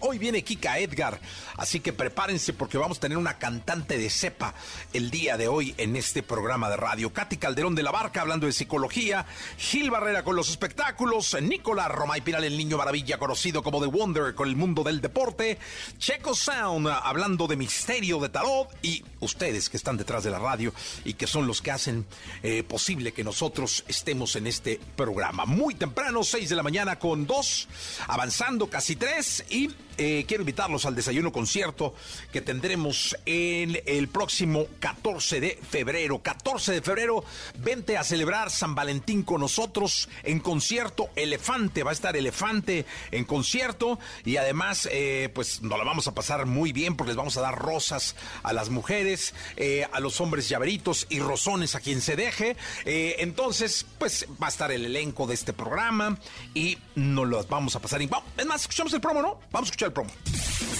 Hoy 0.00 0.18
viene 0.18 0.42
Kika 0.42 0.78
Edgar, 0.78 1.20
así 1.56 1.80
que 1.80 1.92
prepárense 1.92 2.52
porque 2.52 2.78
vamos 2.78 2.98
a 2.98 3.00
tener 3.00 3.18
una 3.18 3.38
cantante 3.38 3.98
de 3.98 4.10
cepa 4.10 4.54
el 4.92 5.10
día 5.10 5.36
de 5.36 5.48
hoy 5.48 5.74
en 5.78 5.96
este 5.96 6.22
programa 6.22 6.70
de 6.70 6.76
radio. 6.76 7.12
Katy 7.12 7.36
Calderón 7.36 7.74
de 7.74 7.82
la 7.82 7.90
Barca 7.90 8.20
hablando 8.20 8.46
de 8.46 8.52
psicología, 8.52 9.26
Gil 9.58 9.90
Barrera 9.90 10.24
con 10.24 10.36
los 10.36 10.50
espectáculos, 10.50 11.36
Nicolás 11.40 11.90
Romay 11.90 12.20
Piral, 12.20 12.44
el 12.44 12.56
niño 12.56 12.76
maravilla 12.76 13.18
conocido 13.18 13.62
como 13.62 13.80
The 13.80 13.86
Wonder 13.86 14.34
con 14.34 14.48
el 14.48 14.56
mundo 14.56 14.82
del 14.82 15.00
deporte, 15.00 15.58
Checo 15.98 16.34
Sound 16.34 16.88
hablando 16.88 17.46
de 17.46 17.56
misterio 17.56 18.18
de 18.18 18.28
tarot. 18.28 18.68
Y 18.82 19.04
ustedes 19.22 19.70
que 19.70 19.76
están 19.76 19.96
detrás 19.96 20.24
de 20.24 20.30
la 20.30 20.38
radio 20.38 20.72
y 21.04 21.14
que 21.14 21.26
son 21.26 21.46
los 21.46 21.62
que 21.62 21.70
hacen 21.70 22.04
eh, 22.42 22.62
posible 22.62 23.12
que 23.12 23.24
nosotros 23.24 23.84
estemos 23.88 24.36
en 24.36 24.46
este 24.46 24.78
programa. 24.96 25.46
Muy 25.46 25.74
temprano, 25.74 26.22
6 26.22 26.48
de 26.48 26.56
la 26.56 26.62
mañana 26.62 26.98
con 26.98 27.26
2, 27.26 27.68
avanzando 28.08 28.68
casi 28.68 28.96
3 28.96 29.44
y 29.50 29.70
eh, 29.96 30.24
quiero 30.26 30.42
invitarlos 30.42 30.86
al 30.86 30.94
desayuno 30.94 31.32
concierto 31.32 31.94
que 32.32 32.40
tendremos 32.40 33.16
en 33.26 33.80
el 33.86 34.08
próximo 34.08 34.66
14 34.80 35.40
de 35.40 35.58
febrero. 35.68 36.22
14 36.22 36.72
de 36.72 36.82
febrero, 36.82 37.24
vente 37.58 37.96
a 37.96 38.04
celebrar 38.04 38.50
San 38.50 38.74
Valentín 38.74 39.22
con 39.22 39.40
nosotros 39.40 40.08
en 40.22 40.40
concierto. 40.40 41.10
Elefante, 41.16 41.82
va 41.82 41.90
a 41.90 41.94
estar 41.94 42.16
Elefante 42.16 42.86
en 43.10 43.24
concierto 43.24 43.98
y 44.24 44.36
además, 44.36 44.88
eh, 44.92 45.30
pues 45.34 45.62
nos 45.62 45.78
la 45.78 45.84
vamos 45.84 46.06
a 46.08 46.14
pasar 46.14 46.46
muy 46.46 46.72
bien 46.72 46.96
porque 46.96 47.10
les 47.10 47.16
vamos 47.16 47.36
a 47.36 47.40
dar 47.40 47.58
rosas 47.58 48.16
a 48.42 48.52
las 48.52 48.70
mujeres, 48.70 49.34
eh, 49.56 49.86
a 49.92 50.00
los 50.00 50.20
hombres 50.20 50.48
llaveritos 50.48 51.06
y 51.08 51.20
rosones 51.20 51.74
a 51.74 51.80
quien 51.80 52.00
se 52.00 52.16
deje. 52.16 52.56
entonces, 52.84 53.86
pues 53.98 54.26
va 54.42 54.46
a 54.46 54.50
estar 54.50 54.72
el 54.72 54.84
elenco 54.84 55.26
de 55.26 55.34
este 55.34 55.52
programa 55.52 56.18
y 56.54 56.78
nos 56.94 57.26
lo 57.26 57.42
vamos 57.44 57.76
a 57.76 57.80
pasar. 57.80 58.02
Es 58.36 58.46
más, 58.46 58.62
escuchamos 58.62 58.92
el 58.92 59.00
promo, 59.00 59.22
¿no? 59.22 59.38
Vamos 59.50 59.68
a 59.68 59.72
escuchar 59.72 59.81
el 59.86 59.92
promo. 59.92 60.10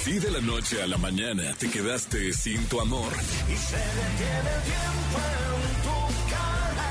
Si 0.04 0.18
de 0.18 0.30
la 0.30 0.40
noche 0.40 0.82
a 0.82 0.86
la 0.86 0.96
mañana 0.98 1.54
te 1.58 1.70
quedaste 1.70 2.32
sin 2.32 2.64
tu 2.66 2.80
amor. 2.80 3.12
Y 3.12 3.56
se 3.56 3.76
detiene 3.76 4.50
el 4.56 4.62
tiempo 4.62 5.18
en 5.28 5.82
tu 5.82 5.94
cara. 6.30 6.88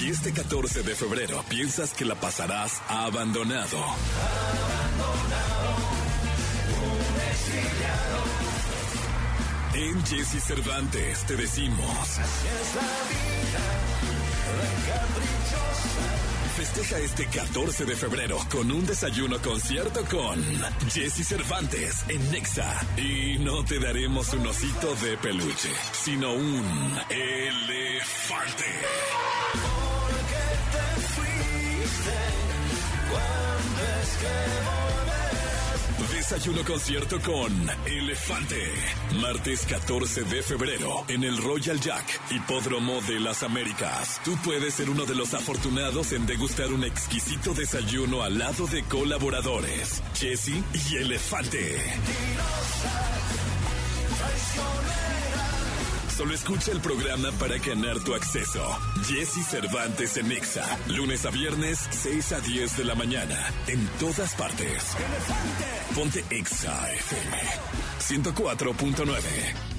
Y 0.00 0.10
este 0.10 0.32
14 0.32 0.82
de 0.82 0.94
febrero 0.94 1.44
piensas 1.48 1.92
que 1.92 2.04
la 2.04 2.14
pasarás 2.14 2.80
abandonado. 2.88 3.78
Abandonado. 3.78 5.26
Un 9.74 9.80
En 9.80 10.06
Jesse 10.06 10.42
Cervantes 10.42 11.26
te 11.26 11.36
decimos. 11.36 12.00
Así 12.00 12.18
es 12.18 12.74
la 12.74 12.82
vida, 13.10 13.64
caprichosa. 14.86 16.35
Festeja 16.56 16.98
este 17.00 17.26
14 17.26 17.84
de 17.84 17.96
febrero 17.96 18.38
con 18.50 18.72
un 18.72 18.86
desayuno 18.86 19.38
concierto 19.42 20.02
con 20.06 20.42
Jesse 20.90 21.22
Cervantes 21.26 22.02
en 22.08 22.30
Nexa. 22.30 22.80
Y 22.96 23.36
no 23.40 23.62
te 23.62 23.78
daremos 23.78 24.32
un 24.32 24.46
osito 24.46 24.94
de 24.96 25.18
peluche, 25.18 25.68
sino 25.92 26.32
un 26.32 26.98
elefante. 27.10 28.64
Porque 29.52 30.44
te 30.72 31.00
fuiste 31.12 32.16
cuando 33.10 33.82
es 34.00 34.16
que 34.16 34.75
Desayuno 36.28 36.64
concierto 36.64 37.20
con 37.20 37.52
Elefante. 37.86 38.60
Martes 39.20 39.64
14 39.64 40.24
de 40.24 40.42
febrero 40.42 41.04
en 41.06 41.22
el 41.22 41.40
Royal 41.40 41.78
Jack, 41.78 42.20
Hipódromo 42.32 43.00
de 43.02 43.20
las 43.20 43.44
Américas. 43.44 44.20
Tú 44.24 44.36
puedes 44.42 44.74
ser 44.74 44.90
uno 44.90 45.04
de 45.04 45.14
los 45.14 45.34
afortunados 45.34 46.10
en 46.10 46.26
degustar 46.26 46.72
un 46.72 46.82
exquisito 46.82 47.54
desayuno 47.54 48.24
al 48.24 48.38
lado 48.38 48.66
de 48.66 48.82
colaboradores, 48.82 50.02
Jesse 50.14 50.64
y 50.90 50.96
Elefante. 50.96 51.80
Solo 56.16 56.32
escucha 56.32 56.72
el 56.72 56.80
programa 56.80 57.30
para 57.32 57.58
ganar 57.58 58.02
tu 58.02 58.14
acceso. 58.14 58.66
Jesse 59.06 59.44
Cervantes 59.46 60.16
en 60.16 60.32
Exa. 60.32 60.64
Lunes 60.88 61.26
a 61.26 61.30
viernes, 61.30 61.86
6 61.90 62.32
a 62.32 62.40
10 62.40 62.78
de 62.78 62.84
la 62.84 62.94
mañana. 62.94 63.52
En 63.66 63.86
todas 64.00 64.34
partes. 64.34 64.96
Ponte 65.94 66.24
Exa 66.30 66.90
FM 66.94 67.36
104.9 68.00 69.75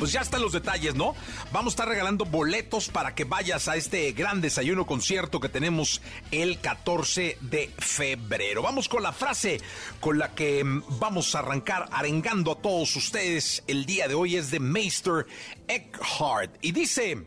pues 0.00 0.12
ya 0.12 0.22
están 0.22 0.40
los 0.40 0.52
detalles, 0.52 0.94
¿no? 0.94 1.14
Vamos 1.52 1.72
a 1.72 1.74
estar 1.74 1.88
regalando 1.88 2.24
boletos 2.24 2.88
para 2.88 3.14
que 3.14 3.24
vayas 3.24 3.68
a 3.68 3.76
este 3.76 4.10
gran 4.12 4.40
desayuno 4.40 4.86
concierto 4.86 5.40
que 5.40 5.50
tenemos 5.50 6.00
el 6.30 6.58
14 6.58 7.36
de 7.42 7.70
febrero. 7.76 8.62
Vamos 8.62 8.88
con 8.88 9.02
la 9.02 9.12
frase 9.12 9.60
con 10.00 10.18
la 10.18 10.34
que 10.34 10.64
mm, 10.64 10.84
vamos 10.98 11.34
a 11.34 11.40
arrancar 11.40 11.86
arengando 11.92 12.52
a 12.52 12.62
todos 12.62 12.96
ustedes 12.96 13.62
el 13.66 13.84
día 13.84 14.08
de 14.08 14.14
hoy 14.14 14.36
es 14.36 14.50
de 14.50 14.58
Meister 14.58 15.26
Eckhart 15.68 16.56
y 16.62 16.72
dice, 16.72 17.18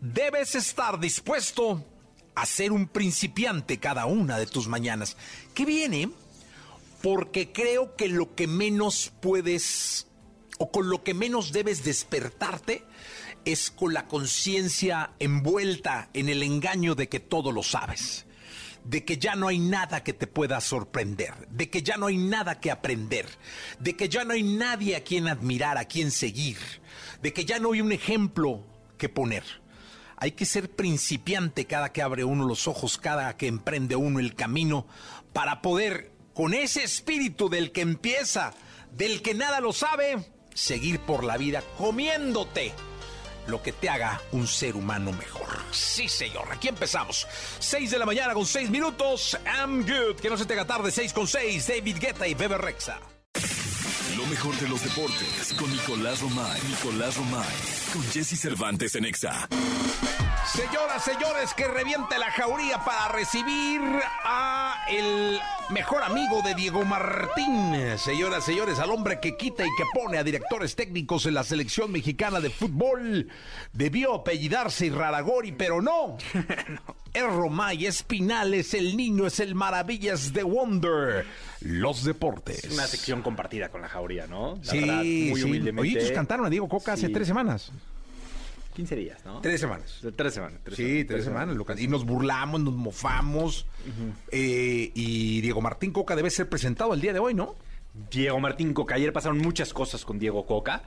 debes 0.00 0.56
estar 0.56 0.98
dispuesto 0.98 1.84
a 2.34 2.44
ser 2.44 2.72
un 2.72 2.88
principiante 2.88 3.78
cada 3.78 4.06
una 4.06 4.36
de 4.36 4.46
tus 4.46 4.66
mañanas. 4.66 5.16
¿Qué 5.54 5.64
viene? 5.64 6.10
Porque 7.04 7.52
creo 7.52 7.94
que 7.94 8.08
lo 8.08 8.34
que 8.34 8.48
menos 8.48 9.12
puedes 9.20 10.08
o 10.60 10.70
con 10.70 10.90
lo 10.90 11.02
que 11.02 11.14
menos 11.14 11.52
debes 11.52 11.84
despertarte 11.84 12.84
es 13.46 13.70
con 13.70 13.94
la 13.94 14.06
conciencia 14.06 15.12
envuelta 15.18 16.10
en 16.12 16.28
el 16.28 16.42
engaño 16.42 16.94
de 16.94 17.08
que 17.08 17.18
todo 17.18 17.50
lo 17.50 17.62
sabes, 17.62 18.26
de 18.84 19.02
que 19.06 19.16
ya 19.16 19.36
no 19.36 19.48
hay 19.48 19.58
nada 19.58 20.04
que 20.04 20.12
te 20.12 20.26
pueda 20.26 20.60
sorprender, 20.60 21.48
de 21.48 21.70
que 21.70 21.82
ya 21.82 21.96
no 21.96 22.08
hay 22.08 22.18
nada 22.18 22.60
que 22.60 22.70
aprender, 22.70 23.26
de 23.78 23.96
que 23.96 24.10
ya 24.10 24.24
no 24.24 24.34
hay 24.34 24.42
nadie 24.42 24.96
a 24.96 25.02
quien 25.02 25.28
admirar, 25.28 25.78
a 25.78 25.86
quien 25.86 26.10
seguir, 26.10 26.58
de 27.22 27.32
que 27.32 27.46
ya 27.46 27.58
no 27.58 27.72
hay 27.72 27.80
un 27.80 27.92
ejemplo 27.92 28.62
que 28.98 29.08
poner. 29.08 29.44
Hay 30.18 30.32
que 30.32 30.44
ser 30.44 30.70
principiante 30.70 31.64
cada 31.64 31.90
que 31.90 32.02
abre 32.02 32.22
uno 32.22 32.46
los 32.46 32.68
ojos, 32.68 32.98
cada 32.98 33.34
que 33.38 33.46
emprende 33.46 33.96
uno 33.96 34.20
el 34.20 34.34
camino, 34.34 34.86
para 35.32 35.62
poder, 35.62 36.12
con 36.34 36.52
ese 36.52 36.84
espíritu 36.84 37.48
del 37.48 37.72
que 37.72 37.80
empieza, 37.80 38.52
del 38.92 39.22
que 39.22 39.32
nada 39.32 39.60
lo 39.60 39.72
sabe, 39.72 40.18
seguir 40.54 41.00
por 41.00 41.24
la 41.24 41.36
vida 41.36 41.62
comiéndote 41.78 42.74
lo 43.46 43.62
que 43.62 43.72
te 43.72 43.88
haga 43.88 44.20
un 44.32 44.46
ser 44.46 44.76
humano 44.76 45.12
mejor. 45.12 45.48
Sí, 45.72 46.08
señor. 46.08 46.50
Aquí 46.50 46.68
empezamos. 46.68 47.26
6 47.58 47.90
de 47.90 47.98
la 47.98 48.06
mañana 48.06 48.34
con 48.34 48.46
6 48.46 48.70
minutos. 48.70 49.36
I'm 49.44 49.82
good. 49.82 50.16
Que 50.20 50.30
no 50.30 50.36
se 50.36 50.46
te 50.46 50.64
tarde. 50.64 50.90
6 50.90 51.12
con 51.12 51.26
6. 51.26 51.66
David 51.66 51.96
Guetta 51.98 52.28
y 52.28 52.34
Bebe 52.34 52.58
Rexa. 52.58 53.00
Lo 54.16 54.26
mejor 54.26 54.56
de 54.56 54.68
los 54.68 54.82
deportes 54.82 55.54
con 55.58 55.70
Nicolás 55.70 56.20
Romay. 56.20 56.60
Nicolás 56.68 57.16
Romay. 57.16 57.46
Con 57.92 58.02
Jesse 58.04 58.38
Cervantes 58.38 58.94
en 58.94 59.04
Exa. 59.04 59.48
Señoras, 60.46 61.04
señores, 61.04 61.54
que 61.54 61.68
reviente 61.68 62.18
la 62.18 62.30
jauría 62.30 62.84
para 62.84 63.08
recibir 63.08 63.80
a 64.24 64.84
el 64.90 65.38
mejor 65.70 66.02
amigo 66.02 66.42
de 66.42 66.54
Diego 66.54 66.84
Martín. 66.84 67.74
Señoras, 67.98 68.44
señores, 68.44 68.78
al 68.80 68.90
hombre 68.90 69.20
que 69.20 69.36
quita 69.36 69.64
y 69.64 69.68
que 69.76 69.84
pone 69.94 70.18
a 70.18 70.24
directores 70.24 70.74
técnicos 70.74 71.26
en 71.26 71.34
la 71.34 71.44
selección 71.44 71.92
mexicana 71.92 72.40
de 72.40 72.50
fútbol. 72.50 73.28
Debió 73.72 74.14
apellidarse 74.14 74.86
Irraragori, 74.86 75.52
pero 75.52 75.80
no. 75.80 76.16
Es 77.12 77.24
Romay, 77.24 77.86
es 77.86 78.04
Pinales, 78.04 78.72
el 78.72 78.96
niño 78.96 79.26
es 79.26 79.40
el 79.40 79.56
maravillas 79.56 80.32
de 80.32 80.44
Wonder. 80.44 81.26
Los 81.62 82.04
deportes. 82.04 82.64
Es 82.64 82.72
una 82.72 82.86
sección 82.86 83.22
compartida 83.22 83.68
con 83.68 83.82
la 83.82 83.88
jauría, 83.88 84.26
¿no? 84.26 84.56
La 84.64 84.70
sí, 84.70 84.80
verdad, 84.80 84.96
muy 85.02 85.04
sí. 85.36 85.42
humildemente. 85.44 85.80
Oye, 85.80 85.98
ellos 86.00 86.12
cantaron 86.12 86.46
a 86.46 86.50
Diego 86.50 86.68
Coca 86.68 86.94
hace 86.94 87.08
tres 87.10 87.26
semanas. 87.28 87.72
15 88.74 88.96
días, 88.96 89.24
¿no? 89.24 89.40
Tres 89.40 89.60
semanas. 89.60 90.00
Tres 90.16 90.32
semanas. 90.32 90.60
tres 90.62 90.76
Sí, 90.76 91.04
tres 91.04 91.24
semanas. 91.24 91.56
lo 91.56 91.66
que- 91.66 91.80
Y 91.82 91.88
nos 91.88 92.04
burlamos, 92.06 92.60
nos 92.62 92.72
mofamos. 92.74 93.66
Eh, 94.30 94.90
y 94.94 95.40
Diego 95.42 95.60
Martín 95.60 95.92
Coca 95.92 96.16
debe 96.16 96.30
ser 96.30 96.48
presentado 96.48 96.94
el 96.94 97.00
día 97.00 97.12
de 97.12 97.18
hoy, 97.18 97.34
¿no? 97.34 97.56
Diego 98.10 98.38
Martín 98.40 98.72
Coca. 98.72 98.94
Ayer 98.94 99.12
pasaron 99.12 99.38
muchas 99.38 99.74
cosas 99.74 100.04
con 100.04 100.18
Diego 100.18 100.46
Coca. 100.46 100.84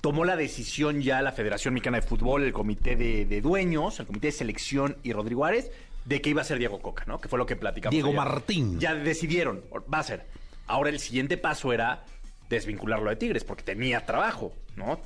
Tomó 0.00 0.24
la 0.24 0.36
decisión 0.36 1.02
ya 1.02 1.20
la 1.20 1.32
Federación 1.32 1.74
Mexicana 1.74 2.00
de 2.00 2.06
Fútbol, 2.06 2.44
el 2.44 2.52
Comité 2.52 2.94
de, 2.96 3.26
de 3.26 3.40
Dueños, 3.40 3.98
el 3.98 4.06
Comité 4.06 4.28
de 4.28 4.32
Selección 4.32 4.96
y 5.02 5.12
Rodrigo 5.12 5.44
Árez, 5.44 5.72
de 6.06 6.20
que 6.22 6.30
iba 6.30 6.40
a 6.40 6.44
ser 6.44 6.58
Diego 6.58 6.80
Coca, 6.80 7.04
¿no? 7.06 7.20
Que 7.20 7.28
fue 7.28 7.38
lo 7.38 7.46
que 7.46 7.56
platicamos. 7.56 7.92
Diego 7.92 8.08
ayer. 8.08 8.16
Martín. 8.20 8.80
Ya 8.80 8.94
decidieron, 8.94 9.62
va 9.92 9.98
a 9.98 10.02
ser. 10.02 10.26
Ahora 10.66 10.90
el 10.90 11.00
siguiente 11.00 11.36
paso 11.36 11.72
era 11.72 12.04
desvincularlo 12.48 13.10
de 13.10 13.16
Tigres, 13.16 13.44
porque 13.44 13.64
tenía 13.64 14.06
trabajo, 14.06 14.52
¿no? 14.76 15.00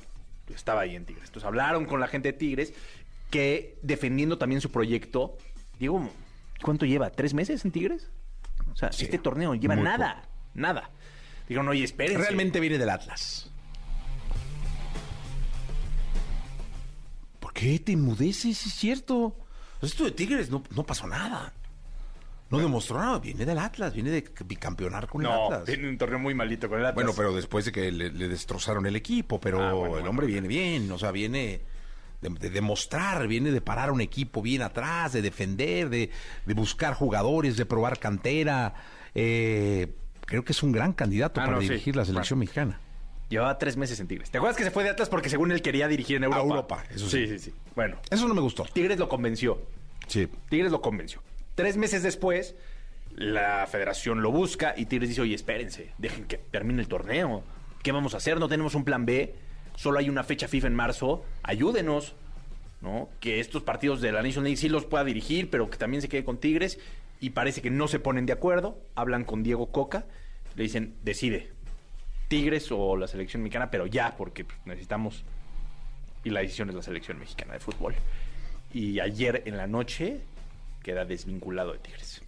Estaba 0.53 0.81
ahí 0.81 0.95
en 0.95 1.05
Tigres. 1.05 1.25
Entonces 1.25 1.47
hablaron 1.47 1.85
con 1.85 1.99
la 1.99 2.07
gente 2.07 2.31
de 2.31 2.37
Tigres 2.37 2.73
que 3.29 3.77
defendiendo 3.81 4.37
también 4.37 4.61
su 4.61 4.71
proyecto. 4.71 5.37
Diego, 5.79 6.07
¿cuánto 6.61 6.85
lleva? 6.85 7.09
¿Tres 7.09 7.33
meses 7.33 7.65
en 7.65 7.71
Tigres? 7.71 8.09
O 8.71 8.75
sea, 8.75 8.91
Sí, 8.91 9.05
este 9.05 9.17
torneo 9.17 9.55
lleva 9.55 9.75
nada, 9.75 10.29
nada. 10.53 10.91
Dijeron, 11.47 11.67
oye, 11.67 11.83
espérense. 11.83 12.21
Realmente 12.21 12.59
viene 12.59 12.77
del 12.77 12.89
Atlas. 12.89 13.49
¿Por 17.39 17.53
qué 17.53 17.79
te 17.79 17.93
enmudeces? 17.93 18.65
Es 18.65 18.73
cierto. 18.73 19.35
Esto 19.81 20.03
de 20.05 20.11
Tigres 20.11 20.49
no, 20.49 20.63
no 20.75 20.83
pasó 20.85 21.07
nada. 21.07 21.53
No 22.49 22.59
demostró 22.59 22.97
nada. 22.99 23.19
Viene 23.19 23.45
del 23.45 23.57
Atlas. 23.57 23.93
Viene 23.93 24.09
de 24.11 24.29
bicampeonar 24.45 25.07
con 25.07 25.21
el 25.21 25.27
No, 25.29 25.45
Atlas. 25.45 25.63
tiene 25.65 25.87
un 25.89 25.97
torneo 25.97 26.19
muy 26.19 26.33
malito 26.35 26.67
con 26.69 26.79
el 26.79 26.85
Atlas. 26.85 26.95
Bueno, 26.95 27.13
pero 27.15 27.33
después 27.33 27.65
de 27.65 27.71
que 27.71 27.91
le, 27.91 28.11
le 28.11 28.27
destrozaron 28.27 28.85
el 28.85 28.95
equipo, 28.95 29.39
pero 29.39 29.61
Ah, 29.63 29.73
bueno, 29.73 29.97
el 29.97 30.07
hombre 30.07 30.25
bueno. 30.27 30.33
viene 30.41 30.47
bien, 30.47 30.91
o 30.91 30.97
sea, 30.99 31.11
viene 31.11 31.61
de, 32.21 32.29
de 32.29 32.49
demostrar, 32.49 33.25
viene 33.27 33.51
de 33.51 33.61
parar 33.61 33.89
un 33.91 34.01
equipo 34.01 34.41
bien 34.41 34.61
atrás, 34.63 35.13
de 35.13 35.21
defender, 35.21 35.89
de, 35.89 36.09
de 36.45 36.53
buscar 36.53 36.93
jugadores, 36.93 37.55
de 37.57 37.65
probar 37.65 37.97
cantera. 37.99 38.73
Eh, 39.15 39.93
creo 40.25 40.43
que 40.43 40.51
es 40.51 40.61
un 40.61 40.71
gran 40.73 40.91
candidato 40.93 41.39
Ah, 41.41 41.45
para 41.45 41.55
no, 41.55 41.61
sí. 41.61 41.69
dirigir 41.69 41.95
la 41.95 42.03
selección 42.05 42.37
mexicana. 42.39 42.79
Llevaba 43.31 43.57
tres 43.57 43.77
meses 43.77 43.97
en 44.01 44.09
Tigres. 44.09 44.29
¿Te 44.29 44.39
acuerdas 44.39 44.57
que 44.57 44.65
se 44.65 44.71
fue 44.71 44.83
de 44.83 44.89
Atlas 44.89 45.07
porque 45.07 45.29
según 45.29 45.53
él 45.53 45.61
quería 45.61 45.87
dirigir 45.87 46.17
en 46.17 46.25
Europa? 46.25 46.41
Europa, 46.43 46.83
eso 46.93 47.07
sí. 47.09 47.27
Sí, 47.27 47.39
sí, 47.39 47.39
sí. 47.39 47.53
Bueno, 47.75 47.97
Eso 48.09 48.27
no 48.27 48.33
me 48.33 48.41
gustó. 48.41 48.65
Tigres 48.65 48.99
lo 48.99 49.07
convenció. 49.07 49.61
Sí. 50.07 50.27
Tigres 50.49 50.69
lo 50.69 50.81
convenció. 50.81 51.23
Tres 51.55 51.77
meses 51.77 52.03
después, 52.03 52.55
la 53.15 53.65
federación 53.67 54.21
lo 54.21 54.31
busca 54.31 54.73
y 54.75 54.85
Tigres 54.85 55.07
dice, 55.07 55.21
oye, 55.21 55.33
espérense, 55.33 55.93
dejen 55.97 56.25
que 56.25 56.39
termine 56.39 56.81
el 56.81 56.89
torneo. 56.89 57.41
¿Qué 57.81 57.93
vamos 57.93 58.15
a 58.15 58.17
hacer? 58.17 58.37
No 58.37 58.49
tenemos 58.49 58.75
un 58.75 58.83
plan 58.83 59.05
B. 59.05 59.33
Solo 59.77 59.99
hay 59.99 60.09
una 60.09 60.25
fecha 60.25 60.49
FIFA 60.49 60.67
en 60.67 60.75
marzo. 60.75 61.23
Ayúdenos, 61.41 62.15
¿no? 62.81 63.07
Que 63.21 63.39
estos 63.39 63.63
partidos 63.63 64.01
de 64.01 64.11
la 64.11 64.21
Nation 64.21 64.43
League 64.43 64.57
sí 64.57 64.67
los 64.67 64.83
pueda 64.83 65.05
dirigir, 65.05 65.49
pero 65.49 65.69
que 65.69 65.77
también 65.77 66.01
se 66.01 66.09
quede 66.09 66.25
con 66.25 66.37
Tigres. 66.37 66.79
Y 67.21 67.29
parece 67.29 67.61
que 67.61 67.69
no 67.69 67.87
se 67.87 67.99
ponen 67.99 68.25
de 68.25 68.33
acuerdo. 68.33 68.77
Hablan 68.93 69.23
con 69.23 69.41
Diego 69.41 69.71
Coca. 69.71 70.05
Le 70.55 70.63
dicen, 70.63 70.95
decide. 71.01 71.53
Tigres 72.31 72.71
o 72.71 72.95
la 72.95 73.07
selección 73.07 73.43
mexicana, 73.43 73.69
pero 73.69 73.85
ya, 73.87 74.15
porque 74.15 74.45
pues, 74.45 74.57
necesitamos... 74.63 75.25
Y 76.23 76.29
la 76.29 76.39
decisión 76.39 76.69
es 76.69 76.75
la 76.75 76.81
selección 76.81 77.19
mexicana 77.19 77.53
de 77.53 77.59
fútbol. 77.59 77.93
Y 78.73 79.01
ayer 79.01 79.43
en 79.45 79.57
la 79.57 79.67
noche 79.67 80.21
queda 80.81 81.03
desvinculado 81.03 81.73
de 81.73 81.79
Tigres. 81.79 82.21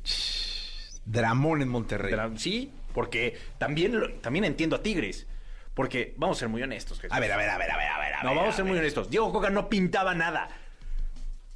Dramón 1.06 1.62
en 1.62 1.70
Monterrey. 1.70 2.14
Sí, 2.36 2.70
porque 2.94 3.38
también, 3.58 3.98
lo- 3.98 4.12
también 4.16 4.44
entiendo 4.44 4.76
a 4.76 4.84
Tigres. 4.84 5.26
Porque 5.74 6.14
vamos 6.18 6.38
a 6.38 6.40
ser 6.42 6.50
muy 6.50 6.62
honestos. 6.62 7.00
Jesús. 7.00 7.16
A 7.16 7.20
ver, 7.22 7.32
a 7.32 7.38
ver, 7.38 7.50
a 7.50 7.58
ver, 7.58 7.72
a 7.72 7.78
ver, 7.78 7.88
a 7.88 8.00
ver. 8.00 8.12
No, 8.24 8.36
vamos 8.36 8.54
a 8.54 8.58
ser 8.58 8.66
muy 8.66 8.78
honestos. 8.78 9.10
Diego 9.10 9.32
Coca 9.32 9.50
no 9.50 9.70
pintaba 9.70 10.14
nada. 10.14 10.50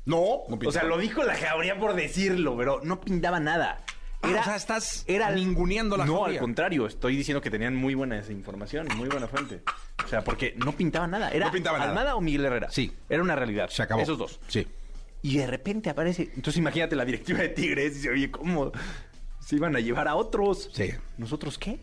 No, 0.05 0.43
no 0.47 0.57
O 0.65 0.71
sea, 0.71 0.83
lo 0.83 0.97
dijo 0.97 1.23
la 1.23 1.35
jauría 1.35 1.77
por 1.77 1.93
decirlo, 1.93 2.55
pero 2.55 2.79
no 2.83 3.01
pintaba 3.01 3.41
nada. 3.41 3.83
Ah, 4.21 4.29
o 4.41 4.43
sea, 4.43 4.55
estás 4.55 5.05
ninguneando 5.35 5.95
la 5.95 6.05
No, 6.05 6.25
al 6.25 6.37
contrario, 6.39 6.87
estoy 6.87 7.15
diciendo 7.15 7.39
que 7.41 7.51
tenían 7.51 7.75
muy 7.75 7.93
buena 7.93 8.17
esa 8.19 8.31
información, 8.31 8.87
muy 8.95 9.07
buena 9.09 9.27
fuente. 9.27 9.61
O 10.03 10.07
sea, 10.07 10.23
porque 10.23 10.53
no 10.57 10.71
pintaba 10.71 11.07
nada. 11.07 11.29
Era 11.31 11.45
No 11.47 11.51
pintaba 11.51 11.77
nada. 11.77 11.89
Almada 11.91 12.15
o 12.15 12.21
Miguel 12.21 12.45
Herrera. 12.45 12.69
Sí. 12.71 12.91
Era 13.09 13.21
una 13.21 13.35
realidad. 13.35 13.69
Se 13.69 13.83
acabó. 13.83 14.01
Esos 14.01 14.17
dos. 14.17 14.39
Sí. 14.47 14.67
Y 15.21 15.37
de 15.37 15.47
repente 15.47 15.89
aparece. 15.89 16.23
Entonces 16.35 16.57
imagínate 16.57 16.95
la 16.95 17.05
directiva 17.05 17.39
de 17.39 17.49
Tigres 17.49 17.91
y 17.93 17.95
dice, 17.95 18.09
oye, 18.09 18.31
¿cómo 18.31 18.71
se 19.39 19.55
iban 19.55 19.75
a 19.75 19.79
llevar 19.79 20.07
a 20.07 20.15
otros? 20.15 20.69
Sí. 20.73 20.89
¿Nosotros 21.17 21.57
qué? 21.57 21.79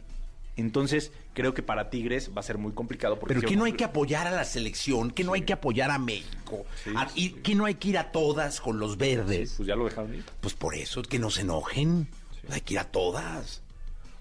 Entonces, 0.57 1.11
creo 1.33 1.53
que 1.53 1.63
para 1.65 1.91
Tigres 1.91 2.31
va 2.37 2.39
a 2.41 2.45
ser 2.45 2.59
muy 2.59 2.73
complicado. 2.73 3.19
Porque 3.19 3.35
Pero 3.35 3.49
que 3.49 3.57
no 3.57 3.65
hay 3.65 3.73
que 3.73 3.83
apoyar 3.85 4.29
a 4.29 4.31
la 4.31 4.45
selección, 4.45 5.11
que 5.11 5.25
no 5.25 5.33
hay 5.33 5.43
que 5.43 5.53
apoyar 5.53 5.91
a 5.91 5.99
México, 5.99 6.65
Sí, 6.85 6.91
a- 6.97 7.09
sí, 7.09 7.13
y 7.17 7.31
que 7.43 7.57
no 7.57 7.65
hay 7.65 7.75
que 7.75 7.89
ir 7.89 7.99
a 7.99 8.13
todas 8.13 8.61
con 8.61 8.79
los 8.79 8.97
verdes. 8.97 9.55
Pues 9.57 9.67
ya 9.67 9.75
lo 9.75 9.85
dejaron 9.87 10.15
ir. 10.15 10.25
Pues 10.41 10.55
por 10.55 10.77
eso, 10.77 11.03
que 11.03 11.19
no 11.19 11.31
se 11.31 11.41
enojen. 11.41 12.09
Hay 12.51 12.61
que 12.63 12.75
ir 12.75 12.81
a 12.81 12.85
todas. 12.85 13.63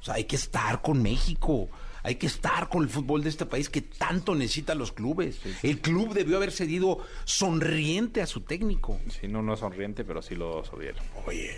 O 0.01 0.03
sea, 0.03 0.15
hay 0.15 0.25
que 0.25 0.35
estar 0.35 0.81
con 0.81 1.01
México. 1.01 1.69
Hay 2.05 2.15
que 2.15 2.27
estar 2.27 2.67
con 2.67 2.83
el 2.83 2.89
fútbol 2.89 3.23
de 3.23 3.29
este 3.29 3.45
país 3.45 3.69
que 3.69 3.79
tanto 3.81 4.35
necesitan 4.35 4.77
los 4.77 4.91
clubes. 4.91 5.39
El 5.63 5.79
club 5.79 6.13
debió 6.13 6.35
haber 6.35 6.51
cedido 6.51 6.97
sonriente 7.23 8.21
a 8.21 8.27
su 8.27 8.41
técnico. 8.41 8.99
Sí, 9.09 9.27
no, 9.27 9.41
no 9.41 9.55
sonriente, 9.55 10.03
pero 10.03 10.21
sí 10.21 10.35
lo 10.35 10.59
odiaron. 10.59 11.01
Oye. 11.25 11.55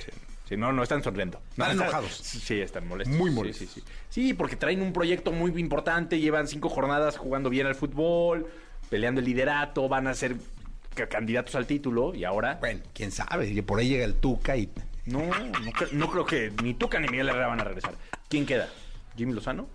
Sí, 0.47 0.55
no, 0.55 0.71
no 0.71 0.83
están 0.83 1.03
sonriendo. 1.03 1.41
Están 1.51 1.75
No, 1.75 1.83
enojados. 1.83 2.11
Sí, 2.17 2.61
están 2.61 2.87
molestos. 2.87 3.17
Muy 3.17 3.31
Sí, 3.31 3.35
molestos. 3.35 3.67
Sí, 3.69 3.81
sí, 3.81 3.83
Sí, 4.11 4.33
porque 4.35 4.55
traen 4.55 4.83
un 4.83 4.93
proyecto 4.93 5.31
muy 5.31 5.51
importante, 5.59 6.19
llevan 6.19 6.47
cinco 6.47 6.69
jornadas 6.69 7.17
jugando 7.17 7.49
bien 7.49 7.65
al 7.65 7.73
fútbol, 7.73 8.45
peleando 8.91 9.21
el 9.21 9.25
liderato, 9.25 9.89
van 9.89 10.05
a 10.05 10.13
ser 10.13 10.35
ca- 10.93 11.09
candidatos 11.09 11.55
al 11.55 11.65
título 11.65 12.13
y 12.13 12.23
ahora... 12.25 12.57
Bueno, 12.59 12.81
quién 12.93 13.11
sabe. 13.11 13.49
y 13.49 13.59
Por 13.63 13.79
ahí 13.79 13.89
llega 13.89 14.05
el 14.05 14.13
Tuca 14.13 14.55
y. 14.55 14.69
No, 15.05 15.19
no, 15.19 15.51
no 15.91 16.09
creo 16.11 16.25
que 16.25 16.51
ni 16.63 16.73
Tuca 16.73 16.99
ni 16.99 17.07
Miguel 17.07 17.29
Herrera 17.29 17.47
van 17.47 17.59
a 17.61 17.63
regresar. 17.63 17.93
¿Quién 18.27 18.45
queda? 18.45 18.69
¿Jimmy 19.15 19.33
Lozano? 19.33 19.67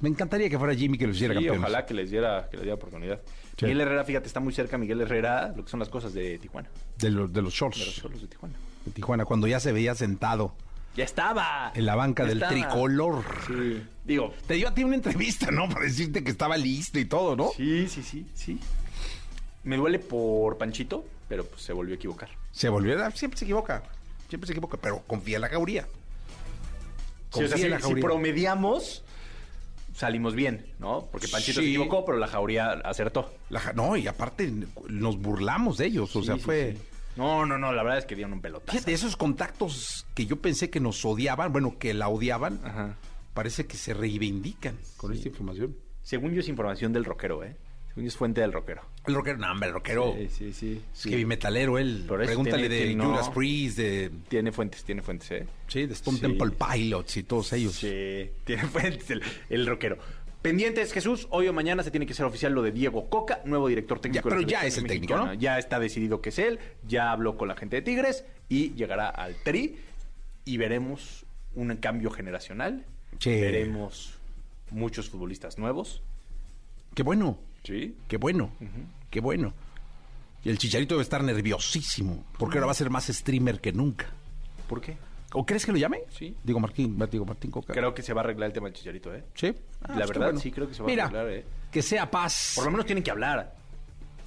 Me 0.00 0.08
encantaría 0.10 0.50
que 0.50 0.58
fuera 0.58 0.74
Jimmy 0.74 0.98
que 0.98 1.06
lo 1.06 1.12
hiciera 1.14 1.32
Sí, 1.34 1.40
campeón. 1.40 1.58
ojalá 1.58 1.86
que 1.86 1.94
les 1.94 2.10
diera, 2.10 2.48
que 2.50 2.58
les 2.58 2.64
diera 2.64 2.74
oportunidad. 2.76 3.20
Sí. 3.58 3.64
Miguel 3.64 3.80
Herrera, 3.80 4.04
fíjate, 4.04 4.26
está 4.26 4.40
muy 4.40 4.52
cerca 4.52 4.76
Miguel 4.78 5.00
Herrera, 5.00 5.52
lo 5.56 5.64
que 5.64 5.70
son 5.70 5.80
las 5.80 5.88
cosas 5.88 6.12
de 6.12 6.38
Tijuana, 6.38 6.68
De, 6.98 7.10
los 7.10 7.32
de 7.32 7.40
los 7.42 7.52
shorts 7.54 7.78
de 7.78 7.86
los 7.86 7.94
solos 7.94 8.20
de 8.20 8.28
Tijuana. 8.28 8.54
de 8.84 8.92
Tijuana, 8.92 9.24
cuando 9.24 9.46
ya 9.46 9.58
se 9.60 9.72
veía 9.72 9.94
sentado 9.94 10.54
¡Ya 10.96 11.04
estaba! 11.04 11.72
en 11.74 11.86
la 11.86 11.96
banca 11.96 12.22
Ya 12.24 12.28
del 12.28 12.42
estaba. 12.42 12.52
tricolor. 12.52 13.24
Sí. 13.46 13.82
Digo, 14.04 14.34
Te 14.46 14.54
dio 14.54 14.68
a 14.68 14.74
ti 14.74 14.84
una 14.84 14.96
entrevista, 14.96 15.50
¿no? 15.50 15.68
Para 15.68 15.86
decirte 15.86 16.22
que 16.22 16.30
estaba 16.30 16.56
listo 16.56 16.98
y 17.00 17.06
todo, 17.06 17.34
¿no? 17.34 17.50
Sí, 17.56 17.88
sí, 17.88 18.02
sí, 18.02 18.26
sí. 18.34 18.60
Me 19.64 19.76
duele 19.76 19.98
por 19.98 20.58
Panchito, 20.58 21.04
pero 21.28 21.44
pues 21.46 21.62
se 21.62 21.72
volvió 21.72 21.94
a 21.94 21.96
equivocar. 21.96 22.28
Se 22.52 22.68
volvió 22.68 23.02
a... 23.02 23.10
Siempre 23.12 23.38
se 23.38 23.44
equivoca. 23.46 23.82
Siempre 24.34 24.48
se 24.48 24.52
equivoca, 24.54 24.76
pero 24.78 25.00
confía 25.06 25.36
en 25.36 25.42
la 25.42 25.48
jauría. 25.48 25.86
Sí, 27.32 27.44
o 27.44 27.48
sea, 27.48 27.80
si, 27.80 27.94
promediamos, 28.00 29.04
salimos 29.94 30.34
bien, 30.34 30.66
¿no? 30.80 31.06
Porque 31.12 31.28
Panchito 31.28 31.60
Sí. 31.60 31.66
se 31.66 31.70
equivocó, 31.70 32.04
pero 32.04 32.18
la 32.18 32.26
jauría 32.26 32.72
acertó. 32.72 33.32
La 33.48 33.72
no, 33.74 33.96
y 33.96 34.08
aparte 34.08 34.52
nos 34.88 35.18
burlamos 35.18 35.78
de 35.78 35.86
ellos. 35.86 36.16
O 36.16 36.24
sea, 36.24 36.34
Sí, 36.34 36.40
fue... 36.40 36.76
No, 37.14 37.46
no, 37.46 37.58
no, 37.58 37.72
la 37.72 37.84
verdad 37.84 37.98
es 38.00 38.06
que 38.06 38.16
dieron 38.16 38.32
un 38.32 38.40
pelotazo. 38.40 38.72
Fíjate, 38.72 38.92
esos 38.92 39.16
contactos 39.16 40.04
que 40.16 40.26
yo 40.26 40.40
pensé 40.40 40.68
que 40.68 40.80
nos 40.80 41.04
odiaban, 41.04 41.52
bueno, 41.52 41.78
que 41.78 41.94
la 41.94 42.08
odiaban, 42.08 42.60
Ajá. 42.64 42.96
parece 43.34 43.66
que 43.66 43.76
se 43.76 43.94
reivindican 43.94 44.76
con 44.96 45.12
esta 45.12 45.28
información. 45.28 45.76
Según 46.02 46.32
yo 46.34 46.40
es 46.40 46.48
información 46.48 46.92
del 46.92 47.04
rockero, 47.04 47.44
¿eh? 47.44 47.56
Es 47.96 48.16
fuente 48.16 48.40
del 48.40 48.52
rockero. 48.52 48.82
El 49.06 49.14
rockero, 49.14 49.38
no, 49.38 49.52
hombre, 49.52 49.68
el 49.68 49.74
rockero. 49.74 50.14
Sí, 50.18 50.28
sí, 50.28 50.52
sí. 50.52 50.82
Es 50.92 50.98
sí. 50.98 51.10
heavy 51.10 51.24
metalero 51.26 51.78
él. 51.78 52.04
Por 52.08 52.20
eso 52.22 52.28
Pregúntale 52.28 52.68
tiene 52.68 52.86
de 52.86 52.94
no- 52.96 53.10
Judas 53.10 53.30
Priest, 53.30 53.76
de, 53.78 54.10
Tiene 54.28 54.50
fuentes, 54.50 54.82
tiene 54.82 55.00
fuentes, 55.02 55.30
¿eh? 55.30 55.46
sí, 55.68 55.86
de 55.86 55.92
Stone 55.92 56.16
Sí. 56.18 56.22
Temple 56.22 56.50
Pilots 56.50 57.16
y 57.18 57.22
todos 57.22 57.52
ellos. 57.52 57.74
Sí, 57.74 58.30
tiene 58.44 58.64
fuentes 58.64 59.08
el, 59.10 59.22
el 59.48 59.66
rockero. 59.66 59.98
Pendientes, 60.42 60.92
Jesús, 60.92 61.26
hoy 61.30 61.48
o 61.48 61.52
mañana 61.54 61.82
se 61.82 61.90
tiene 61.90 62.04
que 62.04 62.12
ser 62.14 62.26
oficial 62.26 62.52
lo 62.52 62.62
de 62.62 62.72
Diego 62.72 63.08
Coca, 63.08 63.40
nuevo 63.44 63.68
director 63.68 63.98
técnico. 64.00 64.28
Ya, 64.28 64.34
de 64.34 64.40
pero 64.40 64.48
ya 64.50 64.58
selección 64.60 64.84
es 64.86 64.90
el 64.92 65.00
técnico. 65.00 65.16
¿no? 65.26 65.34
Ya 65.34 65.58
está 65.58 65.78
decidido 65.78 66.20
que 66.20 66.28
es 66.30 66.38
él, 66.38 66.58
ya 66.86 67.12
habló 67.12 67.36
con 67.38 67.48
la 67.48 67.56
gente 67.56 67.76
de 67.76 67.82
Tigres 67.82 68.24
y 68.48 68.74
llegará 68.74 69.08
al 69.08 69.36
Tri 69.42 69.76
y 70.44 70.56
veremos 70.58 71.24
un 71.54 71.74
cambio 71.76 72.10
generacional. 72.10 72.84
Sí. 73.20 73.30
Veremos 73.30 74.14
muchos 74.70 75.08
futbolistas 75.08 75.56
nuevos. 75.58 76.02
Qué 76.94 77.02
bueno, 77.02 77.38
Sí. 77.64 77.96
qué 78.06 78.16
bueno, 78.18 78.52
qué 79.10 79.20
bueno. 79.20 79.52
Y 80.44 80.50
el 80.50 80.58
Chicharito 80.58 80.94
debe 80.94 81.02
estar 81.02 81.24
nerviosísimo, 81.24 82.24
porque 82.38 82.58
ahora 82.58 82.66
va 82.66 82.72
a 82.72 82.76
ser 82.76 82.90
más 82.90 83.06
streamer 83.06 83.60
que 83.60 83.72
nunca. 83.72 84.06
¿Por 84.68 84.80
qué? 84.80 84.96
¿O 85.32 85.44
crees 85.44 85.66
que 85.66 85.72
lo 85.72 85.78
llame? 85.78 86.02
Sí. 86.10 86.36
Digo 86.44 86.60
Martín, 86.60 86.96
digo 87.10 87.24
Martín 87.24 87.50
Coca. 87.50 87.72
Creo 87.72 87.92
que 87.92 88.02
se 88.02 88.12
va 88.12 88.20
a 88.20 88.24
arreglar 88.24 88.48
el 88.48 88.52
tema 88.52 88.68
del 88.68 88.74
chicharito, 88.74 89.12
¿eh? 89.12 89.24
Sí. 89.34 89.52
La 89.88 90.06
qué 90.06 90.18
verdad, 90.18 90.34
sí, 90.36 90.52
creo 90.52 90.68
que 90.68 90.74
se 90.74 90.82
va 90.82 90.88
a 90.88 90.92
arreglar, 90.92 91.28
¿eh? 91.28 91.44
que 91.72 91.82
sea 91.82 92.08
paz. 92.08 92.52
Por 92.54 92.66
lo 92.66 92.70
menos 92.70 92.86
tienen 92.86 93.02
que 93.02 93.10
hablar. 93.10 93.56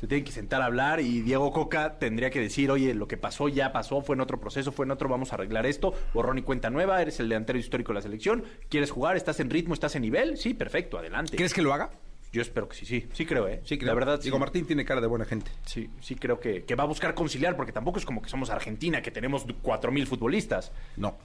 Se 0.02 0.06
tienen 0.06 0.26
que 0.26 0.32
sentar 0.32 0.62
a 0.62 0.66
hablar 0.66 1.00
y 1.00 1.22
Diego 1.22 1.52
Coca 1.52 1.98
tendría 1.98 2.30
que 2.30 2.40
decir, 2.40 2.70
oye, 2.70 2.94
lo 2.94 3.08
que 3.08 3.18
pasó 3.18 3.48
ya 3.48 3.72
pasó, 3.72 4.02
fue 4.02 4.16
en 4.16 4.22
otro 4.22 4.40
proceso, 4.40 4.72
fue 4.72 4.86
en 4.86 4.92
otro, 4.92 5.10
vamos 5.10 5.32
a 5.32 5.36
arreglar 5.36 5.66
esto. 5.66 5.94
Borrón 6.14 6.38
y 6.38 6.42
cuenta 6.44 6.70
nueva, 6.70 7.02
eres 7.02 7.20
el 7.20 7.30
delantero 7.30 7.58
histórico 7.58 7.94
de 7.94 7.96
la 7.96 8.02
selección, 8.02 8.44
¿quieres 8.70 8.92
jugar? 8.92 9.18
¿Estás 9.18 9.40
en 9.40 9.50
ritmo? 9.50 9.74
¿Estás 9.74 9.96
en 9.96 10.04
nivel? 10.04 10.38
Sí, 10.38 10.54
perfecto, 10.54 11.00
adelante. 11.00 11.36
¿Crees 11.36 11.54
que 11.54 11.64
lo 11.64 11.74
haga? 11.74 11.90
Yo 12.32 12.42
espero 12.42 12.68
que 12.68 12.76
sí, 12.76 12.86
sí, 12.86 13.08
sí 13.14 13.26
creo, 13.26 13.48
¿eh? 13.48 13.62
Sí, 13.64 13.78
creo. 13.78 13.88
La 13.88 13.94
verdad, 13.96 14.20
Digo, 14.22 14.36
sí. 14.36 14.40
Martín 14.40 14.66
tiene 14.68 14.84
cara 14.86 15.00
de 15.02 15.08
buena 15.08 15.26
gente. 15.26 15.50
Sí, 15.66 15.90
sí 16.02 16.16
creo 16.16 16.40
que, 16.40 16.66
que 16.66 16.76
va 16.76 16.84
a 16.84 16.88
buscar 16.88 17.16
conciliar, 17.16 17.56
porque 17.56 17.72
tampoco 17.72 18.00
es 18.00 18.06
como 18.06 18.22
que 18.22 18.30
somos 18.30 18.50
Argentina, 18.50 19.02
que 19.02 19.12
tenemos 19.12 19.46
cuatro 19.62 19.92
mil 19.92 20.06
futbolistas. 20.08 20.72
No. 20.98 21.18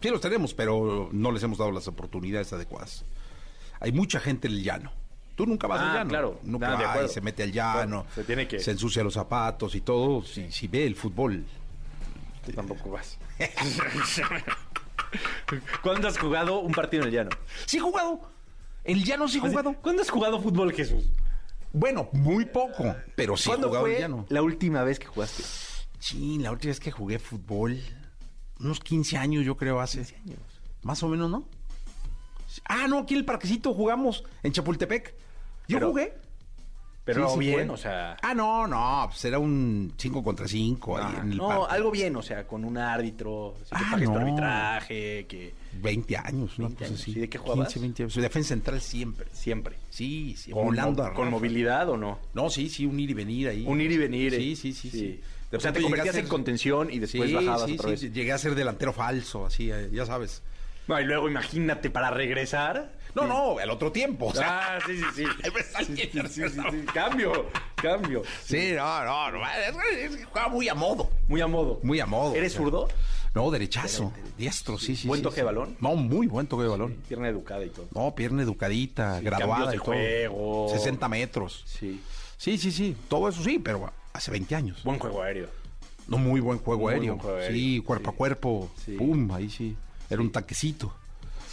Sí 0.00 0.08
los 0.08 0.20
tenemos, 0.20 0.54
pero 0.54 1.08
no 1.12 1.32
les 1.32 1.42
hemos 1.42 1.58
dado 1.58 1.72
las 1.72 1.88
oportunidades 1.88 2.52
adecuadas. 2.52 3.04
Hay 3.80 3.92
mucha 3.92 4.20
gente 4.20 4.46
en 4.46 4.54
el 4.54 4.62
llano. 4.62 4.92
Tú 5.34 5.46
nunca 5.46 5.66
vas 5.66 5.80
Ah, 5.80 5.90
al 5.90 5.96
llano. 5.98 6.10
claro. 6.10 6.40
Nunca 6.44 6.74
Ah, 6.74 6.78
de 6.78 6.84
va 7.00 7.04
y 7.04 7.08
se 7.08 7.20
mete 7.20 7.42
al 7.42 7.52
llano. 7.52 7.76
Bueno, 7.78 8.06
se 8.14 8.24
tiene 8.24 8.46
que- 8.48 8.60
Se 8.60 8.70
ensucia 8.70 9.02
los 9.02 9.14
zapatos 9.14 9.74
y 9.74 9.80
todo. 9.80 10.22
Si, 10.22 10.50
si 10.52 10.68
ve 10.68 10.86
el 10.86 10.94
fútbol. 10.96 11.44
Tú 12.46 12.52
tampoco 12.52 12.90
vas. 12.90 13.18
¿Cuándo 15.82 16.08
has 16.08 16.18
jugado 16.18 16.60
un 16.60 16.72
partido 16.72 17.02
en 17.02 17.08
el 17.08 17.14
llano? 17.14 17.30
Sí 17.66 17.78
he 17.78 17.80
jugado. 17.80 18.20
El 18.86 19.04
llano 19.04 19.28
sí 19.28 19.38
he 19.38 19.40
jugado. 19.40 19.74
¿Cuándo 19.82 20.02
has 20.02 20.10
jugado 20.10 20.40
fútbol, 20.40 20.72
Jesús? 20.72 21.04
Bueno, 21.72 22.08
muy 22.12 22.44
poco, 22.46 22.94
pero 23.16 23.36
sí 23.36 23.44
he 23.44 23.52
¿Cuándo 23.52 23.68
jugado 23.68 23.84
fue 23.86 23.96
el 23.96 24.00
llano. 24.00 24.26
la 24.28 24.42
última 24.42 24.82
vez 24.84 24.98
que 24.98 25.06
jugaste? 25.06 25.42
Sí, 25.98 26.38
la 26.38 26.52
última 26.52 26.70
vez 26.70 26.80
que 26.80 26.90
jugué 26.90 27.18
fútbol, 27.18 27.78
unos 28.60 28.80
15 28.80 29.16
años 29.18 29.44
yo 29.44 29.56
creo 29.56 29.80
hace. 29.80 30.00
años. 30.24 30.38
Más 30.82 31.02
o 31.02 31.08
menos, 31.08 31.30
¿no? 31.30 31.44
Ah, 32.64 32.86
no, 32.88 33.00
aquí 33.00 33.14
en 33.14 33.18
el 33.20 33.24
parquecito 33.26 33.74
jugamos, 33.74 34.24
en 34.42 34.52
Chapultepec. 34.52 35.14
Yo 35.68 35.76
Pero- 35.78 35.88
jugué. 35.88 36.14
Pero 37.06 37.28
Sí, 37.28 37.34
sí 37.34 37.38
bien, 37.38 37.66
fue. 37.68 37.74
o 37.74 37.76
sea... 37.78 38.16
Ah, 38.20 38.34
no, 38.34 38.66
no, 38.66 39.04
pues 39.08 39.24
era 39.24 39.38
un 39.38 39.94
5 39.96 40.24
contra 40.24 40.46
5 40.48 40.98
ahí 40.98 41.04
Ah, 41.06 41.20
en 41.22 41.30
el 41.32 41.38
no, 41.38 41.46
parque. 41.48 41.74
algo 41.76 41.90
bien, 41.92 42.16
o 42.16 42.22
sea, 42.22 42.46
con 42.48 42.64
un 42.64 42.76
árbitro, 42.76 43.54
así 43.62 43.70
que 43.70 43.76
Ah, 43.76 43.88
pagues 43.92 44.08
tu 44.08 44.14
no. 44.14 44.20
arbitraje, 44.20 45.26
que 45.28 45.54
20 45.80 46.16
años, 46.16 46.58
¿no? 46.58 46.64
20 46.66 46.76
Pues 46.78 46.90
años. 46.90 47.00
así, 47.00 47.10
¿Y 47.12 47.14
de 47.14 47.28
qué 47.28 47.38
jugabas? 47.38 47.68
15, 47.68 47.80
20 47.80 48.02
años. 48.02 48.14
Defensa 48.16 48.48
central 48.48 48.80
siempre. 48.80 49.26
siempre. 49.32 49.76
Sí, 49.88 50.34
sí, 50.36 50.50
¿Con, 50.50 50.62
emulando 50.62 51.04
a 51.04 51.14
con 51.14 51.30
movilidad 51.30 51.88
o 51.88 51.96
no? 51.96 52.18
No, 52.34 52.50
sí, 52.50 52.68
sí, 52.68 52.84
un 52.86 52.98
ir 52.98 53.10
y 53.10 53.14
venir 53.14 53.48
ahí. 53.48 53.64
Un 53.66 53.80
ir 53.80 53.92
y 53.92 53.98
venir. 53.98 54.34
eh. 54.34 54.38
Sí, 54.38 54.56
sí, 54.56 54.72
sí. 54.72 54.90
sí. 54.90 55.20
O 55.52 55.60
sea, 55.60 55.72
te 55.72 55.80
convertías 55.80 56.16
en 56.16 56.22
ser- 56.22 56.28
contención 56.28 56.88
y 56.90 56.98
después 56.98 57.28
sí, 57.30 57.34
bajabas 57.36 57.66
sí, 57.66 57.74
otra 57.74 57.84
sí, 57.84 57.90
vez. 57.92 58.00
sí, 58.00 58.10
Llegué 58.10 58.32
a 58.32 58.38
ser 58.38 58.56
delantero 58.56 58.92
falso, 58.92 59.46
así, 59.46 59.70
eh, 59.70 59.90
ya 59.92 60.04
sabes. 60.04 60.42
No, 60.88 61.00
y 61.00 61.04
luego 61.04 61.28
imagínate 61.28 61.88
para 61.88 62.10
regresar. 62.10 62.95
No, 63.16 63.26
no, 63.26 63.58
al 63.58 63.70
otro 63.70 63.90
tiempo. 63.90 64.26
o 64.26 64.32
sea, 64.34 64.76
Ah, 64.76 64.78
sí, 64.86 65.00
sí, 65.14 65.24
sí. 66.30 66.84
Cambio, 66.92 67.46
cambio. 67.74 68.22
Sí, 68.44 68.72
no, 68.76 69.04
no, 69.04 69.30
no, 69.32 69.38
jugaba 70.28 70.48
muy 70.48 70.68
a 70.68 70.74
modo. 70.74 71.10
Muy 71.28 71.40
a 71.40 71.46
modo. 71.46 71.80
Muy 71.82 71.98
a 72.00 72.06
modo. 72.06 72.34
¿Eres 72.34 72.52
zurdo? 72.52 72.88
No, 73.34 73.50
derechazo. 73.50 74.12
Diestro, 74.38 74.78
sí, 74.78 74.96
sí. 74.96 75.08
¿Buen 75.08 75.20
toque 75.22 75.36
de 75.36 75.42
balón? 75.42 75.76
No, 75.80 75.94
muy 75.94 76.26
buen 76.26 76.46
toque 76.46 76.62
de 76.62 76.68
balón. 76.70 76.94
Pierna 77.08 77.28
educada 77.28 77.64
y 77.64 77.68
todo. 77.70 77.86
No, 77.94 78.14
pierna 78.14 78.42
educadita, 78.42 79.20
graduada 79.20 79.70
de 79.70 79.76
y 79.76 79.78
todo. 79.78 79.84
juego. 79.86 80.68
60 80.72 81.08
metros. 81.08 81.62
Sí. 81.66 82.00
Sí, 82.38 82.56
sí, 82.58 82.70
sí. 82.72 82.96
Todo 83.08 83.28
eso 83.28 83.42
sí, 83.42 83.58
pero 83.58 83.90
hace 84.12 84.30
20 84.30 84.54
años. 84.54 84.82
Buen 84.84 84.98
juego 84.98 85.22
aéreo. 85.22 85.48
No, 86.08 86.18
muy 86.18 86.40
buen 86.40 86.58
juego 86.58 86.82
Muy 86.84 86.92
aéreo. 86.94 87.14
buen 87.16 87.18
juego 87.20 87.36
aéreo, 87.38 87.52
Sí, 87.54 87.80
cuerpo 87.84 88.10
a 88.10 88.14
cuerpo. 88.14 88.70
Pum, 88.96 89.30
ahí 89.32 89.50
sí. 89.50 89.76
Era 90.08 90.20
un 90.22 90.30
taquecito. 90.32 90.94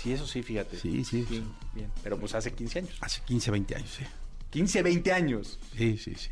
Sí, 0.04 0.12
eso 0.12 0.28
sí, 0.28 0.44
fíjate. 0.44 0.78
Sí, 0.78 1.06
sí. 1.06 1.26
Bien, 1.30 1.50
bien. 1.74 1.90
Pero 2.04 2.18
pues 2.20 2.36
hace 2.36 2.52
15 2.52 2.80
años. 2.80 2.98
Hace 3.00 3.22
15, 3.26 3.52
20 3.52 3.76
años, 3.76 3.90
sí. 3.98 4.04
15, 4.50 4.84
20 4.84 5.14
años. 5.14 5.60
Sí, 5.78 5.98
sí, 5.98 6.14
sí. 6.16 6.30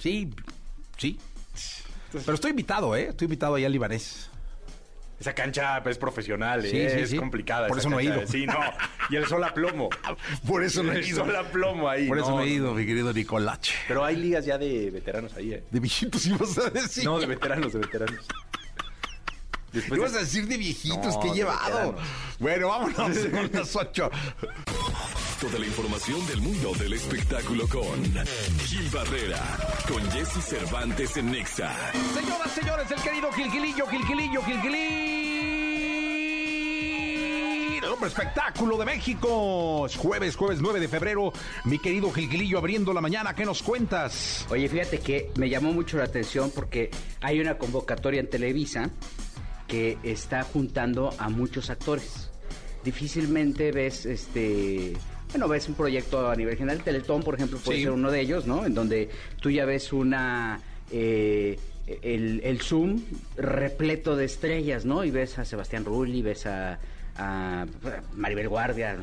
Sí, 0.00 0.30
sí. 0.96 1.18
Pero 2.12 2.34
estoy 2.34 2.50
invitado, 2.50 2.96
¿eh? 2.96 3.08
Estoy 3.10 3.26
invitado 3.26 3.54
ahí 3.54 3.64
al 3.64 3.72
libanés. 3.72 4.30
Esa 5.20 5.34
cancha 5.34 5.82
pues, 5.82 5.96
es 5.96 5.98
profesional, 5.98 6.64
¿eh? 6.64 6.70
Sí, 6.70 6.76
sí, 6.76 7.02
es 7.02 7.10
sí. 7.10 7.16
complicada. 7.16 7.66
Por 7.66 7.78
eso 7.78 7.90
no 7.90 7.98
he 7.98 8.04
ido. 8.04 8.24
Sí, 8.26 8.46
no. 8.46 8.58
Y 9.10 9.16
el 9.16 9.26
sol 9.26 9.42
a 9.42 9.52
plomo. 9.52 9.88
Por 10.46 10.62
eso 10.62 10.82
no 10.82 10.92
he 10.92 10.98
El 10.98 11.06
ido. 11.08 11.24
sol 11.24 11.34
a 11.34 11.42
plomo 11.50 11.88
ahí. 11.88 12.06
Por 12.06 12.18
eso 12.18 12.30
no 12.30 12.40
he 12.42 12.46
no. 12.46 12.52
ido, 12.52 12.74
mi 12.74 12.86
querido 12.86 13.12
Nicolache. 13.12 13.74
Pero 13.88 14.04
hay 14.04 14.14
ligas 14.16 14.44
ya 14.44 14.58
de 14.58 14.90
veteranos 14.90 15.34
ahí, 15.34 15.54
¿eh? 15.54 15.64
De 15.70 15.80
viejitos 15.80 16.24
ibas 16.26 16.56
a 16.58 16.70
decir. 16.70 17.04
No, 17.04 17.18
de 17.18 17.26
veteranos, 17.26 17.72
de 17.72 17.80
veteranos. 17.80 18.24
Después 19.72 19.98
ibas 19.98 20.12
de- 20.12 20.18
a 20.18 20.22
decir 20.22 20.46
de 20.48 20.56
viejitos 20.56 21.14
No, 21.14 21.20
que 21.20 21.28
he 21.28 21.34
llevado. 21.34 21.94
Bueno, 22.38 22.68
vámonos 22.68 23.18
con 23.32 23.50
las 23.52 23.76
ocho. 23.76 24.10
Toda 25.40 25.58
la 25.58 25.66
información 25.66 26.26
del 26.26 26.40
mundo 26.40 26.72
del 26.74 26.94
espectáculo 26.94 27.68
con 27.68 28.02
Gil 28.66 28.88
Barrera, 28.90 29.40
con 29.88 30.10
Jesse 30.10 30.42
Cervantes 30.44 31.16
en 31.16 31.30
Nexa. 31.30 31.72
Señoras, 32.14 32.50
señores, 32.52 32.90
el 32.90 33.00
querido 33.02 33.30
Gilgilillo, 33.32 33.86
Gilgilillo, 33.86 34.42
Gilgilillo. 34.42 35.28
El 37.78 37.84
hombre 37.94 38.08
espectáculo 38.08 38.76
de 38.78 38.84
México. 38.84 39.86
Es 39.86 39.96
jueves, 39.96 40.36
jueves 40.36 40.58
9 40.60 40.80
de 40.80 40.88
febrero. 40.88 41.32
Mi 41.64 41.78
querido 41.78 42.10
Gilgilillo 42.10 42.58
abriendo 42.58 42.92
la 42.92 43.00
mañana. 43.00 43.34
¿Qué 43.34 43.44
nos 43.44 43.62
cuentas? 43.62 44.44
Oye, 44.50 44.68
fíjate 44.68 44.98
que 45.00 45.30
me 45.36 45.48
llamó 45.48 45.72
mucho 45.72 45.96
la 45.98 46.04
atención 46.04 46.50
porque 46.54 46.90
hay 47.20 47.40
una 47.40 47.56
convocatoria 47.58 48.20
en 48.20 48.28
Televisa 48.28 48.90
que 49.68 49.98
está 50.02 50.42
juntando 50.42 51.14
a 51.18 51.28
muchos 51.28 51.70
actores. 51.70 52.30
Difícilmente 52.84 53.70
ves 53.70 54.06
este. 54.06 54.94
Bueno, 55.30 55.46
ves 55.46 55.68
un 55.68 55.74
proyecto 55.74 56.30
a 56.30 56.34
nivel 56.34 56.56
general. 56.56 56.82
Teletón, 56.82 57.22
por 57.22 57.34
ejemplo, 57.34 57.58
puede 57.58 57.78
Sí. 57.78 57.84
ser 57.84 57.92
uno 57.92 58.10
de 58.10 58.20
ellos, 58.20 58.46
¿no? 58.46 58.64
En 58.64 58.74
donde 58.74 59.10
tú 59.40 59.50
ya 59.50 59.64
ves 59.66 59.92
una. 59.92 60.60
eh, 60.90 61.58
el, 62.02 62.42
el 62.44 62.60
Zoom 62.60 63.00
repleto 63.36 64.14
de 64.14 64.26
estrellas, 64.26 64.84
¿no? 64.84 65.04
Y 65.04 65.10
ves 65.10 65.38
a 65.38 65.44
Sebastián 65.46 65.86
Rulli, 65.86 66.20
ves 66.20 66.44
a, 66.46 66.78
a 67.16 67.66
Maribel 68.14 68.46
Guardia. 68.48 68.96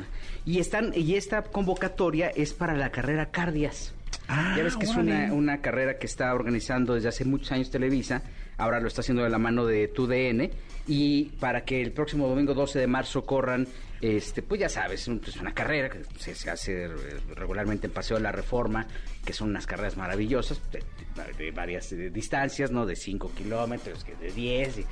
Y, 0.44 0.60
están, 0.60 0.92
y 0.94 1.14
esta 1.16 1.42
convocatoria 1.42 2.28
es 2.28 2.52
para 2.52 2.74
la 2.76 2.90
carrera 2.90 3.30
Cardias. 3.32 3.92
Ah, 4.28 4.54
ya 4.56 4.62
ves 4.62 4.76
que 4.76 4.84
es 4.86 4.94
una, 4.96 5.32
una 5.32 5.60
carrera 5.60 5.98
que 5.98 6.06
está 6.06 6.32
organizando 6.32 6.94
desde 6.94 7.08
hace 7.08 7.24
muchos 7.24 7.50
años 7.52 7.70
Televisa, 7.70 8.22
ahora 8.58 8.80
lo 8.80 8.88
está 8.88 9.00
haciendo 9.02 9.22
de 9.22 9.30
la 9.30 9.38
mano 9.38 9.66
de 9.66 9.88
TUDN, 9.88 10.50
y 10.88 11.24
para 11.40 11.64
que 11.64 11.82
el 11.82 11.92
próximo 11.92 12.28
domingo 12.28 12.54
12 12.54 12.78
de 12.78 12.86
marzo 12.86 13.24
corran, 13.26 13.66
este, 14.00 14.42
pues 14.42 14.60
ya 14.60 14.68
sabes, 14.68 15.00
es 15.02 15.08
un- 15.08 15.20
es 15.26 15.36
una 15.36 15.52
carrera 15.52 15.88
que 15.88 16.00
se, 16.18 16.34
se 16.34 16.50
hace 16.50 16.84
eh, 16.84 16.88
regularmente 17.34 17.86
en 17.88 17.92
Paseo 17.92 18.18
de 18.18 18.22
la 18.22 18.30
Reforma, 18.32 18.86
que 19.24 19.32
son 19.32 19.50
unas 19.50 19.66
carreras 19.66 19.96
maravillosas, 19.96 20.60
de, 20.70 20.78
de- 20.80 21.44
de 21.44 21.50
varias 21.50 21.90
eh, 21.92 22.10
distancias, 22.10 22.70
¿no? 22.70 22.86
De 22.86 22.94
5 22.94 23.32
kilómetros, 23.36 24.04
que 24.04 24.14
de 24.14 24.30
10, 24.32 24.78
y 24.78 24.86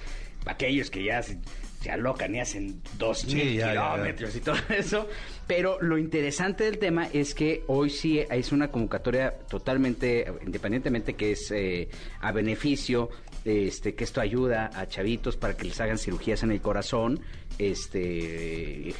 aquellos 0.46 0.90
que 0.90 1.04
ya 1.04 1.22
se, 1.22 1.38
se 1.80 1.90
alocan 1.90 2.34
y 2.34 2.40
hacen 2.40 2.80
2 2.98 3.18
Sí, 3.20 3.34
mil 3.36 3.54
ya, 3.54 3.66
ya, 3.66 3.74
ya. 3.74 3.92
kilómetros 3.92 4.34
y 4.36 4.40
todo 4.40 4.56
eso. 4.76 5.08
Pero 5.46 5.80
lo 5.80 5.96
interesante 5.98 6.64
del 6.64 6.78
tema 6.78 7.06
es 7.12 7.34
que 7.34 7.62
hoy 7.68 7.90
sí 7.90 8.18
es 8.18 8.50
una 8.52 8.68
convocatoria 8.68 9.32
totalmente, 9.48 10.26
independientemente 10.44 11.14
que 11.14 11.32
es 11.32 11.50
eh, 11.50 11.88
a 12.20 12.32
beneficio, 12.32 13.10
este, 13.44 13.94
que 13.94 14.04
esto 14.04 14.20
ayuda 14.20 14.70
a 14.74 14.86
chavitos 14.86 15.36
para 15.36 15.56
que 15.56 15.64
les 15.64 15.80
hagan 15.80 15.98
cirugías 15.98 16.42
en 16.42 16.50
el 16.50 16.60
corazón, 16.60 17.20
este, 17.58 18.90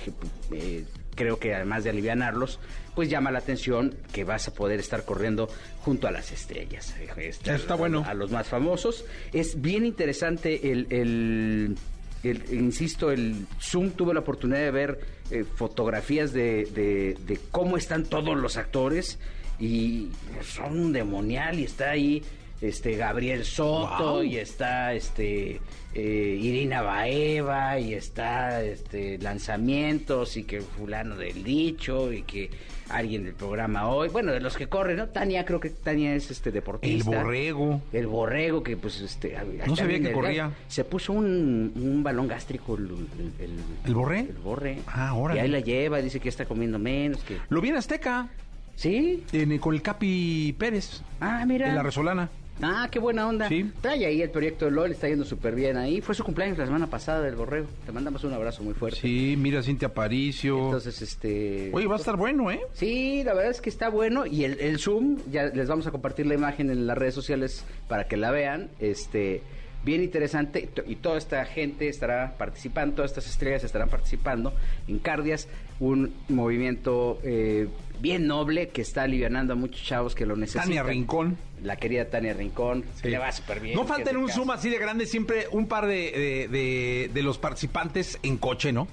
eh, 0.52 0.84
creo 1.14 1.38
que 1.38 1.54
además 1.54 1.84
de 1.84 1.90
alivianarlos, 1.90 2.58
pues 2.94 3.08
llama 3.08 3.30
la 3.30 3.38
atención 3.40 3.94
que 4.12 4.24
vas 4.24 4.48
a 4.48 4.54
poder 4.54 4.80
estar 4.80 5.04
corriendo 5.04 5.48
junto 5.80 6.06
a 6.08 6.10
las 6.10 6.32
estrellas. 6.32 6.94
Este, 7.16 7.54
está 7.54 7.74
bueno. 7.74 8.04
A 8.06 8.14
los 8.14 8.30
más 8.30 8.48
famosos. 8.48 9.04
Es 9.32 9.60
bien 9.60 9.84
interesante 9.86 10.70
el- 10.72 10.86
el 10.90 11.76
el- 12.22 12.54
insisto, 12.54 13.10
el 13.10 13.46
Zoom 13.60 13.90
tuve 13.90 14.14
la 14.14 14.20
oportunidad 14.20 14.60
de 14.60 14.70
ver 14.70 14.98
eh, 15.30 15.44
fotografías 15.44 16.32
de, 16.32 16.64
de- 16.74 17.18
de 17.26 17.38
cómo 17.50 17.76
están 17.76 18.04
todos 18.04 18.34
los 18.36 18.56
actores 18.56 19.18
y 19.60 20.08
son 20.42 20.78
un 20.78 20.92
demonial 20.94 21.58
y 21.60 21.64
está 21.64 21.90
ahí 21.90 22.22
este 22.60 22.96
Gabriel 22.96 23.44
Soto 23.44 24.14
Wow. 24.14 24.22
y 24.22 24.36
está 24.38 24.94
este 24.94 25.60
eh, 25.94 26.38
Irina 26.40 26.82
Baeva 26.82 27.78
y 27.78 27.94
está 27.94 28.62
este 28.62 29.18
lanzamientos 29.18 30.36
y 30.36 30.44
que 30.44 30.60
fulano 30.60 31.16
del 31.16 31.44
dicho 31.44 32.12
y 32.12 32.22
que 32.22 32.50
alguien 32.90 33.24
del 33.24 33.34
programa 33.34 33.88
hoy 33.88 34.08
bueno 34.08 34.32
de 34.32 34.40
los 34.40 34.56
que 34.56 34.66
corren 34.68 34.96
no 34.98 35.08
Tania 35.08 35.44
creo 35.44 35.58
que 35.60 35.70
Tania 35.70 36.14
es 36.14 36.30
este 36.30 36.50
El 36.50 36.54
deportista 36.54 37.10
borrego. 37.22 37.80
el 37.92 38.06
borrego 38.06 38.62
que 38.62 38.76
pues 38.76 39.00
este 39.00 39.36
No 39.66 39.76
sabía 39.76 40.00
que 40.00 40.08
el- 40.08 40.12
corría. 40.14 40.50
se 40.68 40.84
puso 40.84 41.12
un, 41.12 41.72
un 41.76 42.02
balón 42.02 42.28
gástrico 42.28 42.76
el, 42.76 42.84
el, 42.84 43.32
el- 43.44 43.60
¿El 43.86 43.94
borré? 43.94 44.20
el 44.20 44.32
borre 44.42 44.78
Ah, 44.86 45.14
órale. 45.14 45.40
y 45.40 45.42
ahí 45.44 45.48
la 45.50 45.60
lleva 45.60 45.98
dice 46.00 46.18
que 46.20 46.28
está 46.28 46.44
comiendo 46.44 46.78
menos 46.78 47.22
que 47.24 47.36
Lo 47.50 47.60
vi 47.60 47.68
en 47.70 47.76
Azteca, 47.76 48.28
sí 48.74 49.22
en- 49.32 49.58
con 49.58 49.74
el 49.74 49.82
Capi 49.82 50.54
Pérez, 50.58 51.02
ah 51.20 51.44
mira 51.46 51.68
en 51.68 51.74
la 51.76 51.82
Resolana. 51.82 52.28
Ah, 52.62 52.88
qué 52.90 52.98
buena 52.98 53.28
onda. 53.28 53.48
Sí. 53.48 53.70
Trae 53.80 54.06
ahí 54.06 54.22
el 54.22 54.30
proyecto 54.30 54.64
de 54.64 54.70
LOL, 54.70 54.92
está 54.92 55.08
yendo 55.08 55.24
súper 55.24 55.54
bien 55.54 55.76
ahí. 55.76 56.00
Fue 56.00 56.14
su 56.14 56.24
cumpleaños 56.24 56.58
la 56.58 56.66
semana 56.66 56.86
pasada 56.86 57.20
del 57.22 57.34
Borrego. 57.34 57.66
Te 57.84 57.92
mandamos 57.92 58.24
un 58.24 58.32
abrazo 58.32 58.62
muy 58.62 58.74
fuerte. 58.74 59.00
Sí, 59.00 59.34
mira 59.38 59.62
Cintia 59.62 59.88
Aparicio. 59.88 60.66
Entonces, 60.66 61.02
este... 61.02 61.70
Oye, 61.72 61.86
va 61.86 61.96
a 61.96 61.98
estar 61.98 62.16
bueno, 62.16 62.50
¿eh? 62.50 62.60
Sí, 62.72 63.22
la 63.24 63.34
verdad 63.34 63.50
es 63.50 63.60
que 63.60 63.70
está 63.70 63.88
bueno 63.88 64.26
y 64.26 64.44
el, 64.44 64.60
el 64.60 64.78
Zoom, 64.78 65.18
ya 65.30 65.44
les 65.46 65.68
vamos 65.68 65.86
a 65.86 65.90
compartir 65.90 66.26
la 66.26 66.34
imagen 66.34 66.70
en 66.70 66.86
las 66.86 66.96
redes 66.96 67.14
sociales 67.14 67.64
para 67.88 68.06
que 68.06 68.16
la 68.16 68.30
vean, 68.30 68.70
este, 68.78 69.42
bien 69.84 70.02
interesante 70.02 70.70
y 70.86 70.96
toda 70.96 71.18
esta 71.18 71.44
gente 71.44 71.88
estará 71.88 72.36
participando, 72.38 72.96
todas 72.96 73.10
estas 73.10 73.28
estrellas 73.28 73.64
estarán 73.64 73.88
participando 73.88 74.52
en 74.88 74.98
Cardias, 74.98 75.48
un 75.80 76.14
movimiento 76.28 77.18
eh, 77.22 77.68
bien 78.00 78.26
noble 78.26 78.68
que 78.68 78.82
está 78.82 79.02
alivianando 79.02 79.52
a 79.54 79.56
muchos 79.56 79.82
chavos 79.82 80.14
que 80.14 80.26
lo 80.26 80.36
necesitan. 80.36 80.66
Tania 80.68 80.82
Rincón. 80.82 81.36
La 81.62 81.76
querida 81.76 82.04
Tania 82.10 82.34
Rincón, 82.34 82.84
que 83.00 83.08
le 83.10 83.18
va 83.18 83.32
súper 83.32 83.60
bien. 83.60 83.74
No 83.76 83.86
falta 83.86 84.10
en 84.10 84.16
un 84.18 84.26
casa. 84.26 84.38
Zoom 84.38 84.50
así 84.50 84.68
de 84.70 84.78
grande 84.78 85.06
siempre 85.06 85.46
un 85.50 85.66
par 85.66 85.86
de, 85.86 85.94
de, 85.94 86.48
de- 86.50 87.10
de 87.12 87.22
los 87.22 87.38
participantes 87.38 88.18
en 88.22 88.36
coche, 88.36 88.72
¿no? 88.72 88.86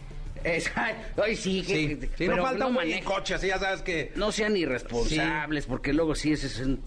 Exacto. 0.43 1.22
Ay, 1.24 1.36
sí, 1.36 1.62
que- 1.62 1.75
Sí, 1.75 1.98
sí, 2.17 2.25
no 2.27 2.31
pero 2.34 2.43
falta 2.43 2.65
un 2.65 2.74
manejen- 2.75 3.03
coche, 3.03 3.36
así 3.36 3.48
ya 3.48 3.60
sabes 3.60 3.81
que... 3.84 4.12
No 4.15 4.31
sean 4.31 4.58
irresponsables, 4.58 5.65
porque 5.67 5.93
luego 5.93 6.15
sí 6.15 6.31
ese 6.31 6.48
es 6.48 6.60
un... 6.62 6.79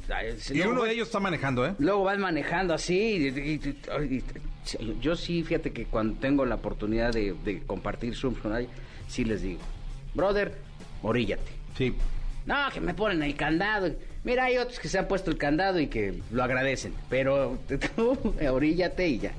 Y 0.53 0.61
uno 0.63 0.83
de 0.83 0.93
ellos 0.93 1.07
está 1.09 1.21
manejando, 1.21 1.65
¿eh? 1.67 1.75
Luego 1.79 2.03
van 2.05 2.21
manejando 2.21 2.75
así. 2.75 3.29
y- 3.29 4.25
yo 5.01 5.15
sí, 5.15 5.43
fíjate 5.45 5.73
que 5.73 5.85
cuando 5.85 6.19
tengo 6.19 6.45
la 6.47 6.55
oportunidad 6.57 7.13
de, 7.13 7.35
de 7.45 7.61
compartir 7.63 8.17
Zooms 8.17 8.39
con 8.39 8.53
alguien, 8.55 8.73
sí 9.09 9.25
les 9.25 9.43
digo, 9.43 9.61
brother, 10.15 10.57
oríllate. 11.03 11.53
Sí. 11.77 11.95
No, 12.47 12.57
que 12.73 12.81
me 12.81 12.93
ponen 12.93 13.23
el 13.23 13.35
candado. 13.37 13.91
Mira, 14.23 14.45
hay 14.45 14.59
otros 14.59 14.79
que 14.79 14.89
se 14.89 14.99
han 14.99 15.09
puesto 15.09 15.31
el 15.31 15.39
candado 15.39 15.81
y 15.81 15.87
que 15.87 16.21
lo 16.31 16.43
agradecen, 16.43 16.95
pero 17.09 17.59
tú, 17.97 18.19
oríllate 18.51 19.09
y 19.09 19.19
ya. 19.19 19.33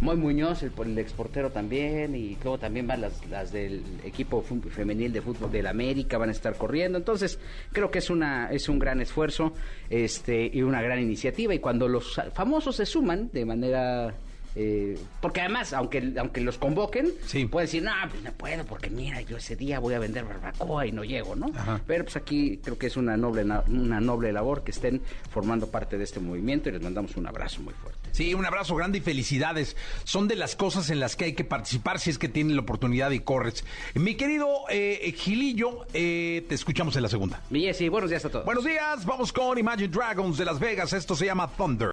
Moy 0.00 0.16
Muñoz, 0.16 0.62
el, 0.62 0.98
exportero 0.98 1.50
también, 1.50 2.14
y 2.14 2.36
luego 2.42 2.58
también 2.58 2.86
van 2.86 3.00
las, 3.00 3.24
las 3.26 3.52
del 3.52 3.82
equipo 4.04 4.42
femenil 4.42 5.12
de 5.12 5.22
fútbol 5.22 5.50
del 5.50 5.66
América, 5.66 6.18
van 6.18 6.28
a 6.28 6.32
estar 6.32 6.56
corriendo. 6.56 6.98
Entonces, 6.98 7.38
creo 7.72 7.90
que 7.90 7.98
es 7.98 8.10
una 8.10 8.50
es 8.50 8.68
un 8.68 8.78
gran 8.78 9.00
esfuerzo 9.00 9.52
este 9.90 10.50
y 10.52 10.62
una 10.62 10.82
gran 10.82 11.00
iniciativa. 11.00 11.54
Y 11.54 11.58
cuando 11.58 11.88
los 11.88 12.20
famosos 12.34 12.76
se 12.76 12.86
suman 12.86 13.30
de 13.32 13.44
manera... 13.44 14.14
eh, 14.60 14.98
porque 15.20 15.40
además, 15.40 15.72
aunque, 15.72 16.14
aunque 16.18 16.40
los 16.40 16.58
convoquen, 16.58 17.12
Sí. 17.26 17.46
pueden 17.46 17.66
decir, 17.66 17.82
no, 17.84 17.92
pues 18.10 18.22
no 18.24 18.32
puedo, 18.32 18.64
porque 18.64 18.90
mira, 18.90 19.20
yo 19.20 19.36
ese 19.36 19.54
día 19.54 19.78
voy 19.78 19.94
a 19.94 20.00
vender 20.00 20.24
barbacoa 20.24 20.84
y 20.84 20.90
no 20.90 21.04
llego, 21.04 21.36
¿no? 21.36 21.46
Ajá. 21.54 21.80
Pero 21.86 22.04
pues 22.04 22.16
aquí 22.16 22.58
creo 22.62 22.76
que 22.76 22.88
es 22.88 22.96
una 22.96 23.16
noble, 23.16 23.44
na- 23.44 23.62
una 23.68 24.00
noble 24.00 24.32
labor 24.32 24.64
que 24.64 24.72
estén 24.72 25.00
formando 25.30 25.68
parte 25.70 25.96
de 25.96 26.02
este 26.04 26.18
movimiento 26.18 26.68
y 26.68 26.72
les 26.72 26.82
mandamos 26.82 27.16
un 27.16 27.28
abrazo 27.28 27.62
muy 27.62 27.72
fuerte. 27.74 28.07
Sí, 28.12 28.34
un 28.34 28.44
abrazo 28.46 28.74
grande 28.74 28.98
y 28.98 29.00
felicidades. 29.00 29.76
Son 30.04 30.28
de 30.28 30.36
las 30.36 30.56
cosas 30.56 30.90
en 30.90 31.00
las 31.00 31.16
que 31.16 31.26
hay 31.26 31.32
que 31.34 31.44
participar 31.44 31.98
si 32.00 32.10
es 32.10 32.18
que 32.18 32.28
tienen 32.28 32.56
la 32.56 32.62
oportunidad 32.62 33.10
y 33.10 33.20
corres. 33.20 33.64
Mi 33.94 34.14
querido 34.14 34.64
eh, 34.70 35.14
Gilillo, 35.16 35.86
eh, 35.92 36.44
te 36.48 36.54
escuchamos 36.54 36.96
en 36.96 37.02
la 37.02 37.08
segunda. 37.08 37.42
Y 37.50 37.62
Jessy, 37.62 37.88
buenos 37.88 38.10
días 38.10 38.24
a 38.24 38.30
todos. 38.30 38.44
Buenos 38.44 38.64
días, 38.64 39.04
vamos 39.04 39.32
con 39.32 39.58
Imagine 39.58 39.88
Dragons 39.88 40.38
de 40.38 40.44
Las 40.44 40.58
Vegas. 40.58 40.92
Esto 40.92 41.14
se 41.14 41.26
llama 41.26 41.48
Thunder. 41.48 41.90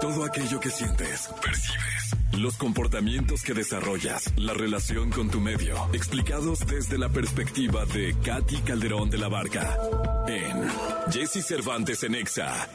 Todo 0.00 0.24
aquello 0.24 0.60
que 0.60 0.70
sientes, 0.70 1.28
percibes, 1.42 2.16
los 2.38 2.56
comportamientos 2.56 3.42
que 3.42 3.54
desarrollas, 3.54 4.32
la 4.36 4.52
relación 4.54 5.10
con 5.10 5.30
tu 5.30 5.40
medio, 5.40 5.76
explicados 5.92 6.60
desde 6.66 6.98
la 6.98 7.08
perspectiva 7.08 7.84
de 7.86 8.14
Katy 8.22 8.58
Calderón 8.58 9.10
de 9.10 9.18
la 9.18 9.28
Barca 9.28 9.78
en 10.26 10.68
Jesse 11.10 11.44
Cervantes 11.44 12.02
en 12.02 12.14
Exa. 12.14 12.68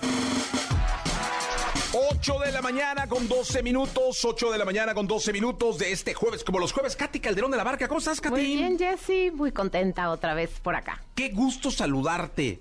8 1.92 2.40
de 2.46 2.52
la 2.52 2.62
mañana 2.62 3.08
con 3.08 3.28
12 3.28 3.64
minutos, 3.64 4.24
8 4.24 4.52
de 4.52 4.58
la 4.60 4.66
mañana 4.66 4.94
con 4.94 5.08
12 5.08 5.34
minutos 5.34 5.80
de 5.80 5.92
este 5.92 6.14
jueves, 6.14 6.44
como 6.44 6.60
los 6.60 6.72
jueves. 6.72 6.96
Katy 6.96 7.20
Calderón 7.20 7.50
de 7.50 7.58
la 7.58 7.64
Barca, 7.64 7.88
¿cómo 7.88 7.98
estás, 7.98 8.22
Katy? 8.22 8.36
Muy 8.36 8.58
bien, 8.58 8.78
Jessy, 8.78 9.32
muy 9.32 9.52
contenta 9.52 10.12
otra 10.12 10.36
vez 10.36 10.52
por 10.62 10.76
acá. 10.76 11.02
Qué 11.16 11.30
gusto 11.30 11.72
saludarte. 11.72 12.60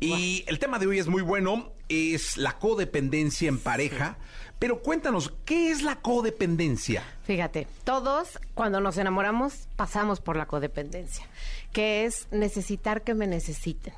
Y 0.00 0.44
el 0.46 0.58
tema 0.58 0.78
de 0.78 0.86
hoy 0.86 0.98
es 0.98 1.06
muy 1.06 1.20
bueno, 1.20 1.72
es 1.90 2.38
la 2.38 2.58
codependencia 2.58 3.46
en 3.50 3.58
pareja. 3.58 4.16
Pero 4.58 4.80
cuéntanos, 4.80 5.34
¿qué 5.44 5.70
es 5.70 5.82
la 5.82 5.96
codependencia? 5.96 7.02
Fíjate, 7.24 7.66
todos 7.84 8.38
cuando 8.54 8.80
nos 8.80 8.96
enamoramos 8.96 9.68
pasamos 9.76 10.20
por 10.20 10.36
la 10.36 10.46
codependencia, 10.46 11.26
que 11.72 12.06
es 12.06 12.26
necesitar 12.30 13.02
que 13.02 13.12
me 13.12 13.26
necesiten. 13.26 13.92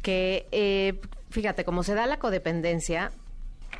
Que, 0.00 0.46
eh, 0.52 1.00
fíjate, 1.28 1.64
como 1.64 1.82
se 1.82 1.94
da 1.94 2.06
la 2.06 2.18
codependencia, 2.18 3.12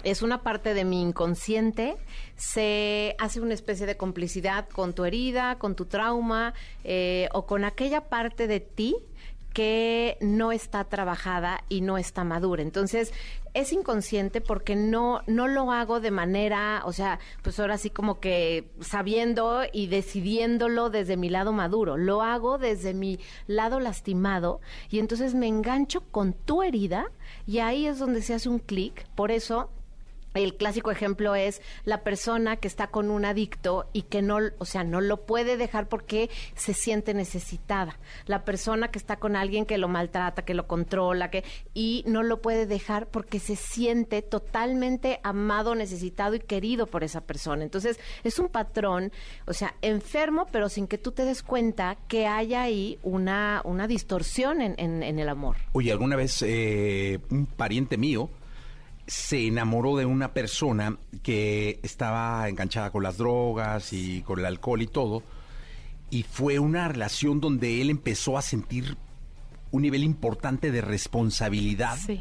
es 0.05 0.23
una 0.23 0.43
parte 0.43 0.75
de 0.75 0.85
mi 0.85 1.03
inconsciente, 1.03 1.97
se 2.37 3.17
hace 3.19 3.41
una 3.41 3.55
especie 3.55 3.87
de 3.87 3.97
complicidad 3.97 4.69
con 4.69 4.95
tu 4.95 5.05
herida, 5.05 5.57
con 5.59 5.75
tu 5.75 5.87
trauma 5.87 6.55
eh, 6.85 7.29
o 7.33 7.47
con 7.47 7.65
aquella 7.65 8.09
parte 8.09 8.47
de 8.47 8.61
ti 8.61 8.97
que 9.57 10.19
no 10.21 10.53
está 10.53 10.85
trabajada 10.85 11.65
y 11.71 11.81
no 11.81 11.97
está 11.97 12.25
madura. 12.25 12.63
Entonces, 12.63 13.15
es 13.55 13.73
inconsciente 13.73 14.43
porque 14.43 14.77
no, 14.77 15.23
no 15.27 15.49
lo 15.49 15.73
hago 15.73 15.99
de 15.99 16.11
manera, 16.11 16.83
o 16.85 16.93
sea, 16.93 17.21
pues 17.41 17.59
ahora 17.59 17.79
sí 17.79 17.89
como 17.89 18.21
que 18.21 18.69
sabiendo 18.81 19.63
y 19.73 19.87
decidiéndolo 19.87 20.91
desde 20.91 21.17
mi 21.17 21.31
lado 21.31 21.55
maduro. 21.55 21.97
Lo 21.97 22.21
hago 22.21 22.59
desde 22.59 22.93
mi 22.93 23.19
lado 23.47 23.81
lastimado 23.81 24.61
y 24.91 24.99
entonces 24.99 25.35
me 25.35 25.49
engancho 25.49 26.03
con 26.03 26.35
tu 26.35 26.63
herida 26.63 27.07
y 27.47 27.61
ahí 27.61 27.87
es 27.87 27.99
donde 27.99 28.21
se 28.21 28.35
hace 28.35 28.51
un 28.51 28.59
clic. 28.59 29.09
Por 29.15 29.31
eso 29.31 29.71
el 30.45 30.57
clásico 30.57 30.91
ejemplo 30.91 31.35
es 31.35 31.63
la 31.85 32.03
persona 32.03 32.57
que 32.57 32.69
está 32.69 32.89
con 32.89 33.11
un 33.11 33.25
adicto 33.25 33.89
y 33.93 34.03
que 34.03 34.23
no, 34.23 34.39
o 34.59 34.65
sea, 34.65 34.85
no 34.85 35.01
lo 35.01 35.25
puede 35.27 35.57
dejar 35.57 35.89
porque 35.89 36.31
se 36.55 36.75
siente 36.75 37.15
necesitada. 37.15 37.99
La 38.27 38.45
persona 38.45 38.89
que 38.91 38.99
está 38.99 39.17
con 39.17 39.37
alguien 39.37 39.67
que 39.67 39.79
lo 39.79 39.89
maltrata, 39.89 40.45
que 40.45 40.55
lo 40.55 40.67
controla, 40.67 41.31
que 41.31 41.45
y 41.75 42.05
no 42.07 42.23
lo 42.23 42.41
puede 42.43 42.67
dejar 42.67 43.07
porque 43.09 43.39
se 43.41 43.57
siente 43.57 44.23
totalmente 44.23 45.21
amado, 45.23 45.75
necesitado 45.75 46.35
y 46.35 46.41
querido 46.41 46.87
por 46.87 47.05
esa 47.05 47.21
persona. 47.23 47.63
Entonces, 47.63 47.99
es 48.25 48.39
un 48.39 48.49
patrón, 48.49 49.13
o 49.47 49.53
sea, 49.53 49.75
enfermo, 49.83 50.47
pero 50.53 50.69
sin 50.69 50.87
que 50.87 50.99
tú 50.99 51.13
te 51.13 51.25
des 51.25 51.43
cuenta 51.43 51.97
que 52.09 52.27
haya 52.27 52.63
ahí 52.63 52.99
una, 53.03 53.63
una 53.65 53.87
distorsión 53.87 54.61
en, 54.61 54.75
en- 54.79 55.03
en 55.03 55.19
el 55.19 55.29
amor. 55.29 55.57
Oye, 55.73 55.93
alguna 55.93 56.17
vez 56.17 56.43
eh, 56.43 57.19
un 57.31 57.47
pariente 57.47 57.97
mío 57.97 58.29
se 59.07 59.47
enamoró 59.47 59.97
de 59.97 60.05
una 60.07 60.33
persona 60.33 60.97
que 61.23 61.79
estaba 61.83 62.49
enganchada 62.49 62.91
con 62.91 63.03
las 63.03 63.19
drogas 63.19 63.93
y 63.93 64.23
con 64.23 64.39
el 64.41 64.47
alcohol 64.47 64.83
y 64.83 64.87
todo. 64.87 65.23
Y 66.11 66.23
fue 66.25 66.59
una 66.59 66.89
relación 66.89 67.41
donde 67.41 67.81
él 67.81 67.91
empezó 67.91 68.37
a 68.39 68.43
sentir 68.43 68.97
un 69.71 69.83
nivel 69.83 70.05
importante 70.05 70.71
de 70.71 70.81
responsabilidad 70.81 71.97
Sí. 71.99 72.21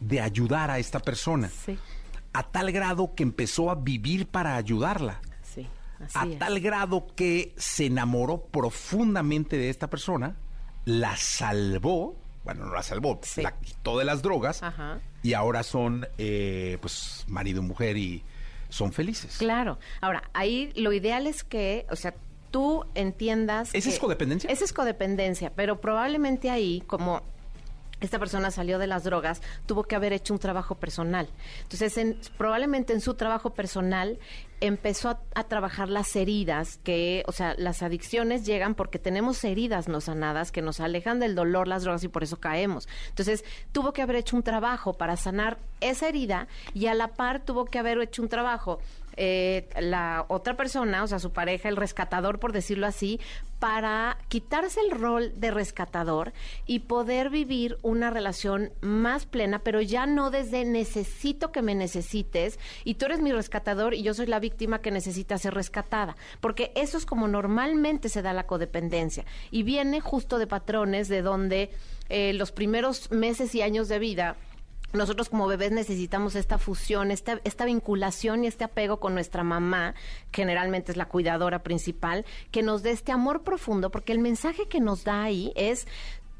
de 0.00 0.20
ayudar 0.20 0.70
a 0.70 0.78
esta 0.78 1.00
persona. 1.00 1.48
Sí, 1.48 1.78
A 2.34 2.42
tal 2.44 2.72
grado 2.72 3.14
que 3.14 3.22
empezó 3.22 3.70
a 3.70 3.74
vivir 3.74 4.26
para 4.26 4.56
ayudarla. 4.56 5.20
sí. 5.42 5.66
Así 6.00 6.18
a 6.18 6.24
es. 6.32 6.38
tal 6.38 6.58
grado 6.60 7.06
que 7.14 7.54
se 7.56 7.86
enamoró 7.86 8.42
profundamente 8.46 9.56
de 9.56 9.70
esta 9.70 9.88
persona, 9.88 10.34
la 10.84 11.16
salvó, 11.16 12.16
bueno, 12.44 12.64
no 12.66 12.74
la 12.74 12.82
salvó, 12.82 13.20
Sí. 13.22 13.42
la 13.42 13.52
quitó 13.58 13.98
de 13.98 14.04
las 14.04 14.22
drogas 14.22 14.62
Ajá. 14.62 15.00
y 15.22 15.34
ahora 15.34 15.62
son, 15.62 16.06
eh, 16.18 16.78
pues, 16.80 17.24
marido 17.28 17.62
y 17.62 17.66
mujer 17.66 17.96
y 17.96 18.24
son 18.68 18.92
felices. 18.92 19.36
Claro. 19.38 19.78
Ahora, 20.00 20.22
ahí 20.32 20.72
lo 20.76 20.92
ideal 20.92 21.26
es 21.26 21.44
que, 21.44 21.86
o 21.90 21.96
sea, 21.96 22.14
tú 22.50 22.84
entiendas. 22.94 23.70
¿Esa 23.74 23.88
que- 23.88 23.94
es 23.94 24.00
codependencia? 24.00 24.50
Esa 24.50 24.64
es 24.64 24.72
codependencia, 24.72 25.52
pero 25.54 25.80
probablemente 25.80 26.50
ahí, 26.50 26.82
como 26.86 27.22
esta 28.02 28.18
persona 28.18 28.50
salió 28.50 28.78
de 28.78 28.86
las 28.86 29.04
drogas, 29.04 29.40
tuvo 29.66 29.84
que 29.84 29.96
haber 29.96 30.12
hecho 30.12 30.34
un 30.34 30.38
trabajo 30.40 30.74
personal. 30.74 31.28
Entonces, 31.62 31.96
en- 31.96 32.18
probablemente 32.36 32.92
en 32.92 33.00
su 33.00 33.14
trabajo 33.14 33.50
personal 33.50 34.18
empezó 34.60 35.08
a, 35.08 35.20
a 35.34 35.44
trabajar 35.44 35.88
las 35.88 36.14
heridas, 36.14 36.78
que, 36.84 37.24
o 37.26 37.32
sea, 37.32 37.54
las 37.58 37.82
adicciones 37.82 38.46
llegan 38.46 38.74
porque 38.74 38.98
tenemos 38.98 39.42
heridas 39.44 39.88
no 39.88 40.00
sanadas 40.00 40.52
que 40.52 40.62
nos 40.62 40.78
alejan 40.80 41.18
del 41.18 41.34
dolor, 41.34 41.66
las 41.66 41.82
drogas 41.82 42.04
y 42.04 42.08
por 42.08 42.22
eso 42.22 42.38
caemos. 42.38 42.88
Entonces, 43.08 43.44
tuvo 43.72 43.92
que 43.92 44.02
haber 44.02 44.16
hecho 44.16 44.36
un 44.36 44.42
trabajo 44.42 44.92
para 44.94 45.16
sanar 45.16 45.58
esa 45.80 46.08
herida 46.08 46.46
y 46.74 46.86
a 46.86 46.94
la 46.94 47.08
par 47.08 47.40
tuvo 47.44 47.64
que 47.64 47.78
haber 47.78 47.98
hecho 48.00 48.22
un 48.22 48.28
trabajo 48.28 48.78
eh, 49.16 49.68
la 49.80 50.26
otra 50.28 50.56
persona, 50.56 51.02
o 51.02 51.06
sea, 51.06 51.18
su 51.18 51.32
pareja, 51.32 51.68
el 51.68 51.76
rescatador, 51.76 52.38
por 52.38 52.52
decirlo 52.52 52.86
así, 52.86 53.20
para 53.58 54.18
quitarse 54.28 54.80
el 54.80 54.90
rol 54.90 55.32
de 55.36 55.50
rescatador 55.50 56.32
y 56.66 56.80
poder 56.80 57.30
vivir 57.30 57.78
una 57.82 58.10
relación 58.10 58.72
más 58.80 59.26
plena, 59.26 59.60
pero 59.60 59.80
ya 59.80 60.06
no 60.06 60.30
desde 60.30 60.64
necesito 60.64 61.52
que 61.52 61.62
me 61.62 61.74
necesites 61.74 62.58
y 62.84 62.94
tú 62.94 63.06
eres 63.06 63.20
mi 63.20 63.32
rescatador 63.32 63.94
y 63.94 64.02
yo 64.02 64.14
soy 64.14 64.26
la 64.26 64.40
víctima 64.40 64.80
que 64.80 64.90
necesita 64.90 65.38
ser 65.38 65.54
rescatada, 65.54 66.16
porque 66.40 66.72
eso 66.74 66.98
es 66.98 67.06
como 67.06 67.28
normalmente 67.28 68.08
se 68.08 68.22
da 68.22 68.32
la 68.32 68.46
codependencia 68.46 69.24
y 69.50 69.62
viene 69.62 70.00
justo 70.00 70.38
de 70.38 70.46
patrones 70.46 71.08
de 71.08 71.22
donde 71.22 71.70
eh, 72.08 72.32
los 72.32 72.52
primeros 72.52 73.10
meses 73.10 73.54
y 73.54 73.62
años 73.62 73.88
de 73.88 73.98
vida 73.98 74.36
nosotros 74.92 75.28
como 75.28 75.46
bebés 75.46 75.72
necesitamos 75.72 76.34
esta 76.34 76.58
fusión, 76.58 77.10
esta, 77.10 77.40
esta 77.44 77.64
vinculación 77.64 78.44
y 78.44 78.46
este 78.46 78.64
apego 78.64 79.00
con 79.00 79.14
nuestra 79.14 79.42
mamá, 79.42 79.94
generalmente 80.32 80.92
es 80.92 80.96
la 80.96 81.08
cuidadora 81.08 81.62
principal, 81.62 82.24
que 82.50 82.62
nos 82.62 82.82
dé 82.82 82.90
este 82.90 83.12
amor 83.12 83.42
profundo, 83.42 83.90
porque 83.90 84.12
el 84.12 84.18
mensaje 84.18 84.68
que 84.68 84.80
nos 84.80 85.04
da 85.04 85.22
ahí 85.22 85.52
es 85.56 85.86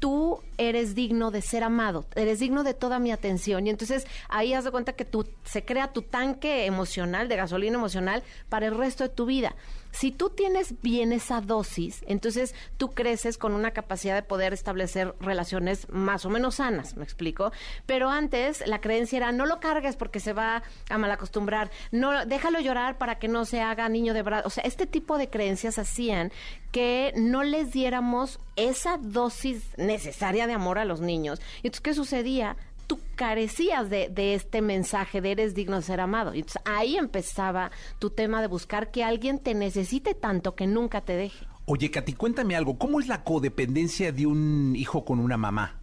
tú 0.03 0.41
eres 0.57 0.95
digno 0.95 1.31
de 1.31 1.41
ser 1.41 1.63
amado, 1.63 2.05
eres 2.15 2.39
digno 2.39 2.63
de 2.63 2.73
toda 2.73 2.99
mi 2.99 3.11
atención. 3.11 3.65
Y 3.65 3.69
entonces 3.69 4.05
ahí 4.27 4.53
haz 4.53 4.65
de 4.65 4.71
cuenta 4.71 4.93
que 4.93 5.07
se 5.45 5.63
crea 5.63 5.93
tu 5.93 6.01
tanque 6.01 6.65
emocional, 6.65 7.29
de 7.29 7.37
gasolina 7.37 7.77
emocional, 7.77 8.21
para 8.49 8.67
el 8.67 8.75
resto 8.75 9.03
de 9.03 9.09
tu 9.09 9.25
vida. 9.25 9.55
Si 9.93 10.11
tú 10.11 10.31
tienes 10.31 10.81
bien 10.81 11.13
esa 11.13 11.39
dosis, 11.39 12.03
entonces 12.07 12.55
tú 12.77 12.89
creces 12.89 13.37
con 13.37 13.53
una 13.53 13.71
capacidad 13.71 14.15
de 14.15 14.23
poder 14.23 14.51
establecer 14.51 15.13
relaciones 15.19 15.87
más 15.89 16.25
o 16.25 16.29
menos 16.29 16.55
sanas, 16.55 16.97
¿me 16.97 17.03
explico? 17.03 17.51
Pero 17.85 18.09
antes 18.09 18.65
la 18.65 18.81
creencia 18.81 19.17
era 19.17 19.31
no 19.31 19.45
lo 19.45 19.59
cargues 19.59 19.95
porque 19.95 20.19
se 20.19 20.33
va 20.33 20.63
a 20.89 20.97
malacostumbrar, 20.97 21.69
no 21.91 22.25
déjalo 22.25 22.59
llorar 22.59 22.97
para 22.97 23.19
que 23.19 23.27
no 23.27 23.45
se 23.45 23.61
haga 23.61 23.87
niño 23.87 24.15
de 24.15 24.23
brazo. 24.23 24.47
O 24.47 24.49
sea, 24.49 24.63
este 24.63 24.87
tipo 24.87 25.19
de 25.19 25.29
creencias 25.29 25.77
hacían 25.77 26.31
que 26.71 27.13
no 27.15 27.43
les 27.43 27.71
diéramos 27.71 28.39
esa 28.55 28.97
dosis 28.97 29.63
necesaria 29.77 30.47
de 30.47 30.53
amor 30.53 30.79
a 30.79 30.85
los 30.85 31.01
niños. 31.01 31.39
Y 31.61 31.67
entonces, 31.67 31.81
¿qué 31.81 31.93
sucedía? 31.93 32.57
Tú 32.93 32.99
carecías 33.15 33.89
de, 33.89 34.33
este 34.35 34.61
mensaje 34.61 35.19
de 35.19 35.31
eres 35.31 35.55
digno 35.55 35.77
de 35.77 35.81
ser 35.81 35.99
amado. 35.99 36.35
Y 36.35 36.45
ahí 36.65 36.95
empezaba 36.95 37.71
tu 37.97 38.11
tema 38.11 38.41
de 38.41 38.47
buscar 38.47 38.91
que 38.91 39.03
alguien 39.03 39.39
te 39.39 39.55
necesite 39.55 40.13
tanto 40.13 40.55
que 40.55 40.67
nunca 40.67 41.01
te 41.01 41.13
deje. 41.13 41.47
Oye, 41.65 41.89
Katy, 41.89 42.13
cuéntame 42.13 42.55
algo. 42.55 42.77
¿Cómo 42.77 42.99
es 42.99 43.07
la 43.07 43.23
codependencia 43.23 44.11
de 44.11 44.27
un 44.27 44.75
hijo 44.75 45.05
con 45.05 45.19
una 45.19 45.37
mamá? 45.37 45.79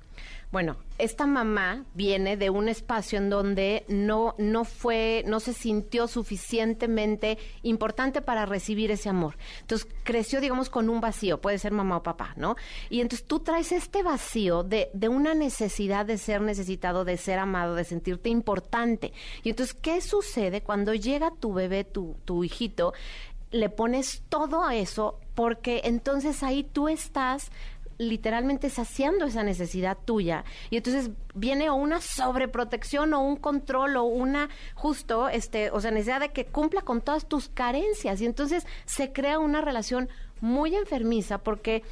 Bueno, 0.53 0.79
esta 0.99 1.27
mamá 1.27 1.85
viene 1.95 2.37
de 2.37 2.51
un 2.51 2.69
espacio 2.69 3.19
en 3.19 3.31
donde 3.31 3.85
no, 3.87 4.35
no 4.37 4.65
fue, 4.65 5.23
no 5.25 5.39
se 5.39 5.53
sintió 5.53 6.09
suficientemente 6.09 7.39
importante 7.63 8.21
para 8.21 8.47
recibir 8.47 8.91
ese 8.91 9.09
amor. 9.09 9.37
Entonces 9.61 9.87
creció, 10.03 10.41
digamos, 10.41 10.69
con 10.69 10.91
un 10.91 11.01
vacío, 11.01 11.41
puede 11.41 11.59
ser 11.59 11.71
mamá 11.71 11.99
o 11.99 12.03
papá, 12.03 12.35
¿no? 12.37 12.57
Y 12.89 13.01
entonces 13.01 13.29
tú 13.29 13.39
traes 13.39 13.71
este 13.71 14.03
vacío 14.03 14.65
de, 14.65 14.91
de 14.93 15.09
una 15.09 15.35
necesidad 15.35 16.05
de 16.05 16.19
ser 16.19 16.41
necesitado, 16.41 17.05
de 17.05 17.17
ser 17.17 17.39
amado, 17.39 17.77
de 17.77 17.85
sentirte 17.85 18.29
importante. 18.29 19.13
Y 19.45 19.51
entonces, 19.51 19.75
¿qué 19.75 20.01
sucede 20.01 20.63
cuando 20.63 20.95
llega 20.95 21.31
tu 21.31 21.53
bebé, 21.53 21.85
tu, 21.85 22.17
tu 22.25 22.43
hijito? 22.43 22.93
Le 23.53 23.69
pones 23.69 24.25
todo 24.29 24.65
a 24.65 24.75
eso 24.75 25.21
porque 25.37 25.83
entonces 25.85 26.43
ahí 26.43 26.65
tú 26.65 26.89
estás 26.89 27.53
literalmente 28.01 28.71
saciando 28.71 29.27
esa 29.27 29.43
necesidad 29.43 29.99
tuya. 30.05 30.45
Y 30.71 30.79
entonces 30.79 31.11
viene 31.35 31.69
o 31.69 31.75
una 31.75 32.01
sobreprotección 32.01 33.13
o 33.13 33.21
un 33.21 33.37
control 33.37 33.99
o 33.99 34.05
una 34.05 34.49
justo, 34.75 35.29
este, 35.29 35.71
o 35.71 35.81
sea, 35.81 35.91
necesidad 35.91 36.21
de 36.21 36.31
que 36.31 36.47
cumpla 36.47 36.81
con 36.81 37.03
todas 37.03 37.29
tus 37.29 37.49
carencias. 37.49 38.21
Y 38.23 38.27
entonces 38.27 38.67
se 38.87 39.13
crea 39.13 39.39
una 39.39 39.61
relación 39.61 40.09
muy 40.41 40.75
enfermiza 40.75 41.39
porque 41.39 41.83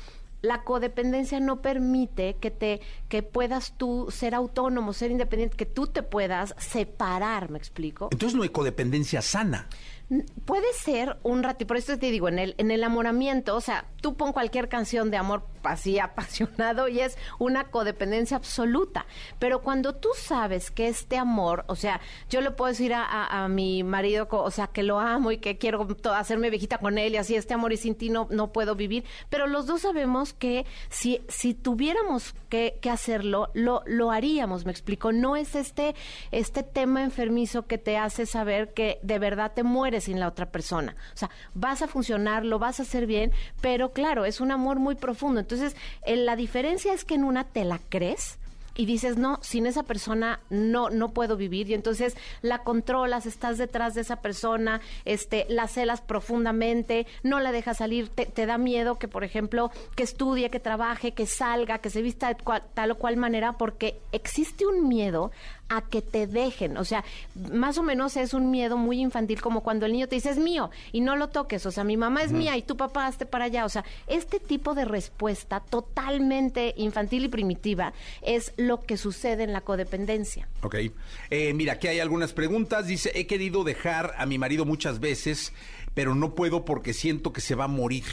la 0.41 0.63
codependencia 0.63 1.41
no 1.41 1.61
permite 1.61 2.37
que 2.41 2.51
te 2.51 2.81
que 3.09 3.23
puedas 3.23 3.75
tú 3.77 4.09
ser 4.11 4.35
autónomo, 4.35 4.93
ser 4.93 5.11
independiente, 5.11 5.57
que 5.57 5.67
tú 5.67 5.87
te 5.89 6.03
puedas 6.03 6.55
separar, 6.59 7.51
¿me 7.51 7.59
explico? 7.59 8.09
Entonces 8.13 8.37
no 8.37 8.43
hay 8.45 8.49
codependencia 8.49 9.21
sana. 9.21 9.69
Puede 10.47 10.73
ser 10.73 11.19
un 11.23 11.43
rato, 11.43 11.65
y 11.65 11.67
por 11.67 11.77
eso 11.77 11.99
te 11.99 12.11
digo, 12.11 12.29
en 12.29 12.39
el, 12.39 12.55
en 12.57 12.71
el 12.71 12.81
enamoramiento, 12.81 13.55
o 13.55 13.61
sea, 13.61 13.85
tú 14.01 14.15
pon 14.15 14.33
cualquier 14.33 14.71
canción 14.71 15.11
de 15.11 15.19
amor 15.19 15.45
así 15.63 15.99
apasionado 15.99 16.89
y 16.89 17.01
es 17.01 17.17
una 17.39 17.65
codependencia 17.65 18.37
absoluta. 18.37 19.07
Pero 19.39 19.63
cuando 19.63 19.95
tú 19.95 20.11
sabes 20.17 20.71
que 20.71 20.89
este 20.89 21.17
amor, 21.17 21.65
o 21.69 21.77
sea, 21.77 22.01
yo 22.29 22.41
le 22.41 22.51
puedo 22.51 22.69
decir 22.71 22.93
a, 22.95 23.47
mi 23.49 23.83
marido, 23.83 24.29
o 24.31 24.51
sea, 24.51 24.67
que 24.67 24.83
lo 24.83 24.99
amo 24.99 25.33
y 25.33 25.39
que 25.39 25.59
quiero 25.59 25.87
hacerme 26.15 26.51
viejita 26.51 26.79
con 26.79 26.99
él 26.99 27.15
y 27.15 27.17
así, 27.17 27.35
este 27.35 27.55
amor 27.55 27.73
y 27.73 27.77
sin 27.77 27.95
ti 27.95 28.11
no, 28.11 28.27
no 28.31 28.53
puedo 28.53 28.75
vivir. 28.75 29.05
Pero 29.31 29.47
los 29.47 29.67
dos 29.67 29.83
sabemos 29.83 30.33
que 30.33 30.67
si, 30.89 31.21
si 31.29 31.55
tuviéramos 31.55 32.35
que, 32.49 32.79
que 32.81 32.91
hacerlo, 32.91 33.51
lo, 33.55 33.83
lo 33.87 34.11
haríamos, 34.11 34.65
me 34.65 34.73
explico. 34.73 35.13
No 35.13 35.37
es 35.37 35.55
este, 35.55 35.95
este 36.31 36.63
tema 36.63 37.03
enfermizo 37.03 37.67
que 37.67 37.79
te 37.79 37.97
hace 37.97 38.27
saber 38.27 38.75
que 38.75 38.99
de 39.03 39.19
verdad 39.19 39.53
te 39.55 39.63
mueres 39.63 40.05
sin 40.05 40.21
la 40.21 40.29
otra 40.29 40.51
persona. 40.51 40.97
O 41.15 41.17
sea, 41.17 41.31
vas 41.55 41.83
a 41.83 41.89
funcionar, 41.89 42.45
lo 42.45 42.59
vas 42.59 42.81
a 42.81 42.83
hacer 42.83 43.07
bien, 43.07 43.33
pero 43.61 43.93
claro, 43.93 44.25
es 44.25 44.41
un 44.41 44.51
amor 44.51 44.79
muy 44.79 44.95
profundo. 44.95 45.41
Entonces, 45.51 45.77
la 46.07 46.37
diferencia 46.37 46.93
es 46.93 47.05
que 47.05 47.15
en 47.15 47.25
una 47.25 47.45
te 47.45 47.65
la 47.65 47.81
crees 47.89 48.39
y 48.79 48.87
dices, 48.87 49.17
no, 49.17 49.41
sin 49.43 49.67
esa 49.67 49.83
persona 49.83 50.39
no, 50.51 50.89
no 50.89 51.09
puedo 51.09 51.37
vivir. 51.37 51.69
Y 51.69 51.75
entonces 51.75 52.17
la 52.43 52.63
controlas, 52.63 53.27
estás 53.27 53.59
detrás 53.59 53.95
de 53.95 54.03
esa 54.03 54.23
persona, 54.23 54.81
este, 55.05 55.47
la 55.49 55.67
celas 55.67 56.01
profundamente, 56.01 57.07
no 57.25 57.41
la 57.41 57.51
dejas 57.51 57.79
salir, 57.79 58.09
te, 58.09 58.47
da 58.47 58.57
miedo 58.57 58.97
que, 58.97 59.09
por 59.09 59.25
ejemplo, 59.25 59.73
que 59.97 60.05
estudie, 60.05 60.49
que 60.49 60.61
trabaje, 60.61 61.13
que 61.13 61.27
salga, 61.27 61.79
que 61.79 61.91
se 61.91 62.03
vista 62.03 62.29
de 62.29 62.37
tal 62.73 62.93
o 62.93 62.99
cual 62.99 63.17
manera, 63.17 63.55
porque 63.55 63.99
existe 64.13 64.65
un 64.65 64.87
miedo 64.87 65.33
a 65.69 65.83
que 65.83 66.03
te 66.03 66.27
dejen. 66.27 66.77
O 66.77 66.85
sea, 66.85 67.05
más 67.53 67.79
o 67.79 67.83
menos 67.83 68.17
es 68.17 68.35
un 68.35 68.51
miedo 68.51 68.77
muy 68.77 69.01
infantil, 69.01 69.41
como 69.41 69.63
cuando 69.63 69.87
el 69.87 69.93
niño 69.93 70.09
te 70.09 70.17
dice 70.17 70.31
es 70.31 70.39
mío 70.39 70.71
y 70.93 71.01
no 71.01 71.17
lo 71.17 71.29
toques. 71.29 71.67
O 71.67 71.71
sea, 71.71 71.85
mi 71.85 71.97
mamá 71.97 72.23
es 72.23 72.33
mía 72.33 72.57
y 72.57 72.63
tu 72.63 72.77
papá 72.77 73.07
hazte 73.07 73.27
para 73.27 73.47
allá. 73.47 73.65
O 73.65 73.69
sea, 73.69 73.85
este 74.07 74.41
tipo 74.41 74.75
de 74.75 74.85
respuesta 74.85 75.61
totalmente 75.61 76.75
infantil 76.77 77.25
y 77.25 77.29
primitiva 77.29 77.93
es 78.23 78.53
lo 78.57 78.83
que 78.83 78.97
sucede 78.97 79.45
en 79.45 79.53
la 79.53 79.61
codependencia. 79.61 80.49
Ok. 80.63 80.77
Eh, 81.31 81.53
mira, 81.55 81.75
aquí 81.75 81.89
hay 81.89 82.01
algunas 82.01 82.33
preguntas. 82.33 82.87
Dice, 82.87 83.13
he 83.15 83.27
querido 83.27 83.65
dejar 83.65 84.15
a 84.19 84.27
mi 84.27 84.39
marido 84.39 84.65
muchas 84.65 85.01
veces, 85.01 85.53
pero 85.95 86.15
no 86.15 86.35
puedo 86.35 86.65
porque 86.65 86.93
siento 86.93 87.33
que 87.33 87.41
se 87.41 87.55
va 87.55 87.65
a 87.65 87.69
morir. 87.69 88.05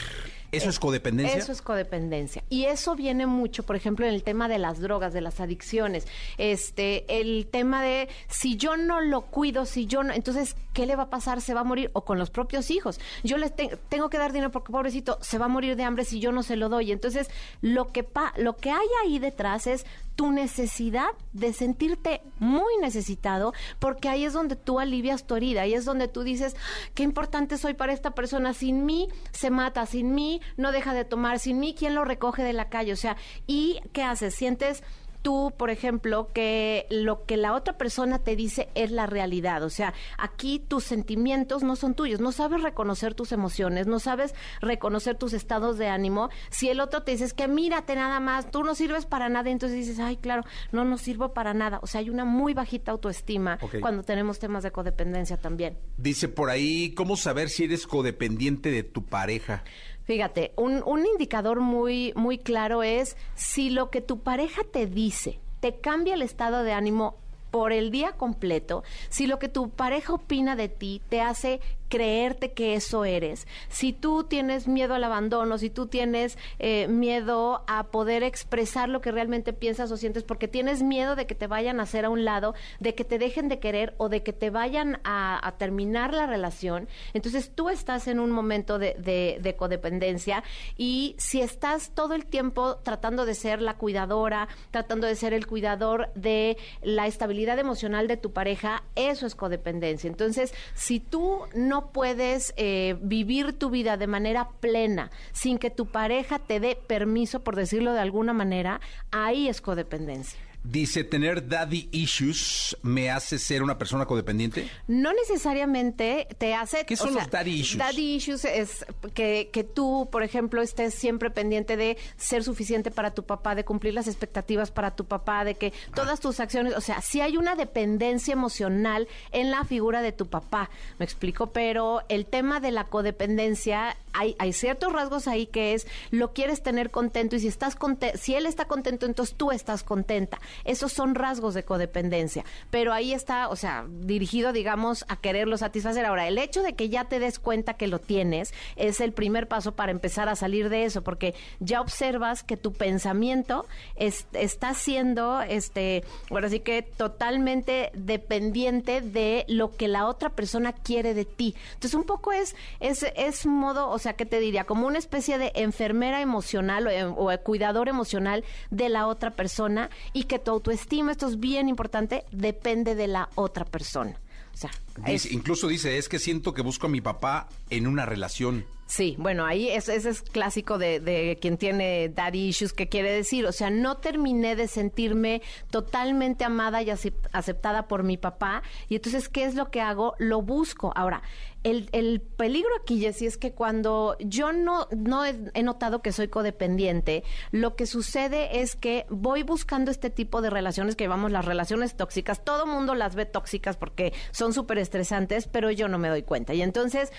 ¿Eso 0.55 0.69
es 0.69 0.79
codependencia? 0.79 1.37
Eso 1.37 1.51
es 1.51 1.61
codependencia. 1.61 2.43
Y 2.49 2.65
eso 2.65 2.95
viene 2.95 3.25
mucho, 3.25 3.63
por 3.63 3.75
ejemplo, 3.75 4.05
en 4.05 4.13
el 4.13 4.23
tema 4.23 4.47
de 4.47 4.59
las 4.59 4.79
drogas, 4.79 5.13
de 5.13 5.21
las 5.21 5.39
adicciones. 5.39 6.07
Este, 6.37 7.05
el 7.19 7.47
tema 7.47 7.83
de 7.83 8.09
si 8.27 8.57
yo 8.57 8.77
no 8.77 9.01
lo 9.01 9.21
cuido, 9.21 9.65
si 9.65 9.85
yo 9.85 10.03
no, 10.03 10.13
entonces, 10.13 10.55
¿qué 10.73 10.85
le 10.85 10.95
va 10.95 11.03
a 11.03 11.09
pasar? 11.09 11.41
¿Se 11.41 11.53
va 11.53 11.61
a 11.61 11.63
morir? 11.63 11.89
O 11.93 12.05
con 12.05 12.19
los 12.19 12.29
propios 12.29 12.71
hijos. 12.71 12.99
Yo 13.23 13.37
les 13.37 13.53
tengo 13.55 14.09
que 14.09 14.17
dar 14.17 14.31
dinero 14.31 14.51
porque 14.51 14.71
pobrecito 14.71 15.17
se 15.21 15.37
va 15.37 15.45
a 15.45 15.49
morir 15.49 15.75
de 15.75 15.83
hambre 15.83 16.05
si 16.05 16.19
yo 16.19 16.31
no 16.31 16.43
se 16.43 16.55
lo 16.55 16.69
doy. 16.69 16.91
Entonces, 16.91 17.29
lo 17.61 17.91
que 17.91 18.03
pa 18.03 18.33
lo 18.37 18.55
que 18.55 18.71
hay 18.71 18.87
ahí 19.03 19.19
detrás 19.19 19.67
es 19.67 19.85
tu 20.15 20.31
necesidad 20.31 21.09
de 21.33 21.53
sentirte 21.53 22.21
muy 22.39 22.77
necesitado, 22.81 23.53
porque 23.79 24.09
ahí 24.09 24.25
es 24.25 24.33
donde 24.33 24.55
tú 24.55 24.79
alivias 24.79 25.27
tu 25.27 25.35
herida, 25.35 25.61
ahí 25.61 25.73
es 25.73 25.85
donde 25.85 26.07
tú 26.07 26.23
dices, 26.23 26.55
qué 26.93 27.03
importante 27.03 27.57
soy 27.57 27.73
para 27.73 27.93
esta 27.93 28.11
persona, 28.11 28.53
sin 28.53 28.85
mí 28.85 29.09
se 29.31 29.49
mata, 29.49 29.85
sin 29.85 30.15
mí 30.15 30.41
no 30.57 30.71
deja 30.71 30.93
de 30.93 31.05
tomar, 31.05 31.39
sin 31.39 31.59
mí 31.59 31.75
quién 31.77 31.95
lo 31.95 32.05
recoge 32.05 32.43
de 32.43 32.53
la 32.53 32.69
calle, 32.69 32.93
o 32.93 32.97
sea, 32.97 33.17
¿y 33.47 33.81
qué 33.93 34.03
haces? 34.03 34.35
Sientes 34.35 34.83
tú, 35.25 35.51
por 35.57 35.71
ejemplo, 35.71 36.29
que 36.35 36.85
lo 36.91 37.25
que 37.25 37.35
la 37.35 37.55
otra 37.55 37.79
persona 37.79 38.19
te 38.19 38.35
dice 38.35 38.69
es 38.75 38.91
la 38.91 39.07
realidad. 39.07 39.63
O 39.63 39.71
sea, 39.71 39.95
aquí 40.19 40.59
tus 40.59 40.83
sentimientos 40.83 41.63
no 41.63 41.75
son 41.75 41.95
tuyos, 41.95 42.19
no 42.19 42.31
sabes 42.31 42.61
reconocer 42.61 43.15
tus 43.15 43.31
emociones, 43.31 43.87
no 43.87 43.97
sabes 43.99 44.35
reconocer 44.61 45.15
tus 45.17 45.33
estados 45.33 45.79
de 45.79 45.87
ánimo. 45.87 46.29
Si 46.51 46.69
el 46.69 46.79
otro 46.79 47.01
te 47.01 47.13
dice 47.13 47.23
es 47.23 47.33
que 47.33 47.47
mírate 47.47 47.95
nada 47.95 48.19
más, 48.19 48.51
tú 48.51 48.63
no 48.63 48.75
sirves 48.75 49.07
para 49.07 49.27
nada, 49.27 49.49
entonces 49.49 49.79
dices, 49.79 49.97
ay, 49.97 50.17
claro, 50.17 50.43
no, 50.71 50.85
no 50.85 50.99
sirvo 50.99 51.33
para 51.33 51.55
nada. 51.55 51.79
O 51.81 51.87
sea, 51.87 52.01
hay 52.01 52.11
una 52.11 52.23
muy 52.23 52.53
bajita 52.53 52.91
autoestima 52.91 53.57
cuando 53.81 54.03
tenemos 54.03 54.37
temas 54.37 54.61
de 54.61 54.69
codependencia 54.69 55.37
también. 55.37 55.75
Dice 55.97 56.27
por 56.27 56.51
ahí, 56.51 56.93
¿cómo 56.93 57.17
saber 57.17 57.49
si 57.49 57.63
eres 57.63 57.87
codependiente 57.87 58.69
de 58.69 58.83
tu 58.83 59.03
pareja? 59.03 59.63
Fíjate, 60.05 60.53
un, 60.55 60.83
un 60.85 61.05
indicador 61.05 61.59
muy, 61.59 62.13
muy 62.15 62.37
claro 62.37 62.83
es 62.83 63.17
si 63.35 63.69
lo 63.69 63.89
que 63.89 64.01
tu 64.01 64.19
pareja 64.19 64.63
te 64.63 64.85
dice 64.85 65.39
te 65.59 65.79
cambia 65.79 66.13
el 66.13 66.21
estado 66.21 66.61
de 66.61 66.73
ánimo 66.73 67.17
por 67.49 67.71
el 67.71 67.89
día 67.89 68.11
completo, 68.11 68.83
si 69.09 69.25
lo 69.25 69.39
que 69.39 69.49
tu 69.49 69.69
pareja 69.69 70.13
opina 70.13 70.55
de 70.55 70.69
ti 70.69 71.01
te 71.09 71.21
hace 71.21 71.59
creerte 71.89 72.53
que 72.53 72.75
eso 72.75 73.05
eres. 73.05 73.47
Si 73.69 73.93
tú 73.93 74.23
tienes 74.23 74.67
miedo 74.67 74.95
al 74.95 75.03
abandono, 75.03 75.57
si 75.57 75.69
tú 75.69 75.87
tienes 75.87 76.37
eh, 76.59 76.87
miedo 76.87 77.63
a 77.67 77.87
poder 77.87 78.23
expresar 78.23 78.89
lo 78.89 79.01
que 79.01 79.11
realmente 79.11 79.53
piensas 79.53 79.91
o 79.91 79.97
sientes, 79.97 80.23
porque 80.23 80.47
tienes 80.47 80.83
miedo 80.83 81.15
de 81.15 81.25
que 81.25 81.35
te 81.35 81.47
vayan 81.47 81.79
a 81.79 81.83
hacer 81.83 82.05
a 82.05 82.09
un 82.09 82.25
lado, 82.25 82.55
de 82.79 82.95
que 82.95 83.03
te 83.03 83.19
dejen 83.19 83.49
de 83.49 83.59
querer 83.59 83.93
o 83.97 84.09
de 84.09 84.23
que 84.23 84.33
te 84.33 84.49
vayan 84.49 84.99
a, 85.03 85.53
terminar 85.57 86.13
la 86.13 86.27
relación, 86.27 86.87
entonces 87.13 87.51
tú 87.53 87.69
estás 87.69 88.07
en 88.07 88.19
un 88.19 88.31
momento 88.31 88.77
de, 88.77 88.95
de 89.39 89.55
codependencia 89.55 90.43
y 90.75 91.15
si 91.17 91.41
estás 91.41 91.91
todo 91.91 92.13
el 92.13 92.25
tiempo 92.25 92.77
tratando 92.77 93.25
de 93.25 93.35
ser 93.35 93.61
la 93.61 93.75
cuidadora, 93.75 94.47
tratando 94.71 95.07
de 95.07 95.15
ser 95.15 95.33
el 95.33 95.47
cuidador 95.47 96.09
de 96.15 96.57
la 96.81 97.07
estabilidad 97.07 97.57
emocional 97.59 98.07
de 98.07 98.17
tu 98.17 98.33
pareja, 98.33 98.83
eso 98.95 99.25
es 99.25 99.35
codependencia. 99.35 100.07
Entonces, 100.07 100.53
si 100.73 100.99
tú 100.99 101.41
no 101.53 101.74
no 101.75 101.91
puedes 101.91 102.53
eh, 102.55 102.95
vivir 103.01 103.51
tu 103.51 103.69
vida 103.69 103.97
de 103.97 104.07
manera 104.07 104.47
plena 104.61 105.11
sin 105.33 105.57
que 105.57 105.69
tu 105.69 105.87
pareja 105.87 106.39
te 106.39 106.61
dé 106.61 106.77
permiso, 106.87 107.43
por 107.43 107.57
decirlo 107.57 107.91
de 107.91 107.99
alguna 107.99 108.31
manera, 108.31 108.79
ahí 109.11 109.49
es 109.49 109.59
codependencia. 109.59 110.39
Dice, 110.67 111.03
tener 111.03 111.47
daddy 111.47 111.89
issues 111.91 112.75
me 112.81 113.11
hace 113.11 113.37
ser 113.37 113.61
una 113.61 113.77
persona 113.77 114.05
codependiente. 114.05 114.69
No 114.87 115.13
necesariamente 115.13 116.27
te 116.37 116.55
hace... 116.55 116.85
¿Qué 116.85 116.95
son 116.95 117.13
los 117.13 117.29
daddy 117.29 117.51
issues? 117.51 117.77
Daddy 117.77 118.15
issues 118.15 118.45
es 118.45 118.85
que, 119.13 119.49
que 119.53 119.63
tú, 119.63 120.09
por 120.11 120.23
ejemplo, 120.23 120.61
estés 120.61 120.95
siempre 120.95 121.29
pendiente 121.29 121.77
de 121.77 121.97
ser 122.17 122.43
suficiente 122.43 122.91
para 122.91 123.11
tu 123.11 123.23
papá, 123.23 123.53
de 123.53 123.63
cumplir 123.63 123.93
las 123.93 124.07
expectativas 124.07 124.71
para 124.71 124.95
tu 124.95 125.05
papá, 125.05 125.45
de 125.45 125.55
que 125.55 125.71
todas 125.93 126.19
tus 126.19 126.39
acciones, 126.39 126.75
o 126.75 126.81
sea, 126.81 127.01
si 127.01 127.21
hay 127.21 127.37
una 127.37 127.55
dependencia 127.55 128.33
emocional 128.33 129.07
en 129.31 129.51
la 129.51 129.63
figura 129.65 130.01
de 130.01 130.11
tu 130.11 130.27
papá, 130.27 130.69
me 130.97 131.05
explico, 131.05 131.47
pero 131.47 132.01
el 132.09 132.25
tema 132.25 132.59
de 132.59 132.71
la 132.71 132.85
codependencia, 132.85 133.97
hay, 134.13 134.35
hay 134.39 134.53
ciertos 134.53 134.93
rasgos 134.93 135.27
ahí 135.27 135.45
que 135.45 135.73
es, 135.73 135.87
lo 136.11 136.33
quieres 136.33 136.63
tener 136.63 136.89
contento 136.89 137.35
y 137.35 137.39
si 137.39 137.47
estás 137.47 137.77
si 138.19 138.35
él 138.35 138.45
está 138.45 138.65
contento, 138.65 139.05
entonces 139.05 139.35
tú 139.35 139.51
estás 139.51 139.83
contenta. 139.83 140.39
Esos 140.63 140.93
son 140.93 141.15
rasgos 141.15 141.53
de 141.53 141.63
codependencia. 141.63 142.43
Pero 142.69 142.93
ahí 142.93 143.13
está, 143.13 143.49
o 143.49 143.55
sea, 143.55 143.85
dirigido, 143.89 144.53
digamos, 144.53 145.05
a 145.07 145.17
quererlo 145.17 145.57
satisfacer. 145.57 146.05
Ahora, 146.05 146.27
el 146.27 146.37
hecho 146.37 146.61
de 146.61 146.73
que 146.73 146.89
ya 146.89 147.05
te 147.05 147.19
des 147.19 147.39
cuenta 147.39 147.75
que 147.75 147.87
lo 147.87 147.99
tienes 147.99 148.53
es 148.75 149.01
el 149.01 149.13
primer 149.13 149.47
paso 149.47 149.73
para 149.73 149.91
empezar 149.91 150.29
a 150.29 150.35
salir 150.35 150.69
de 150.69 150.85
eso, 150.85 151.03
porque 151.03 151.33
ya 151.59 151.81
observas 151.81 152.43
que 152.43 152.57
tu 152.57 152.73
pensamiento 152.73 153.65
está 153.95 154.73
siendo, 154.73 155.41
este, 155.41 156.03
ahora 156.29 156.49
sí 156.49 156.59
que 156.59 156.81
totalmente 156.81 157.91
dependiente 157.93 159.01
de 159.01 159.45
lo 159.47 159.75
que 159.75 159.87
la 159.87 160.07
otra 160.07 160.29
persona 160.29 160.73
quiere 160.73 161.13
de 161.13 161.25
ti. 161.25 161.55
Entonces, 161.73 161.93
un 161.95 162.05
poco 162.05 162.31
es, 162.31 162.55
es, 162.79 163.05
es 163.15 163.45
modo, 163.45 163.89
o 163.89 163.99
sea, 163.99 164.13
¿qué 164.13 164.25
te 164.25 164.39
diría? 164.39 164.65
Como 164.65 164.87
una 164.87 164.99
especie 164.99 165.37
de 165.37 165.51
enfermera 165.55 166.21
emocional 166.21 166.87
o, 166.87 167.13
o 167.13 167.37
cuidador 167.43 167.89
emocional 167.89 168.43
de 168.71 168.89
la 168.89 169.07
otra 169.07 169.31
persona 169.31 169.89
y 170.13 170.23
que 170.23 170.39
tu 170.45 170.51
autoestima, 170.51 171.11
esto 171.11 171.27
es 171.27 171.39
bien 171.41 171.67
importante, 171.67 172.23
depende 172.31 172.95
de 172.95 173.07
la 173.07 173.27
otra 173.35 173.65
persona. 173.65 174.17
O 174.53 174.57
sea, 174.57 174.71
Dice- 175.05 175.33
incluso 175.33 175.67
dice, 175.67 175.97
es 175.97 176.07
que 176.07 176.17
siento 176.17 176.53
que 176.53 176.61
busco 176.61 176.87
a 176.87 176.89
mi 176.89 177.01
papá 177.01 177.49
en 177.69 177.87
una 177.87 178.05
relación. 178.05 178.65
Sí, 178.87 179.15
bueno, 179.19 179.43
ahí 179.45 179.67
es- 179.67 179.89
ese 179.89 180.09
es 180.11 180.21
clásico 180.21 180.77
de, 180.77 181.01
de 181.01 181.37
quien 181.41 181.57
tiene 181.57 182.07
daddy 182.07 182.47
issues, 182.49 182.71
que 182.71 182.87
quiere 182.87 183.11
decir, 183.11 183.45
o 183.47 183.51
sea, 183.51 183.69
no 183.69 183.97
terminé 183.97 184.55
de 184.55 184.69
sentirme 184.69 185.41
totalmente 185.71 186.45
amada 186.45 186.81
y 186.81 186.85
acep- 186.85 187.27
aceptada 187.33 187.87
por 187.89 188.03
mi 188.03 188.15
papá, 188.15 188.63
y 188.87 188.95
entonces, 188.95 189.27
¿qué 189.27 189.43
es 189.43 189.55
lo 189.55 189.69
que 189.71 189.81
hago? 189.81 190.15
Lo 190.19 190.41
busco. 190.41 190.93
Ahora, 190.95 191.21
el, 191.65 191.89
el 191.93 192.21
peligro 192.21 192.69
aquí, 192.79 192.99
Jessy, 192.99 193.25
es 193.25 193.37
que 193.39 193.53
cuando 193.53 194.15
yo 194.19 194.53
no, 194.53 194.87
no 194.95 195.25
he, 195.25 195.63
notado 195.63 196.03
que 196.03 196.11
soy 196.11 196.27
codependiente, 196.27 197.23
lo 197.49 197.75
que 197.75 197.87
sucede 197.87 198.61
es 198.61 198.75
que 198.75 199.07
voy 199.09 199.41
buscando 199.41 199.89
este 199.89 200.11
tipo 200.11 200.43
de 200.43 200.51
relaciones 200.51 200.95
que 200.95 201.05
llamamos 201.05 201.31
las 201.31 201.43
relaciones 201.43 201.95
tóxicas. 201.95 202.45
Todo 202.45 202.67
mundo 202.67 202.93
las 202.93 203.15
ve 203.15 203.25
tóxicas 203.25 203.77
porque 203.77 204.13
son 204.29 204.53
súper 204.53 204.77
estresantes, 204.77 205.47
pero 205.47 205.71
yo 205.71 205.87
no 205.87 205.97
me 205.97 206.07
doy 206.07 206.21
cuenta. 206.21 206.53
Y 206.53 206.61
entonces 206.61 207.11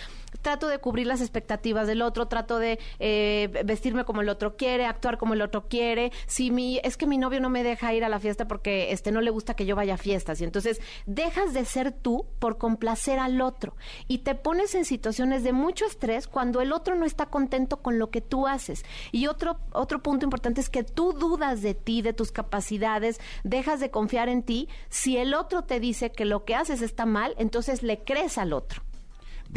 trato 0.43 0.69
de 0.69 0.79
cubrir 0.79 1.09
las 1.09 1.21
expectativas 1.21 1.89
del 1.89 2.01
otro, 2.01 2.29
trato 2.29 2.61
de 2.61 2.79
eh, 3.01 3.63
vestirme 3.65 4.05
como 4.05 4.21
el 4.21 4.29
otro 4.29 4.57
quiere, 4.57 4.87
actuar 4.87 5.19
como 5.19 5.35
el 5.35 5.43
otro 5.43 5.67
quiere. 5.67 6.13
Si 6.29 6.53
mi, 6.53 6.79
es 6.85 6.97
que 6.97 7.09
mi 7.09 7.19
novio 7.19 7.41
no 7.41 7.51
me 7.51 7.65
deja 7.65 7.93
ir 7.95 8.05
a 8.05 8.09
la 8.09 8.21
fiesta 8.21 8.47
porque 8.47 8.93
este 8.93 9.11
no 9.11 9.21
le 9.23 9.31
gusta 9.31 9.55
que 9.55 9.67
yo 9.67 9.75
vaya 9.75 9.95
a 9.95 9.99
fiestas. 9.99 10.41
Y 10.41 10.45
entonces 10.45 10.81
dejas 11.07 11.53
de 11.53 11.65
ser 11.65 11.91
tú 11.91 12.27
por 12.39 12.59
complacer 12.59 13.19
al 13.19 13.41
otro. 13.41 13.75
Y 14.07 14.19
te 14.19 14.36
pones 14.37 14.75
en 14.75 14.85
situaciones 14.85 15.43
de 15.43 15.53
mucho 15.53 15.85
estrés 15.87 16.27
cuando 16.27 16.61
el 16.61 16.73
otro 16.73 16.95
no 16.95 17.05
está 17.05 17.27
contento 17.27 17.79
con 17.79 17.99
lo 17.99 18.11
que 18.11 18.21
tú 18.21 18.47
haces. 18.47 18.85
Y 19.13 19.27
otro, 19.27 19.59
otro 19.73 20.03
punto 20.03 20.25
importante 20.25 20.61
es 20.61 20.69
que 20.69 20.85
tú 20.85 21.13
dudas 21.13 21.63
de 21.63 21.75
ti, 21.75 22.03
de 22.03 22.13
tus 22.13 22.33
capacidades, 22.33 23.21
dejas 23.45 23.81
de 23.81 23.91
confiar 23.91 24.29
en 24.29 24.43
ti. 24.43 24.69
Si 24.89 25.17
el 25.17 25.35
otro 25.35 25.65
te 25.65 25.81
dice 25.81 26.11
que 26.13 26.25
lo 26.25 26.45
que 26.45 26.55
haces 26.55 26.83
está 26.83 27.07
mal, 27.07 27.35
entonces 27.39 27.83
le 27.83 28.05
crees 28.05 28.39
al 28.39 28.53
otro. 28.53 28.83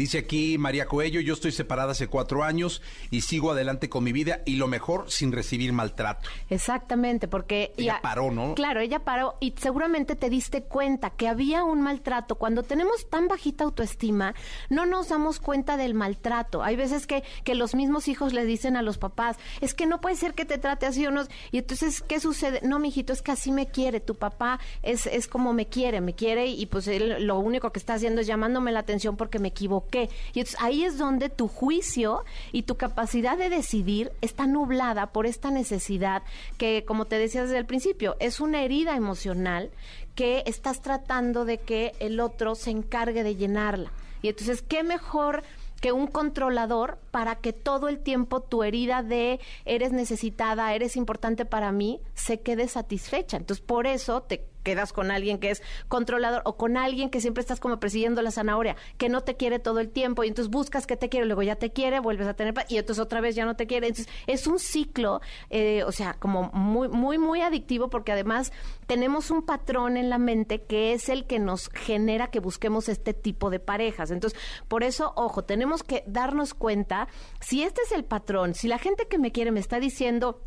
Dice 0.00 0.16
aquí 0.16 0.56
María 0.56 0.86
Coello, 0.86 1.20
yo 1.20 1.34
estoy 1.34 1.52
separada 1.52 1.92
hace 1.92 2.06
cuatro 2.06 2.42
años 2.42 2.80
y 3.10 3.20
sigo 3.20 3.50
adelante 3.50 3.90
con 3.90 4.02
mi 4.02 4.12
vida 4.12 4.40
y 4.46 4.56
lo 4.56 4.66
mejor 4.66 5.10
sin 5.10 5.30
recibir 5.30 5.74
maltrato. 5.74 6.26
Exactamente, 6.48 7.28
porque 7.28 7.74
Ella 7.76 7.96
ya- 7.96 8.00
paró, 8.00 8.30
¿no? 8.30 8.54
Claro, 8.54 8.80
ella 8.80 9.00
paró 9.04 9.34
y 9.40 9.52
seguramente 9.58 10.16
te 10.16 10.30
diste 10.30 10.62
cuenta 10.62 11.10
que 11.10 11.28
había 11.28 11.64
un 11.64 11.82
maltrato. 11.82 12.36
Cuando 12.36 12.62
tenemos 12.62 13.10
tan 13.10 13.28
bajita 13.28 13.64
autoestima, 13.64 14.34
no 14.70 14.86
nos 14.86 15.10
damos 15.10 15.38
cuenta 15.38 15.76
del 15.76 15.92
maltrato. 15.92 16.62
Hay 16.62 16.76
veces 16.76 17.06
que, 17.06 17.22
que 17.44 17.54
los 17.54 17.74
mismos 17.74 18.08
hijos 18.08 18.32
le 18.32 18.46
dicen 18.46 18.76
a 18.76 18.82
los 18.82 18.96
papás, 18.96 19.36
es 19.60 19.74
que 19.74 19.84
no 19.84 20.00
puede 20.00 20.16
ser 20.16 20.32
que 20.32 20.46
te 20.46 20.56
trate 20.56 20.86
así 20.86 21.06
o 21.06 21.10
no. 21.10 21.24
Y 21.52 21.58
entonces, 21.58 22.00
¿qué 22.00 22.20
sucede? 22.20 22.60
No, 22.62 22.78
mijito, 22.78 23.12
es 23.12 23.20
que 23.20 23.32
así 23.32 23.52
me 23.52 23.66
quiere. 23.66 24.00
Tu 24.00 24.14
papá 24.14 24.60
es, 24.82 25.04
es 25.06 25.28
como 25.28 25.52
me 25.52 25.66
quiere, 25.66 26.00
me 26.00 26.14
quiere 26.14 26.46
y 26.46 26.64
pues 26.64 26.88
él 26.88 27.26
lo 27.26 27.38
único 27.38 27.70
que 27.70 27.78
está 27.78 27.92
haciendo 27.92 28.22
es 28.22 28.26
llamándome 28.26 28.72
la 28.72 28.80
atención 28.80 29.18
porque 29.18 29.38
me 29.38 29.52
equivoqué. 29.90 30.14
Y 30.32 30.40
entonces 30.40 30.60
ahí 30.60 30.84
es 30.84 30.98
donde 30.98 31.28
tu 31.28 31.48
juicio 31.48 32.24
y 32.52 32.62
tu 32.62 32.76
capacidad 32.76 33.36
de 33.36 33.50
decidir 33.50 34.12
está 34.20 34.46
nublada 34.46 35.12
por 35.12 35.26
esta 35.26 35.50
necesidad 35.50 36.22
que, 36.58 36.84
como 36.86 37.06
te 37.06 37.18
decía 37.18 37.42
desde 37.42 37.58
el 37.58 37.66
principio, 37.66 38.16
es 38.20 38.40
una 38.40 38.62
herida 38.62 38.96
emocional 38.96 39.70
que 40.14 40.42
estás 40.46 40.80
tratando 40.82 41.44
de 41.44 41.58
que 41.58 41.92
el 42.00 42.20
otro 42.20 42.54
se 42.54 42.70
encargue 42.70 43.22
de 43.22 43.36
llenarla. 43.36 43.92
Y 44.22 44.28
entonces, 44.28 44.62
¿qué 44.62 44.82
mejor 44.82 45.42
que 45.80 45.92
un 45.92 46.06
controlador 46.08 46.98
para 47.10 47.36
que 47.36 47.54
todo 47.54 47.88
el 47.88 48.00
tiempo 48.00 48.40
tu 48.40 48.62
herida 48.62 49.02
de 49.02 49.40
eres 49.64 49.92
necesitada, 49.92 50.74
eres 50.74 50.96
importante 50.96 51.46
para 51.46 51.72
mí, 51.72 52.00
se 52.14 52.40
quede 52.40 52.68
satisfecha? 52.68 53.38
Entonces, 53.38 53.64
por 53.64 53.86
eso 53.86 54.22
te 54.22 54.44
quedas 54.62 54.92
con 54.92 55.10
alguien 55.10 55.38
que 55.38 55.50
es 55.50 55.62
controlador 55.88 56.42
o 56.44 56.56
con 56.56 56.76
alguien 56.76 57.10
que 57.10 57.20
siempre 57.20 57.40
estás 57.40 57.60
como 57.60 57.80
persiguiendo 57.80 58.22
la 58.22 58.30
zanahoria, 58.30 58.76
que 58.98 59.08
no 59.08 59.22
te 59.22 59.36
quiere 59.36 59.58
todo 59.58 59.80
el 59.80 59.90
tiempo 59.90 60.24
y 60.24 60.28
entonces 60.28 60.50
buscas 60.50 60.86
que 60.86 60.96
te 60.96 61.08
quiere, 61.08 61.26
luego 61.26 61.42
ya 61.42 61.56
te 61.56 61.70
quiere, 61.70 62.00
vuelves 62.00 62.26
a 62.26 62.34
tener 62.34 62.54
y 62.68 62.78
entonces 62.78 63.02
otra 63.02 63.20
vez 63.20 63.34
ya 63.34 63.44
no 63.44 63.56
te 63.56 63.66
quiere. 63.66 63.88
Entonces 63.88 64.12
es 64.26 64.46
un 64.46 64.58
ciclo, 64.58 65.20
eh, 65.50 65.84
o 65.84 65.92
sea, 65.92 66.14
como 66.14 66.50
muy, 66.52 66.88
muy, 66.88 67.18
muy 67.18 67.40
adictivo 67.40 67.88
porque 67.88 68.12
además 68.12 68.52
tenemos 68.86 69.30
un 69.30 69.42
patrón 69.42 69.96
en 69.96 70.10
la 70.10 70.18
mente 70.18 70.62
que 70.62 70.92
es 70.92 71.08
el 71.08 71.26
que 71.26 71.38
nos 71.38 71.68
genera 71.68 72.28
que 72.28 72.40
busquemos 72.40 72.88
este 72.88 73.14
tipo 73.14 73.50
de 73.50 73.60
parejas. 73.60 74.10
Entonces, 74.10 74.38
por 74.68 74.82
eso, 74.82 75.12
ojo, 75.16 75.44
tenemos 75.44 75.82
que 75.82 76.04
darnos 76.06 76.54
cuenta 76.54 77.08
si 77.40 77.62
este 77.62 77.82
es 77.82 77.92
el 77.92 78.04
patrón, 78.04 78.54
si 78.54 78.68
la 78.68 78.78
gente 78.78 79.06
que 79.08 79.18
me 79.18 79.32
quiere 79.32 79.50
me 79.50 79.60
está 79.60 79.80
diciendo 79.80 80.42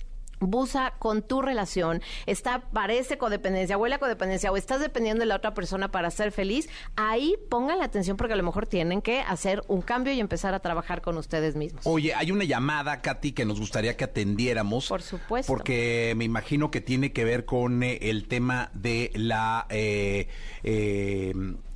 busa 0.50 0.94
con 1.00 1.22
tu 1.22 1.42
relación, 1.42 2.02
está, 2.26 2.62
parece 2.72 3.18
codependencia, 3.18 3.78
huele 3.78 3.96
a 3.96 4.00
codependencia 4.00 4.52
o 4.52 4.58
estás 4.58 4.80
dependiendo 4.80 5.22
de 5.22 5.26
la 5.28 5.36
otra 5.36 5.54
persona 5.54 5.92
para 5.92 6.10
ser 6.12 6.32
feliz, 6.32 6.70
ahí 6.96 7.36
pongan 7.50 7.80
la 7.80 7.86
atención 7.86 8.18
porque 8.18 8.34
a 8.34 8.38
lo 8.38 8.44
mejor 8.44 8.68
tienen 8.68 9.02
que 9.02 9.22
hacer 9.22 9.64
un 9.68 9.82
cambio 9.82 10.14
y 10.14 10.20
empezar 10.20 10.54
a 10.54 10.60
trabajar 10.60 11.02
con 11.02 11.18
ustedes 11.18 11.56
mismos. 11.56 11.86
Oye, 11.86 12.14
hay 12.14 12.32
una 12.32 12.44
llamada, 12.44 13.02
Katy, 13.02 13.32
que 13.34 13.46
nos 13.46 13.60
gustaría 13.60 13.98
que 13.98 14.04
atendiéramos. 14.04 14.88
Por 14.88 15.02
supuesto. 15.02 15.52
Porque 15.52 16.14
me 16.16 16.26
imagino 16.26 16.72
que 16.72 16.82
tiene 16.82 17.12
que 17.14 17.24
ver 17.26 17.46
con 17.46 17.84
eh, 17.84 17.98
el 18.04 18.28
tema 18.28 18.70
de 18.74 19.12
la... 19.16 19.66
eh, 19.70 20.28
eh, 20.64 21.34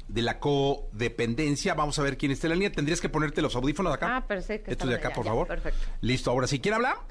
de 0.07 0.21
la 0.21 0.39
codependencia. 0.39 1.73
Vamos 1.73 1.99
a 1.99 2.01
ver 2.01 2.17
quién 2.17 2.31
está 2.31 2.47
en 2.47 2.51
la 2.51 2.55
línea. 2.55 2.71
Tendrías 2.71 3.01
que 3.01 3.09
ponerte 3.09 3.41
los 3.41 3.55
audífonos 3.57 3.91
de 3.91 3.95
acá. 3.95 4.15
Ah, 4.15 4.25
perfecto, 4.25 4.71
Estos 4.71 4.87
de 4.87 4.95
acá, 4.95 5.09
por 5.11 5.25
ya, 5.25 5.31
favor. 5.31 5.47
perfecto. 5.47 5.79
Listo, 5.99 6.31
ahora 6.31 6.47
sí. 6.47 6.59
¿Quién 6.59 6.75
habla? 6.75 7.01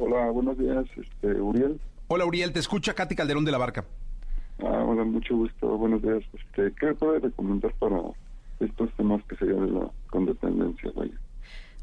Hola, 0.00 0.30
buenos 0.30 0.56
días, 0.56 0.84
este, 0.96 1.40
Uriel. 1.40 1.80
Hola, 2.06 2.24
Uriel. 2.24 2.52
Te 2.52 2.60
escucha 2.60 2.94
Katy 2.94 3.16
Calderón 3.16 3.44
de 3.44 3.50
la 3.50 3.58
Barca. 3.58 3.84
Ah, 4.60 4.84
hola, 4.86 5.02
mucho 5.02 5.36
gusto, 5.36 5.76
buenos 5.76 6.02
días. 6.02 6.22
Este, 6.32 6.72
¿Qué 6.78 6.86
me 6.86 6.94
puede 6.94 7.18
recomendar 7.18 7.72
para 7.80 8.00
estos 8.60 8.92
temas 8.96 9.22
que 9.24 9.34
sería 9.36 9.56
de 9.56 9.72
la 9.72 9.90
condependencia, 10.10 10.92
vaya? 10.94 11.14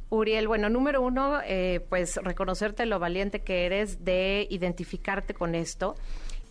Uriel, 0.09 0.47
bueno, 0.47 0.69
número 0.69 1.01
uno, 1.01 1.39
eh, 1.45 1.85
pues 1.89 2.17
reconocerte 2.17 2.85
lo 2.85 2.99
valiente 2.99 3.41
que 3.41 3.65
eres 3.65 4.05
de 4.05 4.47
identificarte 4.49 5.33
con 5.33 5.53
esto. 5.53 5.95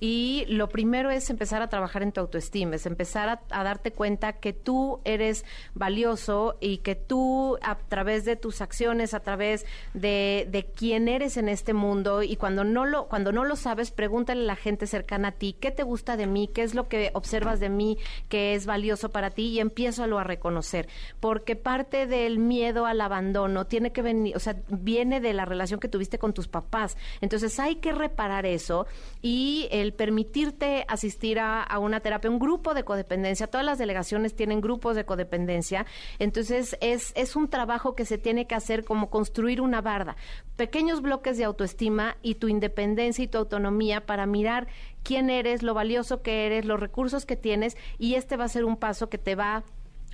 Y 0.07 0.45
lo 0.49 0.69
primero 0.69 1.11
es 1.11 1.31
empezar 1.31 1.63
a 1.63 1.69
trabajar 1.69 2.03
en 2.03 2.13
tu 2.13 2.21
autoestima, 2.21 2.77
es 2.77 2.85
empezar 2.85 3.41
a, 3.49 3.65
darte 3.65 3.91
cuenta 3.91 4.35
que 4.35 4.53
tú 4.53 5.01
eres 5.05 5.47
valioso 5.73 6.59
y 6.61 6.79
que 6.79 6.95
tú 6.95 7.57
a 7.63 7.79
través 7.79 8.27
de 8.27 8.37
tus 8.37 8.61
acciones, 8.61 9.15
a 9.15 9.21
través 9.21 9.65
de, 9.95 10.47
de 10.51 10.67
quién 10.67 11.09
eres 11.09 11.39
en 11.39 11.49
este 11.49 11.73
mundo 11.73 12.23
y 12.23 12.37
cuando 12.37 12.65
no 12.65 12.85
lo 12.85 13.07
cuando 13.07 13.33
no 13.33 13.45
lo 13.45 13.57
sabes, 13.57 13.93
pregúntale 13.93 14.43
a 14.43 14.45
la 14.45 14.57
gente 14.57 14.87
cercana 14.87 15.29
a 15.29 15.33
ti, 15.33 15.57
¿qué 15.59 15.71
te 15.71 15.85
gusta 15.85 16.19
de 16.19 16.27
mí? 16.27 16.51
¿Qué 16.53 16.65
es 16.65 16.75
lo 16.75 16.87
que 16.87 17.11
observas 17.15 17.59
de 17.59 17.71
mí 17.71 17.97
que 18.29 18.55
es 18.55 18.67
valioso 18.67 19.11
para 19.11 19.31
ti? 19.31 19.47
Y 19.47 19.61
empiézalo 19.61 20.19
a 20.19 20.25
reconocer, 20.25 20.87
porque 21.19 21.57
parte 21.57 22.07
del 22.07 22.39
miedo 22.39 22.85
al 22.85 23.01
abandono 23.01 23.65
tiene 23.65 23.91
que 23.91 24.03
venir, 24.03 24.37
o 24.37 24.39
sea, 24.39 24.55
viene 24.69 25.23
de 25.23 25.33
la 25.33 25.47
relación 25.47 25.81
que 25.81 25.89
tuviste 25.89 26.19
con 26.19 26.35
tus 26.35 26.47
papás. 26.47 26.99
Entonces 27.23 27.59
hay 27.59 27.77
que 27.77 27.93
reparar 27.93 28.45
eso 28.45 28.87
y 29.23 29.67
el 29.71 29.94
permitirte 29.95 30.85
asistir 30.89 31.39
a, 31.41 31.67
una 31.79 32.01
terapia, 32.01 32.31
un 32.31 32.39
grupo 32.39 32.75
de 32.75 32.85
codependencia. 32.85 33.47
Todas 33.47 33.65
las 33.65 33.79
delegaciones 33.79 34.35
tienen 34.35 34.61
grupos 34.61 34.97
de 34.97 35.05
codependencia. 35.05 35.87
Entonces, 36.19 36.77
es, 36.81 37.13
es 37.17 37.37
un 37.37 37.49
trabajo 37.49 37.95
que 37.95 38.05
se 38.05 38.19
tiene 38.19 38.47
que 38.47 38.55
hacer 38.55 38.85
como 38.85 39.11
construir 39.11 39.61
una 39.61 39.81
barda. 39.81 40.17
Pequeños 40.57 41.03
bloques 41.03 41.39
de 41.39 41.45
autoestima 41.45 42.17
y 42.23 42.37
tu 42.37 42.49
independencia 42.49 43.25
y 43.25 43.29
tu 43.29 43.39
autonomía 43.39 44.07
para 44.07 44.27
mirar 44.27 44.69
quién 45.03 45.31
eres, 45.31 45.63
lo 45.63 45.75
valioso 45.75 46.23
que 46.23 46.47
eres, 46.47 46.65
los 46.65 46.81
recursos 46.81 47.27
que 47.27 47.37
tienes 47.37 47.77
y 47.99 48.15
este 48.15 48.37
va 48.37 48.45
a 48.45 48.49
ser 48.49 48.65
un 48.65 48.77
paso 48.77 49.09
que 49.09 49.19
te 49.19 49.35
va 49.37 49.65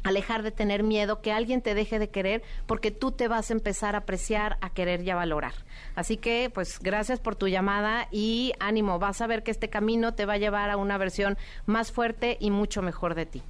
alejar 0.02 0.42
de 0.42 0.50
tener 0.50 0.82
miedo, 0.82 1.20
que 1.20 1.32
alguien 1.32 1.62
te 1.62 1.74
deje 1.74 1.98
de 1.98 2.08
querer, 2.08 2.42
porque 2.66 2.90
tú 2.90 3.12
te 3.12 3.28
vas 3.28 3.50
a 3.50 3.52
empezar 3.52 3.94
a 3.94 3.98
apreciar, 3.98 4.56
a 4.60 4.70
querer 4.70 5.02
y 5.02 5.10
a 5.10 5.16
valorar. 5.16 5.52
Así 5.94 6.16
que, 6.16 6.50
pues, 6.52 6.78
gracias 6.80 7.20
por 7.20 7.36
tu 7.36 7.48
llamada 7.48 8.08
y 8.10 8.52
ánimo, 8.60 8.98
vas 8.98 9.20
a 9.20 9.26
ver 9.26 9.42
que 9.42 9.50
este 9.50 9.68
camino 9.68 10.14
te 10.14 10.26
va 10.26 10.34
a 10.34 10.38
llevar 10.38 10.70
a 10.70 10.76
una 10.76 10.98
versión 10.98 11.36
más 11.66 11.92
fuerte 11.92 12.36
y 12.40 12.50
mucho 12.50 12.82
mejor 12.82 13.14
de 13.14 13.26
ti. 13.26 13.42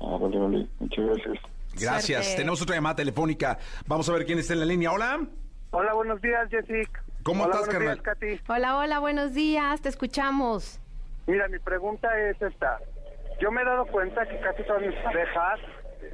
Ah, 0.00 0.16
vale, 0.20 0.38
vale. 0.38 0.66
Muchas 0.78 1.04
gracias. 1.06 1.38
Gracias. 1.74 2.24
Suerte. 2.24 2.36
Tenemos 2.42 2.62
otra 2.62 2.76
llamada 2.76 2.96
telefónica. 2.96 3.58
Vamos 3.86 4.08
a 4.08 4.12
ver 4.12 4.24
quién 4.26 4.38
está 4.38 4.52
en 4.54 4.60
la 4.60 4.66
línea. 4.66 4.92
Hola. 4.92 5.20
Hola, 5.70 5.92
buenos 5.94 6.20
días, 6.22 6.48
Jessica. 6.50 7.02
¿Cómo 7.22 7.44
Hola, 7.44 7.54
estás, 7.54 7.66
buenos 7.74 8.02
carnal? 8.02 8.20
días, 8.30 8.38
Katy. 8.40 8.52
Hola, 8.52 8.76
hola, 8.78 8.98
buenos 9.00 9.34
días, 9.34 9.80
te 9.82 9.88
escuchamos. 9.88 10.80
Mira, 11.26 11.46
mi 11.48 11.58
pregunta 11.58 12.08
es 12.20 12.40
esta. 12.40 12.78
Yo 13.40 13.50
me 13.50 13.62
he 13.62 13.64
dado 13.64 13.86
cuenta 13.86 14.26
que 14.26 14.38
casi 14.40 14.62
todas 14.64 14.82
mis 14.82 14.94
parejas 14.96 15.60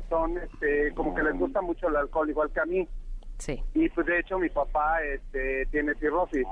son, 0.09 0.37
este, 0.39 0.93
como 0.95 1.15
que 1.15 1.23
les 1.23 1.39
gusta 1.39 1.61
mucho 1.63 1.89
el 1.89 1.97
alcohol, 1.97 2.29
igual 2.29 2.51
que 2.53 2.61
a 2.61 2.67
mí. 2.67 2.89
Sí, 3.39 3.63
Y 3.75 3.89
pues 3.89 4.07
de 4.07 4.21
hecho 4.21 4.39
mi 4.39 4.49
papá 4.49 5.03
este, 5.03 5.67
tiene 5.67 5.95
cirrosis. 5.95 6.47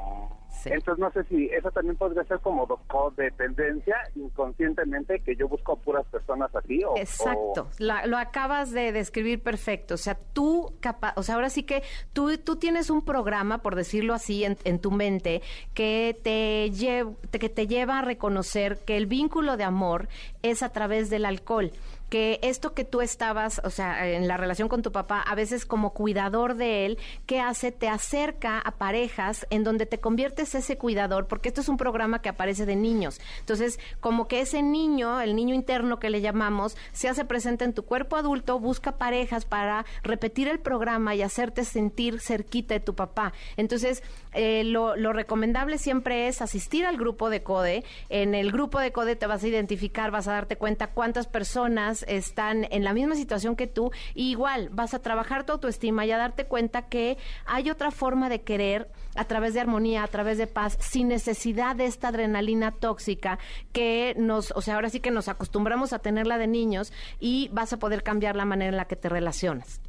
Sí. 0.53 0.71
Entonces 0.73 0.99
no 1.01 1.11
sé 1.12 1.25
si 1.25 1.47
eso 1.47 1.71
también 1.71 1.97
podría 1.97 2.25
ser 2.25 2.38
como 2.41 2.67
codependencia 2.87 3.97
inconscientemente, 4.15 5.21
que 5.21 5.37
yo 5.37 5.49
busco 5.49 5.77
puras 5.77 6.07
personas 6.07 6.55
así. 6.55 6.83
O, 6.85 6.97
Exacto, 6.97 7.69
La- 7.79 8.07
lo 8.07 8.17
acabas 8.19 8.71
de 8.71 8.93
describir 8.93 9.43
perfecto. 9.43 9.95
O 9.95 9.99
sea, 9.99 10.17
tú, 10.33 10.75
capa- 10.81 11.12
o 11.17 11.23
sea, 11.23 11.35
ahora 11.37 11.51
sí 11.51 11.62
que 11.62 11.83
tú, 12.12 12.37
tú 12.38 12.57
tienes 12.57 12.91
un 12.91 13.05
programa, 13.05 13.59
por 13.59 13.75
decirlo 13.77 14.15
así, 14.15 14.45
en, 14.45 14.57
en 14.65 14.79
tu 14.79 14.91
mente 14.91 15.43
que 15.75 16.19
te, 16.23 16.67
lle- 16.71 17.17
te- 17.31 17.38
que 17.38 17.49
te 17.49 17.67
lleva 17.67 17.99
a 17.99 18.03
reconocer 18.03 18.79
que 18.85 18.97
el 18.97 19.07
vínculo 19.07 19.57
de 19.57 19.65
amor 19.65 20.09
es 20.43 20.62
a 20.62 20.71
través 20.71 21.11
del 21.11 21.25
alcohol 21.25 21.73
que 22.12 22.38
esto 22.42 22.75
que 22.75 22.85
tú 22.85 23.01
estabas, 23.01 23.62
o 23.64 23.70
sea, 23.70 24.07
en 24.07 24.29
la 24.29 24.37
relación 24.37 24.68
con 24.68 24.83
tu 24.83 24.92
papá, 24.92 25.22
a 25.22 25.35
veces 25.35 25.64
como 25.64 25.94
cuidador 25.94 26.57
de 26.57 26.85
él, 26.85 26.98
¿qué 27.25 27.40
hace? 27.40 27.72
Te 27.72 27.88
acerca 27.88 28.59
a 28.59 28.72
parejas 28.72 29.46
en 29.48 29.64
donde 29.64 29.87
te 29.87 29.98
conviertes 29.98 30.55
ese 30.55 30.77
cuidador, 30.77 31.27
porque 31.27 31.48
esto 31.48 31.62
es 31.62 31.70
un 31.70 31.79
programa 31.79 32.20
que 32.20 32.29
aparece 32.29 32.66
de 32.66 32.77
niños. 32.77 33.18
Entonces, 33.40 33.81
como 34.01 34.29
que 34.29 34.42
ese 34.42 34.62
niño, 34.62 35.22
el 35.22 35.35
niño 35.35 35.55
interno 35.55 35.98
que 35.98 36.11
le 36.11 36.20
llamamos, 36.20 36.77
se 36.92 37.09
hace 37.09 37.25
presente 37.25 37.64
en 37.64 37.72
tu 37.72 37.87
cuerpo 37.87 38.16
adulto, 38.16 38.61
busca 38.61 38.98
parejas 38.98 39.46
para 39.46 39.87
repetir 40.03 40.48
el 40.48 40.61
programa 40.61 41.14
y 41.14 41.22
hacerte 41.22 41.64
sentir 41.64 42.20
cerquita 42.20 42.75
de 42.75 42.81
tu 42.81 42.94
papá. 42.94 43.33
Entonces, 43.57 44.03
eh, 44.35 44.64
lo, 44.64 44.96
lo 44.96 45.14
recomendable 45.14 45.79
siempre 45.79 46.29
es 46.29 46.42
asistir 46.42 46.85
al 46.85 46.98
grupo 46.98 47.31
de 47.31 47.42
CODE. 47.42 47.85
En 48.11 48.35
el 48.35 48.53
grupo 48.53 48.81
de 48.81 48.92
CODE 48.92 49.16
te 49.16 49.27
vas 49.27 49.42
a 49.42 49.48
identificar, 49.48 50.11
vas 50.11 50.29
a 50.29 50.33
darte 50.33 50.59
cuenta 50.59 50.88
cuántas 50.88 51.27
personas 51.27 52.02
están 52.09 52.67
en 52.71 52.85
la 52.85 52.93
misma 52.93 53.15
situación 53.15 53.57
que 53.57 53.67
tú. 53.67 53.91
Y 54.15 54.31
igual, 54.31 54.69
vas 54.73 54.95
a 54.95 54.99
trabajar 55.01 55.45
tu 55.45 55.53
autoestima 55.53 56.05
y 56.07 56.11
a 56.12 56.17
darte 56.19 56.45
cuenta 56.47 56.83
que 56.88 57.19
hay 57.47 57.71
otra 57.71 57.91
forma 57.91 58.29
de 58.29 58.43
querer 58.43 58.88
a 59.15 59.25
través 59.25 59.55
de 59.55 59.61
armonía, 59.61 60.03
a 60.05 60.09
través 60.09 60.38
de 60.38 60.47
paz, 60.47 60.77
sin 60.81 61.09
necesidad 61.09 61.77
de 61.77 61.87
esta 61.87 62.09
adrenalina 62.09 62.73
tóxica 62.73 63.38
que 63.73 64.15
nos, 64.19 64.53
o 64.53 64.61
sea, 64.62 64.77
ahora 64.77 64.88
sí 64.91 65.01
que 65.01 65.11
nos 65.11 65.29
acostumbramos 65.29 65.93
a 65.93 65.99
tenerla 65.99 66.38
de 66.38 66.47
niños 66.47 66.93
y 67.21 67.49
vas 67.53 67.73
a 67.73 67.79
poder 67.79 68.03
cambiar 68.03 68.37
la 68.37 68.45
manera 68.45 68.71
en 68.71 68.77
la 68.77 68.87
que 68.87 68.97
te 68.97 69.09
relacionas. 69.09 69.81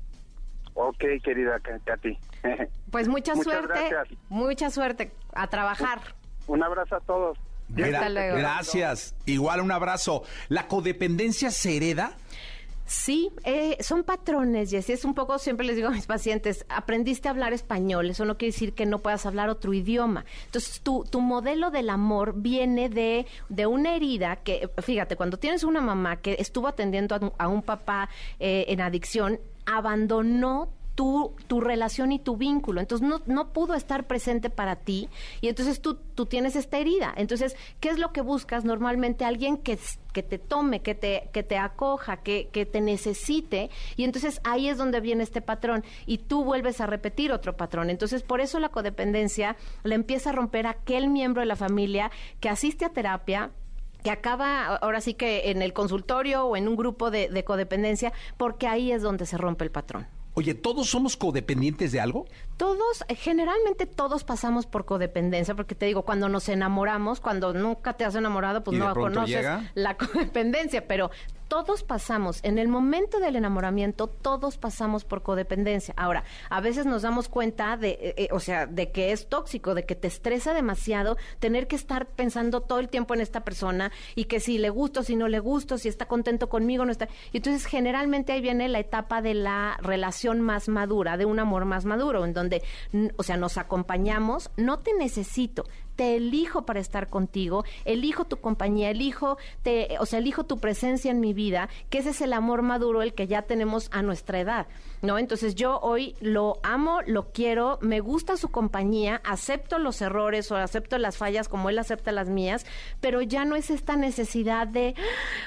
Ok, 0.75 1.03
querida 1.23 1.59
Ka- 1.59 1.79
Katy. 1.85 2.17
Pues 2.91 3.07
mucha 3.07 3.33
Muchas 3.33 3.51
suerte, 3.53 3.89
gracias. 3.89 4.19
mucha 4.29 4.69
suerte 4.69 5.11
a 5.33 5.47
trabajar. 5.47 5.99
Un 6.45 6.61
abrazo 6.63 6.95
a 6.95 6.99
todos. 6.99 7.37
Gra- 7.75 7.95
Hasta 7.95 8.09
luego. 8.09 8.37
Gracias. 8.37 9.15
Igual 9.25 9.61
un 9.61 9.71
abrazo. 9.71 10.23
¿La 10.49 10.67
codependencia 10.67 11.51
se 11.51 11.75
hereda? 11.77 12.15
Sí, 12.85 13.31
eh, 13.45 13.77
son 13.79 14.03
patrones, 14.03 14.69
Jessy. 14.69 14.91
Es 14.91 15.05
un 15.05 15.15
poco, 15.15 15.39
siempre 15.39 15.65
les 15.65 15.77
digo 15.77 15.87
a 15.87 15.91
mis 15.91 16.05
pacientes, 16.05 16.65
aprendiste 16.67 17.29
a 17.29 17.31
hablar 17.31 17.53
español, 17.53 18.09
eso 18.09 18.25
no 18.25 18.37
quiere 18.37 18.51
decir 18.51 18.73
que 18.73 18.85
no 18.85 18.99
puedas 18.99 19.25
hablar 19.25 19.47
otro 19.49 19.73
idioma. 19.73 20.25
Entonces, 20.45 20.81
tu, 20.81 21.05
tu 21.09 21.21
modelo 21.21 21.71
del 21.71 21.89
amor 21.89 22.33
viene 22.35 22.89
de, 22.89 23.25
de 23.47 23.65
una 23.67 23.95
herida 23.95 24.35
que, 24.35 24.69
fíjate, 24.81 25.15
cuando 25.15 25.37
tienes 25.39 25.63
una 25.63 25.79
mamá 25.79 26.17
que 26.17 26.35
estuvo 26.39 26.67
atendiendo 26.67 27.15
a, 27.15 27.19
un- 27.19 27.31
a 27.37 27.47
un 27.47 27.61
papá 27.63 28.09
eh, 28.39 28.65
en 28.67 28.81
adicción, 28.81 29.39
abandonó 29.65 30.69
tu, 30.95 31.35
tu 31.47 31.61
relación 31.61 32.11
y 32.11 32.19
tu 32.19 32.37
vínculo. 32.37 32.79
Entonces 32.79 33.07
no, 33.07 33.21
no 33.25 33.51
pudo 33.51 33.73
estar 33.73 34.05
presente 34.05 34.49
para 34.49 34.75
ti 34.75 35.09
y 35.41 35.47
entonces 35.47 35.81
tú, 35.81 35.95
tú 36.15 36.25
tienes 36.25 36.55
esta 36.55 36.77
herida. 36.77 37.13
Entonces, 37.15 37.55
¿qué 37.79 37.89
es 37.89 37.99
lo 37.99 38.11
que 38.11 38.21
buscas? 38.21 38.63
Normalmente 38.63 39.25
alguien 39.25 39.57
que, 39.57 39.79
que 40.11 40.23
te 40.23 40.37
tome, 40.37 40.81
que 40.81 40.95
te, 40.95 41.29
que 41.33 41.43
te 41.43 41.57
acoja, 41.57 42.17
que, 42.17 42.49
que 42.49 42.65
te 42.65 42.81
necesite 42.81 43.69
y 43.95 44.03
entonces 44.03 44.39
ahí 44.43 44.69
es 44.69 44.77
donde 44.77 45.01
viene 45.01 45.23
este 45.23 45.41
patrón 45.41 45.83
y 46.05 46.19
tú 46.19 46.43
vuelves 46.43 46.79
a 46.81 46.87
repetir 46.87 47.31
otro 47.31 47.57
patrón. 47.57 47.89
Entonces, 47.89 48.23
por 48.23 48.41
eso 48.41 48.59
la 48.59 48.69
codependencia 48.69 49.55
le 49.83 49.95
empieza 49.95 50.29
a 50.29 50.33
romper 50.33 50.67
aquel 50.67 51.09
miembro 51.09 51.41
de 51.41 51.47
la 51.47 51.55
familia 51.55 52.11
que 52.39 52.49
asiste 52.49 52.85
a 52.85 52.89
terapia, 52.89 53.51
que 54.03 54.11
acaba 54.11 54.75
ahora 54.75 55.01
sí 55.01 55.13
que 55.13 55.49
en 55.49 55.61
el 55.61 55.73
consultorio 55.73 56.45
o 56.45 56.57
en 56.57 56.67
un 56.67 56.75
grupo 56.75 57.09
de 57.09 57.43
codependencia, 57.45 58.11
porque 58.37 58.67
ahí 58.67 58.91
es 58.91 59.01
donde 59.01 59.25
se 59.25 59.37
rompe 59.37 59.63
el 59.63 59.71
patrón. 59.71 60.07
Oye, 60.35 60.55
¿todos 60.55 60.89
somos 60.89 61.15
codependientes 61.15 61.91
de 61.91 61.99
algo? 61.99 62.25
Todos, 62.63 63.03
eh, 63.09 63.15
generalmente 63.15 63.85
todos 63.85 64.23
pasamos 64.23 64.67
por 64.67 64.85
codependencia, 64.85 65.53
porque 65.53 65.75
te 65.75 65.85
digo, 65.85 66.03
cuando 66.03 66.29
nos 66.29 66.47
enamoramos, 66.47 67.19
cuando 67.19 67.51
nunca 67.51 67.91
te 67.91 68.05
has 68.05 68.15
enamorado, 68.15 68.63
pues 68.63 68.79
no 68.79 68.93
conoces 68.93 69.35
llega. 69.35 69.69
la 69.75 69.97
codependencia, 69.97 70.87
pero 70.87 71.11
todos 71.53 71.83
pasamos, 71.83 72.39
en 72.41 72.57
el 72.57 72.67
momento 72.67 73.19
del 73.19 73.35
enamoramiento, 73.35 74.07
todos 74.07 74.57
pasamos 74.57 75.05
por 75.05 75.21
codependencia. 75.21 75.93
Ahora, 75.97 76.23
a 76.49 76.61
veces 76.61 76.85
nos 76.85 77.03
damos 77.03 77.29
cuenta 77.29 77.77
de, 77.77 77.89
eh, 77.89 78.13
eh, 78.17 78.27
o 78.31 78.39
sea, 78.39 78.65
de 78.65 78.91
que 78.91 79.11
es 79.11 79.27
tóxico, 79.27 79.75
de 79.75 79.85
que 79.85 79.93
te 79.93 80.07
estresa 80.07 80.53
demasiado 80.53 81.15
tener 81.39 81.67
que 81.67 81.75
estar 81.75 82.07
pensando 82.07 82.61
todo 82.61 82.79
el 82.79 82.89
tiempo 82.89 83.13
en 83.13 83.21
esta 83.21 83.41
persona 83.41 83.91
y 84.15 84.25
que 84.25 84.39
si 84.39 84.57
le 84.57 84.69
gusto, 84.69 85.03
si 85.03 85.15
no 85.15 85.27
le 85.27 85.39
gusto, 85.39 85.77
si 85.77 85.89
está 85.89 86.07
contento 86.07 86.49
conmigo, 86.49 86.85
no 86.85 86.91
está. 86.91 87.07
Y 87.31 87.37
entonces, 87.37 87.65
generalmente 87.65 88.31
ahí 88.31 88.41
viene 88.41 88.67
la 88.67 88.79
etapa 88.79 89.21
de 89.21 89.35
la 89.35 89.77
relación 89.81 90.41
más 90.41 90.69
madura, 90.69 91.17
de 91.17 91.25
un 91.25 91.39
amor 91.39 91.65
más 91.65 91.85
maduro, 91.85 92.25
en 92.25 92.33
donde, 92.33 92.52
o 93.17 93.23
sea, 93.23 93.37
nos 93.37 93.57
acompañamos, 93.57 94.51
no 94.57 94.79
te 94.79 94.93
necesito, 94.93 95.65
te 95.95 96.15
elijo 96.15 96.65
para 96.65 96.79
estar 96.79 97.09
contigo, 97.09 97.63
elijo 97.85 98.25
tu 98.25 98.37
compañía, 98.37 98.89
elijo, 98.89 99.37
te, 99.61 99.97
o 99.99 100.05
sea, 100.05 100.19
elijo 100.19 100.43
tu 100.43 100.59
presencia 100.59 101.11
en 101.11 101.19
mi 101.19 101.33
vida, 101.33 101.69
que 101.89 101.99
ese 101.99 102.11
es 102.11 102.21
el 102.21 102.33
amor 102.33 102.61
maduro, 102.61 103.01
el 103.01 103.13
que 103.13 103.27
ya 103.27 103.43
tenemos 103.43 103.89
a 103.91 104.01
nuestra 104.01 104.39
edad, 104.39 104.67
¿no? 105.01 105.17
Entonces 105.17 105.55
yo 105.55 105.79
hoy 105.79 106.15
lo 106.19 106.59
amo, 106.63 107.01
lo 107.05 107.31
quiero, 107.31 107.77
me 107.81 107.99
gusta 107.99 108.37
su 108.37 108.49
compañía, 108.49 109.21
acepto 109.23 109.79
los 109.79 110.01
errores 110.01 110.51
o 110.51 110.55
acepto 110.55 110.97
las 110.97 111.17
fallas 111.17 111.49
como 111.49 111.69
él 111.69 111.79
acepta 111.79 112.11
las 112.11 112.29
mías, 112.29 112.65
pero 112.99 113.21
ya 113.21 113.45
no 113.45 113.55
es 113.55 113.69
esta 113.69 113.95
necesidad 113.95 114.67
de, 114.67 114.95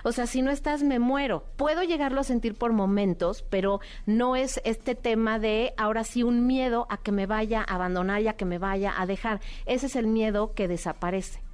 o 0.02 0.12
sea, 0.12 0.26
si 0.26 0.42
no 0.42 0.50
estás 0.50 0.82
me 0.82 0.98
muero. 0.98 1.44
Puedo 1.56 1.82
llegarlo 1.82 2.20
a 2.20 2.24
sentir 2.24 2.54
por 2.54 2.72
momentos, 2.72 3.44
pero 3.50 3.80
no 4.04 4.36
es 4.36 4.60
este 4.64 4.94
tema 4.94 5.38
de 5.38 5.74
ahora 5.76 6.04
sí 6.04 6.22
un 6.22 6.46
miedo 6.46 6.86
a 6.90 6.98
que 6.98 7.12
me 7.12 7.26
vaya 7.26 7.64
a 7.66 7.74
abandonar 7.74 8.22
y 8.22 8.28
a 8.28 8.34
que 8.34 8.44
me 8.44 8.58
vaya 8.58 8.94
a 8.96 9.06
dejar. 9.06 9.40
Ese 9.66 9.86
es 9.86 9.96
el 9.96 10.06
que 10.54 10.68
desaparece. 10.68 11.45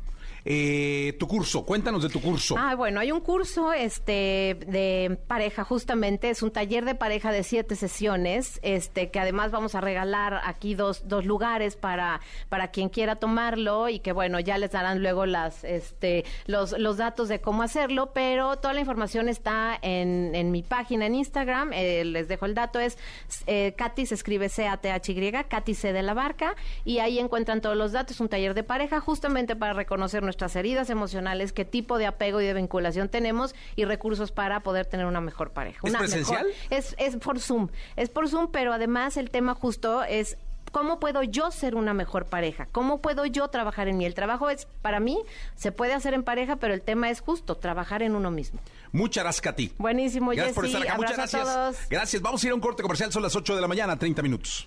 Eh, 0.44 1.16
tu 1.18 1.28
curso, 1.28 1.64
cuéntanos 1.64 2.02
de 2.02 2.08
tu 2.08 2.20
curso. 2.20 2.56
Ah, 2.58 2.74
bueno, 2.74 3.00
hay 3.00 3.12
un 3.12 3.20
curso 3.20 3.72
este 3.72 4.56
de 4.66 5.18
pareja, 5.26 5.64
justamente, 5.64 6.30
es 6.30 6.42
un 6.42 6.50
taller 6.50 6.84
de 6.84 6.94
pareja 6.94 7.30
de 7.30 7.44
siete 7.44 7.76
sesiones, 7.76 8.58
este, 8.62 9.10
que 9.10 9.20
además 9.20 9.52
vamos 9.52 9.74
a 9.74 9.80
regalar 9.80 10.40
aquí 10.44 10.74
dos, 10.74 11.06
dos 11.06 11.24
lugares 11.24 11.76
para, 11.76 12.20
para 12.48 12.72
quien 12.72 12.88
quiera 12.88 13.16
tomarlo, 13.16 13.88
y 13.88 14.00
que 14.00 14.12
bueno, 14.12 14.40
ya 14.40 14.58
les 14.58 14.72
darán 14.72 15.00
luego 15.00 15.26
las, 15.26 15.62
este, 15.62 16.24
los, 16.46 16.76
los 16.78 16.96
datos 16.96 17.28
de 17.28 17.40
cómo 17.40 17.62
hacerlo, 17.62 18.10
pero 18.12 18.56
toda 18.56 18.74
la 18.74 18.80
información 18.80 19.28
está 19.28 19.78
en, 19.80 20.34
en 20.34 20.50
mi 20.50 20.62
página 20.62 21.06
en 21.06 21.14
Instagram, 21.14 21.72
eh, 21.72 22.04
les 22.04 22.26
dejo 22.26 22.46
el 22.46 22.54
dato, 22.54 22.80
es 22.80 22.98
eh, 23.46 23.74
Katy, 23.76 24.06
se 24.06 24.14
escribe 24.14 24.48
C-A-T-H-Y, 24.48 25.32
Katy 25.48 25.74
C 25.74 25.92
de 25.92 26.02
la 26.02 26.14
Barca, 26.14 26.56
y 26.84 26.98
ahí 26.98 27.18
encuentran 27.20 27.60
todos 27.60 27.76
los 27.76 27.92
datos, 27.92 28.20
un 28.20 28.28
taller 28.28 28.54
de 28.54 28.64
pareja, 28.64 29.00
justamente 29.00 29.54
para 29.54 29.72
reconocer 29.72 30.22
nuestras 30.32 30.56
heridas 30.56 30.88
emocionales, 30.88 31.52
qué 31.52 31.66
tipo 31.66 31.98
de 31.98 32.06
apego 32.06 32.40
y 32.40 32.46
de 32.46 32.54
vinculación 32.54 33.10
tenemos 33.10 33.54
y 33.76 33.84
recursos 33.84 34.32
para 34.32 34.60
poder 34.60 34.86
tener 34.86 35.04
una 35.04 35.20
mejor 35.20 35.50
pareja. 35.50 35.80
¿Es 35.84 35.90
una 35.90 35.98
presencial? 35.98 36.46
mejor- 36.46 36.62
es, 36.70 36.94
es 36.96 37.16
por 37.16 37.38
Zoom, 37.38 37.68
es 37.96 38.08
por 38.08 38.30
Zoom, 38.30 38.48
pero 38.50 38.72
además 38.72 39.18
el 39.18 39.28
tema 39.30 39.54
justo 39.54 40.02
es 40.04 40.38
cómo 40.70 40.98
puedo 40.98 41.22
yo 41.22 41.50
ser 41.50 41.74
una 41.74 41.92
mejor 41.92 42.24
pareja, 42.24 42.66
cómo 42.72 43.02
puedo 43.02 43.26
yo 43.26 43.48
trabajar 43.48 43.88
en 43.88 43.98
mí. 43.98 44.06
El 44.06 44.14
trabajo 44.14 44.48
es, 44.48 44.66
para 44.80 45.00
mí, 45.00 45.18
se 45.54 45.70
puede 45.70 45.92
hacer 45.92 46.14
en 46.14 46.22
pareja, 46.22 46.56
pero 46.56 46.72
el 46.72 46.80
tema 46.80 47.10
es 47.10 47.20
justo, 47.20 47.56
trabajar 47.58 48.02
en 48.02 48.14
uno 48.16 48.30
mismo. 48.30 48.58
Muchas 48.90 49.22
gracias, 49.24 49.42
Katy. 49.42 49.72
Buenísimo, 49.76 50.30
Gracias 50.30 50.54
por 50.54 50.64
Jessy. 50.64 50.76
estar 50.78 50.88
acá. 50.88 50.96
Muchas 50.96 51.12
a 51.12 51.16
gracias. 51.16 51.42
todos. 51.44 51.76
Gracias. 51.90 52.22
Vamos 52.22 52.42
a 52.42 52.46
ir 52.46 52.52
a 52.52 52.54
un 52.54 52.60
corte 52.62 52.82
comercial. 52.82 53.12
Son 53.12 53.22
las 53.22 53.36
8 53.36 53.54
de 53.54 53.60
la 53.60 53.68
mañana, 53.68 53.98
30 53.98 54.22
minutos. 54.22 54.66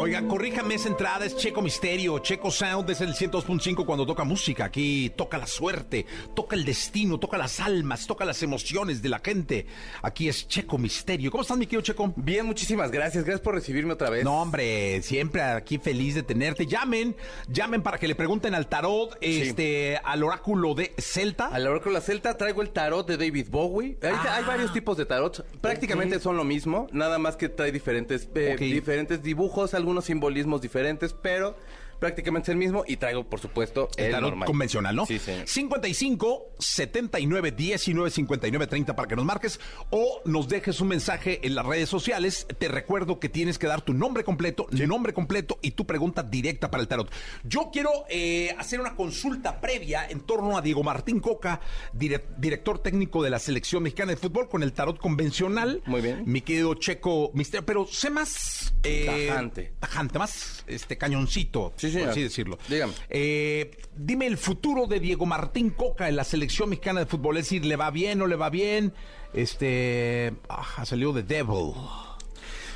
Oiga, 0.00 0.26
corríjame 0.26 0.74
esa 0.74 0.88
entrada, 0.88 1.24
es 1.24 1.36
Checo 1.36 1.60
Misterio, 1.62 2.18
Checo 2.20 2.50
Sound 2.50 2.88
es 2.90 3.00
el 3.00 3.14
102.5 3.14 3.84
cuando 3.84 4.06
toca 4.06 4.24
música. 4.24 4.64
Aquí 4.66 5.10
toca 5.16 5.38
la 5.38 5.46
suerte, 5.46 6.06
toca 6.34 6.56
el 6.56 6.64
destino, 6.64 7.18
toca 7.18 7.36
las 7.38 7.60
almas, 7.60 8.06
toca 8.06 8.24
las 8.24 8.42
emociones 8.42 9.02
de 9.02 9.08
la 9.08 9.18
gente. 9.20 9.66
Aquí 10.02 10.28
es 10.28 10.48
Checo 10.48 10.78
Misterio. 10.78 11.30
¿Cómo 11.30 11.42
estás, 11.42 11.58
mi 11.58 11.66
querido 11.66 11.82
Checo? 11.82 12.12
Bien, 12.16 12.46
muchísimas 12.46 12.90
gracias. 12.90 13.24
Gracias 13.24 13.40
por 13.42 13.54
recibirme 13.54 13.92
otra 13.92 14.10
vez. 14.10 14.24
No, 14.24 14.40
hombre, 14.42 15.02
siempre 15.02 15.42
aquí 15.42 15.78
feliz 15.78 16.14
de 16.14 16.22
tenerte. 16.22 16.66
Llamen, 16.66 17.14
llamen 17.48 17.82
para 17.82 17.98
que 17.98 18.08
le 18.08 18.14
pregunten 18.14 18.54
al 18.54 18.68
tarot, 18.68 19.16
este, 19.20 19.98
al 20.04 20.22
oráculo 20.22 20.74
de 20.74 20.94
Celta. 20.98 21.46
A 21.48 21.58
la 21.58 21.70
oráculo 21.70 22.00
celta 22.00 22.36
traigo 22.36 22.62
el 22.62 22.70
tarot 22.70 23.06
de 23.06 23.16
David 23.16 23.48
Bowie. 23.50 23.98
Hay, 24.02 24.10
Ah. 24.12 24.36
hay 24.36 24.44
varios 24.44 24.72
tipos 24.72 24.96
de 24.96 25.06
tarot. 25.06 25.44
Prácticamente 25.60 26.18
son 26.20 26.36
lo 26.36 26.44
mismo, 26.44 26.86
nada 26.92 27.18
más 27.18 27.36
que 27.36 27.48
trae 27.48 27.72
diferentes, 27.72 28.28
eh. 28.34 28.56
Diferentes 28.88 29.22
dibujos, 29.22 29.74
algunos 29.74 30.06
simbolismos 30.06 30.62
diferentes, 30.62 31.12
pero 31.12 31.54
prácticamente 31.98 32.50
es 32.50 32.54
el 32.54 32.58
mismo. 32.58 32.84
Y 32.86 32.96
traigo, 32.96 33.24
por 33.24 33.40
supuesto, 33.40 33.88
El 33.96 34.06
el, 34.06 34.10
tarot 34.12 34.30
normal. 34.30 34.46
convencional, 34.46 34.94
¿no? 34.96 35.06
Sí, 35.06 35.18
señor. 35.18 35.46
55 35.48 36.46
79 36.58 37.52
19 37.52 38.10
59 38.10 38.66
30 38.66 38.96
para 38.96 39.08
que 39.08 39.16
nos 39.16 39.24
marques 39.24 39.60
o 39.90 40.20
nos 40.24 40.48
dejes 40.48 40.80
un 40.80 40.88
mensaje 40.88 41.40
en 41.46 41.54
las 41.54 41.64
redes 41.66 41.88
sociales. 41.88 42.46
Te 42.58 42.68
recuerdo 42.68 43.20
que 43.20 43.28
tienes 43.28 43.58
que 43.58 43.66
dar 43.66 43.82
tu 43.82 43.94
nombre 43.94 44.24
completo, 44.24 44.66
nombre 44.72 45.12
completo 45.12 45.58
y 45.62 45.72
tu 45.72 45.86
pregunta 45.86 46.22
directa 46.22 46.70
para 46.70 46.80
el 46.82 46.88
tarot. 46.88 47.10
Yo 47.44 47.70
quiero 47.72 47.90
eh, 48.08 48.54
hacer 48.58 48.80
una 48.80 48.94
consulta 48.96 49.60
previa 49.60 50.06
en 50.08 50.20
torno 50.20 50.56
a 50.56 50.62
Diego 50.62 50.82
Martín 50.82 51.20
Coca, 51.20 51.60
dire- 51.92 52.24
director 52.38 52.78
técnico 52.78 53.22
de 53.22 53.30
la 53.30 53.38
selección 53.38 53.82
mexicana 53.82 54.12
de 54.12 54.16
fútbol 54.16 54.48
con 54.48 54.62
el 54.62 54.72
tarot 54.72 54.98
convencional. 54.98 55.82
Muy 55.86 56.00
bien. 56.00 56.22
Mi 56.26 56.40
querido 56.40 56.74
Checo 56.74 57.30
Misterio, 57.34 57.64
pero 57.66 57.86
sé 57.86 58.10
más 58.10 58.72
eh, 58.82 59.26
Tajante. 59.28 59.72
tajante, 59.78 60.18
más 60.18 60.64
este 60.66 60.96
cañoncito, 60.98 61.72
Sí, 61.76 61.87
señor. 61.90 62.06
por 62.06 62.12
así 62.12 62.22
decirlo. 62.22 62.58
Dígame. 62.68 62.92
Eh, 63.10 63.70
dime 63.96 64.26
el 64.26 64.36
futuro 64.38 64.86
de 64.86 65.00
Diego 65.00 65.26
Martín 65.26 65.70
Coca 65.70 66.08
en 66.08 66.16
la 66.16 66.24
selección 66.24 66.68
mexicana 66.70 67.00
de 67.00 67.06
fútbol. 67.06 67.36
Es 67.38 67.44
decir, 67.44 67.64
¿le 67.64 67.76
va 67.76 67.90
bien 67.90 68.20
o 68.22 68.26
le 68.26 68.36
va 68.36 68.50
bien? 68.50 68.92
Este. 69.34 70.32
ah, 70.48 70.84
salió 70.84 71.12
de 71.12 71.22
Devil. 71.22 71.72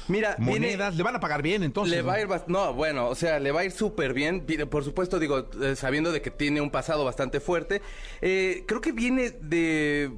Mira, 0.09 0.35
viene- 0.39 0.53
Monedas, 0.69 0.97
¿le 0.97 1.03
van 1.03 1.17
a 1.17 1.21
pagar 1.21 1.43
bien 1.43 1.63
entonces? 1.63 1.95
Le 1.95 2.03
va 2.03 2.15
a 2.15 2.25
no? 2.25 2.35
ir 2.35 2.43
no, 2.49 2.75
bueno, 2.75 3.09
o 3.09 3.15
sea, 3.15 3.39
le 3.39 3.53
va 3.53 3.61
a 3.61 3.65
ir 3.65 3.71
súper 3.71 4.13
bien. 4.13 4.45
Por 4.69 4.85
supuesto, 4.85 5.19
digo, 5.19 5.49
eh, 5.63 5.77
sabiendo 5.77 6.11
de 6.13 6.21
que 6.21 6.31
tiene 6.31 6.61
un 6.61 6.71
pasado 6.71 7.05
bastante 7.05 7.41
fuerte. 7.41 7.83
Eh, 8.21 8.65
creo 8.67 8.81
que 8.81 8.93
viene 8.93 9.31
de. 9.31 10.11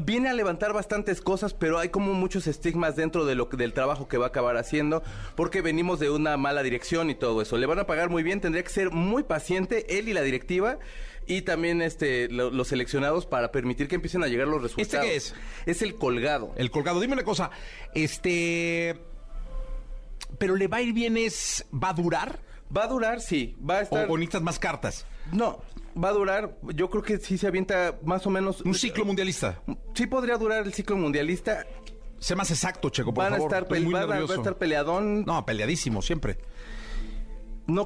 Viene 0.00 0.28
a 0.28 0.32
levantar 0.34 0.72
bastantes 0.72 1.20
cosas, 1.20 1.54
pero 1.54 1.78
hay 1.78 1.88
como 1.88 2.14
muchos 2.14 2.46
estigmas 2.46 2.96
dentro 2.96 3.24
de 3.24 3.34
lo 3.34 3.46
del 3.46 3.72
trabajo 3.72 4.08
que 4.08 4.18
va 4.18 4.26
a 4.26 4.28
acabar 4.28 4.56
haciendo, 4.56 5.02
porque 5.36 5.62
venimos 5.62 5.98
de 6.00 6.10
una 6.10 6.36
mala 6.36 6.62
dirección 6.62 7.10
y 7.10 7.14
todo 7.14 7.42
eso. 7.42 7.56
Le 7.56 7.66
van 7.66 7.78
a 7.78 7.86
pagar 7.86 8.08
muy 8.10 8.22
bien, 8.22 8.40
tendría 8.40 8.62
que 8.62 8.70
ser 8.70 8.90
muy 8.90 9.22
paciente 9.22 9.98
él 9.98 10.08
y 10.08 10.12
la 10.12 10.22
directiva 10.22 10.78
y 11.26 11.42
también 11.42 11.82
este 11.82 12.28
lo- 12.28 12.50
los 12.50 12.68
seleccionados 12.68 13.26
para 13.26 13.52
permitir 13.52 13.86
que 13.88 13.96
empiecen 13.96 14.22
a 14.24 14.28
llegar 14.28 14.48
los 14.48 14.62
resultados. 14.62 15.04
qué 15.06 15.16
es? 15.16 15.34
Es 15.66 15.82
el 15.82 15.94
colgado. 15.96 16.52
El 16.56 16.70
colgado. 16.70 17.00
Dime 17.00 17.12
una 17.14 17.24
cosa. 17.24 17.50
Este. 17.94 18.98
Pero 20.38 20.56
le 20.56 20.68
va 20.68 20.78
a 20.78 20.82
ir 20.82 20.92
bien, 20.92 21.16
es. 21.16 21.66
¿Va 21.72 21.90
a 21.90 21.92
durar? 21.94 22.40
Va 22.74 22.84
a 22.84 22.86
durar, 22.88 23.20
sí. 23.20 23.56
Va 23.68 23.76
a 23.76 23.80
¿O, 23.80 23.82
estar. 23.82 24.06
o 24.10 24.16
necesitas 24.16 24.42
más 24.42 24.58
cartas? 24.58 25.06
No, 25.32 25.60
va 26.02 26.08
a 26.08 26.12
durar, 26.12 26.58
yo 26.74 26.90
creo 26.90 27.02
que 27.02 27.18
sí 27.18 27.38
se 27.38 27.46
avienta 27.46 27.98
más 28.04 28.26
o 28.26 28.30
menos... 28.30 28.60
Un 28.62 28.74
ciclo 28.74 29.04
mundialista. 29.04 29.60
Sí 29.94 30.06
podría 30.06 30.36
durar 30.36 30.64
el 30.66 30.72
ciclo 30.72 30.96
mundialista. 30.96 31.66
Sé 32.18 32.34
más 32.34 32.50
exacto, 32.50 32.90
Checo, 32.90 33.14
por 33.14 33.24
Van 33.24 33.34
a, 33.34 33.36
estar 33.38 33.62
Estoy 33.64 33.80
muy 33.80 33.92
van 33.94 34.02
a- 34.02 34.06
va 34.06 34.12
a 34.14 34.18
nervioso. 34.18 34.40
estar 34.40 34.56
peleadón. 34.58 35.24
No. 35.24 35.34
No, 35.34 35.46
peleadísimo, 35.46 36.02
siempre. 36.02 36.38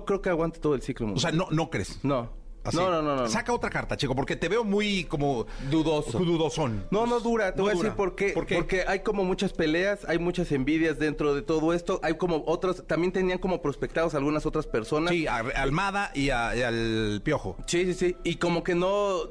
creo 0.04 0.22
que 0.22 0.30
aguante 0.30 0.58
todo 0.60 0.74
el 0.74 0.82
ciclo 0.82 1.06
O 1.06 1.08
mundial. 1.10 1.32
sea, 1.32 1.38
no, 1.38 1.48
no 1.50 1.70
crees. 1.70 1.98
no. 2.04 2.30
Así. 2.64 2.76
No, 2.76 2.90
no, 2.90 3.02
no, 3.02 3.16
no. 3.16 3.28
Saca 3.28 3.52
otra 3.52 3.70
carta, 3.70 3.96
Checo, 3.96 4.14
porque 4.14 4.36
te 4.36 4.48
veo 4.48 4.62
muy 4.64 5.04
como... 5.04 5.46
Dudoso. 5.70 6.18
Dudosón. 6.18 6.86
No, 6.90 7.06
no 7.06 7.20
dura. 7.20 7.52
Te 7.52 7.58
No 7.58 7.64
voy 7.64 7.72
a 7.72 7.74
decir 7.74 7.92
por 7.92 8.14
qué. 8.14 8.30
¿Por 8.30 8.46
qué? 8.46 8.54
Porque 8.56 8.84
hay 8.86 9.00
como 9.00 9.24
muchas 9.24 9.52
peleas, 9.52 10.04
hay 10.08 10.18
muchas 10.18 10.52
envidias 10.52 10.98
dentro 10.98 11.34
de 11.34 11.42
todo 11.42 11.72
esto. 11.72 11.98
Hay 12.02 12.14
como 12.14 12.44
otros, 12.46 12.86
también 12.86 13.12
tenían 13.12 13.38
como 13.38 13.60
prospectados 13.62 14.14
algunas 14.14 14.46
otras 14.46 14.66
personas. 14.66 15.12
Sí, 15.12 15.26
a 15.26 15.36
a 15.38 15.62
Almada 15.62 16.12
y, 16.14 16.30
a- 16.30 16.54
y 16.56 16.62
al 16.62 17.20
Piojo. 17.24 17.56
Sí, 17.66 17.84
sí, 17.86 17.94
sí. 17.94 18.16
Y 18.24 18.36
como 18.36 18.62
que 18.62 18.74
no, 18.74 19.22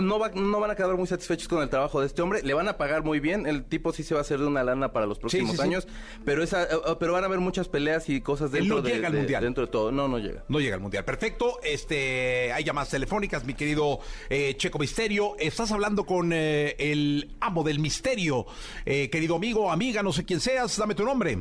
no, 0.00 0.18
va- 0.18 0.30
no 0.30 0.60
van 0.60 0.70
a 0.70 0.74
quedar 0.74 0.96
muy 0.96 1.06
satisfechos 1.06 1.48
con 1.48 1.62
el 1.62 1.68
trabajo 1.68 2.00
de 2.00 2.06
este 2.06 2.22
hombre. 2.22 2.42
Le 2.42 2.54
van 2.54 2.68
a 2.68 2.76
pagar 2.76 3.02
muy 3.04 3.20
bien. 3.20 3.46
El 3.46 3.64
tipo 3.64 3.92
sí 3.92 4.02
se 4.02 4.14
va 4.14 4.20
a 4.20 4.22
hacer 4.22 4.38
de 4.38 4.46
una 4.46 4.62
lana 4.64 4.92
para 4.92 5.06
los 5.06 5.18
próximos 5.18 5.50
sí, 5.52 5.56
sí. 5.56 5.62
años. 5.62 5.88
Pero 6.24 6.42
esa, 6.42 6.64
eh, 6.64 6.68
eh, 6.72 6.96
pero 6.98 7.12
van 7.12 7.24
a 7.24 7.26
haber 7.26 7.40
muchas 7.40 7.68
peleas 7.68 8.08
y 8.08 8.20
cosas 8.20 8.52
Él 8.52 8.60
dentro 8.60 8.76
no 8.76 8.82
de, 8.82 8.92
llega 8.94 9.06
al 9.08 9.12
de- 9.12 9.18
Mundial. 9.18 9.42
Dentro 9.44 9.66
de 9.66 9.72
todo. 9.72 9.92
No, 9.92 10.08
no 10.08 10.18
llega. 10.18 10.44
No 10.48 10.60
llega 10.60 10.74
al 10.76 10.80
Mundial. 10.80 11.04
Perfecto. 11.04 11.58
Este, 11.62 12.52
hay 12.52 12.64
llamadas 12.64 12.90
telefónicas, 12.90 13.44
mi 13.44 13.54
querido 13.54 14.00
eh, 14.28 14.54
Checo 14.56 14.78
Misterio. 14.78 15.36
Estás 15.38 15.72
hablando 15.72 16.04
con 16.04 16.32
eh, 16.32 16.74
el 16.78 17.34
amo 17.40 17.62
del 17.64 17.78
misterio. 17.78 18.46
Eh, 18.86 19.10
querido 19.10 19.36
amigo, 19.36 19.70
amiga, 19.70 20.02
no 20.02 20.12
sé 20.12 20.24
quién 20.24 20.40
seas, 20.40 20.76
dame 20.76 20.94
tu 20.94 21.04
nombre. 21.04 21.38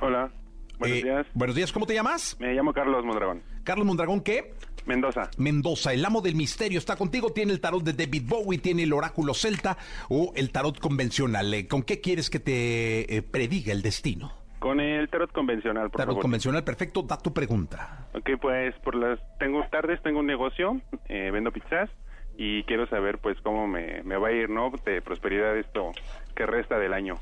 Hola, 0.00 0.30
buenos 0.78 0.98
Eh, 0.98 1.02
días. 1.02 1.26
Buenos 1.34 1.56
días, 1.56 1.72
¿cómo 1.72 1.86
te 1.86 1.94
llamas? 1.94 2.36
Me 2.38 2.52
llamo 2.52 2.72
Carlos 2.72 3.04
Mondragón. 3.04 3.42
Carlos 3.64 3.86
Mondragón, 3.86 4.20
¿qué? 4.20 4.52
Mendoza. 4.86 5.30
Mendoza, 5.36 5.92
el 5.92 6.04
amo 6.04 6.20
del 6.20 6.34
misterio, 6.36 6.78
está 6.78 6.96
contigo. 6.96 7.30
Tiene 7.32 7.52
el 7.52 7.60
tarot 7.60 7.82
de 7.82 7.92
David 7.92 8.22
Bowie, 8.26 8.58
tiene 8.58 8.84
el 8.84 8.92
oráculo 8.92 9.34
celta 9.34 9.76
o 10.08 10.32
el 10.36 10.50
tarot 10.50 10.78
convencional. 10.78 11.52
Eh, 11.52 11.66
¿Con 11.66 11.82
qué 11.82 12.00
quieres 12.00 12.30
que 12.30 12.38
te 12.40 13.16
eh, 13.16 13.22
prediga 13.22 13.72
el 13.72 13.82
destino? 13.82 14.32
Con 14.58 14.80
el 14.80 15.08
tarot 15.08 15.30
convencional, 15.32 15.90
por 15.90 15.98
tarot 15.98 16.14
favor. 16.14 16.22
convencional, 16.22 16.64
perfecto. 16.64 17.02
Da 17.02 17.18
tu 17.18 17.32
pregunta. 17.32 18.06
Ok, 18.14 18.30
pues 18.40 18.74
por 18.76 18.94
las 18.94 19.18
tengo 19.38 19.62
tardes, 19.70 20.02
tengo 20.02 20.20
un 20.20 20.26
negocio, 20.26 20.80
eh, 21.08 21.30
vendo 21.32 21.52
pizzas 21.52 21.90
y 22.38 22.62
quiero 22.64 22.86
saber 22.88 23.18
pues 23.18 23.36
cómo 23.42 23.66
me, 23.66 24.02
me 24.02 24.16
va 24.16 24.28
a 24.28 24.32
ir, 24.32 24.48
¿no? 24.48 24.70
De 24.84 25.02
prosperidad 25.02 25.56
esto 25.56 25.92
que 26.34 26.46
resta 26.46 26.78
del 26.78 26.92
año. 26.94 27.16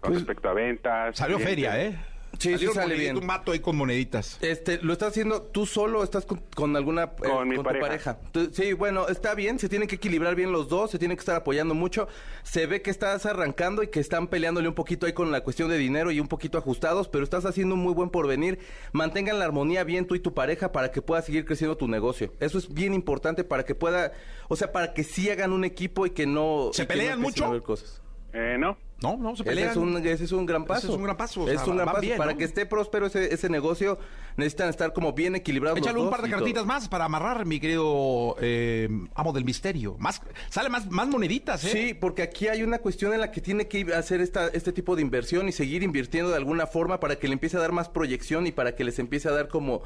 Con 0.00 0.14
respecto 0.14 0.48
a 0.48 0.54
ventas. 0.54 1.16
Salió 1.16 1.36
clientes. 1.36 1.54
feria, 1.54 1.84
¿eh? 1.84 1.98
Sí, 2.40 2.56
sí 2.58 2.66
sale 2.74 2.94
bien. 2.96 3.16
Un 3.18 3.26
mato 3.26 3.52
ahí 3.52 3.60
con 3.60 3.76
moneditas. 3.76 4.38
Este, 4.40 4.78
¿lo 4.82 4.92
estás 4.94 5.10
haciendo 5.10 5.42
tú 5.42 5.66
solo 5.66 6.00
o 6.00 6.04
estás 6.04 6.24
con, 6.26 6.42
con 6.56 6.74
alguna... 6.74 7.04
eh, 7.04 7.28
Con 7.28 7.48
mi 7.48 7.54
tu 7.56 7.62
pareja. 7.62 8.18
Tú- 8.32 8.50
Sí, 8.52 8.72
bueno, 8.72 9.06
está 9.08 9.34
bien, 9.34 9.58
se 9.58 9.68
tienen 9.68 9.86
que 9.86 9.96
equilibrar 9.96 10.34
bien 10.34 10.50
los 10.50 10.68
dos, 10.68 10.90
se 10.90 10.98
tienen 10.98 11.16
que 11.16 11.20
estar 11.20 11.36
apoyando 11.36 11.74
mucho. 11.74 12.08
Se 12.42 12.66
ve 12.66 12.82
que 12.82 12.90
estás 12.90 13.26
arrancando 13.26 13.82
y 13.82 13.88
que 13.88 14.00
están 14.00 14.26
peleándole 14.28 14.68
un 14.68 14.74
poquito 14.74 15.06
ahí 15.06 15.12
con 15.12 15.30
la 15.30 15.42
cuestión 15.42 15.68
de 15.68 15.76
dinero 15.78 16.10
y 16.10 16.18
un 16.18 16.28
poquito 16.28 16.56
ajustados, 16.58 17.08
pero 17.08 17.24
estás 17.24 17.44
haciendo 17.44 17.74
un 17.74 17.82
muy 17.82 17.92
buen 17.92 18.10
porvenir. 18.10 18.58
Mantengan 18.92 19.38
la 19.38 19.44
armonía 19.44 19.84
bien 19.84 20.06
tú 20.06 20.14
y 20.14 20.20
tu 20.20 20.32
pareja 20.34 20.72
para 20.72 20.90
que 20.90 21.02
pueda 21.02 21.20
seguir 21.22 21.44
creciendo 21.44 21.76
tu 21.76 21.88
negocio. 21.88 22.32
Eso 22.40 22.56
es 22.58 22.72
bien 22.72 22.94
importante 22.94 23.44
para 23.44 23.64
que 23.64 23.74
pueda, 23.74 24.12
o 24.48 24.56
sea, 24.56 24.72
para 24.72 24.94
que 24.94 25.04
sí 25.04 25.28
hagan 25.28 25.52
un 25.52 25.64
equipo 25.64 26.06
y 26.06 26.10
que 26.10 26.26
no... 26.26 26.70
¿Se 26.72 26.82
y 26.82 26.86
que 26.86 26.92
pelean 26.94 27.20
no 27.20 27.26
mucho? 27.26 27.62
cosas. 27.62 28.00
Eh, 28.32 28.56
no. 28.58 28.78
No, 29.02 29.16
no, 29.16 29.30
se 29.34 29.42
Ese 29.42 29.50
pelean. 29.50 29.70
es, 29.70 29.76
un, 29.76 29.96
ese 30.06 30.24
es 30.24 30.32
un 30.32 30.44
gran 30.46 30.64
paso. 30.66 30.78
Ese 30.80 30.88
es 30.88 30.94
un 30.96 31.02
gran 31.04 31.16
paso, 31.16 31.42
o 31.44 31.48
Es 31.48 31.66
un 31.66 31.76
gran 31.76 31.86
paso. 31.88 32.00
bien, 32.02 32.18
Para 32.18 32.32
¿no? 32.32 32.38
que 32.38 32.44
esté 32.44 32.66
próspero 32.66 33.06
ese, 33.06 33.32
ese 33.32 33.48
negocio, 33.48 33.98
necesitan 34.36 34.68
estar 34.68 34.92
como 34.92 35.12
bien 35.14 35.34
equilibrados 35.36 35.78
los 35.78 35.86
Échale 35.86 36.02
un 36.04 36.10
par 36.10 36.20
de 36.22 36.28
todo. 36.28 36.38
cartitas 36.38 36.66
más 36.66 36.88
para 36.88 37.06
amarrar, 37.06 37.46
mi 37.46 37.58
querido 37.60 38.36
eh, 38.40 38.88
amo 39.14 39.32
del 39.32 39.44
misterio. 39.44 39.96
Más, 39.98 40.20
sale 40.50 40.68
más, 40.68 40.90
más 40.90 41.08
moneditas, 41.08 41.64
¿eh? 41.64 41.68
Sí, 41.70 41.94
porque 41.94 42.22
aquí 42.22 42.48
hay 42.48 42.62
una 42.62 42.78
cuestión 42.78 43.14
en 43.14 43.20
la 43.20 43.30
que 43.32 43.40
tiene 43.40 43.68
que 43.68 43.92
hacer 43.94 44.20
esta, 44.20 44.48
este 44.48 44.72
tipo 44.72 44.96
de 44.96 45.02
inversión 45.02 45.48
y 45.48 45.52
seguir 45.52 45.82
invirtiendo 45.82 46.30
de 46.30 46.36
alguna 46.36 46.66
forma 46.66 47.00
para 47.00 47.16
que 47.16 47.26
le 47.26 47.32
empiece 47.32 47.56
a 47.56 47.60
dar 47.60 47.72
más 47.72 47.88
proyección 47.88 48.46
y 48.46 48.52
para 48.52 48.76
que 48.76 48.84
les 48.84 48.98
empiece 48.98 49.28
a 49.28 49.32
dar 49.32 49.48
como 49.48 49.82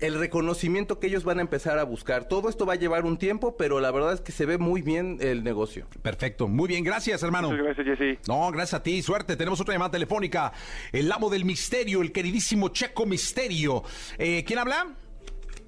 el 0.00 0.18
reconocimiento 0.18 0.98
que 0.98 1.06
ellos 1.06 1.24
van 1.24 1.38
a 1.38 1.42
empezar 1.42 1.78
a 1.78 1.84
buscar. 1.84 2.26
Todo 2.28 2.48
esto 2.48 2.66
va 2.66 2.74
a 2.74 2.76
llevar 2.76 3.04
un 3.04 3.18
tiempo, 3.18 3.56
pero 3.56 3.80
la 3.80 3.90
verdad 3.90 4.12
es 4.12 4.20
que 4.20 4.32
se 4.32 4.46
ve 4.46 4.58
muy 4.58 4.82
bien 4.82 5.18
el 5.20 5.44
negocio. 5.44 5.86
Perfecto. 6.02 6.48
Muy 6.48 6.68
bien, 6.68 6.84
gracias, 6.84 7.22
hermano. 7.22 7.50
Muchas 7.50 7.64
gracias, 7.76 7.98
Jesse. 7.98 8.18
No, 8.28 8.50
gracias 8.50 8.80
a 8.80 8.82
ti, 8.82 9.02
suerte. 9.02 9.36
Tenemos 9.36 9.60
otra 9.60 9.74
llamada 9.74 9.90
telefónica. 9.92 10.52
El 10.92 11.10
amo 11.12 11.30
del 11.30 11.44
misterio, 11.44 12.02
el 12.02 12.12
queridísimo 12.12 12.68
Checo 12.70 13.06
Misterio. 13.06 13.82
Eh, 14.18 14.44
¿Quién 14.44 14.58
habla? 14.58 14.94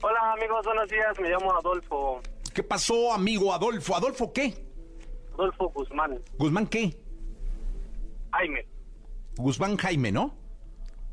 Hola 0.04 0.32
amigos, 0.32 0.64
buenos 0.64 0.88
días, 0.88 1.20
me 1.20 1.28
llamo 1.28 1.56
Adolfo, 1.56 2.20
¿Qué 2.52 2.64
pasó, 2.64 3.12
amigo 3.12 3.54
Adolfo? 3.54 3.94
¿Adolfo 3.94 4.32
qué? 4.32 4.52
Adolfo 5.34 5.68
Guzmán, 5.68 6.18
¿Guzmán 6.36 6.66
qué? 6.66 6.96
Jaime, 8.32 8.66
Guzmán 9.36 9.76
Jaime, 9.76 10.10
¿no? 10.10 10.34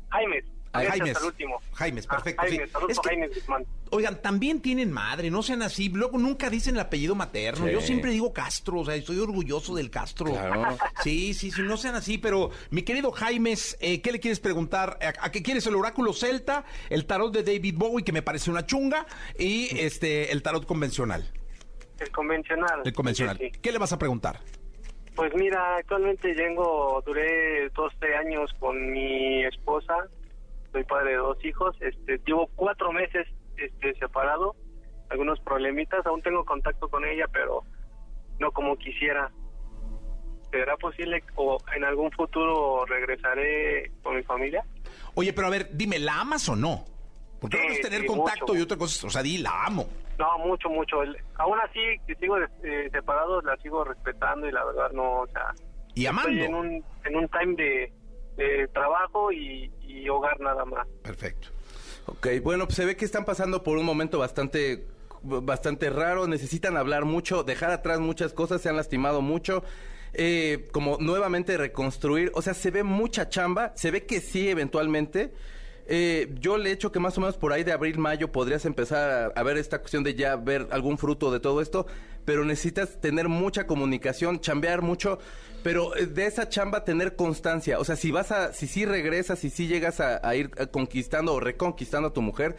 Jaime, 0.08 0.42
Jaimes. 0.72 1.00
hasta 1.16 1.18
el 1.20 1.26
último. 1.26 1.60
Jaimes, 1.72 2.06
Ah, 2.08 2.14
perfecto. 2.14 2.42
sí. 2.44 2.48
Jaimes, 2.50 2.70
saludos 2.70 2.90
Es 2.92 2.98
a 2.98 3.02
que- 3.02 3.08
Jaimes 3.08 3.34
Guzmán. 3.34 3.66
Oigan, 3.90 4.22
también 4.22 4.60
tienen 4.60 4.92
madre, 4.92 5.30
no 5.30 5.42
sean 5.42 5.62
así. 5.62 5.88
Luego 5.88 6.16
nunca 6.18 6.48
dicen 6.48 6.74
el 6.76 6.80
apellido 6.80 7.14
materno. 7.16 7.66
Sí. 7.66 7.72
Yo 7.72 7.80
siempre 7.80 8.12
digo 8.12 8.32
Castro, 8.32 8.78
o 8.80 8.84
sea, 8.84 8.94
estoy 8.94 9.18
orgulloso 9.18 9.74
del 9.74 9.90
Castro. 9.90 10.26
Claro. 10.26 10.76
Sí, 11.02 11.34
sí, 11.34 11.50
sí, 11.50 11.62
no 11.62 11.76
sean 11.76 11.96
así. 11.96 12.18
Pero, 12.18 12.50
mi 12.70 12.82
querido 12.82 13.10
Jaimes, 13.10 13.76
eh, 13.80 14.00
¿qué 14.00 14.12
le 14.12 14.20
quieres 14.20 14.38
preguntar? 14.38 14.98
¿A, 15.02 15.26
a 15.26 15.32
qué 15.32 15.42
quieres 15.42 15.66
el 15.66 15.74
oráculo 15.74 16.12
celta, 16.12 16.64
el 16.88 17.04
tarot 17.06 17.32
de 17.34 17.42
David 17.42 17.74
Bowie, 17.76 18.04
que 18.04 18.12
me 18.12 18.22
parece 18.22 18.50
una 18.50 18.64
chunga, 18.64 19.06
y 19.38 19.76
este 19.78 20.30
el 20.30 20.42
tarot 20.42 20.66
convencional? 20.66 21.28
El 21.98 22.10
convencional. 22.12 22.80
El 22.84 22.92
convencional. 22.92 23.36
Sí, 23.38 23.50
sí. 23.52 23.58
¿Qué 23.60 23.72
le 23.72 23.78
vas 23.78 23.92
a 23.92 23.98
preguntar? 23.98 24.40
Pues 25.16 25.34
mira, 25.34 25.76
actualmente 25.76 26.32
tengo, 26.34 27.02
duré 27.04 27.68
12 27.70 28.14
años 28.14 28.48
con 28.58 28.90
mi 28.92 29.44
esposa, 29.44 29.94
soy 30.72 30.84
padre 30.84 31.12
de 31.12 31.16
dos 31.16 31.44
hijos, 31.44 31.76
este, 31.80 32.20
llevo 32.26 32.48
cuatro 32.56 32.92
meses 32.92 33.26
este, 33.56 33.94
separado, 33.94 34.54
algunos 35.10 35.40
problemitas, 35.40 36.04
aún 36.06 36.22
tengo 36.22 36.44
contacto 36.44 36.88
con 36.88 37.04
ella, 37.04 37.26
pero 37.32 37.62
no 38.38 38.50
como 38.52 38.76
quisiera. 38.76 39.30
¿Será 40.50 40.76
posible 40.76 41.22
o 41.36 41.58
en 41.76 41.84
algún 41.84 42.10
futuro 42.10 42.84
regresaré 42.84 43.92
con 44.02 44.16
mi 44.16 44.22
familia? 44.24 44.64
Oye, 45.14 45.32
pero 45.32 45.46
a 45.46 45.50
ver, 45.50 45.68
dime, 45.72 45.98
¿la 46.00 46.20
amas 46.22 46.48
o 46.48 46.56
no? 46.56 46.84
Porque 47.40 47.56
una 47.56 47.62
Sí, 47.62 47.68
cosa 47.68 47.80
es 47.80 47.86
tener 47.88 48.00
sí, 48.00 48.06
contacto 48.08 48.46
mucho. 48.48 48.56
y 48.58 48.62
otra 48.62 48.76
cosa 48.76 48.94
es, 48.96 49.04
o 49.04 49.10
sea, 49.10 49.22
di, 49.22 49.38
la 49.38 49.64
amo. 49.66 49.86
No, 50.18 50.38
mucho, 50.38 50.68
mucho. 50.68 51.02
El- 51.02 51.16
Aún 51.36 51.56
así, 51.60 51.80
que 52.06 52.14
sigo 52.16 52.36
eh, 52.38 52.88
separado, 52.92 53.40
la 53.42 53.56
sigo 53.58 53.84
respetando 53.84 54.48
y 54.48 54.52
la 54.52 54.64
verdad 54.64 54.90
no, 54.92 55.20
o 55.20 55.26
sea... 55.28 55.54
Y 55.94 56.06
amando. 56.06 56.30
Estoy 56.30 56.46
en 56.46 56.54
un, 56.54 56.84
en 57.04 57.16
un 57.16 57.28
time 57.28 57.54
de, 57.54 57.92
de 58.44 58.68
trabajo 58.68 59.32
y, 59.32 59.70
y 59.82 60.08
hogar 60.08 60.40
nada 60.40 60.64
más. 60.64 60.86
Perfecto. 61.02 61.48
Ok, 62.06 62.26
bueno, 62.42 62.64
pues 62.66 62.76
se 62.76 62.84
ve 62.84 62.96
que 62.96 63.04
están 63.04 63.24
pasando 63.24 63.62
por 63.62 63.78
un 63.78 63.84
momento 63.84 64.18
bastante 64.18 64.86
bastante 65.22 65.90
raro, 65.90 66.26
necesitan 66.26 66.76
hablar 66.76 67.04
mucho, 67.04 67.42
dejar 67.42 67.70
atrás 67.70 68.00
muchas 68.00 68.32
cosas, 68.32 68.62
se 68.62 68.68
han 68.68 68.76
lastimado 68.76 69.20
mucho, 69.20 69.62
eh, 70.14 70.68
como 70.72 70.96
nuevamente 70.98 71.56
reconstruir, 71.56 72.32
o 72.34 72.42
sea, 72.42 72.54
se 72.54 72.70
ve 72.70 72.82
mucha 72.82 73.28
chamba, 73.28 73.72
se 73.76 73.90
ve 73.90 74.06
que 74.06 74.20
sí 74.20 74.48
eventualmente. 74.48 75.32
Eh, 75.92 76.32
yo 76.38 76.56
le 76.56 76.70
echo 76.70 76.92
que 76.92 77.00
más 77.00 77.18
o 77.18 77.20
menos 77.20 77.36
por 77.36 77.52
ahí 77.52 77.64
de 77.64 77.72
abril, 77.72 77.98
mayo 77.98 78.30
podrías 78.30 78.64
empezar 78.64 79.32
a, 79.36 79.40
a 79.40 79.42
ver 79.42 79.56
esta 79.56 79.80
cuestión 79.80 80.04
de 80.04 80.14
ya 80.14 80.36
ver 80.36 80.68
algún 80.70 80.98
fruto 80.98 81.32
de 81.32 81.40
todo 81.40 81.60
esto, 81.60 81.86
pero 82.24 82.44
necesitas 82.44 83.00
tener 83.00 83.28
mucha 83.28 83.66
comunicación, 83.66 84.40
chambear 84.40 84.82
mucho, 84.82 85.18
pero 85.62 85.96
eh, 85.96 86.06
de 86.06 86.26
esa 86.26 86.48
chamba 86.48 86.84
tener 86.84 87.16
constancia. 87.16 87.78
O 87.78 87.84
sea, 87.84 87.96
si 87.96 88.10
vas 88.10 88.32
a, 88.32 88.52
si 88.52 88.66
sí 88.66 88.84
regresas, 88.84 89.38
si 89.38 89.50
sí 89.50 89.66
llegas 89.66 90.00
a, 90.00 90.26
a 90.26 90.34
ir 90.34 90.50
eh, 90.56 90.66
conquistando 90.66 91.34
o 91.34 91.40
reconquistando 91.40 92.08
a 92.08 92.12
tu 92.12 92.22
mujer, 92.22 92.56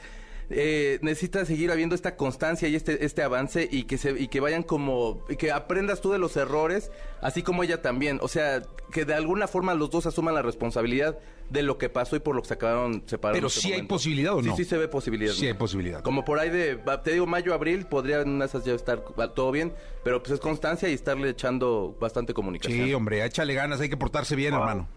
eh, 0.53 0.99
necesitas 1.01 1.47
seguir 1.47 1.71
habiendo 1.71 1.95
esta 1.95 2.15
constancia 2.15 2.67
y 2.67 2.75
este, 2.75 3.05
este 3.05 3.23
avance 3.23 3.67
y 3.69 3.83
que 3.83 3.97
se, 3.97 4.11
y 4.11 4.27
que 4.27 4.39
vayan 4.39 4.63
como, 4.63 5.23
y 5.29 5.35
que 5.35 5.51
aprendas 5.51 6.01
tú 6.01 6.11
de 6.11 6.19
los 6.19 6.37
errores, 6.37 6.91
así 7.21 7.43
como 7.43 7.63
ella 7.63 7.81
también. 7.81 8.19
O 8.21 8.27
sea, 8.27 8.61
que 8.91 9.05
de 9.05 9.13
alguna 9.13 9.47
forma 9.47 9.73
los 9.73 9.89
dos 9.89 10.05
asuman 10.05 10.35
la 10.35 10.41
responsabilidad 10.41 11.17
de 11.49 11.63
lo 11.63 11.77
que 11.77 11.89
pasó 11.89 12.15
y 12.15 12.19
por 12.19 12.35
lo 12.35 12.41
que 12.41 12.49
se 12.49 12.53
acabaron 12.53 13.03
separados. 13.05 13.37
Pero 13.37 13.49
sí 13.49 13.67
hay 13.67 13.73
momento. 13.73 13.95
posibilidad, 13.95 14.33
¿o 14.33 14.41
no? 14.41 14.55
Sí, 14.55 14.63
sí 14.63 14.69
se 14.69 14.77
ve 14.77 14.87
posibilidad. 14.87 15.33
Sí 15.33 15.47
hay 15.47 15.53
posibilidad. 15.53 16.01
Como 16.01 16.23
por 16.23 16.39
ahí 16.39 16.49
de, 16.49 16.77
te 17.03 17.11
digo, 17.11 17.25
mayo, 17.25 17.53
abril, 17.53 17.85
podrían 17.85 18.29
una 18.29 18.45
esas 18.45 18.63
ya 18.63 18.73
estar 18.73 19.01
todo 19.33 19.51
bien, 19.51 19.73
pero 20.03 20.21
pues 20.21 20.31
es 20.31 20.39
constancia 20.39 20.89
y 20.89 20.93
estarle 20.93 21.29
echando 21.29 21.95
bastante 21.99 22.33
comunicación. 22.33 22.87
Sí, 22.87 22.93
hombre, 22.93 23.25
échale 23.25 23.53
ganas, 23.53 23.81
hay 23.81 23.89
que 23.89 23.97
portarse 23.97 24.35
bien, 24.35 24.53
hermano. 24.53 24.87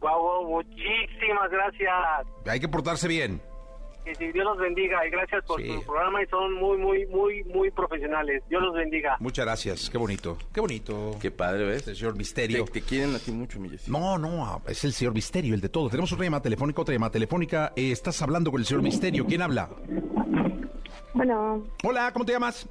Guau, 0.00 0.18
guau, 0.18 0.48
muchísimas 0.48 1.50
gracias. 1.50 1.92
Hay 2.46 2.60
que 2.60 2.68
portarse 2.68 3.06
bien. 3.06 3.42
Que 4.10 4.26
si 4.26 4.32
Dios 4.32 4.44
los 4.44 4.58
bendiga 4.58 5.06
y 5.06 5.10
gracias 5.10 5.44
por 5.44 5.60
Sí. 5.60 5.68
su 5.72 5.82
programa 5.84 6.22
y 6.22 6.26
son 6.26 6.54
muy, 6.54 6.78
muy, 6.78 7.06
muy, 7.06 7.44
muy 7.44 7.70
profesionales. 7.70 8.42
Dios 8.48 8.60
los 8.62 8.74
bendiga. 8.74 9.16
Muchas 9.20 9.44
gracias, 9.44 9.88
qué 9.88 9.98
bonito. 9.98 10.36
Qué 10.52 10.60
bonito. 10.60 11.16
Qué 11.20 11.30
padre, 11.30 11.64
¿ves? 11.64 11.76
Este 11.78 11.94
señor 11.94 12.16
Misterio. 12.16 12.64
Te, 12.64 12.72
te 12.72 12.82
quieren 12.82 13.14
a 13.14 13.18
ti 13.18 13.30
mucho. 13.30 13.58
No, 13.88 14.18
no, 14.18 14.62
es 14.66 14.82
el 14.84 14.92
señor 14.92 15.14
Misterio, 15.14 15.54
el 15.54 15.60
de 15.60 15.68
todo. 15.68 15.88
Tenemos 15.90 16.12
otra 16.12 16.24
llamada 16.24 16.42
telefónica, 16.42 16.82
otra 16.82 16.92
llamada 16.94 17.12
telefónica. 17.12 17.72
Eh, 17.76 17.92
estás 17.92 18.20
hablando 18.22 18.50
con 18.50 18.60
el 18.60 18.66
señor 18.66 18.82
Misterio. 18.82 19.24
¿Quién 19.26 19.42
habla? 19.42 19.68
Bueno, 21.14 21.64
Hola, 21.84 22.10
¿cómo 22.12 22.24
te 22.24 22.32
llamas? 22.32 22.68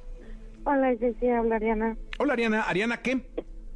hola 0.64 0.94
Jessy, 0.98 1.28
habla 1.28 1.56
Ariana. 1.56 1.96
Hola, 2.18 2.32
Ariana. 2.34 2.62
¿Ariana 2.62 3.00
qué? 3.02 3.20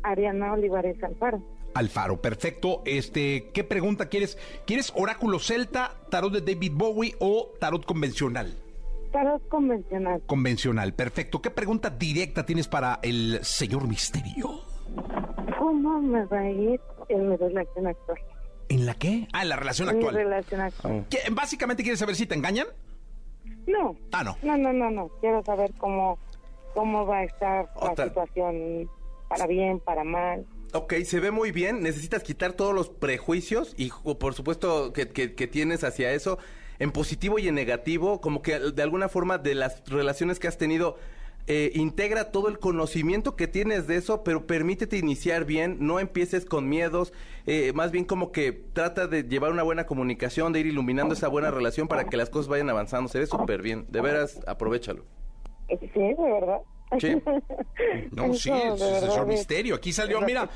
Ariana 0.02 0.52
Olivares 0.52 1.02
Alfaro. 1.02 1.42
Alfaro, 1.74 2.20
perfecto. 2.20 2.82
Este, 2.86 3.50
¿qué 3.52 3.64
pregunta 3.64 4.08
quieres? 4.08 4.38
¿Quieres 4.66 4.92
oráculo 4.96 5.38
celta, 5.38 5.96
tarot 6.10 6.32
de 6.32 6.40
David 6.54 6.72
Bowie 6.74 7.14
o 7.18 7.52
tarot 7.60 7.84
convencional? 7.84 8.54
Tarot 9.12 9.46
convencional. 9.48 10.22
Convencional, 10.26 10.94
perfecto. 10.94 11.40
¿Qué 11.42 11.50
pregunta 11.50 11.90
directa 11.90 12.44
tienes 12.46 12.68
para 12.68 12.98
el 13.02 13.38
señor 13.42 13.86
Misterio? 13.88 14.60
¿Cómo 15.58 16.00
me 16.00 16.24
va 16.26 16.38
a 16.40 16.50
ir 16.50 16.80
en 17.08 17.28
mi 17.28 17.36
relación 17.36 17.86
actual? 17.86 18.18
¿En 18.68 18.86
la 18.86 18.94
qué? 18.94 19.28
Ah, 19.32 19.42
en 19.42 19.48
la 19.50 19.56
relación 19.56 19.88
En 19.88 19.98
mi 19.98 20.04
actual. 20.04 20.24
relación 20.24 20.60
actual. 20.60 21.06
¿Qué- 21.10 21.18
Básicamente 21.32 21.82
quieres 21.82 21.98
saber 21.98 22.14
si 22.16 22.26
te 22.26 22.34
engañan. 22.34 22.66
No. 23.66 23.96
Ah, 24.12 24.24
no. 24.24 24.36
No, 24.42 24.56
no, 24.56 24.72
no, 24.72 24.90
no. 24.90 25.08
Quiero 25.20 25.42
saber 25.44 25.72
cómo, 25.78 26.18
cómo 26.74 27.06
va 27.06 27.18
a 27.18 27.24
estar 27.24 27.70
Otra. 27.76 28.06
la 28.06 28.10
situación 28.10 28.88
para 29.28 29.46
bien, 29.46 29.80
para 29.80 30.04
mal. 30.04 30.46
Ok, 30.74 30.94
se 31.04 31.20
ve 31.20 31.30
muy 31.30 31.52
bien. 31.52 31.82
Necesitas 31.84 32.24
quitar 32.24 32.52
todos 32.54 32.74
los 32.74 32.88
prejuicios 32.88 33.74
y, 33.76 33.90
por 34.18 34.34
supuesto, 34.34 34.92
que, 34.92 35.08
que- 35.08 35.34
que 35.34 35.46
tienes 35.46 35.84
hacia 35.84 36.12
eso, 36.12 36.38
en 36.80 36.90
positivo 36.90 37.38
y 37.38 37.46
en 37.46 37.54
negativo, 37.54 38.20
como 38.20 38.42
que 38.42 38.58
de 38.58 38.82
alguna 38.82 39.08
forma 39.08 39.38
de 39.38 39.54
las 39.54 39.84
relaciones 39.88 40.40
que 40.40 40.48
has 40.48 40.58
tenido, 40.58 40.96
eh, 41.46 41.70
integra 41.74 42.32
todo 42.32 42.48
el 42.48 42.58
conocimiento 42.58 43.36
que 43.36 43.46
tienes 43.46 43.86
de 43.86 43.96
eso, 43.96 44.24
pero 44.24 44.48
permítete 44.48 44.96
iniciar 44.98 45.44
bien, 45.44 45.76
no 45.78 46.00
empieces 46.00 46.44
con 46.44 46.68
miedos, 46.68 47.12
eh, 47.46 47.72
más 47.72 47.92
bien 47.92 48.04
como 48.04 48.32
que 48.32 48.50
trata 48.50 49.06
de 49.06 49.22
llevar 49.22 49.52
una 49.52 49.62
buena 49.62 49.86
comunicación, 49.86 50.52
de 50.52 50.58
ir 50.60 50.66
iluminando 50.66 51.14
esa 51.14 51.28
buena 51.28 51.52
relación 51.52 51.86
para 51.86 52.04
que 52.06 52.16
las 52.16 52.30
cosas 52.30 52.48
vayan 52.48 52.68
avanzando. 52.70 53.08
Se 53.08 53.20
ve 53.20 53.26
súper 53.26 53.62
bien. 53.62 53.86
De 53.90 54.00
veras, 54.00 54.40
aprovechalo. 54.48 55.04
Sí, 55.68 55.86
de 55.94 56.14
verdad. 56.32 56.58
Sí. 57.00 57.16
No, 58.12 58.34
sí, 58.34 58.50
es, 58.50 58.54
de 58.54 58.74
es 58.74 58.80
el 58.82 58.92
verdad, 58.92 59.00
señor 59.00 59.20
es- 59.20 59.26
Misterio. 59.38 59.74
Aquí 59.76 59.92
salió, 59.92 60.20
mira, 60.20 60.48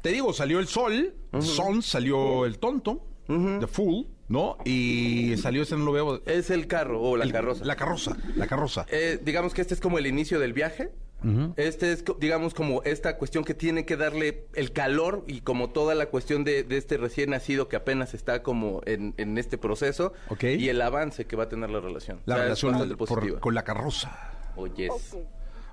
te 0.00 0.10
digo, 0.10 0.32
salió 0.32 0.58
el 0.58 0.66
sol, 0.66 1.14
Son, 1.40 1.82
salió 1.82 2.44
el 2.46 2.58
tonto, 2.58 3.04
The 3.26 3.66
Fool, 3.66 4.06
¿no? 4.28 4.58
Y 4.64 5.36
salió 5.38 5.62
ese 5.62 5.76
no 5.76 5.84
lo 5.86 5.92
veo. 5.92 6.22
Es 6.26 6.50
el 6.50 6.66
carro 6.66 7.00
o 7.00 7.16
la 7.16 7.24
el- 7.24 7.32
carroza. 7.32 7.64
La 7.64 7.76
carroza, 7.76 8.16
la 8.36 8.46
carroza. 8.46 8.86
Eh, 8.90 9.18
digamos 9.22 9.54
que 9.54 9.60
este 9.62 9.74
es 9.74 9.80
como 9.80 9.98
el 9.98 10.06
inicio 10.06 10.38
del 10.38 10.52
viaje. 10.52 10.90
Este 11.56 11.92
es, 11.92 12.02
digamos, 12.18 12.52
como 12.52 12.82
esta 12.82 13.16
cuestión 13.16 13.44
que 13.44 13.54
tiene 13.54 13.86
que 13.86 13.96
darle 13.96 14.48
el 14.54 14.72
calor 14.72 15.22
y 15.28 15.42
como 15.42 15.70
toda 15.70 15.94
la 15.94 16.06
cuestión 16.06 16.42
de, 16.42 16.64
de 16.64 16.76
este 16.76 16.96
recién 16.96 17.30
nacido 17.30 17.68
que 17.68 17.76
apenas 17.76 18.12
está 18.12 18.42
como 18.42 18.80
en, 18.86 19.14
en 19.18 19.38
este 19.38 19.56
proceso 19.56 20.14
Ok. 20.30 20.42
y 20.42 20.68
el 20.68 20.82
avance 20.82 21.24
que 21.26 21.36
va 21.36 21.44
a 21.44 21.48
tener 21.48 21.70
la 21.70 21.78
relación. 21.78 22.20
La 22.26 22.34
O 22.34 22.38
sea, 22.38 22.42
es 22.54 22.60
relación 22.62 22.96
por- 22.98 23.38
con 23.38 23.54
la 23.54 23.62
carroza. 23.62 24.32
Oyes. 24.56 24.90
Ok. 24.90 25.20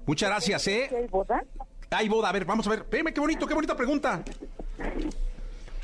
Muchas 0.06 0.30
gracias, 0.30 0.62
¿Sí 0.64 0.72
¿eh? 0.72 0.90
hay 0.96 1.08
boda? 1.08 1.44
Hay 1.92 2.10
boda, 2.10 2.30
a 2.30 2.32
ver, 2.32 2.46
vamos 2.46 2.66
a 2.68 2.70
ver. 2.72 2.80
Espérame, 2.80 3.14
qué 3.14 3.20
bonito, 3.20 3.48
qué 3.48 3.54
bonita 3.54 3.76
pregunta. 3.76 4.24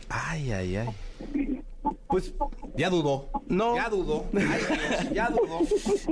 Ay, 0.09 0.51
ay, 0.51 0.75
ay. 0.77 1.61
Pues, 2.07 2.33
Ya 2.75 2.89
dudó. 2.89 3.29
No. 3.47 3.75
Ya 3.75 3.89
dudó. 3.89 4.25
Ay, 4.35 5.09
ya 5.13 5.29
dudó. 5.29 5.61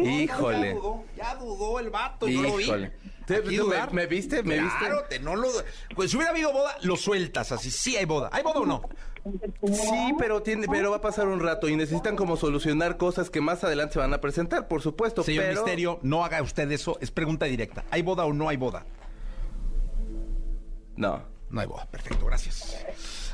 Híjole. 0.04 0.68
Ya 0.70 0.74
dudó, 0.76 1.04
ya 1.16 1.36
dudó 1.36 1.80
el 1.80 1.90
vato, 1.90 2.28
yo 2.28 2.42
lo 2.42 2.56
vi. 2.58 2.64
Híjole. 2.66 2.92
¿Te- 3.26 3.42
tú 3.42 3.72
me 3.92 4.06
viste? 4.06 4.44
¿Me 4.44 4.58
claro, 4.58 4.98
viste? 4.98 5.18
te 5.18 5.20
no 5.20 5.36
lo... 5.36 5.48
Pues 5.96 6.12
si 6.12 6.18
hubiera 6.18 6.32
habido 6.32 6.52
boda, 6.52 6.76
lo 6.82 6.98
sueltas 6.98 7.52
así. 7.54 7.72
Sí 7.72 7.96
hay 7.96 8.04
boda. 8.06 8.30
¿Hay 8.34 8.44
boda 8.44 8.60
o 8.60 8.66
no? 8.66 8.82
Sí, 9.72 10.14
pero 10.18 10.42
tiene, 10.42 10.68
pero 10.68 10.92
va 10.92 10.98
a 10.98 11.02
pasar 11.02 11.28
un 11.28 11.40
rato 11.40 11.70
y 11.70 11.76
necesitan 11.76 12.16
como 12.16 12.38
solucionar 12.38 12.98
cosas 12.98 13.30
que 13.30 13.42
más 13.42 13.64
adelante 13.64 13.94
se 13.94 14.00
van 14.00 14.14
a 14.14 14.22
presentar, 14.22 14.68
por 14.68 14.82
supuesto. 14.82 15.24
Señor 15.24 15.46
pero... 15.46 15.62
Misterio, 15.62 16.00
no 16.02 16.26
haga 16.26 16.42
usted 16.42 16.70
eso. 16.72 16.98
Es 17.02 17.12
pregunta 17.12 17.46
directa. 17.46 17.86
¿Hay 17.92 18.02
boda 18.02 18.26
o 18.26 18.34
no 18.34 18.50
hay 18.50 18.58
boda? 18.58 18.86
No. 20.96 21.22
No 21.50 21.62
hay 21.62 21.68
boda. 21.68 21.86
Perfecto, 21.86 22.26
gracias. 22.26 22.76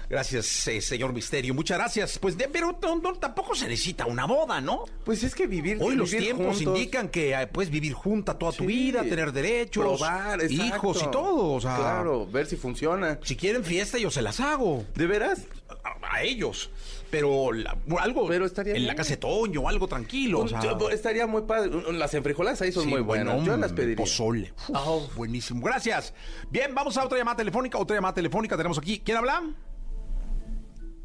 Gracias, 0.10 0.68
eh, 0.68 0.82
señor 0.82 1.14
Misterio. 1.14 1.53
Muchas 1.53 1.78
gracias. 1.78 2.18
Pues, 2.18 2.36
de- 2.36 2.47
pero 2.47 2.76
no- 2.82 2.95
no, 2.95 3.14
tampoco 3.14 3.53
se 3.53 3.68
necesita 3.68 4.07
una 4.07 4.26
boda, 4.26 4.60
¿no? 4.60 4.86
Pues 5.05 5.24
es 5.24 5.36
que 5.36 5.45
vivir. 5.45 5.78
Hoy 5.80 5.95
los 5.95 6.10
vivir 6.10 6.26
tiempos 6.30 6.55
juntos- 6.57 6.78
indican 6.80 7.10
que 7.10 7.34
eh, 7.34 7.45
puedes 7.47 7.70
vivir 7.70 7.93
junta 7.93 8.36
toda 8.38 8.51
tu 8.51 8.64
Sí. 8.64 8.68
vida, 8.68 9.03
tener 9.03 9.32
derechos, 9.32 9.84
probar, 9.99 10.39
hijos 10.51 11.03
y 11.03 11.12
todo. 11.12 11.51
O 11.53 11.62
sea, 11.62 11.76
Claro, 11.78 12.26
ver 12.26 12.47
si 12.47 12.55
funciona. 12.55 13.20
si 13.24 13.36
quieren 13.36 13.64
fiesta, 13.64 13.99
yo 13.99 14.10
se 14.10 14.24
las 14.24 14.39
hago. 14.39 14.84
¿De 14.95 15.05
veras? 15.05 15.41
A, 15.84 16.16
a 16.18 16.24
ellos. 16.24 16.72
Pero 17.12 17.51
la- 17.53 17.78
algo 17.99 18.28
Pero 18.28 18.45
estaría 18.45 18.76
en 18.76 18.86
la 18.88 18.95
casa 18.95 19.12
de 19.12 19.18
Toño, 19.18 19.68
algo 19.70 19.88
tranquilo. 19.88 20.39
o 20.41 20.47
sea, 20.47 20.62
Yo- 20.62 20.89
estaría 20.89 21.28
muy 21.28 21.43
padre. 21.43 21.72
Las 21.93 22.14
enfrijoladas 22.16 22.62
ahí 22.62 22.72
son 22.72 22.84
sí, 22.86 22.89
muy 22.89 23.01
bueno, 23.01 23.32
buenas. 23.32 23.45
Yo 23.47 23.57
las 23.57 23.74
pediría. 23.74 23.95
Pozole. 23.97 24.53
Uf, 24.70 25.16
Buenísimo. 25.16 25.64
Gracias. 25.66 26.14
Bien, 26.49 26.74
vamos 26.74 26.97
a 26.97 27.05
otra 27.05 27.18
llamada 27.18 27.38
telefónica. 27.38 27.78
Otra 27.78 27.95
llamada 27.95 28.14
telefónica 28.16 28.57
tenemos 28.57 28.78
aquí. 28.80 28.99
¿Quién 29.03 29.18
habla? 29.18 29.43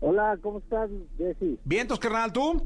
Hola, 0.07 0.39
¿cómo 0.43 0.59
estás, 0.59 0.91
Jessy? 1.17 1.59
Vientos, 1.65 1.99
carnal, 1.99 2.31
¿tú? 2.31 2.63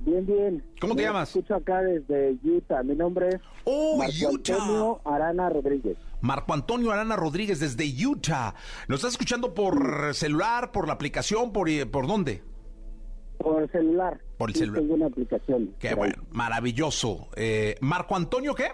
Bien, 0.00 0.26
bien. 0.26 0.62
¿Cómo 0.78 0.94
te 0.94 1.00
Me 1.00 1.08
llamas? 1.08 1.30
Escucho 1.30 1.54
acá 1.54 1.80
desde 1.80 2.36
Utah. 2.44 2.82
Mi 2.82 2.94
nombre 2.94 3.30
es 3.30 3.40
Oh, 3.64 3.96
Marco 3.96 4.12
Utah. 4.34 4.52
Antonio 4.52 5.00
Arana 5.06 5.48
Rodríguez. 5.48 5.96
Marco 6.20 6.52
Antonio 6.52 6.92
Arana 6.92 7.16
Rodríguez 7.16 7.58
desde 7.60 7.86
Utah. 8.06 8.54
¿Nos 8.86 8.98
estás 8.98 9.12
escuchando 9.12 9.54
por 9.54 10.14
celular, 10.14 10.72
por 10.72 10.86
la 10.86 10.92
aplicación, 10.92 11.54
por, 11.54 11.70
eh, 11.70 11.86
por 11.86 12.06
dónde? 12.06 12.42
Por 13.38 13.70
celular. 13.72 14.20
Por 14.36 14.50
el 14.50 14.54
Sí, 14.56 14.60
celular. 14.60 14.82
Tengo 14.82 14.94
una 14.94 15.06
aplicación. 15.06 15.74
Qué 15.78 15.88
ahí. 15.88 15.94
bueno, 15.94 16.22
maravilloso. 16.32 17.28
Eh, 17.34 17.76
Marco 17.80 18.14
Antonio, 18.14 18.54
¿qué? 18.54 18.66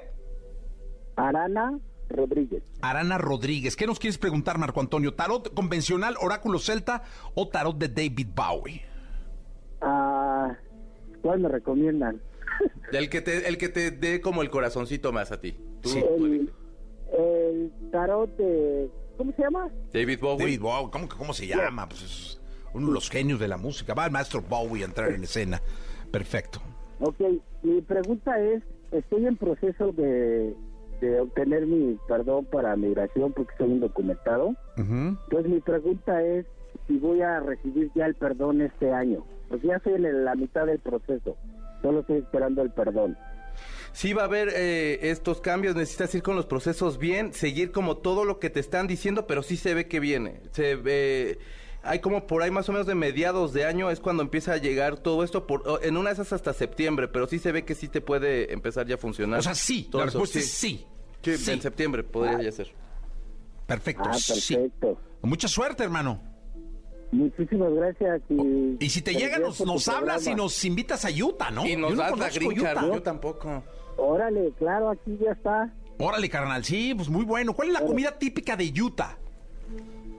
Arana 1.14 1.78
Rodríguez. 2.12 2.62
Arana 2.80 3.18
Rodríguez. 3.18 3.76
¿Qué 3.76 3.86
nos 3.86 3.98
quieres 3.98 4.18
preguntar, 4.18 4.58
Marco 4.58 4.80
Antonio? 4.80 5.14
¿Tarot 5.14 5.52
convencional, 5.54 6.16
oráculo 6.20 6.58
celta 6.58 7.02
o 7.34 7.48
tarot 7.48 7.76
de 7.78 7.88
David 7.88 8.28
Bowie? 8.34 8.82
Ah, 9.80 10.56
¿Cuál 11.22 11.40
me 11.40 11.48
recomiendan? 11.48 12.20
El 12.92 13.08
que 13.08 13.20
te, 13.20 13.48
el 13.48 13.56
que 13.58 13.68
te 13.68 13.90
dé 13.90 14.20
como 14.20 14.42
el 14.42 14.50
corazoncito 14.50 15.12
más 15.12 15.32
a 15.32 15.40
ti. 15.40 15.56
Tú, 15.80 15.88
Sí. 15.88 16.04
El, 17.18 17.72
tarot 17.90 18.34
de... 18.36 18.90
¿Cómo 19.16 19.32
se 19.32 19.42
llama? 19.42 19.68
David 19.92 20.18
Bowie. 20.20 20.38
David 20.38 20.60
Bowie, 20.60 20.90
¿cómo, 20.90 21.08
que- 21.08 21.16
cómo 21.16 21.32
se 21.34 21.46
llama? 21.46 21.88
Pues 21.88 22.02
es 22.02 22.40
uno 22.74 22.88
de 22.88 22.92
los 22.94 23.10
genios 23.10 23.38
de 23.40 23.48
la 23.48 23.56
música. 23.58 23.94
Va 23.94 24.06
el 24.06 24.12
maestro 24.12 24.40
Bowie 24.42 24.82
a 24.82 24.86
entrar 24.86 25.10
en 25.12 25.22
escena. 25.24 25.60
Perfecto. 26.10 26.60
Ok, 27.00 27.20
mi 27.62 27.80
pregunta 27.82 28.38
es, 28.40 28.62
estoy 28.92 29.26
en 29.26 29.36
proceso 29.36 29.92
de, 29.92 30.54
de 31.02 31.20
obtener 31.20 31.66
mi 31.66 31.98
perdón 32.06 32.46
para 32.46 32.76
migración 32.76 33.32
porque 33.32 33.52
soy 33.58 33.72
indocumentado. 33.72 34.50
Ujú. 34.78 35.18
Entonces 35.24 35.50
mi 35.50 35.60
pregunta 35.60 36.22
es 36.22 36.46
si 36.86 36.96
voy 36.98 37.20
a 37.22 37.40
recibir 37.40 37.90
ya 37.94 38.06
el 38.06 38.14
perdón 38.14 38.62
este 38.62 38.92
año. 38.92 39.24
Pues 39.48 39.62
ya 39.62 39.76
estoy 39.76 39.94
en 39.94 40.24
la 40.24 40.34
mitad 40.34 40.64
del 40.66 40.78
proceso, 40.78 41.36
solo 41.82 42.00
estoy 42.00 42.18
esperando 42.18 42.62
el 42.62 42.70
perdón. 42.70 43.18
Sí 43.92 44.14
va 44.14 44.22
a 44.22 44.24
haber 44.24 44.48
eh, 44.54 45.10
estos 45.10 45.42
cambios, 45.42 45.76
necesitas 45.76 46.14
ir 46.14 46.22
con 46.22 46.36
los 46.36 46.46
procesos 46.46 46.96
bien, 46.96 47.34
seguir 47.34 47.72
como 47.72 47.98
todo 47.98 48.24
lo 48.24 48.38
que 48.38 48.48
te 48.48 48.60
están 48.60 48.86
diciendo, 48.86 49.26
pero 49.26 49.42
sí 49.42 49.58
se 49.58 49.74
ve 49.74 49.86
que 49.88 50.00
viene. 50.00 50.40
Se 50.52 50.76
ve, 50.76 51.38
hay 51.82 51.98
como 51.98 52.26
por 52.26 52.42
ahí 52.42 52.50
más 52.50 52.68
o 52.68 52.72
menos 52.72 52.86
de 52.86 52.94
mediados 52.94 53.52
de 53.52 53.66
año 53.66 53.90
es 53.90 54.00
cuando 54.00 54.22
empieza 54.22 54.54
a 54.54 54.56
llegar 54.56 54.98
todo 54.98 55.24
esto, 55.24 55.46
por, 55.46 55.80
en 55.82 55.96
una 55.96 56.10
de 56.10 56.14
esas 56.14 56.32
hasta 56.32 56.52
septiembre, 56.52 57.08
pero 57.08 57.26
sí 57.26 57.38
se 57.38 57.52
ve 57.52 57.64
que 57.64 57.74
sí 57.74 57.88
te 57.88 58.00
puede 58.00 58.52
empezar 58.52 58.86
ya 58.86 58.94
a 58.94 58.98
funcionar. 58.98 59.40
O 59.40 59.42
sea, 59.42 59.54
sí, 59.54 59.88
Todo 59.90 60.02
la 60.02 60.08
eso, 60.08 60.18
respuesta 60.18 60.38
es 60.38 60.50
sí. 60.50 60.68
Sí, 60.68 60.86
Sí. 61.22 61.50
en 61.50 61.62
septiembre 61.62 62.02
podría 62.02 62.40
ya 62.42 62.52
ser. 62.52 62.72
Perfecto, 63.66 64.02
Ah, 64.06 64.14
sí. 64.14 64.54
perfecto. 64.56 64.98
Mucha 65.22 65.48
suerte, 65.48 65.84
hermano. 65.84 66.20
Muchísimas 67.12 67.72
gracias. 67.74 68.22
Y, 68.30 68.76
Y 68.80 68.88
si 68.88 69.02
te 69.02 69.14
llega, 69.14 69.38
nos, 69.38 69.88
hablas 69.88 70.26
y 70.26 70.34
nos 70.34 70.64
invitas 70.64 71.04
a 71.04 71.08
Utah, 71.10 71.50
¿no? 71.50 71.66
Y 71.66 71.76
nos 71.76 71.90
Yo 71.90 71.96
no 71.96 72.16
das 72.16 72.36
Utah. 72.40 72.86
yo 72.86 73.02
tampoco. 73.02 73.62
Órale, 73.98 74.52
claro, 74.58 74.90
aquí 74.90 75.18
ya 75.22 75.32
está. 75.32 75.72
Órale, 75.98 76.28
carnal, 76.30 76.64
sí, 76.64 76.94
pues 76.94 77.08
muy 77.08 77.24
bueno. 77.24 77.52
¿Cuál 77.54 77.68
es 77.68 77.74
la 77.74 77.82
comida 77.84 78.18
típica 78.18 78.56
de 78.56 78.72
Utah? 78.82 79.18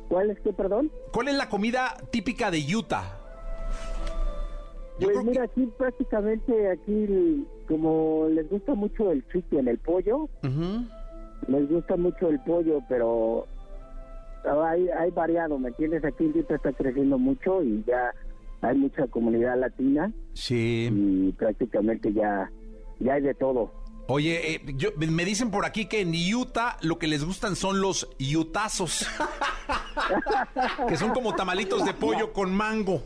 ¿Cuál 0.08 0.30
es 0.30 0.40
que, 0.42 0.54
perdón? 0.54 0.92
¿Cuál 1.12 1.30
es 1.30 1.36
la 1.36 1.50
comida 1.50 1.98
típica 2.12 2.52
de 2.52 2.64
Utah? 2.76 3.20
Yo 5.00 5.08
Pues 5.08 5.18
que- 5.20 5.24
mira, 5.26 5.44
aquí 5.44 5.66
prácticamente, 5.78 6.70
aquí 6.70 7.46
como 7.68 8.28
les 8.30 8.48
gusta 8.50 8.76
mucho 8.76 9.12
el 9.12 9.26
chicken, 9.30 9.68
el 9.68 9.80
pollo, 9.80 10.30
les 11.48 11.70
gusta 11.70 11.98
mucho 11.98 12.30
el 12.30 12.40
pollo, 12.42 12.80
pero 12.88 13.48
hay, 14.46 14.88
hay 14.90 15.10
variado, 15.12 15.58
¿me 15.58 15.70
entiendes? 15.70 16.04
Aquí 16.06 16.26
en 16.26 16.38
Utah 16.40 16.56
está 16.56 16.72
creciendo 16.74 17.18
mucho 17.18 17.64
y 17.64 17.84
ya 17.88 18.14
hay 18.62 18.78
mucha 18.78 19.08
comunidad 19.08 19.58
latina 19.60 20.12
Sí. 20.34 20.90
y 20.92 21.32
prácticamente 21.34 22.14
ya, 22.14 22.52
ya 23.00 23.14
hay 23.16 23.22
de 23.24 23.34
todo. 23.34 23.72
Oye, 24.08 24.56
eh, 24.56 24.62
yo- 24.76 24.90
me 24.98 25.24
dicen 25.26 25.50
por 25.50 25.66
aquí 25.66 25.86
que 25.86 26.02
en 26.02 26.14
Utah 26.36 26.78
lo 26.82 27.00
que 27.00 27.08
les 27.08 27.24
gustan 27.24 27.56
son 27.56 27.80
los 27.82 28.10
yutazos. 28.20 29.08
que 30.90 30.98
son 30.98 31.12
como 31.12 31.36
tamalitos 31.36 31.86
de 31.86 31.94
pollo 31.94 32.34
con 32.34 32.54
mango. 32.54 33.02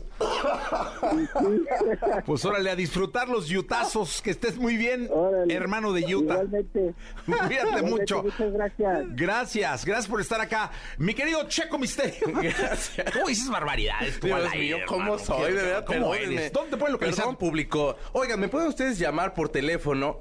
Pues 2.26 2.44
órale, 2.44 2.70
a 2.70 2.76
disfrutar 2.76 3.28
los 3.28 3.46
yutazos. 3.48 4.20
Que 4.22 4.30
estés 4.30 4.56
muy 4.58 4.76
bien, 4.76 5.08
Órale. 5.10 5.54
hermano 5.54 5.92
de 5.92 6.02
Utah. 6.14 6.34
Igualmente. 6.34 6.94
Cuídate 7.24 7.54
Igualmente, 7.54 7.90
mucho. 7.90 8.22
Muchas 8.24 8.52
gracias. 8.52 9.06
Gracias, 9.10 9.84
gracias 9.84 10.08
por 10.08 10.20
estar 10.20 10.40
acá. 10.40 10.70
Mi 10.98 11.14
querido 11.14 11.44
Checo 11.48 11.78
Misterio. 11.78 12.26
Gracias. 12.26 13.12
¿Cómo 13.12 13.28
dices 13.28 13.48
barbaridades? 13.48 14.18
tú 14.20 14.26
Dios 14.26 14.40
al 14.40 14.48
aire, 14.52 14.76
mío, 14.76 14.78
¿cómo 14.86 15.02
hermano? 15.14 15.18
soy? 15.24 15.46
¿Qué- 15.46 15.52
De 15.54 15.62
verdad, 15.62 15.84
¿Cómo 15.86 16.14
eres? 16.14 16.52
¿Dónde 16.52 16.70
te 16.70 16.76
pueden 16.76 16.92
localizar? 16.92 17.24
Perdón, 17.24 17.36
público. 17.36 17.96
Oigan, 18.12 18.40
¿me 18.40 18.48
pueden 18.48 18.68
ustedes 18.68 18.98
llamar 18.98 19.34
por 19.34 19.48
teléfono 19.48 20.20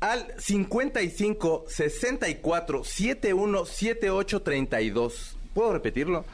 al 0.00 0.34
55 0.38 1.64
64 1.68 2.84
71 2.84 3.66
78 3.66 4.42
32? 4.42 5.36
¿Puedo 5.54 5.72
repetirlo? 5.72 6.24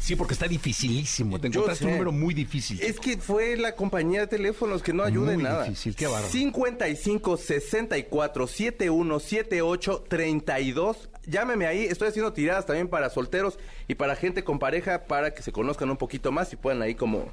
Sí, 0.00 0.16
porque 0.16 0.32
está 0.32 0.46
dificilísimo. 0.46 1.38
Te 1.38 1.50
Yo 1.50 1.60
encontraste 1.60 1.84
un 1.84 1.92
número 1.92 2.12
muy 2.12 2.32
difícil. 2.32 2.80
Es 2.80 2.98
que 2.98 3.18
fue 3.18 3.56
la 3.56 3.74
compañía 3.74 4.20
de 4.20 4.26
teléfonos 4.28 4.82
que 4.82 4.92
no 4.92 5.02
ayuda 5.02 5.34
en 5.34 5.42
nada. 5.42 5.64
difícil, 5.64 5.94
qué 5.94 6.06
bárbaro. 6.06 6.28
55 6.32 7.36
64 7.36 8.46
71 8.46 9.20
78 9.20 10.04
32. 10.08 11.10
Llámeme 11.26 11.66
ahí. 11.66 11.84
Estoy 11.84 12.08
haciendo 12.08 12.32
tiradas 12.32 12.64
también 12.64 12.88
para 12.88 13.10
solteros 13.10 13.58
y 13.86 13.96
para 13.96 14.16
gente 14.16 14.44
con 14.44 14.58
pareja 14.58 15.04
para 15.04 15.34
que 15.34 15.42
se 15.42 15.52
conozcan 15.52 15.90
un 15.90 15.98
poquito 15.98 16.32
más 16.32 16.52
y 16.52 16.56
puedan 16.56 16.80
ahí 16.80 16.94
como 16.94 17.26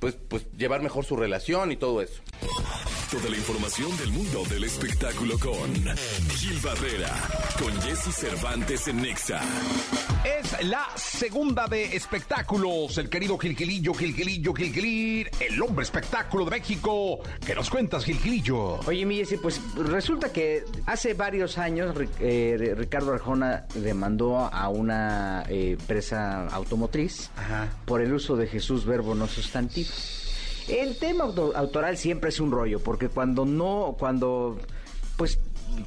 pues 0.00 0.16
pues 0.28 0.46
llevar 0.58 0.82
mejor 0.82 1.04
su 1.04 1.16
relación 1.16 1.72
y 1.72 1.76
todo 1.76 2.02
eso. 2.02 2.20
Toda 3.10 3.28
la 3.28 3.36
información 3.36 3.96
del 3.96 4.12
mundo 4.12 4.44
del 4.48 4.62
espectáculo 4.62 5.36
con 5.36 5.74
Gil 6.36 6.60
Barrera, 6.62 7.12
con 7.58 7.72
Jesse 7.82 8.14
Cervantes 8.14 8.86
en 8.86 9.02
Nexa. 9.02 9.40
Es 10.24 10.64
la 10.64 10.86
segunda 10.94 11.66
de 11.66 11.96
espectáculos. 11.96 12.98
El 12.98 13.08
querido 13.08 13.36
Gilgilillo, 13.36 13.94
Gilgilillo, 13.94 14.54
Gilgilir, 14.54 15.28
el 15.40 15.60
hombre 15.60 15.82
espectáculo 15.82 16.44
de 16.44 16.52
México. 16.52 17.18
¿Qué 17.44 17.52
nos 17.52 17.68
cuentas, 17.68 18.04
Gilgilillo? 18.04 18.78
Oye, 18.86 19.04
mi 19.04 19.16
Jessy, 19.16 19.38
pues 19.38 19.60
resulta 19.74 20.30
que 20.32 20.62
hace 20.86 21.14
varios 21.14 21.58
años 21.58 21.96
eh, 22.20 22.74
Ricardo 22.76 23.12
Arjona 23.12 23.66
demandó 23.74 24.38
a 24.38 24.68
una 24.68 25.42
eh, 25.48 25.76
empresa 25.80 26.46
automotriz 26.46 27.30
Ajá. 27.36 27.70
por 27.86 28.02
el 28.02 28.12
uso 28.12 28.36
de 28.36 28.46
Jesús 28.46 28.84
verbo 28.84 29.16
no 29.16 29.26
sustantivo. 29.26 29.90
El 30.68 30.96
tema 30.98 31.24
auto- 31.24 31.52
autoral 31.56 31.96
siempre 31.96 32.30
es 32.30 32.40
un 32.40 32.50
rollo, 32.52 32.80
porque 32.80 33.08
cuando 33.08 33.44
no, 33.44 33.96
cuando, 33.98 34.58
pues, 35.16 35.38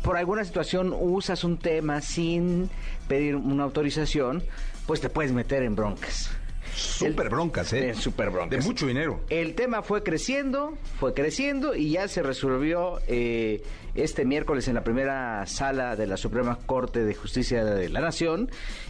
por 0.01 0.17
alguna 0.17 0.43
situación 0.45 0.93
usas 0.97 1.43
un 1.43 1.57
tema 1.57 2.01
sin 2.01 2.69
pedir 3.07 3.35
una 3.35 3.63
autorización, 3.63 4.43
pues 4.87 5.01
te 5.01 5.09
puedes 5.09 5.31
meter 5.31 5.63
en 5.63 5.75
broncas. 5.75 6.31
Súper 6.75 7.29
broncas, 7.29 7.71
¿eh? 7.73 7.89
Eh, 7.89 7.93
súper 7.93 8.31
broncas. 8.31 8.59
De 8.63 8.65
mucho 8.67 8.87
dinero. 8.87 9.21
El 9.29 9.53
tema 9.53 9.83
fue 9.83 10.01
creciendo, 10.01 10.75
fue 10.99 11.13
creciendo 11.13 11.75
y 11.75 11.91
ya 11.91 12.07
se 12.07 12.23
resolvió 12.23 12.99
eh, 13.07 13.61
este 13.95 14.25
miércoles 14.25 14.67
en 14.67 14.75
la 14.75 14.83
primera 14.83 15.45
sala 15.45 15.95
de 15.95 16.07
la 16.07 16.17
Suprema 16.17 16.57
Corte 16.65 17.03
de 17.03 17.13
Justicia 17.13 17.63
de 17.63 17.89
la 17.89 18.01
Nación 18.01 18.49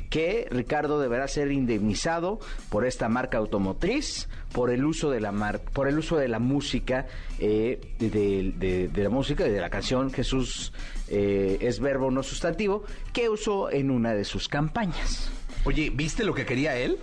que 0.09 0.47
Ricardo 0.49 0.99
deberá 0.99 1.27
ser 1.27 1.51
indemnizado 1.51 2.39
por 2.69 2.85
esta 2.85 3.09
marca 3.09 3.37
automotriz 3.37 4.29
por 4.51 4.69
el 4.69 4.85
uso 4.85 5.09
de 5.09 5.19
la 5.19 5.31
mar 5.31 5.61
por 5.73 5.87
el 5.87 5.97
uso 5.97 6.17
de 6.17 6.27
la 6.27 6.39
música 6.39 7.07
eh, 7.39 7.81
de, 7.99 8.89
la 8.95 9.09
música 9.09 9.47
y 9.47 9.51
de 9.51 9.59
la 9.59 9.69
canción 9.69 10.11
Jesús 10.11 10.71
eh, 11.09 11.57
es 11.61 11.79
verbo 11.79 12.11
no 12.11 12.23
sustantivo 12.23 12.83
que 13.11 13.29
usó 13.29 13.71
en 13.71 13.91
una 13.91 14.13
de 14.13 14.23
sus 14.23 14.47
campañas. 14.47 15.29
Oye, 15.65 15.91
¿viste 15.93 16.23
lo 16.25 16.33
que 16.33 16.45
quería 16.45 16.75
él? 16.75 16.97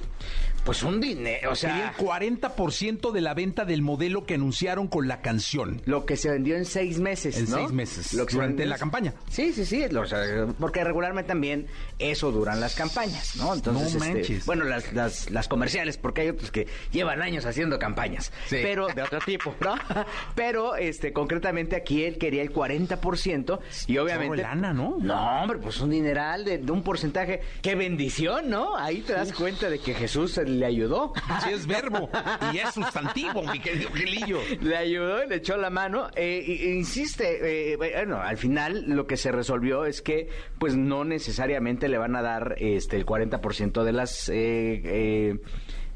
Pues 0.65 0.83
un 0.83 1.01
dinero, 1.01 1.51
o 1.53 1.55
sea, 1.55 1.91
el 1.91 1.97
40% 1.97 3.13
de 3.13 3.21
la 3.21 3.35
venta 3.35 3.65
del 3.65 3.83
modelo 3.83 4.25
que 4.25 4.35
anunciaron 4.35 4.89
con 4.89 5.09
la 5.09 5.21
canción. 5.23 5.81
Lo 5.87 6.05
que 6.07 6.17
se 6.17 6.31
vendió 6.31 6.57
en 6.57 6.65
seis 6.65 7.01
meses, 7.01 7.39
En 7.39 7.51
¿no? 7.51 7.57
seis 7.57 7.73
meses, 7.73 8.13
Lo 8.15 8.27
que 8.27 8.35
durante 8.35 8.67
la 8.67 8.77
campaña. 8.79 9.15
Sí, 9.31 9.53
sí, 9.53 9.65
sí, 9.65 9.85
lo- 9.91 10.03
o 10.03 10.07
sea, 10.07 10.21
porque 10.59 10.85
regularmente 10.85 11.29
también 11.29 11.67
eso 11.99 12.31
duran 12.31 12.61
las 12.61 12.75
campañas, 12.75 13.37
¿no? 13.37 13.55
Entonces, 13.55 13.95
No 13.97 14.05
este, 14.05 14.41
bueno, 14.47 14.65
las, 14.65 14.93
las, 14.93 15.31
las 15.31 15.49
comerciales, 15.49 15.97
porque 15.97 16.23
hay 16.23 16.29
otros 16.29 16.51
que 16.51 16.67
llevan 16.93 17.23
años 17.23 17.47
haciendo 17.47 17.79
campañas, 17.79 18.33
Sí. 18.47 18.59
pero 18.63 18.89
de 18.89 19.03
otro 19.03 19.19
tipo, 19.21 19.55
¿no? 19.61 19.75
Pero, 20.35 20.77
este, 20.77 21.13
concretamente 21.13 21.75
aquí 21.77 22.05
él 22.05 22.19
quería 22.19 22.43
el 22.43 22.53
40% 22.53 23.59
y 23.87 23.99
obviamente... 23.99 24.43
Lana, 24.43 24.73
¿no? 24.73 24.97
No, 25.01 25.43
hombre, 25.43 25.59
pues 25.59 25.81
un 25.81 25.91
dineral 25.91 26.45
de, 26.45 26.59
de 26.59 26.73
un 26.73 26.83
porcentaje. 26.83 27.41
¡Qué 27.63 27.75
bendición, 27.75 28.49
¿no? 28.51 28.77
Ahí 28.77 29.01
te 29.01 29.13
das 29.13 29.33
cuenta 29.33 29.69
de 29.69 29.79
que 29.79 29.95
Jesús 29.95 30.33
le 30.59 30.67
ayudó. 30.67 31.13
Sí, 31.45 31.51
es 31.53 31.67
verbo 31.67 32.11
y 32.53 32.59
es 32.59 32.71
sustantivo, 32.75 33.43
mi 33.45 33.59
querido 33.61 33.91
Gilillo. 33.93 34.39
Le 34.61 34.77
ayudó, 34.77 35.25
le 35.25 35.37
echó 35.37 35.57
la 35.57 35.71
mano. 35.71 36.09
eh, 36.17 36.43
y- 36.47 36.63
e 36.69 36.75
insiste, 36.75 37.73
eh, 37.73 37.77
bueno, 37.77 38.21
al 38.21 38.37
final 38.37 38.85
lo 38.89 39.07
que 39.07 39.17
se 39.17 39.31
resolvió 39.33 39.85
es 39.85 40.03
que, 40.03 40.29
pues 40.59 40.77
no 40.77 41.05
necesariamente 41.05 41.89
le 41.89 41.99
van 41.99 42.17
a 42.17 42.23
dar 42.23 42.57
este 42.59 42.97
el 42.97 43.07
40% 43.07 43.85
de 43.85 43.93
las 43.93 44.29
eh, 44.29 44.81
eh, 44.85 45.39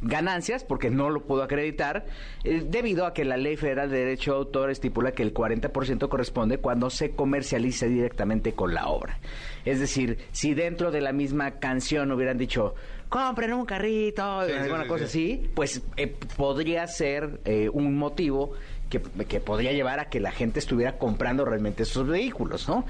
ganancias 0.01 0.65
porque 0.65 0.91
no 0.91 1.09
lo 1.09 1.23
pudo 1.25 1.43
acreditar 1.43 2.05
eh, 2.45 2.63
debido 2.69 3.07
a 3.07 3.15
que 3.15 3.25
la 3.25 3.37
Ley 3.39 3.57
Federal 3.57 3.91
de 3.91 3.99
Derecho 3.99 4.33
de 4.33 4.37
Autor 4.39 4.71
estipula 4.71 5.13
que 5.13 5.23
el 5.23 5.33
40% 5.33 6.09
corresponde 6.09 6.59
cuando 6.59 6.91
se 6.91 7.13
comercialice 7.13 7.89
directamente 7.89 8.53
con 8.53 8.75
la 8.75 8.89
obra. 8.89 9.19
Es 9.65 9.81
decir, 9.81 10.19
si 10.33 10.53
dentro 10.53 10.91
de 10.91 11.01
la 11.01 11.13
misma 11.13 11.53
canción 11.59 12.13
hubieran 12.13 12.37
dicho 12.37 12.75
compren 13.15 13.53
un 13.53 13.65
carrito, 13.65 14.45
sí, 14.45 14.53
alguna 14.53 14.83
sí, 14.83 14.89
cosa 14.89 15.07
sí. 15.07 15.39
así, 15.39 15.51
pues 15.55 15.83
eh, 15.97 16.13
podría 16.37 16.85
ser 16.89 17.39
eh, 17.45 17.69
un 17.73 17.97
motivo 17.97 18.55
que, 18.91 19.01
que 19.01 19.39
podría 19.39 19.71
llevar 19.73 20.01
a 20.01 20.07
que 20.07 20.19
la 20.19 20.33
gente 20.33 20.59
estuviera 20.59 20.99
comprando 20.99 21.45
realmente 21.45 21.85
esos 21.85 22.09
vehículos, 22.09 22.69
¿no? 22.69 22.85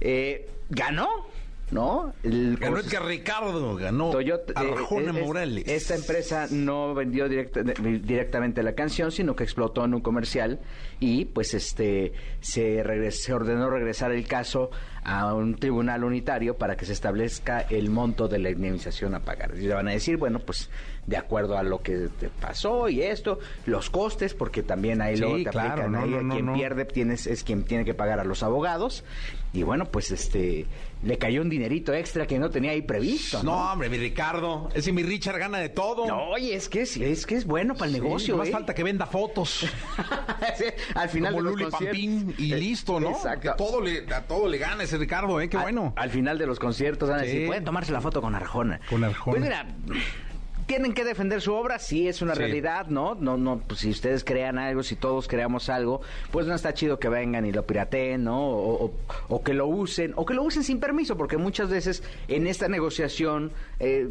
Eh, 0.00 0.48
ganó, 0.70 1.06
¿no? 1.72 2.12
El 2.22 2.56
Ganó 2.58 2.76
Ricardo, 3.06 3.74
ganó 3.76 4.10
Toyota, 4.10 4.52
eh, 4.62 4.72
Arjona 4.72 5.12
eh, 5.12 5.20
es- 5.20 5.26
Morales. 5.26 5.64
Esta 5.68 5.94
empresa 5.96 6.46
no 6.50 6.94
vendió 6.94 7.28
directa- 7.28 7.62
directamente 7.62 8.62
la 8.62 8.74
canción, 8.74 9.10
sino 9.10 9.34
que 9.34 9.42
explotó 9.44 9.84
en 9.84 9.94
un 9.94 10.00
comercial 10.02 10.60
y 11.00 11.24
pues 11.24 11.54
este 11.54 12.12
se, 12.40 12.84
regres- 12.84 13.22
se 13.22 13.32
ordenó 13.32 13.70
regresar 13.70 14.12
el 14.12 14.26
caso 14.28 14.70
a 15.04 15.34
un 15.34 15.56
tribunal 15.56 16.04
unitario 16.04 16.56
para 16.56 16.76
que 16.76 16.84
se 16.84 16.92
establezca 16.92 17.60
el 17.62 17.90
monto 17.90 18.28
de 18.28 18.38
la 18.38 18.50
indemnización 18.50 19.14
a 19.16 19.20
pagar. 19.20 19.54
Y 19.56 19.62
le 19.62 19.74
van 19.74 19.88
a 19.88 19.92
decir, 19.92 20.16
bueno, 20.16 20.38
pues 20.38 20.70
de 21.06 21.16
acuerdo 21.16 21.58
a 21.58 21.64
lo 21.64 21.82
que 21.82 22.08
te 22.20 22.28
pasó 22.28 22.88
y 22.88 23.02
esto, 23.02 23.40
los 23.66 23.90
costes, 23.90 24.34
porque 24.34 24.62
también 24.62 25.00
ahí 25.02 25.16
Sí, 25.16 25.22
luego 25.22 25.36
te 25.38 25.44
claro, 25.50 25.70
aplican 25.82 25.92
no, 25.92 25.98
ahí, 26.02 26.10
no, 26.10 26.22
no, 26.22 26.34
quien 26.34 26.52
pierde 26.52 26.84
tienes, 26.84 27.26
es 27.26 27.42
quien 27.42 27.64
tiene 27.64 27.84
que 27.84 27.94
pagar 27.94 28.20
a 28.20 28.24
los 28.24 28.44
abogados. 28.44 29.02
Y 29.54 29.62
bueno, 29.64 29.84
pues 29.84 30.10
este 30.10 30.64
le 31.02 31.18
cayó 31.18 31.42
un 31.42 31.50
dinerito 31.50 31.92
extra 31.92 32.26
que 32.26 32.38
no 32.38 32.48
tenía 32.48 32.70
ahí 32.70 32.80
previsto. 32.80 33.42
No, 33.42 33.72
hombre, 33.72 33.88
mi 33.90 33.98
Ricardo. 33.98 34.70
Ese 34.72 34.92
mi 34.92 35.02
Richard 35.02 35.38
gana 35.38 35.58
de 35.58 35.68
todo. 35.68 36.06
No, 36.06 36.30
oye, 36.30 36.54
es 36.54 36.68
que 36.70 36.82
es, 36.82 36.96
es 36.96 37.26
que 37.26 37.34
es 37.34 37.44
bueno 37.44 37.74
para 37.74 37.86
el 37.90 37.94
Sí, 37.96 38.00
negocio, 38.00 38.34
nomás 38.34 38.48
¿eh? 38.48 38.52
falta 38.52 38.74
que 38.74 38.82
venda 38.82 39.04
fotos. 39.06 39.66
Sí, 40.56 40.64
al 40.94 41.08
final 41.08 41.32
como 41.34 41.44
de 41.44 41.50
los 41.50 41.60
Luli 41.60 41.70
Pampín 41.70 42.34
y 42.38 42.52
Eh, 42.52 42.56
listo, 42.56 42.98
¿no? 43.00 43.10
Exacto. 43.10 43.50
Que 43.52 43.56
todo 43.56 43.80
le, 43.80 44.06
a 44.14 44.22
todo 44.22 44.48
le 44.48 44.58
gana 44.58 44.82
ese 44.84 44.96
Ricardo, 44.98 45.40
¿eh? 45.40 45.48
Qué 45.48 45.56
Al- 45.56 45.62
bueno. 45.64 45.92
Al, 45.96 46.10
final 46.10 46.38
de 46.38 46.46
los 46.46 46.58
conciertos 46.58 47.08
van 47.08 47.20
a 47.20 47.22
Sí. 47.24 47.28
decir, 47.28 47.46
pueden 47.46 47.64
tomarse 47.64 47.92
la 47.92 48.00
foto 48.00 48.20
con 48.22 48.34
Arjona. 48.34 48.80
Con 48.88 49.04
Arjona. 49.04 49.32
Pues 49.38 49.42
mira, 49.42 49.66
tienen 50.72 50.94
que 50.94 51.04
defender 51.04 51.42
su 51.42 51.52
obra, 51.52 51.78
sí 51.78 52.08
es 52.08 52.22
una 52.22 52.32
Sí. 52.34 52.38
realidad, 52.38 52.86
¿no? 52.86 53.14
No, 53.14 53.36
no, 53.36 53.58
pues 53.58 53.80
si 53.80 53.90
ustedes 53.90 54.24
crean 54.24 54.56
algo, 54.56 54.82
si 54.82 54.96
todos 54.96 55.28
creamos 55.28 55.68
algo, 55.68 56.00
pues 56.30 56.46
no 56.46 56.54
está 56.54 56.72
chido 56.72 56.98
que 56.98 57.10
vengan 57.10 57.44
y 57.44 57.52
lo 57.52 57.66
pirateen, 57.66 58.24
¿no? 58.24 58.40
O, 58.48 58.86
o- 58.86 58.94
o 59.28 59.42
que 59.42 59.52
lo 59.52 59.66
usen, 59.66 60.14
o 60.16 60.24
que 60.24 60.32
lo 60.32 60.42
usen 60.42 60.64
sin 60.64 60.80
permiso, 60.80 61.18
porque 61.18 61.36
muchas 61.36 61.68
veces 61.68 62.02
en 62.28 62.46
esta 62.46 62.68
negociación 62.68 63.52
eh, 63.80 64.08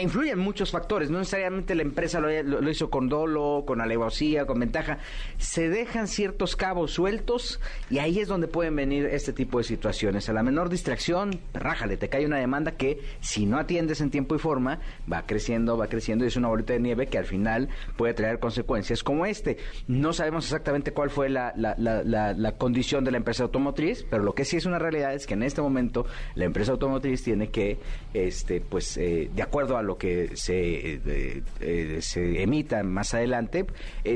influyen 0.00 0.38
muchos 0.38 0.70
factores, 0.70 1.10
no 1.10 1.18
necesariamente 1.18 1.74
la 1.74 1.82
empresa 1.82 2.20
lo, 2.20 2.28
lo- 2.44 2.60
lo 2.60 2.70
hizo 2.70 2.90
con 2.90 3.08
dolo, 3.08 3.64
con 3.66 3.80
alevosía, 3.80 4.46
con 4.46 4.60
ventaja, 4.60 4.98
se 5.38 5.68
dejan 5.68 6.06
ciertos 6.06 6.54
cabos 6.54 6.92
sueltos 6.92 7.58
y 7.90 7.98
ahí 7.98 8.20
es 8.20 8.28
donde 8.28 8.46
pueden 8.46 8.76
venir 8.76 9.06
este 9.06 9.32
tipo 9.32 9.58
de 9.58 9.64
situaciones. 9.64 10.28
A 10.28 10.32
la 10.32 10.44
menor 10.44 10.68
distracción, 10.68 11.40
rájale, 11.54 11.96
te 11.96 12.08
cae 12.08 12.24
una 12.24 12.36
demanda 12.38 12.72
que 12.76 13.00
si 13.20 13.46
no 13.46 13.58
atiendes 13.58 14.00
en 14.00 14.10
tiempo 14.10 14.36
y 14.36 14.38
forma, 14.38 14.78
va 15.12 15.22
creciendo, 15.26 15.76
va 15.76 15.87
creciendo 15.88 16.24
y 16.24 16.28
es 16.28 16.36
una 16.36 16.48
bolita 16.48 16.72
de 16.72 16.80
nieve 16.80 17.06
que 17.06 17.18
al 17.18 17.24
final 17.24 17.68
puede 17.96 18.14
traer 18.14 18.38
consecuencias 18.38 19.02
como 19.02 19.26
este. 19.26 19.58
No 19.86 20.12
sabemos 20.12 20.44
exactamente 20.44 20.92
cuál 20.92 21.10
fue 21.10 21.28
la, 21.28 21.52
la- 21.56 21.74
la- 21.78 22.02
la- 22.04 22.32
la 22.34 22.52
condición 22.52 23.04
de 23.04 23.10
la 23.10 23.16
empresa 23.18 23.42
automotriz, 23.44 24.04
pero 24.08 24.22
lo 24.22 24.34
que 24.34 24.44
sí 24.44 24.56
es 24.56 24.66
una 24.66 24.78
realidad 24.78 25.14
es 25.14 25.26
que 25.26 25.34
en 25.34 25.42
este 25.42 25.60
momento 25.62 26.06
la 26.34 26.44
empresa 26.44 26.72
automotriz 26.72 27.22
tiene 27.22 27.48
que, 27.50 27.78
este, 28.14 28.60
pues, 28.60 28.96
eh, 28.96 29.30
de 29.34 29.42
acuerdo 29.42 29.76
a 29.76 29.82
lo 29.82 29.96
que 29.98 30.36
se, 30.36 30.94
eh, 30.94 31.42
eh, 31.60 31.98
se 32.00 32.42
emita 32.42 32.82
más 32.82 33.14
adelante, 33.14 33.66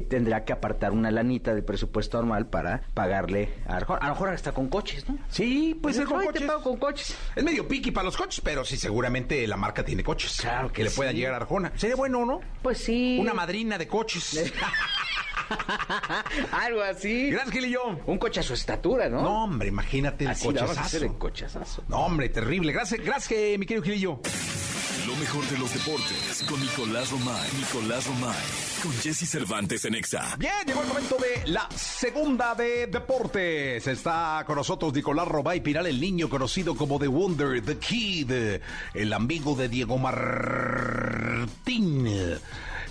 tendrá 0.09 0.45
que 0.45 0.53
apartar 0.53 0.93
una 0.93 1.11
lanita 1.11 1.55
del 1.55 1.65
presupuesto 1.65 2.19
normal 2.19 2.47
para 2.47 2.83
pagarle 2.95 3.49
a 3.67 3.77
Arjona. 3.77 3.99
A 4.01 4.09
lo 4.09 4.15
mejor 4.15 4.29
hasta 4.31 4.53
con 4.53 4.69
coches, 4.69 5.09
¿no? 5.09 5.19
Sí, 5.29 5.79
ser 5.83 5.93
Dice, 5.93 6.05
con 6.05 6.21
"Ay, 6.21 6.27
te 6.29 6.33
coches. 6.33 6.47
pago 6.49 6.63
con 6.63 6.77
coches. 6.79 7.17
Es 7.37 7.45
medio 7.45 7.67
piqui 7.69 7.91
para 7.91 8.05
los 8.05 8.17
coches, 8.17 8.41
pero 8.43 8.65
sí, 8.65 8.77
seguramente 8.77 9.47
la 9.47 9.57
marca 9.57 9.85
tiene 9.85 10.03
coches. 10.03 10.39
Claro 10.41 10.73
que 10.73 10.85
le 10.85 10.91
pueda 10.91 11.13
llegar 11.13 11.35
a 11.35 11.37
Arjona. 11.37 11.52
Sería 11.77 11.97
bueno, 11.97 12.25
¿no? 12.25 12.41
Pues 12.63 12.79
sí. 12.79 13.19
Una 13.21 13.35
madrina 13.35 13.79
de 13.79 13.89
coches. 13.89 14.53
Algo 16.53 16.83
así. 16.83 17.31
Gracias, 17.31 17.53
Gil 17.55 17.67
y 17.67 17.71
yo. 17.71 17.99
Un 18.07 18.19
coche 18.19 18.41
a 18.41 18.43
su 18.43 18.55
estatura, 18.55 19.09
¿no? 19.09 19.23
No, 19.23 19.45
hombre, 19.45 19.69
imagínate 19.69 20.25
el 20.25 20.31
Así 20.31 20.49
vas 20.49 20.77
a 20.77 20.81
hacer 20.83 21.05
en 21.05 21.15
cochazazo. 21.15 21.61
cochazazo. 21.61 21.85
No, 21.89 22.01
hombre, 22.07 22.29
terrible. 22.29 22.73
Gracias, 22.73 23.01
gracias, 23.01 23.59
mi 23.59 23.67
querido 23.67 23.83
Gilillo. 23.85 24.21
Lo 25.07 25.17
mejor 25.17 25.45
de 25.47 25.59
los 25.59 25.73
deportes 25.75 26.45
con 26.49 26.61
Nicolás 26.61 27.11
Romay. 27.11 27.51
Nicolás 27.59 28.07
Romay. 28.07 28.37
Con 28.83 28.93
Jesse 28.93 29.29
Cervantes 29.29 29.85
en 29.85 29.95
Exa. 29.97 30.37
Bien, 30.39 30.53
llegó 30.67 30.83
el 30.83 30.89
momento 30.89 31.17
de 31.17 31.43
la 31.51 31.69
segunda 31.75 32.55
de 32.55 32.87
deportes. 32.87 33.85
Está 33.87 34.45
con 34.47 34.57
nosotros 34.57 34.93
Nicolás 34.95 35.27
Robay 35.29 35.61
Piral, 35.61 35.87
el 35.87 36.01
niño 36.01 36.29
conocido 36.29 36.75
como 36.77 36.99
The 37.01 37.09
Wonder, 37.09 37.61
The 37.63 37.79
Kid, 37.79 38.31
el 38.95 39.13
amigo 39.13 39.55
de 39.57 39.69
Diego 39.69 39.99
Martín. 39.99 42.07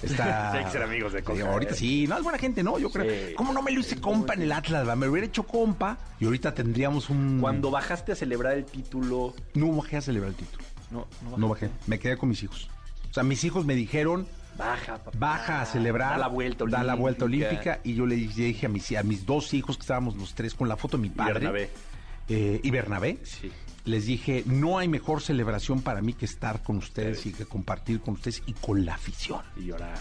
Está... 0.03 0.51
Sí, 0.51 0.57
hay 0.57 0.65
que 0.65 0.71
ser 0.71 0.83
amigos 0.83 1.13
de 1.13 1.23
Coca, 1.23 1.39
Sí, 1.39 1.45
ahorita 1.45 1.73
¿eh? 1.73 1.77
sí, 1.77 2.07
no 2.07 2.17
es 2.17 2.23
buena 2.23 2.37
gente, 2.39 2.63
¿no? 2.63 2.77
Yo 2.79 2.89
creo. 2.89 3.09
Sí. 3.29 3.33
¿Cómo 3.35 3.53
no 3.53 3.61
me 3.61 3.71
lo 3.71 3.79
hice 3.81 3.99
compa 4.01 4.33
en 4.33 4.41
el 4.43 4.51
Atlas? 4.51 4.87
va? 4.87 4.95
Me 4.95 5.07
hubiera 5.07 5.27
hecho 5.27 5.43
compa 5.43 5.97
y 6.19 6.25
ahorita 6.25 6.53
tendríamos 6.53 7.09
un. 7.09 7.39
Cuando 7.41 7.71
bajaste 7.71 8.11
a 8.11 8.15
celebrar 8.15 8.53
el 8.57 8.65
título... 8.65 9.33
No 9.53 9.71
bajé 9.75 9.97
a 9.97 10.01
celebrar 10.01 10.29
el 10.31 10.35
título. 10.35 10.63
No, 10.89 11.07
no, 11.29 11.37
No 11.37 11.49
bajé. 11.49 11.69
Me 11.87 11.99
quedé 11.99 12.17
con 12.17 12.29
mis 12.29 12.41
hijos. 12.43 12.69
O 13.09 13.13
sea, 13.13 13.23
mis 13.23 13.43
hijos 13.43 13.65
me 13.65 13.75
dijeron. 13.75 14.27
Baja, 14.57 14.97
papá. 14.97 15.11
baja 15.17 15.61
a 15.61 15.65
celebrar. 15.65 16.11
Da 16.11 16.17
la 16.17 16.27
vuelta 16.27 16.65
olímpica. 16.65 16.77
Da 16.81 16.83
la 16.83 16.95
vuelta 16.95 17.25
olímpica. 17.25 17.79
Y 17.83 17.93
yo 17.95 18.05
le 18.05 18.15
dije 18.15 18.65
a 18.65 18.69
mis, 18.69 18.91
a 18.97 19.03
mis 19.03 19.25
dos 19.25 19.53
hijos, 19.53 19.77
que 19.77 19.81
estábamos 19.81 20.15
los 20.17 20.33
tres 20.33 20.53
con 20.53 20.67
la 20.67 20.75
foto 20.75 20.97
de 20.97 21.03
mi 21.03 21.09
padre. 21.09 21.33
Bernabé. 21.35 21.69
eh, 22.27 22.59
y 22.61 22.69
Bernabé. 22.71 23.17
Sí. 23.23 23.49
Les 23.85 24.05
dije, 24.05 24.43
no 24.45 24.77
hay 24.77 24.87
mejor 24.87 25.21
celebración 25.21 25.81
para 25.81 26.01
mí 26.01 26.13
que 26.13 26.25
estar 26.25 26.61
con 26.63 26.77
ustedes 26.77 27.25
y 27.25 27.33
que 27.33 27.45
compartir 27.45 28.01
con 28.01 28.13
ustedes 28.15 28.43
y 28.45 28.53
con 28.53 28.85
la 28.85 28.95
afición. 28.95 29.41
Y 29.57 29.65
llorar. 29.65 29.97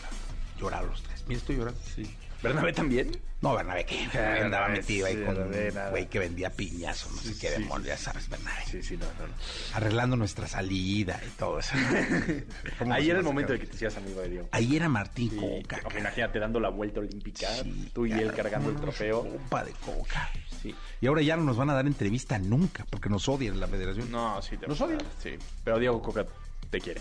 Llorar 0.58 0.84
los 0.84 1.02
tres. 1.02 1.24
Mira, 1.26 1.38
estoy 1.38 1.56
llorando. 1.56 1.80
Sí. 1.94 2.14
¿Bernabé 2.42 2.72
también? 2.72 3.10
No, 3.42 3.54
Bernabé, 3.54 3.84
que 3.84 3.96
Bernabé, 4.06 4.40
andaba 4.44 4.68
metido 4.68 5.06
ahí 5.06 5.14
sí, 5.16 5.22
con 5.24 5.34
Bernabé, 5.34 5.68
un 5.68 5.74
nada. 5.74 5.90
güey 5.90 6.08
que 6.08 6.18
vendía 6.18 6.50
piñas 6.50 7.04
o 7.06 7.10
no 7.10 7.16
sé 7.18 7.38
qué 7.38 7.50
demonios, 7.50 7.88
ya 7.88 7.96
sabes, 7.98 8.28
Bernabé. 8.30 8.64
Sí, 8.70 8.82
sí, 8.82 8.96
no, 8.96 9.04
no, 9.18 9.26
no. 9.26 9.34
Arreglando 9.74 10.16
nuestra 10.16 10.46
salida 10.46 11.20
y 11.26 11.30
todo 11.38 11.58
eso. 11.58 11.74
¿Cómo 12.78 12.94
Ahí 12.94 13.10
era 13.10 13.18
el 13.18 13.24
momento 13.24 13.52
de 13.52 13.60
que 13.60 13.66
te 13.66 13.76
hacías 13.76 13.96
amigo 13.96 14.22
de 14.22 14.28
Diego. 14.30 14.48
Ahí 14.52 14.74
era 14.76 14.88
Martín 14.88 15.36
Coca. 15.36 15.80
imagínate 15.98 16.38
dando 16.38 16.60
la 16.60 16.70
vuelta 16.70 17.00
olímpica, 17.00 17.46
Sí, 17.62 17.90
tú 17.92 18.06
y 18.06 18.12
él 18.12 18.32
cargando 18.32 18.70
el 18.70 18.76
trofeo. 18.76 19.22
Compa 19.22 19.64
de 19.64 19.72
Coca. 19.72 20.30
Sí. 20.62 20.74
Y 21.00 21.06
ahora 21.06 21.22
ya 21.22 21.36
no 21.36 21.44
nos 21.44 21.56
van 21.56 21.70
a 21.70 21.74
dar 21.74 21.86
entrevista 21.86 22.38
nunca 22.38 22.84
porque 22.90 23.08
nos 23.08 23.28
odian 23.28 23.58
la 23.60 23.66
federación. 23.66 24.10
No, 24.10 24.40
sí, 24.42 24.56
te 24.56 24.66
¿Nos 24.66 24.80
va 24.80 24.84
a 24.84 24.88
odian? 24.88 25.00
Sí, 25.22 25.30
pero 25.64 25.78
Diego 25.78 26.00
Coca 26.02 26.26
te 26.70 26.80
quiere. 26.80 27.00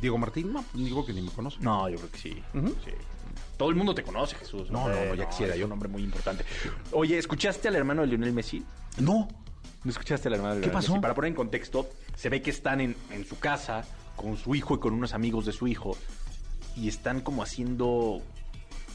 Diego 0.00 0.18
Martín, 0.18 0.52
no, 0.52 0.64
digo 0.74 1.04
que 1.04 1.12
ni 1.12 1.22
me 1.22 1.30
conoce. 1.30 1.58
No, 1.60 1.88
yo 1.88 1.96
creo 1.96 2.10
que 2.10 2.18
sí. 2.18 2.42
Sí. 2.52 2.92
Todo 3.56 3.70
el 3.70 3.74
mundo 3.74 3.94
te 3.94 4.02
conoce, 4.02 4.36
Jesús. 4.36 4.70
No, 4.70 4.88
no, 4.88 5.04
no, 5.04 5.14
ya 5.14 5.28
quisiera 5.28 5.56
yo. 5.56 5.66
un 5.66 5.72
hombre 5.72 5.88
muy 5.88 6.02
importante. 6.02 6.44
Oye, 6.92 7.18
¿escuchaste 7.18 7.68
al 7.68 7.74
hermano 7.76 8.02
de 8.02 8.08
Lionel 8.08 8.32
Messi? 8.32 8.64
No. 8.98 9.28
¿No 9.84 9.90
escuchaste 9.90 10.28
al 10.28 10.34
hermano 10.34 10.54
de 10.54 10.60
¿Qué 10.60 10.66
Lionel 10.66 10.74
pasó? 10.74 10.92
Messi? 10.92 11.02
Para 11.02 11.14
poner 11.14 11.30
en 11.30 11.34
contexto, 11.34 11.88
se 12.14 12.28
ve 12.28 12.42
que 12.42 12.50
están 12.50 12.80
en, 12.80 12.96
en 13.10 13.24
su 13.24 13.38
casa 13.38 13.84
con 14.14 14.36
su 14.36 14.54
hijo 14.54 14.76
y 14.76 14.78
con 14.78 14.92
unos 14.92 15.14
amigos 15.14 15.46
de 15.46 15.52
su 15.52 15.66
hijo 15.66 15.96
y 16.76 16.88
están 16.88 17.20
como 17.20 17.42
haciendo 17.42 18.22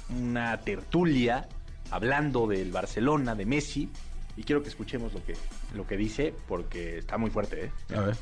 una 0.10 0.62
tertulia 0.62 1.48
hablando 1.94 2.48
del 2.48 2.72
Barcelona, 2.72 3.36
de 3.36 3.46
Messi. 3.46 3.90
Y 4.36 4.44
quiero 4.44 4.64
que 4.64 4.70
escuchemos 4.70 5.14
lo 5.14 5.24
que, 5.24 5.36
lo 5.76 5.86
que 5.86 5.96
dice 5.96 6.34
porque 6.48 6.98
está 6.98 7.20
muy 7.20 7.30
fuerte, 7.30 7.66
¿eh? 7.66 7.72
A 7.96 8.02
ver. 8.02 8.16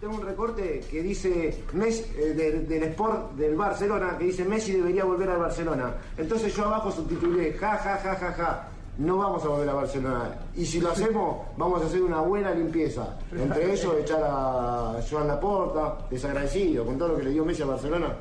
Tengo 0.00 0.16
un 0.16 0.26
recorte 0.26 0.80
que 0.90 1.02
dice 1.02 1.62
Messi, 1.74 2.04
eh, 2.16 2.34
del, 2.34 2.66
del 2.66 2.82
Sport 2.84 3.34
del 3.34 3.54
Barcelona, 3.54 4.18
que 4.18 4.24
dice 4.24 4.44
Messi 4.44 4.72
debería 4.72 5.04
volver 5.04 5.30
al 5.30 5.38
Barcelona. 5.38 5.94
Entonces 6.16 6.54
yo 6.56 6.64
abajo 6.64 6.90
subtitulé, 6.90 7.52
ja, 7.52 7.76
ja, 7.76 7.98
ja, 7.98 8.16
ja, 8.16 8.32
ja, 8.32 8.68
no 8.98 9.18
vamos 9.18 9.44
a 9.44 9.48
volver 9.48 9.68
a 9.68 9.74
Barcelona. 9.74 10.40
Y 10.56 10.66
si 10.66 10.80
lo 10.80 10.90
hacemos, 10.90 11.46
vamos 11.56 11.80
a 11.82 11.86
hacer 11.86 12.02
una 12.02 12.22
buena 12.22 12.50
limpieza. 12.52 13.16
Entre 13.30 13.72
ellos 13.72 13.94
echar 14.00 14.22
a 14.24 14.96
Joan 15.08 15.28
Laporta, 15.28 15.98
desagradecido 16.10 16.84
con 16.84 16.98
todo 16.98 17.08
lo 17.08 17.16
que 17.18 17.24
le 17.24 17.30
dio 17.30 17.44
Messi 17.44 17.62
a 17.62 17.66
Barcelona. 17.66 18.16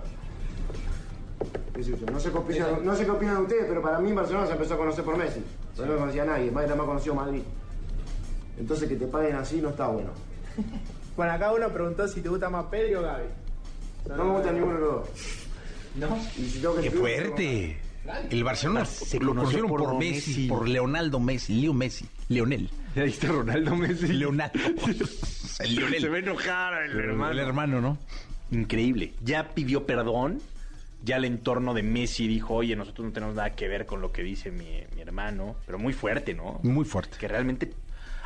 ¿Qué 1.73 1.83
sé 1.83 1.91
yo? 1.91 2.05
No 2.11 2.19
sé 2.19 2.31
qué 2.31 2.37
opinan, 2.37 2.85
no 2.85 2.95
sé 2.95 3.05
qué 3.05 3.11
opinan 3.11 3.37
ustedes, 3.37 3.65
pero 3.67 3.81
para 3.81 3.99
mí 3.99 4.11
Barcelona 4.11 4.45
se 4.47 4.53
empezó 4.53 4.73
a 4.73 4.77
conocer 4.77 5.03
por 5.05 5.17
Messi. 5.17 5.41
Pero 5.75 5.87
no 5.87 5.93
lo 5.93 5.99
conocía 5.99 6.23
a 6.23 6.25
nadie, 6.25 6.51
más 6.51 6.65
era 6.65 6.75
más 6.75 6.85
conocido 6.85 7.15
Madrid. 7.15 7.41
Entonces 8.57 8.89
que 8.89 8.95
te 8.95 9.07
paguen 9.07 9.35
así 9.35 9.61
no 9.61 9.69
está 9.69 9.87
bueno. 9.87 10.11
Bueno, 11.13 11.33
acá 11.33 11.51
uno 11.51 11.67
preguntó 11.67 12.07
si 12.07 12.21
te 12.21 12.29
gusta 12.29 12.49
más 12.49 12.65
Pedri 12.65 12.95
o 12.95 13.01
Gaby. 13.01 13.25
No 14.07 14.25
me 14.25 14.31
gusta 14.31 14.51
ninguno 14.53 14.73
de 14.75 14.79
los 14.79 14.91
dos. 14.93 15.09
¿No? 15.95 16.17
Y 16.37 16.45
si 16.49 16.59
tengo 16.59 16.75
que 16.75 16.81
¡Qué 16.81 16.87
escribir, 16.87 17.19
fuerte! 17.27 17.77
El 18.29 18.43
Barcelona 18.45 18.85
Se 18.85 19.19
lo 19.19 19.27
conocieron 19.35 19.69
por, 19.69 19.83
por 19.83 19.99
Messi, 19.99 20.29
Messi. 20.31 20.47
por 20.47 20.67
Leonardo 20.69 21.19
Messi, 21.19 21.61
Leo 21.61 21.73
Messi, 21.73 22.05
Leonel. 22.29 22.69
Ya 22.95 23.03
viste 23.03 23.27
Ronaldo 23.27 23.75
Messi. 23.75 24.07
Leonardo. 24.07 24.57
El 25.59 25.75
Leonel. 25.75 26.01
Se 26.01 26.09
ve 26.09 26.19
enojar 26.19 26.81
el 26.85 26.97
hermano. 26.97 27.31
El 27.33 27.39
hermano, 27.39 27.81
¿no? 27.81 27.97
Increíble. 28.49 29.13
Ya 29.23 29.49
pidió 29.53 29.85
perdón 29.85 30.39
Ya 31.03 31.17
el 31.17 31.25
entorno 31.25 31.73
de 31.73 31.83
Messi 31.83 32.27
dijo, 32.27 32.53
oye, 32.55 32.75
nosotros 32.75 33.07
no 33.07 33.13
tenemos 33.13 33.35
nada 33.35 33.55
que 33.55 33.67
ver 33.67 33.85
con 33.85 34.01
lo 34.01 34.11
que 34.11 34.21
dice 34.23 34.51
mi, 34.51 34.81
mi 34.95 35.01
hermano. 35.01 35.55
Pero 35.65 35.79
muy 35.79 35.93
fuerte, 35.93 36.33
¿no? 36.33 36.59
Muy 36.63 36.85
fuerte. 36.85 37.17
Que 37.17 37.27
realmente 37.27 37.71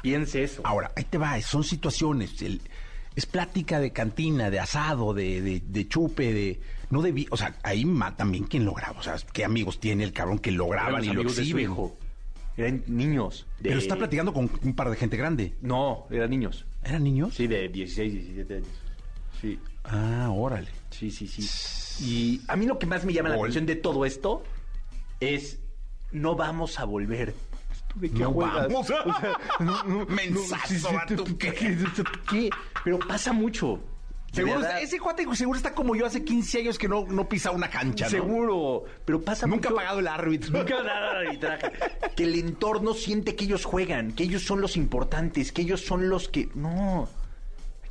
piense 0.02 0.44
eso. 0.44 0.62
Ahora, 0.66 0.92
ahí 0.96 1.06
te 1.06 1.18
va, 1.18 1.40
son 1.42 1.64
situaciones. 1.64 2.42
el- 2.42 2.62
es 3.16 3.26
plática 3.26 3.80
de 3.80 3.92
cantina, 3.92 4.50
de 4.50 4.60
asado, 4.60 5.14
de, 5.14 5.42
de- 5.42 5.62
de 5.66 5.88
chupe, 5.88 6.34
de. 6.34 6.60
No 6.90 7.02
de. 7.02 7.14
vi- 7.14 7.28
O 7.32 7.38
sea, 7.38 7.56
ahí 7.64 7.86
ma- 7.86 8.14
también 8.18 8.44
quien 8.44 8.66
lo 8.66 8.74
graba. 8.74 9.00
O 9.00 9.04
sea, 9.04 9.16
qué 9.32 9.46
amigos 9.46 9.80
tiene 9.80 10.04
el 10.04 10.12
cabrón 10.12 10.40
que 10.40 10.52
lo 10.52 10.68
graban 10.68 11.02
y 11.06 11.08
lo 11.14 11.22
exhiben. 11.22 11.74
Eran 12.58 12.84
niños. 12.88 13.48
de- 13.60 13.70
Pero 13.70 13.80
está 13.80 13.96
platicando 13.96 14.34
con 14.34 14.52
un 14.64 14.76
par 14.76 14.90
de 14.90 14.98
gente 14.98 15.16
grande. 15.16 15.54
No, 15.62 16.08
eran 16.12 16.30
niños. 16.30 16.66
¿Eran 16.84 17.04
niños? 17.06 17.34
Sí, 17.36 17.48
de 17.48 17.70
16, 17.70 18.14
17 18.14 18.56
años. 18.56 18.68
Sí. 19.42 19.60
Ah, 19.86 20.30
órale. 20.32 20.68
Sí, 20.90 21.10
sí, 21.10 21.26
sí. 21.28 21.42
Y 22.02 22.42
a 22.48 22.56
mí 22.56 22.66
lo 22.66 22.78
que 22.80 22.86
más 22.86 23.06
me 23.06 23.14
llama 23.14 23.30
la 23.30 23.36
atención 23.36 23.66
de 23.66 23.76
todo 23.76 24.06
esto 24.06 24.44
es 25.20 25.60
no 26.12 26.36
vamos 26.36 26.80
a 26.80 26.86
volver. 26.86 27.34
¿De 27.96 28.10
qué 28.12 28.20
No 28.20 28.32
juegas? 28.34 28.68
vamos. 28.68 28.90
O 28.90 28.94
sea, 28.94 29.38
no, 29.60 29.84
no, 29.84 30.06
Mensazo, 30.08 30.56
no, 30.56 30.68
sí, 30.68 30.80
sí, 30.80 30.94
vato, 30.94 31.24
¿tú 31.24 31.38
¿qué? 31.38 31.54
¿Qué? 32.30 32.50
Pero 32.84 33.00
pasa 33.00 33.32
mucho. 33.32 33.80
Seguro 34.34 34.60
verdad. 34.60 34.82
ese 34.82 35.00
cuate 35.00 35.26
seguro 35.34 35.56
está 35.56 35.74
como 35.74 35.96
yo 35.96 36.06
hace 36.06 36.26
15 36.26 36.60
años 36.60 36.78
que 36.78 36.90
no, 36.90 37.06
no 37.08 37.30
pisa 37.30 37.52
una 37.52 37.70
cancha, 37.70 38.04
¿no? 38.06 38.12
Seguro, 38.12 38.84
pero 39.06 39.22
pasa 39.22 39.48
Nunca 39.48 39.70
mucho. 39.70 39.80
ha 39.80 39.82
pagado 39.82 40.00
el 40.00 40.08
árbitro. 40.08 40.58
Nunca 40.58 40.84
nada 40.84 41.20
de 41.22 41.28
arbitraje. 41.28 41.72
Que 42.18 42.24
el 42.26 42.36
entorno 42.36 42.94
siente 42.94 43.34
que 43.38 43.46
ellos 43.46 43.64
juegan, 43.64 44.12
que 44.12 44.24
ellos 44.24 44.44
son 44.44 44.60
los 44.60 44.76
importantes, 44.76 45.54
que 45.54 45.62
ellos 45.62 45.80
son 45.86 46.10
los 46.10 46.28
que. 46.28 46.50
No. 46.54 47.08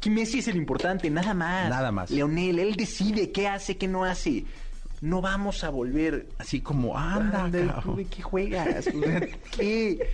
Aquí 0.05 0.11
Messi 0.11 0.41
es 0.41 0.49
el 0.49 0.57
importante, 0.57 1.09
nada 1.09 1.33
más. 1.33 1.71
Nada 1.71 1.91
más. 1.91 2.11
Leonel, 2.11 2.59
él 2.59 2.77
decide 2.77 3.33
qué 3.33 3.49
hace, 3.49 3.79
qué 3.79 3.89
no 3.89 4.05
hace. 4.05 4.45
No 5.01 5.23
vamos 5.23 5.65
a 5.65 5.71
volver. 5.71 6.27
Así 6.37 6.61
como, 6.61 6.99
anda, 6.99 7.45
Anda, 7.45 7.81
¿tú 7.83 7.97
de 7.97 8.05
qué 8.05 8.21
juegas? 8.21 8.85
¿qué? 9.57 10.07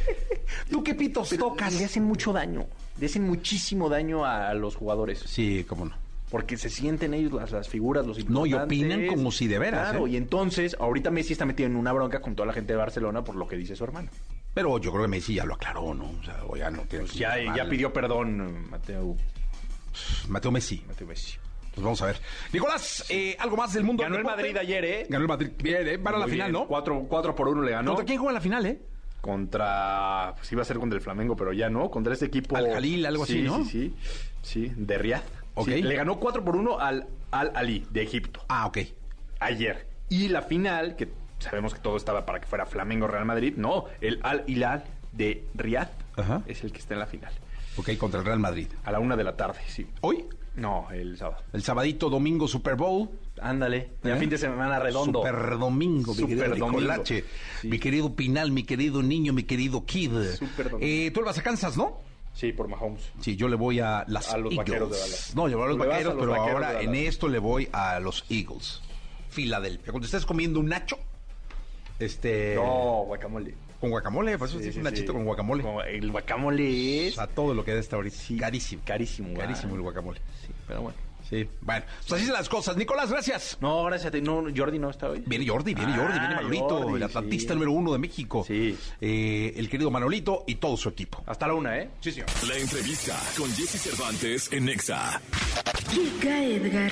¿Tú 0.71 0.85
qué 0.85 0.95
pitos 0.95 1.31
Pero 1.31 1.49
tocas? 1.49 1.75
Le 1.75 1.87
hacen 1.87 2.05
mucho 2.05 2.33
daño. 2.33 2.67
Le 3.01 3.07
hacen 3.07 3.27
muchísimo 3.27 3.89
daño 3.89 4.25
a 4.25 4.55
los 4.55 4.77
jugadores. 4.77 5.25
Sí, 5.27 5.65
cómo 5.69 5.87
no. 5.87 5.97
Porque 6.31 6.57
se 6.57 6.71
sienten 6.71 7.13
ellos 7.13 7.33
las, 7.33 7.51
las 7.51 7.69
figuras, 7.69 8.07
los 8.07 8.17
No, 8.29 8.47
importantes. 8.47 8.79
y 8.79 8.85
opinan 8.85 9.07
como 9.09 9.33
si 9.33 9.49
de 9.49 9.59
veras, 9.59 9.91
Claro, 9.91 10.07
¿eh? 10.07 10.11
y 10.11 10.17
entonces, 10.19 10.77
ahorita 10.79 11.11
Messi 11.11 11.33
está 11.33 11.47
metido 11.47 11.69
en 11.69 11.75
una 11.75 11.93
bronca 11.93 12.21
con 12.21 12.37
toda 12.37 12.47
la 12.47 12.53
gente 12.53 12.75
de 12.75 12.77
Barcelona 12.77 13.25
por 13.25 13.35
lo 13.35 13.49
que 13.49 13.57
dice 13.57 13.75
su 13.75 13.83
hermano. 13.83 14.09
Pero 14.55 14.79
yo 14.79 14.93
creo 14.93 15.03
que 15.03 15.09
Messi 15.09 15.35
ya 15.35 15.45
lo 15.45 15.55
aclaró, 15.55 15.93
¿no? 15.95 16.05
O 16.21 16.23
sea, 16.25 16.45
o 16.47 16.57
ya 16.57 16.71
no 16.71 16.83
tiene 16.83 17.07
Pues 17.07 17.13
que 17.15 17.19
ya, 17.19 17.35
ya 17.57 17.69
pidió 17.69 17.93
perdón, 17.93 18.71
Mateo, 18.71 19.17
Mateo 20.29 20.51
Messi. 20.51 20.83
Mateo 20.87 21.07
Messi. 21.07 21.37
Pues 21.75 21.85
vamos 21.85 22.03
a 22.03 22.07
ver. 22.07 22.21
Nicolás, 22.53 23.05
eh, 23.11 23.37
algo 23.39 23.57
más 23.57 23.73
del 23.73 23.85
mundo 23.85 24.03
Ganó 24.03 24.17
del 24.17 24.27
el? 24.27 24.31
Madrid 24.31 24.57
ayer, 24.57 24.85
¿eh? 24.85 25.07
Ganó 25.09 25.23
el 25.23 25.29
Madrid. 25.29 25.51
Bien, 25.63 25.87
¿eh? 25.87 25.97
Van 25.99 26.15
a 26.15 26.19
la 26.19 26.25
Muy 26.27 26.33
final. 26.33 26.53
¿no? 26.53 26.67
Cuatro, 26.67 27.07
cuatro 27.09 27.35
por 27.35 27.49
uno 27.49 27.63
le 27.63 27.71
ganó. 27.71 27.91
¿Contra 27.93 28.05
quién 28.05 28.19
juega 28.19 28.31
en 28.31 28.35
la 28.35 28.41
final, 28.41 28.67
eh? 28.67 28.81
Contra. 29.21 30.35
Pues 30.37 30.51
iba 30.53 30.63
a 30.63 30.65
ser 30.65 30.79
contra 30.79 30.97
el 30.97 31.03
Flamengo, 31.03 31.37
pero 31.37 31.53
ya 31.53 31.69
no. 31.71 31.91
Contra 31.91 32.13
este 32.13 32.27
equipo. 32.27 32.57
Al 32.57 32.73
Jalil, 32.73 33.07
algo 33.07 33.25
Sí, 33.27 33.33
así, 33.35 33.43
¿no? 33.43 33.65
Sí, 33.65 33.71
sí. 33.71 33.95
Sí, 34.43 34.73
de 34.77 34.99
Riyadh. 34.99 35.23
Ok. 35.55 35.69
Sí, 35.69 35.83
le 35.83 35.95
ganó 35.95 36.19
4 36.19 36.45
por 36.45 36.57
1 36.57 36.79
al 36.81 37.07
Al 37.31 37.53
Ali 37.55 37.87
de 37.91 38.03
Egipto. 38.03 38.41
Ah, 38.49 38.67
ok. 38.67 38.79
Ayer. 39.41 39.87
Y 40.09 40.29
la 40.29 40.43
final, 40.43 40.97
que 40.97 41.09
sabemos 41.39 41.75
que 41.75 41.81
todo 41.81 41.97
estaba 41.97 42.27
para 42.27 42.41
que 42.41 42.47
fuera 42.47 42.67
Flamengo 42.67 43.07
Real 43.07 43.25
Madrid. 43.27 43.55
No, 43.57 43.85
el 44.01 44.19
Al 44.23 44.45
Hilal 44.47 44.85
de 45.13 45.45
Riyadh 45.55 45.91
Ajá. 46.17 46.43
es 46.47 46.65
el 46.65 46.73
que 46.73 46.79
está 46.79 46.95
en 46.95 47.01
la 47.01 47.07
final. 47.07 47.33
Ok, 47.77 47.97
contra 47.97 48.21
el 48.21 48.27
Real 48.27 48.39
Madrid. 48.41 48.69
A 48.85 48.93
la 48.93 48.99
una 48.99 49.17
de 49.17 49.25
la 49.25 49.37
tarde, 49.37 49.61
sí. 49.69 49.87
¿Hoy? 50.01 50.25
No, 50.57 50.89
el 50.91 51.17
sábado. 51.17 51.43
El 51.53 51.63
sabadito, 51.63 52.11
domingo, 52.11 52.49
Super 52.49 52.75
Bowl. 52.75 53.09
Ándale. 53.41 53.91
Ya 54.03 54.17
¿Eh? 54.17 54.19
fin 54.19 54.29
de 54.29 54.37
semana 54.37 54.79
redondo. 54.81 55.21
Super 55.21 55.59
domingo, 55.59 56.13
mi 56.13 56.21
Super 56.21 56.37
querido 56.51 56.67
domingo. 56.67 57.07
Sí. 57.07 57.25
Mi 57.63 57.79
querido 57.79 58.15
Pinal, 58.15 58.51
mi 58.51 58.65
querido 58.65 59.03
niño, 59.03 59.33
mi 59.33 59.45
querido 59.45 59.87
Kid. 59.87 60.11
Super 60.39 60.71
domingo. 60.71 60.79
Eh, 60.93 61.11
Tú 61.15 61.23
vas 61.25 61.39
a 61.39 61.43
Kansas, 61.43 61.77
¿no? 61.77 61.99
Sí, 62.35 62.53
por 62.53 62.69
Mahomes. 62.69 63.03
Sí, 63.21 63.37
yo 63.37 63.49
le 63.49 63.57
voy 63.57 63.81
a 63.81 64.05
las 64.09 64.33
A 64.33 64.37
los 64.39 64.53
Eagles. 64.53 64.57
vaqueros 64.59 64.91
de 64.91 64.99
Dallas. 64.99 65.33
No, 65.35 65.49
yo 65.49 65.57
voy 65.57 65.67
a 65.67 65.69
los 65.69 65.77
Tú 65.79 65.85
vaqueros, 65.85 66.13
a 66.13 66.15
los 66.17 66.21
pero 66.27 66.33
vaqueros 66.33 66.63
ahora 66.65 66.83
en 66.83 66.95
esto 66.95 67.29
le 67.29 67.39
voy 67.39 67.69
a 67.73 67.99
los 68.01 68.25
Eagles. 68.29 68.83
Filadelfia. 69.31 69.93
Cuando 69.93 70.07
estés 70.07 70.27
comiendo 70.27 70.61
un 70.61 70.67
nacho, 70.67 70.97
este. 71.99 72.55
No, 72.57 73.05
guacamole. 73.07 73.55
Con 73.81 73.91
guacamole, 73.91 74.37
pues 74.37 74.51
sí, 74.51 74.69
es 74.69 74.77
un 74.77 74.83
nachito 74.83 75.15
con 75.15 75.25
guacamole. 75.25 75.63
Como 75.63 75.83
el 75.83 76.11
guacamole 76.11 77.09
es. 77.09 77.19
A 77.19 77.27
todo 77.27 77.55
lo 77.55 77.65
que 77.65 77.73
da 77.73 77.81
esta 77.81 77.97
ahorita. 77.97 78.17
carísimo. 78.39 78.83
Carísimo, 78.85 79.35
Carísimo 79.35 79.73
ah. 79.73 79.77
el 79.77 79.83
guacamole. 79.83 80.21
Sí, 80.47 80.53
pero 80.69 80.83
bueno. 80.83 81.10
Sí. 81.31 81.49
Bueno, 81.61 81.85
pues 82.01 82.13
así 82.21 82.25
son 82.27 82.35
las 82.35 82.49
cosas. 82.49 82.77
Nicolás, 82.77 83.11
gracias. 83.11 83.57
No, 83.61 83.85
gracias 83.85 84.09
a 84.09 84.11
ti. 84.11 84.21
No, 84.21 84.45
Jordi 84.55 84.79
no 84.79 84.91
está 84.91 85.09
hoy. 85.09 85.23
Viene 85.25 85.47
Jordi, 85.47 85.75
viene 85.75 85.93
Jordi, 85.97 86.13
Ah, 86.19 86.21
viene 86.21 86.35
Manolito, 86.35 86.69
Jordi, 86.83 86.97
el 86.97 87.03
atlantista 87.05 87.53
sí. 87.53 87.55
número 87.55 87.73
uno 87.73 87.93
de 87.93 87.99
México. 87.99 88.45
Sí. 88.47 88.77
Eh, 89.01 89.53
el 89.57 89.69
querido 89.69 89.91
Manolito 89.91 90.45
y 90.47 90.57
todo 90.57 90.77
su 90.77 90.89
equipo. 90.89 91.23
Hasta 91.27 91.47
la 91.47 91.55
una, 91.55 91.79
¿eh? 91.79 91.89
Sí, 92.01 92.11
señor. 92.13 92.29
La 92.49 92.57
entrevista 92.57 93.17
con 93.39 93.49
Jesse 93.55 93.81
Cervantes 93.81 94.53
en 94.53 94.65
Nexa. 94.67 95.21
Kika 95.91 96.45
Edgar. 96.45 96.91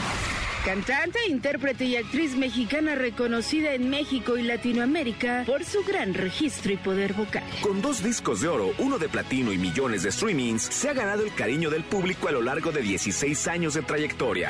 Cantante, 0.65 1.19
intérprete 1.29 1.85
y 1.85 1.97
actriz 1.97 2.35
mexicana 2.37 2.95
reconocida 2.97 3.73
en 3.73 3.89
México 3.89 4.37
y 4.37 4.43
Latinoamérica 4.43 5.45
por 5.47 5.65
su 5.65 5.83
gran 5.85 6.15
registro 6.15 6.73
y 6.73 6.77
poder 6.77 7.15
vocal. 7.15 7.45
Con 7.63 7.81
dos 7.81 8.03
discos 8.03 8.41
de 8.41 8.49
oro, 8.49 8.73
uno 8.79 8.99
de 8.99 9.09
platino 9.09 9.53
y 9.53 9.57
millones 9.57 10.03
de 10.03 10.13
streamings, 10.13 10.63
se 10.63 10.91
ha 10.91 10.93
ganado 10.95 11.23
el 11.25 11.33
cariño 11.33 11.71
del 11.71 11.85
público 11.85 12.29
a 12.29 12.33
lo 12.33 12.43
largo 12.43 12.73
de 12.73 12.83
16 12.83 13.47
años 13.49 13.75
de 13.75 13.83
trayectoria. 13.83 14.28
Que 14.29 14.45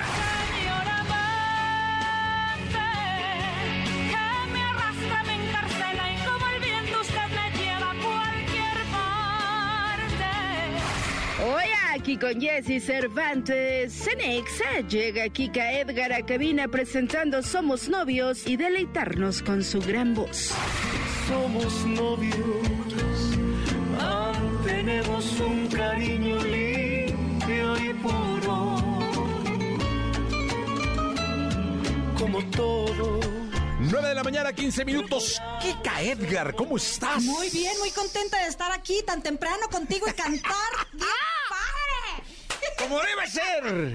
me 4.52 4.60
arrastra, 4.60 5.22
me 5.24 5.34
encarcela 5.34 6.04
y 6.12 6.16
como 6.26 6.44
el 6.48 6.60
viento 6.60 7.00
usted 7.00 7.28
me 7.30 7.46
lleva 7.56 7.90
a 7.90 7.94
cualquier 7.94 8.78
parte. 8.90 10.30
Hoy 11.44 11.68
aquí 11.94 12.16
con 12.16 12.40
Jesse 12.40 12.82
Cervantes, 12.84 13.92
Cenexa, 13.92 14.80
llega 14.88 15.28
Kika 15.28 15.72
Edgar 15.72 16.12
a 16.12 16.26
cabina 16.26 16.66
presentando 16.66 17.42
Somos 17.44 17.88
Novios 17.88 18.48
y 18.48 18.56
deleitarnos 18.56 19.42
con 19.42 19.62
su 19.62 19.80
gran 19.80 20.14
voz. 20.14 20.54
Somos 21.28 21.86
novios, 21.86 23.36
mantenemos 23.96 25.40
un 25.40 25.68
cariño 25.68 26.42
limpio 26.42 27.76
y 27.78 27.94
puro, 27.94 28.38
como 32.18 32.44
todo. 32.50 33.20
9 33.80 34.08
de 34.08 34.14
la 34.14 34.24
mañana, 34.24 34.52
15 34.52 34.84
minutos. 34.84 35.40
Kika 35.62 36.02
Edgar, 36.02 36.54
¿cómo 36.54 36.76
estás? 36.76 37.22
Muy 37.22 37.48
bien, 37.50 37.78
muy 37.78 37.90
contenta 37.90 38.38
de 38.38 38.48
estar 38.48 38.72
aquí 38.72 39.00
tan 39.06 39.22
temprano 39.22 39.68
contigo 39.70 40.06
y 40.08 40.12
cantar. 40.12 40.52
¡Bien 40.92 41.08
padre! 41.48 42.74
¡Como 42.78 43.00
debe 43.00 43.26
ser! 43.28 43.92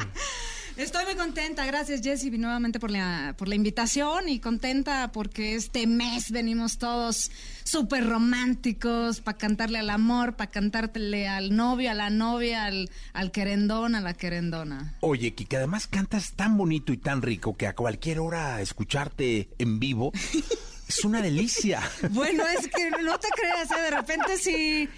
Estoy 0.76 1.05
muy 1.05 1.13
contenta, 1.15 1.67
gracias 1.67 2.01
Jessy 2.01 2.32
nuevamente 2.32 2.80
por 2.80 2.89
la, 2.89 3.36
por 3.38 3.47
la 3.47 3.53
invitación 3.53 4.28
y 4.28 4.39
contenta 4.39 5.11
porque 5.11 5.53
este 5.53 5.86
mes 5.86 6.32
venimos 6.32 6.80
todos 6.80 7.30
súper 7.63 8.09
románticos 8.09 9.21
para 9.21 9.38
cantarle 9.38 9.78
al 9.78 9.91
amor, 9.91 10.36
para 10.36 10.49
cantártele 10.49 11.28
al 11.28 11.55
novio, 11.55 11.91
a 11.91 11.93
la 11.93 12.09
novia, 12.09 12.65
al, 12.65 12.89
al 13.13 13.32
querendón, 13.32 13.93
a 13.93 14.01
la 14.01 14.15
querendona. 14.15 14.95
Oye, 15.01 15.36
Kika, 15.36 15.57
además 15.57 15.86
cantas 15.86 16.34
tan 16.34 16.57
bonito 16.57 16.91
y 16.91 16.97
tan 16.97 17.21
rico 17.21 17.55
que 17.55 17.67
a 17.67 17.76
cualquier 17.76 18.19
hora 18.19 18.59
escucharte 18.59 19.49
en 19.59 19.80
vivo 19.80 20.11
es 20.88 21.05
una 21.05 21.21
delicia. 21.21 21.84
Bueno, 22.09 22.43
es 22.47 22.67
que 22.67 22.89
no 23.03 23.19
te 23.19 23.28
creas, 23.30 23.69
¿eh? 23.69 23.82
de 23.82 23.91
repente 23.91 24.38
sí. 24.38 24.89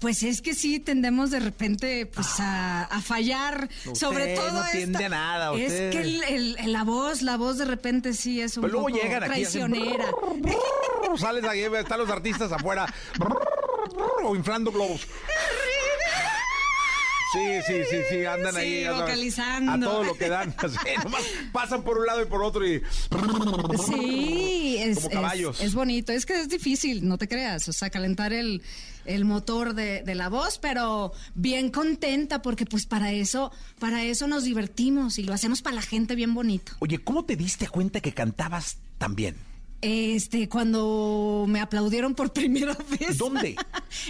Pues 0.00 0.22
es 0.22 0.40
que 0.42 0.54
sí 0.54 0.78
tendemos 0.78 1.30
de 1.32 1.40
repente 1.40 2.06
pues 2.06 2.38
a, 2.38 2.84
a 2.84 3.00
fallar, 3.00 3.68
Usted 3.84 3.94
sobre 3.94 4.36
todo 4.36 4.52
no 4.52 4.64
esta- 4.64 5.06
a 5.06 5.08
nada, 5.08 5.54
Es 5.56 5.72
usted. 5.72 5.90
que 5.90 6.00
el- 6.36 6.72
la 6.72 6.84
voz, 6.84 7.22
la 7.22 7.36
voz 7.36 7.58
de 7.58 7.64
repente 7.64 8.12
sí 8.14 8.40
es 8.40 8.56
un 8.56 8.62
Pero 8.62 8.74
luego 8.74 8.88
poco 8.88 9.00
llegan 9.02 9.24
aquí 9.24 9.42
hacen 9.42 9.70
traicionera. 9.72 10.06
Sales 11.16 11.44
ahí, 11.44 11.62
están 11.62 11.98
los 11.98 12.10
artistas 12.10 12.52
afuera 12.52 12.86
o 14.22 14.36
inflando 14.36 14.70
globos. 14.70 15.00
Sí, 17.32 17.44
sí, 17.66 17.82
sí, 17.90 17.96
sí, 18.08 18.24
andan 18.24 18.54
Sí, 18.54 18.58
ahí. 18.60 18.88
vocalizando. 18.88 19.72
A 19.72 19.92
todo 19.92 20.04
lo 20.04 20.14
que 20.14 20.30
dan. 20.30 20.54
así, 20.58 20.76
nomás 21.04 21.22
pasan 21.52 21.82
por 21.82 21.98
un 21.98 22.06
lado 22.06 22.22
y 22.22 22.24
por 22.24 22.42
otro 22.42 22.66
y... 22.66 22.82
Sí, 23.86 24.47
es, 24.90 24.96
Como 24.96 25.10
caballos. 25.10 25.60
Es, 25.60 25.74
bonito. 25.74 26.12
Es 26.12 26.26
que 26.26 26.40
es 26.40 26.48
difícil, 26.48 27.06
no 27.06 27.18
te 27.18 27.28
creas. 27.28 27.68
O 27.68 27.72
sea, 27.72 27.90
calentar 27.90 28.32
el, 28.32 28.62
el 29.04 29.24
motor 29.24 29.74
de, 29.74 30.02
de 30.02 30.14
la 30.14 30.28
voz, 30.28 30.58
pero 30.58 31.12
bien 31.34 31.70
contenta 31.70 32.42
porque 32.42 32.66
pues 32.66 32.86
para 32.86 33.12
eso, 33.12 33.52
para 33.78 34.04
eso 34.04 34.26
nos 34.26 34.44
divertimos 34.44 35.18
y 35.18 35.22
lo 35.22 35.32
hacemos 35.32 35.62
para 35.62 35.76
la 35.76 35.82
gente 35.82 36.14
bien 36.14 36.34
bonito. 36.34 36.72
Oye, 36.80 36.98
¿cómo 36.98 37.24
te 37.24 37.36
diste 37.36 37.68
cuenta 37.68 38.00
que 38.00 38.12
cantabas 38.12 38.78
tan 38.98 39.14
bien? 39.14 39.36
Este, 39.80 40.48
cuando 40.48 41.46
me 41.48 41.60
aplaudieron 41.60 42.14
por 42.14 42.32
primera 42.32 42.76
vez. 42.98 43.18
¿Dónde? 43.18 43.56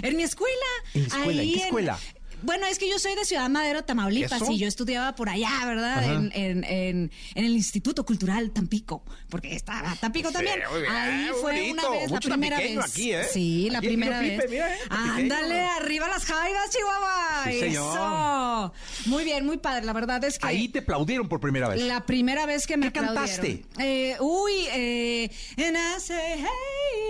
en 0.02 0.16
mi 0.16 0.22
escuela. 0.22 0.54
¿En 0.94 1.02
la 1.02 1.06
escuela? 1.08 1.42
¿En 1.42 1.52
qué 1.52 1.64
escuela? 1.64 1.98
Bueno, 2.42 2.66
es 2.66 2.78
que 2.78 2.88
yo 2.88 2.98
soy 2.98 3.14
de 3.14 3.24
Ciudad 3.24 3.48
Madero, 3.48 3.82
Tamaulipas, 3.84 4.40
¿Eso? 4.42 4.52
y 4.52 4.58
yo 4.58 4.68
estudiaba 4.68 5.14
por 5.14 5.28
allá, 5.28 5.50
¿verdad? 5.66 6.04
En, 6.04 6.32
en- 6.34 6.64
en- 6.64 7.10
en 7.34 7.44
el 7.44 7.52
Instituto 7.52 8.04
Cultural 8.06 8.50
Tampico, 8.52 9.02
porque 9.28 9.54
estaba 9.56 9.94
Tampico 9.96 10.28
Sí, 10.28 10.34
también. 10.34 10.60
bien, 10.78 10.90
Ahí 10.92 11.28
fue 11.40 11.52
bonito. 11.56 11.72
una 11.74 11.88
vez, 11.90 12.02
la 12.10 12.14
Mucho 12.16 12.28
primera 12.28 12.56
tampiqueño 12.56 12.82
vez. 12.82 12.90
aquí, 12.92 13.12
¿eh? 13.12 13.24
Sí, 13.32 13.68
la 13.70 13.78
Aquí 13.78 13.86
primera 13.88 14.20
Pipe, 14.20 14.36
vez. 14.38 14.50
mira, 14.50 14.74
¿eh? 14.74 14.78
Ándale, 14.90 15.60
arriba 15.66 16.08
las 16.08 16.24
jaivas, 16.24 16.70
Chihuahua. 16.70 17.44
Sí. 17.44 17.58
Eso. 17.66 18.72
Muy 19.06 19.24
bien, 19.24 19.44
muy 19.44 19.58
padre. 19.58 19.84
La 19.84 19.92
verdad 19.92 20.22
es 20.24 20.38
que. 20.38 20.46
Ahí 20.46 20.68
te 20.68 20.78
aplaudieron 20.80 21.28
por 21.28 21.40
primera 21.40 21.68
vez. 21.68 21.80
La 21.82 22.04
primera 22.06 22.46
vez 22.46 22.66
que 22.66 22.76
me 22.76 22.92
¿Qué 22.92 22.98
aplaudieron. 23.00 23.26
cantaste? 23.26 23.64
Eh, 23.78 24.16
uy, 24.20 24.52
eh, 24.72 25.30
and 25.58 25.76
I 25.76 26.00
say, 26.00 26.34
hey, 26.38 26.46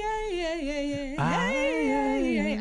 hey, 0.03 0.41
hey, 0.41 0.59
hey, 0.63 1.17
hey, 1.17 1.17
hey, 1.19 2.61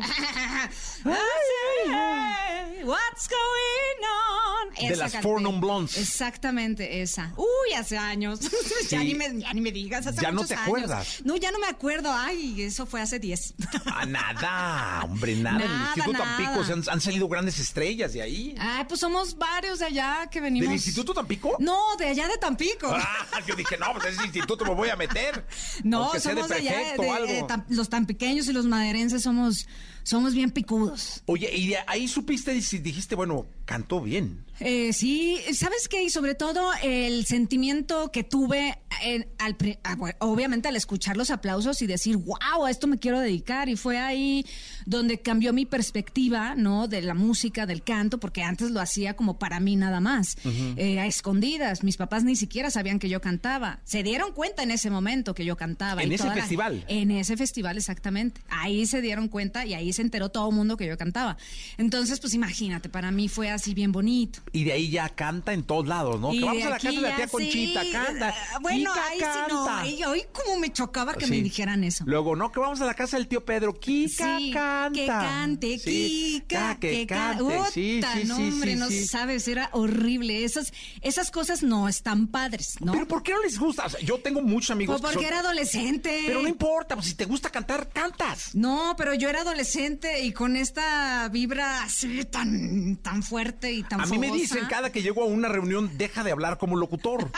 what's 2.84 3.28
going 3.28 4.04
on? 4.04 4.88
De 4.88 4.96
las 4.96 5.12
canté. 5.12 5.22
Four 5.22 5.40
Non 5.40 5.60
Blondes. 5.60 5.96
Exactamente, 5.96 7.02
esa. 7.02 7.32
Uy, 7.36 7.74
hace 7.76 7.96
años. 7.98 8.40
ya, 8.90 9.02
ni 9.02 9.14
me, 9.14 9.40
ya 9.40 9.52
ni 9.52 9.60
me 9.60 9.72
digas, 9.72 10.06
hace 10.06 10.20
Ya 10.20 10.30
no 10.30 10.44
te 10.44 10.54
años. 10.54 10.66
acuerdas. 10.66 11.20
No, 11.24 11.36
ya 11.36 11.50
no 11.50 11.58
me 11.58 11.66
acuerdo. 11.66 12.12
Ay, 12.12 12.62
eso 12.62 12.86
fue 12.86 13.00
hace 13.00 13.18
10. 13.18 13.54
Ah, 13.86 14.06
nada, 14.06 15.00
hombre, 15.04 15.34
nada. 15.36 15.56
En 15.56 15.62
el 15.62 15.68
Nada, 15.68 15.86
Instituto 15.96 16.12
nada. 16.24 16.36
Tampico 16.36 16.64
se 16.64 16.72
han, 16.72 16.84
han 16.88 17.00
salido 17.00 17.28
grandes 17.28 17.58
estrellas 17.58 18.12
de 18.12 18.22
ahí. 18.22 18.54
Ay, 18.58 18.84
pues 18.86 19.00
somos 19.00 19.36
varios 19.36 19.78
de 19.80 19.86
allá 19.86 20.28
que 20.30 20.40
venimos. 20.40 20.66
¿Del 20.68 20.76
Instituto 20.76 21.12
Tampico? 21.14 21.56
No, 21.58 21.96
de 21.98 22.06
allá 22.08 22.28
de 22.28 22.36
Tampico. 22.38 22.88
Ah, 22.94 23.26
yo 23.46 23.56
dije, 23.56 23.76
no, 23.78 23.92
pues 23.94 24.14
ese 24.14 24.24
instituto 24.24 24.64
me 24.64 24.74
voy 24.74 24.90
a 24.90 24.96
meter. 24.96 25.44
No, 25.82 26.12
de 26.12 26.20
somos 26.20 26.48
de 26.48 26.54
allá, 26.56 26.78
de- 26.96 27.10
algo. 27.10 27.26
de 27.32 27.42
tam- 27.44 27.64
los 27.68 27.88
tan 27.88 28.06
pequeños 28.06 28.46
y 28.48 28.52
los 28.52 28.66
maderenses 28.66 29.22
somos, 29.22 29.66
somos 30.08 30.34
bien 30.34 30.50
picudos. 30.50 31.22
Oye, 31.26 31.50
y 31.54 31.68
de 31.68 31.76
ahí 31.86 32.08
supiste 32.08 32.54
y 32.54 32.60
dijiste, 32.78 33.14
bueno, 33.14 33.46
cantó 33.66 34.00
bien. 34.00 34.44
Eh, 34.60 34.92
sí, 34.92 35.38
¿sabes 35.54 35.86
qué? 35.86 36.02
Y 36.02 36.10
sobre 36.10 36.34
todo 36.34 36.70
el 36.82 37.26
sentimiento 37.26 38.10
que 38.10 38.24
tuve, 38.24 38.78
en- 39.02 39.28
al, 39.38 39.56
ah, 39.84 39.96
obviamente 40.20 40.66
al 40.66 40.74
escuchar 40.74 41.16
los 41.16 41.30
aplausos 41.30 41.80
y 41.82 41.86
decir, 41.86 42.16
wow, 42.16 42.64
a 42.66 42.70
esto 42.70 42.86
me 42.88 42.98
quiero 42.98 43.20
dedicar. 43.20 43.68
Y 43.68 43.76
fue 43.76 43.98
ahí 43.98 44.44
donde 44.86 45.20
cambió 45.20 45.52
mi 45.52 45.64
perspectiva, 45.66 46.54
¿no? 46.56 46.88
De 46.88 47.02
la 47.02 47.14
música, 47.14 47.66
del 47.66 47.82
canto, 47.84 48.18
porque 48.18 48.42
antes 48.42 48.70
lo 48.72 48.80
hacía 48.80 49.14
como 49.14 49.38
para 49.38 49.60
mí 49.60 49.76
nada 49.76 50.00
más, 50.00 50.36
eh, 50.76 50.98
a 50.98 51.06
escondidas. 51.06 51.84
Mis 51.84 51.96
papás 51.98 52.24
ni 52.24 52.34
siquiera 52.34 52.70
sabían 52.70 52.98
que 52.98 53.08
yo 53.08 53.20
cantaba. 53.20 53.80
Se 53.84 54.02
dieron 54.02 54.32
cuenta 54.32 54.62
en 54.64 54.70
ese 54.72 54.90
momento 54.90 55.34
que 55.34 55.44
yo 55.44 55.56
cantaba. 55.56 56.02
¿En 56.02 56.10
y 56.10 56.14
ese 56.16 56.24
la- 56.26 56.34
festival? 56.34 56.84
en 56.88 57.10
ese 57.12 57.36
festival, 57.36 57.76
exactamente. 57.76 58.40
Ahí 58.48 58.86
se 58.86 59.00
dieron 59.02 59.28
cuenta 59.28 59.66
y 59.66 59.74
ahí 59.74 59.92
se 59.98 60.02
enteró 60.02 60.28
todo 60.28 60.48
el 60.48 60.54
mundo 60.54 60.76
que 60.76 60.86
yo 60.86 60.96
cantaba. 60.96 61.36
Entonces, 61.76 62.20
pues 62.20 62.34
imagínate, 62.34 62.88
para 62.88 63.10
mí 63.10 63.28
fue 63.28 63.50
así 63.50 63.74
bien 63.74 63.90
bonito. 63.90 64.40
Y 64.52 64.62
de 64.64 64.72
ahí 64.72 64.90
ya 64.90 65.08
canta 65.08 65.52
en 65.52 65.64
todos 65.64 65.86
lados, 65.88 66.20
¿no? 66.20 66.32
Y 66.32 66.38
que 66.38 66.44
vamos 66.44 66.62
a 66.64 66.70
la 66.70 66.76
casa 66.78 66.90
de 66.90 67.00
la 67.00 67.16
tía 67.16 67.24
sí, 67.26 67.30
Conchita, 67.32 67.82
canta. 67.92 68.34
ah, 68.54 68.58
Bueno, 68.60 68.92
Kika 68.92 69.06
ahí 69.08 69.18
sí 69.18 69.24
no. 69.24 69.64
canta. 69.64 69.80
Ay, 69.80 70.04
hoy 70.04 70.22
como 70.32 70.58
me 70.60 70.72
chocaba 70.72 71.14
que 71.14 71.24
Sí. 71.26 71.30
me 71.32 71.42
dijeran 71.42 71.82
eso. 71.84 72.04
Luego, 72.06 72.36
no, 72.36 72.52
que 72.52 72.60
vamos 72.60 72.80
a 72.80 72.84
la 72.86 72.94
casa 72.94 73.16
del 73.16 73.26
tío 73.28 73.44
Pedro. 73.44 73.74
Kika 73.74 74.38
Sí, 74.38 74.50
canta. 74.52 74.90
que 74.92 75.06
cante. 75.06 75.78
Kika, 75.78 76.70
Ah, 76.70 76.78
que 76.78 76.90
que 76.90 77.06
cante. 77.06 77.44
cante. 77.56 77.70
Sí, 77.72 78.00
no, 78.26 78.36
hombre, 78.36 78.76
no 78.76 78.86
sabes, 79.06 79.48
era 79.48 79.68
horrible. 79.72 80.44
Esas, 80.44 80.72
esas 81.02 81.30
cosas 81.30 81.62
no 81.62 81.88
están 81.88 82.28
padres, 82.28 82.76
¿no? 82.80 82.92
Pero 82.92 83.08
¿por 83.08 83.22
qué 83.22 83.32
no 83.32 83.42
les 83.42 83.58
gusta? 83.58 83.86
O 83.86 83.88
sea, 83.90 84.00
yo 84.00 84.18
tengo 84.20 84.42
muchos 84.42 84.70
amigos 84.70 85.00
Pues 85.00 85.10
que 85.10 85.14
porque 85.16 85.26
son- 85.28 85.34
era 85.34 85.40
adolescente. 85.40 86.22
Pero 86.26 86.42
no 86.42 86.48
importa, 86.48 86.94
pues 86.94 87.08
si 87.08 87.14
te 87.14 87.24
gusta 87.24 87.50
cantar, 87.50 87.88
cantas. 87.88 88.54
No, 88.54 88.94
pero 88.96 89.14
yo 89.14 89.28
era 89.28 89.40
adolescente 89.40 89.87
y 90.20 90.32
con 90.32 90.56
esta 90.56 91.28
vibra 91.30 91.82
así 91.82 92.24
tan, 92.24 92.96
tan 92.96 93.22
fuerte 93.22 93.72
y 93.72 93.82
tan 93.82 94.00
A 94.00 94.06
mí 94.06 94.18
me 94.18 94.30
dicen 94.30 94.66
cada 94.68 94.92
que 94.92 95.02
llego 95.02 95.22
a 95.22 95.26
una 95.26 95.48
reunión, 95.48 95.96
deja 95.96 96.24
de 96.24 96.32
hablar 96.32 96.58
como 96.58 96.76
locutor. 96.76 97.30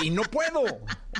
Y 0.00 0.10
no 0.10 0.22
puedo. 0.22 0.62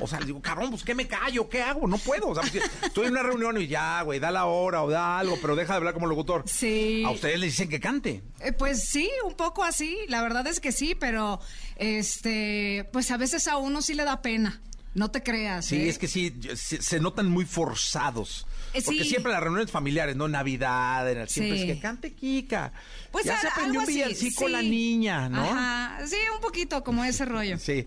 O 0.01 0.07
sea, 0.07 0.19
digo, 0.19 0.41
cabrón, 0.41 0.71
pues 0.71 0.83
¿qué 0.83 0.93
me 0.93 1.07
callo? 1.07 1.47
¿Qué 1.47 1.61
hago? 1.61 1.87
No 1.87 1.97
puedo. 1.97 2.29
O 2.29 2.35
sea, 2.35 2.43
pues, 2.51 2.63
estoy 2.81 3.05
en 3.05 3.11
una 3.11 3.23
reunión 3.23 3.61
y 3.61 3.67
ya, 3.67 4.01
güey, 4.01 4.19
da 4.19 4.29
la 4.31 4.45
hora 4.45 4.83
o 4.83 4.89
da 4.89 5.19
algo, 5.19 5.37
pero 5.41 5.55
deja 5.55 5.73
de 5.73 5.77
hablar 5.77 5.93
como 5.93 6.07
locutor. 6.07 6.43
Sí. 6.47 7.03
A 7.05 7.11
ustedes 7.11 7.39
les 7.39 7.51
dicen 7.51 7.69
que 7.69 7.79
cante. 7.79 8.23
Eh, 8.41 8.51
Pues 8.51 8.89
sí, 8.89 9.09
un 9.25 9.35
poco 9.35 9.63
así, 9.63 9.97
la 10.09 10.21
verdad 10.21 10.47
es 10.47 10.59
que 10.59 10.71
sí, 10.73 10.95
pero 10.95 11.39
este, 11.77 12.89
pues 12.91 13.11
a 13.11 13.17
veces 13.17 13.47
a 13.47 13.57
uno 13.57 13.81
sí 13.81 13.93
le 13.93 14.03
da 14.03 14.21
pena, 14.21 14.61
no 14.93 15.11
te 15.11 15.23
creas. 15.23 15.65
Sí, 15.65 15.77
¿eh? 15.77 15.89
es 15.89 15.97
que 15.97 16.07
sí, 16.07 16.33
se, 16.55 16.81
se 16.81 16.99
notan 16.99 17.29
muy 17.29 17.45
forzados. 17.45 18.45
Eh, 18.73 18.81
Porque 18.83 19.03
sí. 19.03 19.09
siempre 19.09 19.31
las 19.31 19.41
reuniones 19.41 19.69
familiares, 19.69 20.15
¿no? 20.15 20.27
Navidad, 20.27 21.09
en 21.11 21.19
el- 21.19 21.29
siempre 21.29 21.57
Sí. 21.59 21.69
es 21.69 21.75
que 21.75 21.79
cante 21.81 22.11
Kika. 22.13 22.73
Pues 23.11 23.25
ya 23.25 23.37
a- 23.37 23.41
se 23.41 23.47
aprendió 23.47 23.81
algo 23.81 23.91
un 23.91 23.95
villancico 23.95 24.45
sí. 24.47 24.51
la 24.51 24.61
niña, 24.63 25.29
¿no? 25.29 25.43
Ajá, 25.43 25.99
sí, 26.07 26.15
un 26.33 26.41
poquito 26.41 26.83
como 26.83 27.03
ese 27.05 27.25
rollo. 27.25 27.59
Sí. 27.59 27.85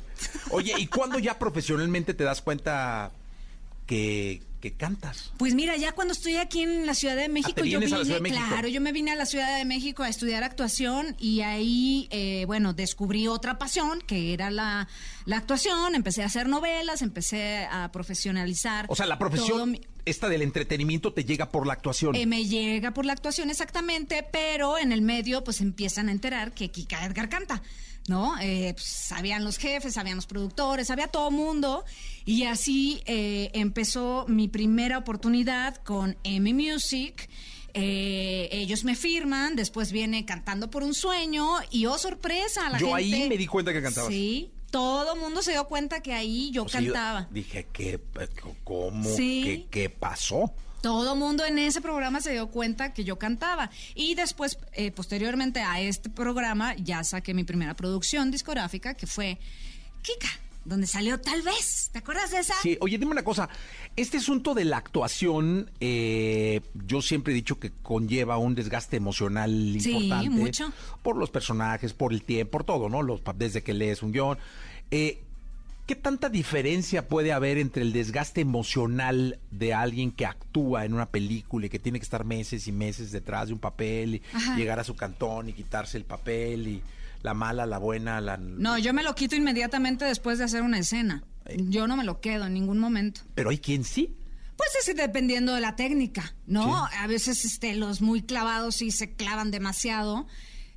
Oye, 0.50 0.74
¿y 0.78 0.86
cuándo 0.86 1.18
ya 1.18 1.38
profesionalmente 1.40 2.14
te 2.14 2.22
das 2.24 2.40
cuenta 2.40 3.11
que, 3.87 4.43
que 4.61 4.72
cantas? 4.72 5.32
Pues 5.39 5.55
mira, 5.55 5.76
ya 5.76 5.93
cuando 5.93 6.12
estoy 6.12 6.37
aquí 6.37 6.62
en 6.62 6.87
la 6.87 6.95
Ciudad 6.95 7.14
de 7.16 7.28
México, 7.28 7.53
Ah, 7.57 7.62
¿te 7.62 7.68
yo 7.70 7.78
vine, 7.80 8.05
de 8.05 8.20
México? 8.20 8.43
claro, 8.49 8.68
yo 8.68 8.80
me 8.80 8.91
vine 8.93 9.12
a 9.12 9.14
la 9.14 9.26
Ciudad 9.26 9.57
de 9.57 9.64
México 9.64 10.03
a 10.03 10.09
estudiar 10.09 10.43
actuación 10.43 11.14
y 11.20 11.43
ahí, 11.43 12.09
eh, 12.11 12.45
bueno, 12.47 12.72
descubrí 12.72 13.28
otra 13.28 13.59
pasión 13.59 14.01
que 14.07 14.32
era 14.32 14.51
la, 14.51 14.89
la 15.24 15.37
actuación, 15.37 15.95
empecé 15.95 16.22
a 16.22 16.26
hacer 16.26 16.49
novelas, 16.49 17.01
empecé 17.03 17.66
a 17.70 17.91
profesionalizar. 17.93 18.87
O 18.89 18.97
sea, 18.97 19.07
la 19.07 19.18
profesión, 19.18 19.70
mi- 19.72 19.80
esta 20.05 20.28
del 20.28 20.43
entretenimiento, 20.43 21.12
te 21.12 21.24
llega 21.24 21.51
por 21.51 21.66
la 21.66 21.72
actuación. 21.74 22.14
Eh, 22.16 22.26
me 22.26 22.45
llega 22.45 22.93
por 22.93 23.05
la 23.07 23.12
actuación 23.12 23.51
exactamente, 23.51 24.24
pero 24.32 24.78
en 24.78 24.93
el 24.93 25.03
medio 25.03 25.45
pues 25.45 25.61
empiezan 25.61 26.09
a 26.09 26.12
enterar 26.12 26.53
que 26.55 26.70
Kika 26.70 27.05
Edgar 27.05 27.28
canta, 27.28 27.62
¿no? 28.09 28.38
Eh, 28.40 28.72
pues, 28.74 28.86
sabían 28.86 29.44
los 29.44 29.59
jefes, 29.59 29.94
sabían 29.94 30.16
los 30.16 30.26
productores, 30.26 30.86
sabía 30.88 31.09
todo 31.09 31.30
mundo 31.30 31.84
y 32.24 32.44
así 32.44 33.02
eh, 33.07 33.50
empezó 33.54 34.24
mi 34.28 34.48
primera 34.48 34.98
oportunidad 34.98 35.76
con 35.76 36.16
Emmy 36.24 36.54
Music. 36.54 37.28
Eh, 37.74 38.48
ellos 38.52 38.84
me 38.84 38.94
firman, 38.96 39.54
después 39.57 39.92
viene 39.92 40.24
cantando 40.24 40.70
por 40.70 40.82
un 40.82 40.94
sueño 40.94 41.46
y 41.70 41.86
oh 41.86 41.98
sorpresa, 41.98 42.70
la 42.70 42.78
Yo 42.78 42.86
gente. 42.96 43.16
ahí 43.16 43.28
me 43.28 43.36
di 43.36 43.46
cuenta 43.46 43.72
que 43.72 43.82
cantabas. 43.82 44.09
Sí, 44.11 44.50
todo 44.70 45.14
el 45.14 45.20
mundo 45.20 45.42
se 45.42 45.52
dio 45.52 45.66
cuenta 45.66 46.00
que 46.02 46.14
ahí 46.14 46.50
yo 46.52 46.64
O 46.64 46.68
sea, 46.68 46.80
yo 46.80 46.92
cantaba. 46.94 47.28
dije, 47.30 47.66
¿qué? 47.72 48.00
¿Cómo? 48.64 49.11
Sí. 49.14 49.42
¿Qué, 49.44 49.66
qué 49.70 49.90
pasó? 49.90 50.54
Todo 50.83 51.16
mundo 51.16 51.45
en 51.45 51.59
ese 51.59 51.81
programa 51.81 52.20
se 52.20 52.33
dio 52.33 52.49
cuenta 52.49 52.93
que 52.93 53.05
yo 53.05 53.18
cantaba. 53.18 53.70
Y 53.95 54.14
después, 54.14 54.59
eh, 54.72 54.91
posteriormente 54.93 55.61
a 55.61 55.81
este 55.81 56.11
programa, 56.11 56.74
ya 56.77 57.03
saqué 57.05 57.35
mi 57.35 57.45
primera 57.45 57.74
producción 57.74 58.31
discográfica, 58.31 58.95
que 58.95 59.07
fue 59.07 59.39
Kika, 60.03 60.29
donde 60.64 60.87
salió 60.87 61.20
Tal 61.20 61.43
vez. 61.43 61.91
¿Te 61.93 61.99
acuerdas 61.99 62.31
de 62.31 62.39
esa? 62.39 62.55
Sí, 62.62 62.77
oye, 62.81 62.99
dime 62.99 63.12
una 63.12 63.24
cosa. 63.24 63.49
Este 63.97 64.18
asunto 64.18 64.55
de 64.55 64.64
la 64.64 64.77
actuación, 64.77 65.70
eh, 65.81 66.61
yo 66.87 67.01
siempre 67.03 67.33
he 67.33 67.37
dicho 67.37 67.59
que 67.59 67.72
conlleva 67.83 68.37
un 68.39 68.55
desgaste 68.55 68.97
emocional 68.97 69.77
Sí, 69.81 69.93
importante. 69.93 70.31
mucho. 70.31 70.72
Por 71.03 71.16
los 71.16 71.31
personajes, 71.31 71.93
por 71.95 72.12
el 72.12 72.22
tiempo, 72.22 72.53
por 72.53 72.64
todo, 72.64 72.89
¿no? 72.89 73.03
Los, 73.03 73.22
desde 73.37 73.62
que 73.62 73.74
lees 73.74 74.03
un 74.03 74.12
guion. 74.12 74.39
Eh, 74.91 75.22
¿Qué 75.87 75.95
tanta 75.95 76.28
diferencia 76.28 77.07
puede 77.07 77.32
haber 77.32 77.59
entre 77.59 77.82
el 77.82 77.93
desgaste 77.93 78.41
emocional 78.41 79.39
de 79.53 79.72
alguien 79.72 80.11
que 80.11 80.26
actúa 80.26 80.84
en 80.84 80.93
una 80.93 81.11
película 81.11 81.66
y 81.66 81.68
que 81.68 81.78
tiene 81.78 82.01
que 82.01 82.05
estar 82.05 82.24
meses 82.24 82.66
y 82.66 82.72
meses 82.72 83.12
detrás 83.12 83.47
de 83.47 83.55
un 83.55 83.61
papel 83.61 84.16
y 84.16 84.22
Ajá. 84.32 84.57
llegar 84.57 84.80
a 84.80 84.84
su 84.84 84.97
cantón 84.97 85.49
y 85.49 85.53
quitarse 85.53 85.97
el 85.97 86.05
papel 86.05 86.66
y 86.66 86.82
la 87.22 87.34
mala, 87.34 87.66
la 87.66 87.78
buena, 87.78 88.20
la... 88.20 88.37
No, 88.37 88.78
yo 88.78 88.93
me 88.93 89.05
lo 89.05 89.14
quito 89.14 89.37
inmediatamente 89.37 90.05
después 90.05 90.39
de 90.39 90.45
hacer 90.45 90.62
una 90.62 90.78
escena. 90.80 91.22
Yo 91.57 91.87
no 91.87 91.97
me 91.97 92.03
lo 92.03 92.20
quedo 92.20 92.47
en 92.47 92.55
ningún 92.55 92.78
momento. 92.78 93.20
Pero 93.37 93.51
hay 93.51 93.59
quien 93.59 93.84
sí. 93.84 94.16
Pues 94.57 94.70
es 94.80 94.97
dependiendo 94.97 95.55
de 95.55 95.61
la 95.61 95.76
técnica, 95.76 96.34
¿no? 96.47 96.87
A 96.87 97.07
veces 97.07 97.45
este, 97.45 97.74
los 97.74 98.01
muy 98.01 98.22
clavados 98.22 98.76
sí 98.76 98.91
se 98.91 99.14
clavan 99.14 99.51
demasiado. 99.51 100.26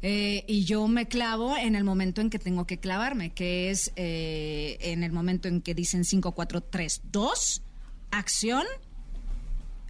Eh, 0.02 0.46
y 0.48 0.66
yo 0.66 0.88
me 0.88 1.08
clavo 1.08 1.58
en 1.58 1.76
el 1.76 1.84
momento 1.84 2.22
en 2.22 2.30
que 2.30 2.40
tengo 2.40 2.66
que 2.66 2.80
clavarme, 2.80 3.32
que 3.32 3.70
es 3.70 3.92
eh, 3.96 4.78
en 4.82 5.04
el 5.04 5.12
momento 5.12 5.48
en 5.48 5.62
que 5.62 5.74
dicen 5.74 6.06
5, 6.06 6.34
4, 6.34 6.62
3, 6.62 7.02
2, 7.12 7.62
acción. 8.12 8.66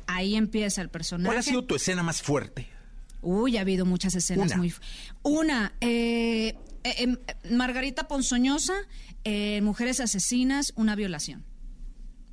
Ahí 0.07 0.35
empieza 0.35 0.81
el 0.81 0.89
personaje. 0.89 1.27
¿Cuál 1.27 1.37
ha 1.37 1.43
sido 1.43 1.63
tu 1.65 1.75
escena 1.75 2.01
más 2.01 2.21
fuerte? 2.21 2.67
Uy, 3.21 3.57
ha 3.57 3.61
habido 3.61 3.85
muchas 3.85 4.15
escenas 4.15 4.47
Una. 4.47 4.57
muy... 4.57 4.73
Una, 5.23 5.73
eh, 5.81 6.55
eh, 6.83 6.95
em, 6.97 7.17
Margarita 7.51 8.07
Ponzoñosa, 8.07 8.73
eh, 9.23 9.61
Mujeres 9.61 9.99
Asesinas, 9.99 10.73
una 10.75 10.95
violación. 10.95 11.45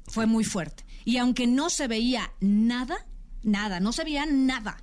Fue 0.07 0.27
muy 0.27 0.45
fuerte. 0.45 0.85
Y 1.05 1.16
aunque 1.16 1.47
no 1.47 1.70
se 1.70 1.89
veía 1.89 2.33
nada, 2.41 2.97
nada, 3.43 3.81
no 3.81 3.93
se 3.93 4.05
veía 4.05 4.27
nada, 4.27 4.83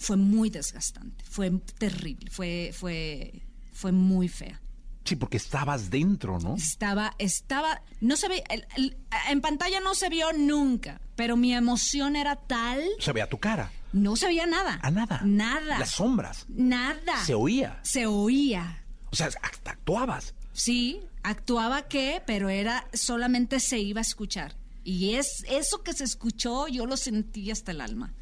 fue 0.00 0.16
muy 0.16 0.50
desgastante, 0.50 1.22
fue 1.24 1.50
terrible, 1.78 2.28
fue, 2.30 2.72
fue, 2.76 3.42
fue 3.72 3.92
muy 3.92 4.28
fea. 4.28 4.60
Sí, 5.04 5.14
porque 5.16 5.36
estabas 5.36 5.90
dentro, 5.90 6.38
¿no? 6.40 6.56
Estaba, 6.56 7.14
estaba, 7.18 7.82
no 8.00 8.16
se 8.16 8.28
ve, 8.28 8.42
el- 8.50 8.66
el- 8.76 8.96
en 9.28 9.40
pantalla 9.40 9.80
no 9.80 9.94
se 9.94 10.08
vio 10.08 10.32
nunca, 10.32 11.00
pero 11.16 11.36
mi 11.36 11.54
emoción 11.54 12.16
era 12.16 12.34
tal, 12.36 12.82
Se 12.98 13.12
veía 13.12 13.28
tu 13.28 13.38
cara, 13.38 13.70
no 13.92 14.16
se 14.16 14.26
veía 14.26 14.46
nada. 14.46 14.80
a 14.82 14.90
nada. 14.90 15.20
Nada. 15.24 15.78
Las 15.78 15.90
sombras. 15.90 16.46
Nada. 16.48 17.24
Se 17.24 17.34
oía. 17.34 17.78
Se 17.82 18.06
oía. 18.06 18.84
O 19.12 19.16
sea, 19.16 19.26
hasta 19.42 19.70
actuabas. 19.72 20.34
Sí, 20.52 21.00
actuaba 21.22 21.88
que, 21.88 22.22
pero 22.26 22.48
era 22.48 22.86
solamente 22.92 23.60
se 23.60 23.78
iba 23.78 24.00
a 24.00 24.02
escuchar. 24.02 24.56
Y 24.84 25.14
es 25.14 25.44
eso 25.48 25.82
que 25.82 25.92
se 25.92 26.04
escuchó, 26.04 26.66
yo 26.68 26.86
lo 26.86 26.96
sentí 26.96 27.50
hasta 27.50 27.72
el 27.72 27.80
alma. 27.82 28.14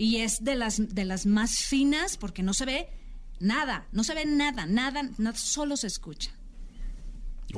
Y 0.00 0.22
es 0.22 0.42
de 0.42 0.54
las 0.54 0.94
de 0.94 1.04
las 1.04 1.26
más 1.26 1.58
finas 1.58 2.16
porque 2.16 2.42
no 2.42 2.54
se 2.54 2.64
ve 2.64 2.88
nada, 3.38 3.86
no 3.92 4.02
se 4.02 4.14
ve 4.14 4.24
nada, 4.24 4.64
nada, 4.64 5.02
nada 5.18 5.36
solo 5.36 5.76
se 5.76 5.88
escucha. 5.88 6.30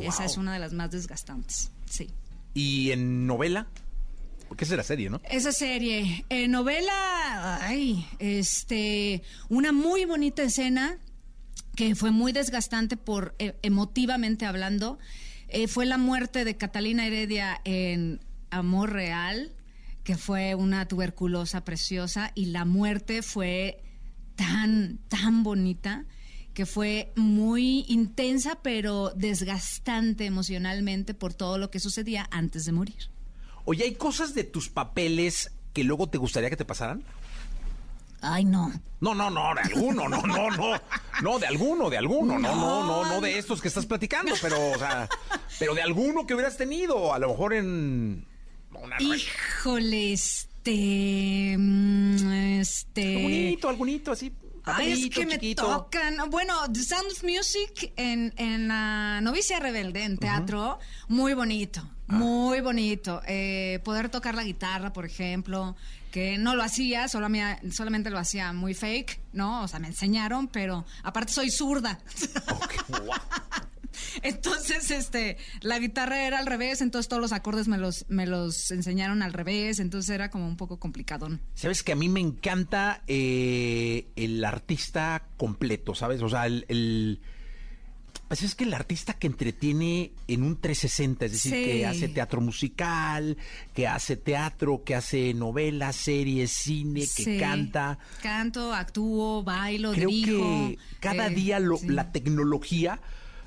Esa 0.01 0.24
es 0.24 0.36
una 0.36 0.53
de 0.53 0.59
las 0.59 0.72
más 0.72 0.90
desgastantes. 0.90 1.70
Sí. 1.88 2.11
¿Y 2.53 2.90
en 2.90 3.28
novela? 3.28 3.68
Porque 4.49 4.64
esa 4.64 4.74
era 4.74 4.82
serie, 4.82 5.09
¿no? 5.09 5.20
Esa 5.30 5.53
serie, 5.53 6.24
eh, 6.30 6.49
novela, 6.49 7.64
ay, 7.64 8.05
este, 8.18 9.22
una 9.49 9.70
muy 9.70 10.05
bonita 10.05 10.43
escena 10.43 10.99
que 11.76 11.95
fue 11.95 12.11
muy 12.11 12.32
desgastante 12.32 12.97
por 12.97 13.36
eh, 13.38 13.55
emotivamente 13.62 14.47
hablando, 14.47 14.99
eh, 15.47 15.68
fue 15.68 15.86
la 15.86 15.97
muerte 15.97 16.45
de 16.45 16.57
Catalina 16.57 17.07
Heredia 17.07 17.61
en 17.62 18.18
Amor 18.51 18.93
Real, 18.93 19.53
que 20.05 20.17
fue 20.17 20.55
una 20.55 20.87
tuberculosa 20.87 21.65
preciosa 21.65 22.33
y 22.35 22.47
la 22.47 22.65
muerte 22.65 23.23
fue 23.23 23.83
tan, 24.37 24.99
tan 25.09 25.43
bonita 25.43 26.07
que 26.55 26.67
fue 26.67 27.13
muy 27.17 27.85
intensa 27.89 28.59
pero 28.63 29.11
desgastante 29.11 30.27
emocionalmente 30.27 31.15
por 31.15 31.35
todo 31.35 31.59
lo 31.59 31.71
que 31.71 31.81
sucedía 31.81 32.29
antes 32.31 32.65
de 32.65 32.73
morir. 32.73 33.11
Oye, 33.65 33.85
¿hay 33.85 33.95
cosas 33.95 34.35
de 34.35 34.45
tus 34.45 34.69
papeles 34.69 35.53
que 35.73 35.85
luego 35.85 36.09
te 36.09 36.19
gustaría 36.19 36.51
que 36.51 36.57
te 36.57 36.65
pasaran? 36.65 37.05
Ay, 38.21 38.45
no. 38.45 38.73
No, 39.01 39.15
no, 39.15 39.31
no, 39.31 39.53
de 39.55 39.63
alguno, 39.63 40.09
no, 40.09 40.23
no, 40.23 40.51
no. 40.51 40.81
No, 41.23 41.39
de 41.41 41.47
alguno, 41.47 41.91
de 41.91 41.99
alguno. 41.99 42.39
No, 42.39 42.55
no, 42.55 42.87
no, 42.87 43.05
no 43.05 43.21
de 43.21 43.37
estos 43.37 43.61
que 43.61 43.67
estás 43.69 43.85
platicando, 43.85 44.33
pero, 44.41 44.71
o 44.71 44.79
sea, 44.79 45.09
pero 45.59 45.75
de 45.75 45.83
alguno 45.83 46.25
que 46.25 46.35
hubieras 46.35 46.57
tenido, 46.57 47.13
a 47.13 47.19
lo 47.19 47.29
mejor 47.31 47.53
en. 47.53 48.27
Una 48.75 48.97
Híjole, 49.01 50.12
este. 50.12 51.57
mm, 51.59 52.33
Este. 52.61 53.57
Algo 53.62 53.77
bonito, 53.79 54.12
así. 54.12 54.33
Ay, 54.64 54.93
es 54.93 55.11
que 55.11 55.27
me 55.27 55.39
tocan. 55.57 56.31
Bueno, 56.31 56.55
The 56.73 56.83
Sound 56.85 57.11
of 57.11 57.25
Music 57.25 57.93
en, 57.97 58.33
en 58.37 58.68
la 58.68 59.20
Novicia 59.20 59.59
Rebelde, 59.59 60.05
en 60.05 60.18
teatro, 60.18 60.79
muy 61.09 61.35
bonito, 61.35 61.81
Ah. 62.09 62.14
muy 62.14 62.61
bonito. 62.61 63.20
Eh, 63.27 63.81
poder 63.85 64.09
tocar 64.09 64.37
la 64.37 64.45
guitarra, 64.45 64.93
por 64.93 65.05
ejemplo, 65.05 65.75
que 66.12 66.39
no 66.39 66.55
lo 66.55 66.62
hacía, 66.62 67.09
solo 67.09 67.29
me- 67.29 67.59
solamente 67.73 68.11
lo 68.11 68.18
hacía 68.18 68.53
muy 68.53 68.73
fake, 68.75 69.18
¿no? 69.33 69.62
O 69.64 69.68
sea, 69.68 69.81
me 69.81 69.89
enseñaron, 69.89 70.47
pero 70.47 70.85
aparte 71.03 71.33
soy 71.33 71.51
zurda. 71.51 71.99
Entonces, 74.23 74.91
este, 74.91 75.37
la 75.61 75.79
guitarra 75.79 76.27
era 76.27 76.39
al 76.39 76.47
revés, 76.47 76.81
entonces 76.81 77.09
todos 77.09 77.21
los 77.23 77.33
acordes 77.33 77.69
me 77.69 77.79
los, 77.79 78.05
me 78.09 78.27
los 78.27 78.71
enseñaron 78.71 79.23
al 79.23 79.33
revés, 79.33 79.79
entonces 79.81 80.11
era 80.11 80.31
como 80.31 80.47
un 80.47 80.57
poco 80.57 80.79
complicadón. 80.79 81.41
Sabes 81.55 81.83
que 81.83 81.93
a 81.93 81.97
mí 81.97 82.09
me 82.09 82.21
encanta 82.21 83.03
eh, 83.07 84.07
el 84.17 84.45
artista 84.45 85.25
completo, 85.37 85.95
¿sabes? 85.95 86.23
O 86.23 86.29
sea, 86.29 86.47
el, 86.47 86.65
el- 86.69 87.21
Pues 88.29 88.43
es 88.43 88.55
que 88.55 88.65
el 88.65 88.73
artista 88.73 89.13
que 89.15 89.27
entretiene 89.27 90.13
en 90.27 90.43
un 90.43 90.59
360, 90.59 91.27
es 91.27 91.33
decir, 91.33 91.53
Sí. 91.53 91.65
que 91.65 91.87
hace 91.87 92.09
teatro 92.09 92.41
musical, 92.41 93.37
que 93.75 93.87
hace 93.87 94.17
teatro, 94.17 94.83
que 94.85 94.95
hace 94.95 95.35
novelas, 95.35 95.97
series, 95.97 96.51
cine, 96.51 97.05
que 97.15 97.39
canta. 97.39 97.99
Canto, 98.23 98.73
actúo, 98.73 99.43
bailo, 99.43 99.93
Creo 99.93 100.09
dirijo. 100.09 100.39
que 100.69 100.79
cada 101.01 101.27
eh, 101.27 101.35
día 101.35 101.59
lo- 101.61 101.77
sí. 101.77 101.89
la 101.89 102.11
tecnología 102.11 103.01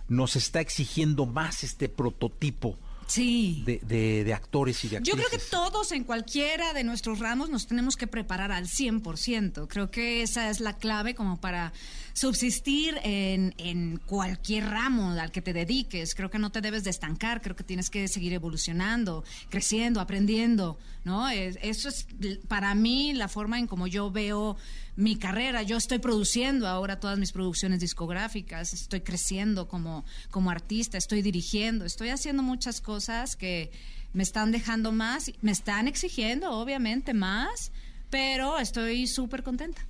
nos 0.08 0.36
está 0.36 0.60
exigiendo 0.62 1.26
más 1.26 1.64
este 1.64 1.90
prototipo 1.90 2.78
Sí. 3.08 3.62
de, 3.68 3.80
de- 3.86 4.24
de 4.24 4.34
actores 4.34 4.84
y 4.84 4.88
de 4.88 4.96
Yo 4.96 5.14
actrices. 5.14 5.26
creo 5.28 5.40
que 5.40 5.46
todos 5.52 5.92
en 5.92 6.04
cualquiera 6.04 6.74
de 6.74 6.84
nuestros 6.84 7.20
ramos 7.20 7.50
nos 7.52 7.68
tenemos 7.68 7.98
que 7.98 8.08
preparar 8.08 8.52
al 8.52 8.66
100%. 8.68 9.68
Creo 9.68 9.92
que 9.92 10.24
esa 10.24 10.50
es 10.50 10.60
la 10.60 10.74
clave 10.74 11.14
como 11.14 11.40
para 11.40 11.72
subsistir 12.14 12.98
en, 13.04 13.54
en 13.60 13.98
cualquier 13.98 14.66
ramo 14.70 15.12
al 15.12 15.32
que 15.32 15.44
te 15.44 15.54
dediques. 15.54 16.16
Creo 16.16 16.32
que 16.32 16.40
no 16.40 16.52
te 16.52 16.62
debes 16.62 16.84
de 16.84 16.90
estancar, 16.90 17.42
creo 17.44 17.56
que 17.56 17.64
tienes 17.64 17.92
que 17.92 18.08
seguir 18.08 18.34
evolucionando, 18.34 19.24
creciendo, 19.50 20.00
aprendiendo, 20.02 20.80
¿no? 21.06 21.30
Es- 21.30 21.58
Eso 21.62 21.88
es 21.88 22.06
para 22.50 22.76
mí 22.76 23.14
la 23.14 23.30
forma 23.30 23.58
en 23.58 23.68
como 23.68 23.88
yo 23.88 24.12
veo 24.12 24.58
mi 24.98 25.16
carrera. 25.18 25.62
Yo 25.64 25.78
estoy 25.78 26.00
produciendo 26.00 26.68
ahora 26.68 27.00
todas 27.00 27.18
mis 27.18 27.32
producciones 27.32 27.80
discográficas, 27.80 28.74
estoy 28.74 29.02
creciendo 29.02 29.68
como, 29.70 30.04
como 30.32 30.52
artista, 30.52 30.98
estoy 30.98 31.22
dirigiendo, 31.22 31.86
estoy 31.86 32.10
haciendo 32.10 32.44
muchas 32.44 32.82
cosas 32.82 33.36
que 33.38 33.72
me 34.14 34.24
están 34.24 34.52
dejando 34.52 34.92
más, 34.92 35.32
me 35.42 35.52
están 35.52 35.88
exigiendo 35.88 36.52
obviamente 36.52 37.14
más, 37.14 37.72
pero 38.10 38.58
estoy 38.60 39.08
súper 39.08 39.44
contenta. 39.44 39.86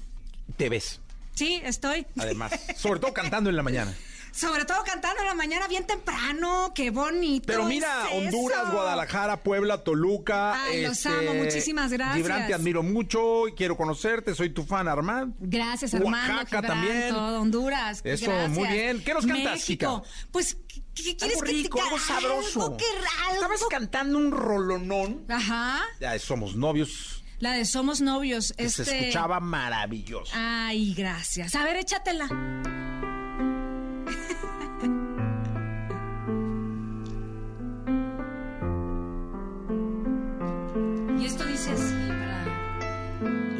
Te 0.58 0.70
ves, 0.70 1.00
Sí, 1.36 1.60
estoy. 1.64 2.06
además. 2.18 2.54
Sobre 2.78 3.00
todo 3.00 3.14
cantando 3.14 3.50
en 3.50 3.56
la 3.58 3.64
mañana. 3.64 3.94
Sobre 4.36 4.66
todo 4.66 4.84
cantando 4.84 5.22
en 5.22 5.28
la 5.28 5.34
mañana 5.34 5.66
bien 5.70 5.88
temprano, 5.88 6.74
qué 6.76 6.90
bonito. 6.90 7.46
Pero 7.48 7.64
mira, 7.64 7.88
es 8.04 8.08
eso. 8.10 8.18
Honduras, 8.18 8.70
Guadalajara, 8.70 9.42
Puebla, 9.42 9.82
Toluca. 9.82 10.58
este, 10.66 10.78
Ay, 10.78 10.84
los 10.84 11.06
amo, 11.06 11.34
muchísimas 11.36 11.90
gracias. 11.94 12.18
Gibran, 12.18 12.46
te 12.46 12.54
admiro 12.54 12.84
mucho 12.84 13.48
y 13.48 13.54
quiero 13.54 13.78
conocerte. 13.78 14.36
Soy 14.36 14.50
tu 14.50 14.66
fan, 14.66 14.90
Armand. 14.90 15.36
Gracias, 15.40 15.94
hermano. 15.94 16.34
Oaxaca 16.34 16.58
Gibran, 16.62 16.82
también. 16.82 17.10
todo, 17.14 17.42
Honduras. 17.42 18.02
Eso, 18.04 18.26
gracias. 18.26 18.50
muy 18.52 18.68
bien. 18.68 19.02
¿Qué 19.06 19.14
nos 19.14 19.26
cantas, 19.26 19.54
México. 19.54 20.04
chica? 20.04 20.28
Pues, 20.32 20.58
¿qué, 20.68 21.16
quieres 21.16 21.38
Algo 21.38 21.42
que 21.42 21.70
te 21.70 21.82
algo 21.82 22.00
sabroso. 22.00 22.62
Algo 22.62 22.78
que 22.78 22.86
algo- 23.30 23.36
Estabas 23.36 23.66
cantando 23.70 24.18
un 24.18 24.32
rolonón. 24.32 25.24
Ajá. 25.30 25.82
Ya 26.02 26.20
somos 26.20 26.58
novios. 26.58 27.24
La 27.40 27.52
de 27.52 27.66
Somos 27.66 28.02
Novios. 28.02 28.54
Que 28.58 28.70
se 28.70 28.84
este... 28.84 29.00
escuchaba 29.00 29.40
maravilloso. 29.40 30.32
Ay, 30.36 30.94
gracias. 30.94 31.54
A 31.56 31.64
ver, 31.64 31.76
échatela. 31.78 32.30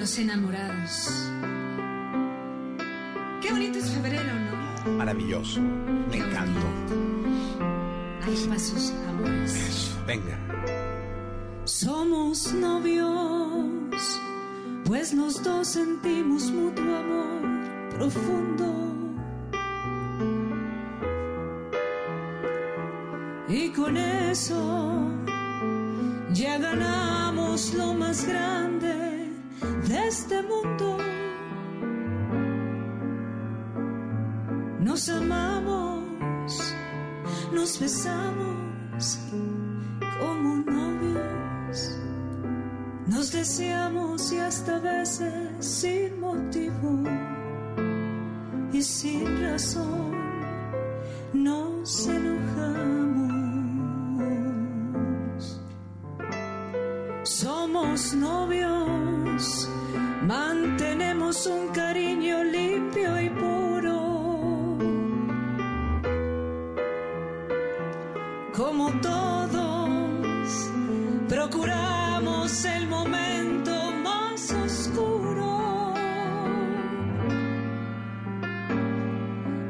Los 0.06 0.20
enamorados. 0.20 1.32
Qué 3.42 3.50
bonito 3.52 3.80
es 3.80 3.90
febrero, 3.90 4.34
¿no? 4.36 4.92
Maravilloso. 4.92 5.60
Me 6.12 6.18
encantó. 6.18 6.68
Hay 8.24 8.36
pasos, 8.48 8.94
amores. 9.10 9.98
Venga. 10.06 10.38
Somos 11.64 12.54
novios, 12.54 14.22
pues 14.86 15.12
los 15.12 15.42
dos 15.42 15.70
sentimos 15.70 16.52
mutuo 16.52 16.98
amor 16.98 17.42
profundo. 17.98 18.68
Y 23.50 23.70
con 23.70 23.98
eso 23.98 25.10
ya 26.32 26.60
ganamos 26.60 27.74
lo 27.74 27.96
más 27.96 28.24
grande 28.28 29.15
de 29.62 30.08
este 30.08 30.42
mundo. 30.44 30.98
Nos 34.80 35.10
amamos, 35.10 36.76
nos 37.54 37.80
besamos 37.80 39.20
como 40.20 40.58
novios. 40.58 42.00
Nos 43.08 43.32
deseamos 43.32 44.32
y 44.32 44.38
hasta 44.40 44.80
veces 44.80 45.34
sin 45.60 46.20
motivo 46.20 47.04
y 48.74 48.82
sin 48.82 49.42
razón 49.42 50.12
nos 51.34 52.08
enojamos. 52.08 53.25
Somos 57.26 58.14
novios, 58.14 59.68
mantenemos 60.22 61.48
un 61.48 61.70
cariño 61.70 62.44
limpio 62.44 63.20
y 63.20 63.30
puro. 63.32 64.78
Como 68.56 68.92
todos, 69.02 70.70
procuramos 71.28 72.64
el 72.64 72.88
momento 72.88 73.72
más 74.04 74.52
oscuro 74.52 75.96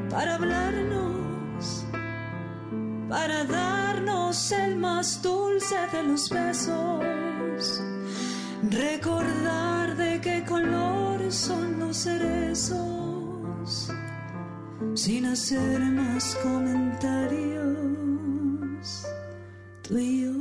para 0.10 0.36
hablarnos, 0.36 1.86
para 3.07 3.45
darnos 3.45 4.52
el 4.52 4.76
más 4.76 5.22
dulce 5.22 5.77
de 5.94 6.03
los 6.03 6.30
besos. 6.30 7.24
Recordar 8.72 9.96
de 9.96 10.20
qué 10.22 10.44
color 10.44 11.32
son 11.32 11.80
los 11.80 11.98
cerezos. 11.98 13.92
Sin 14.94 15.26
hacer 15.26 15.80
más 15.82 16.36
comentarios. 16.42 17.66
Tú 19.84 19.98
y 19.98 20.24
yo 20.24 20.34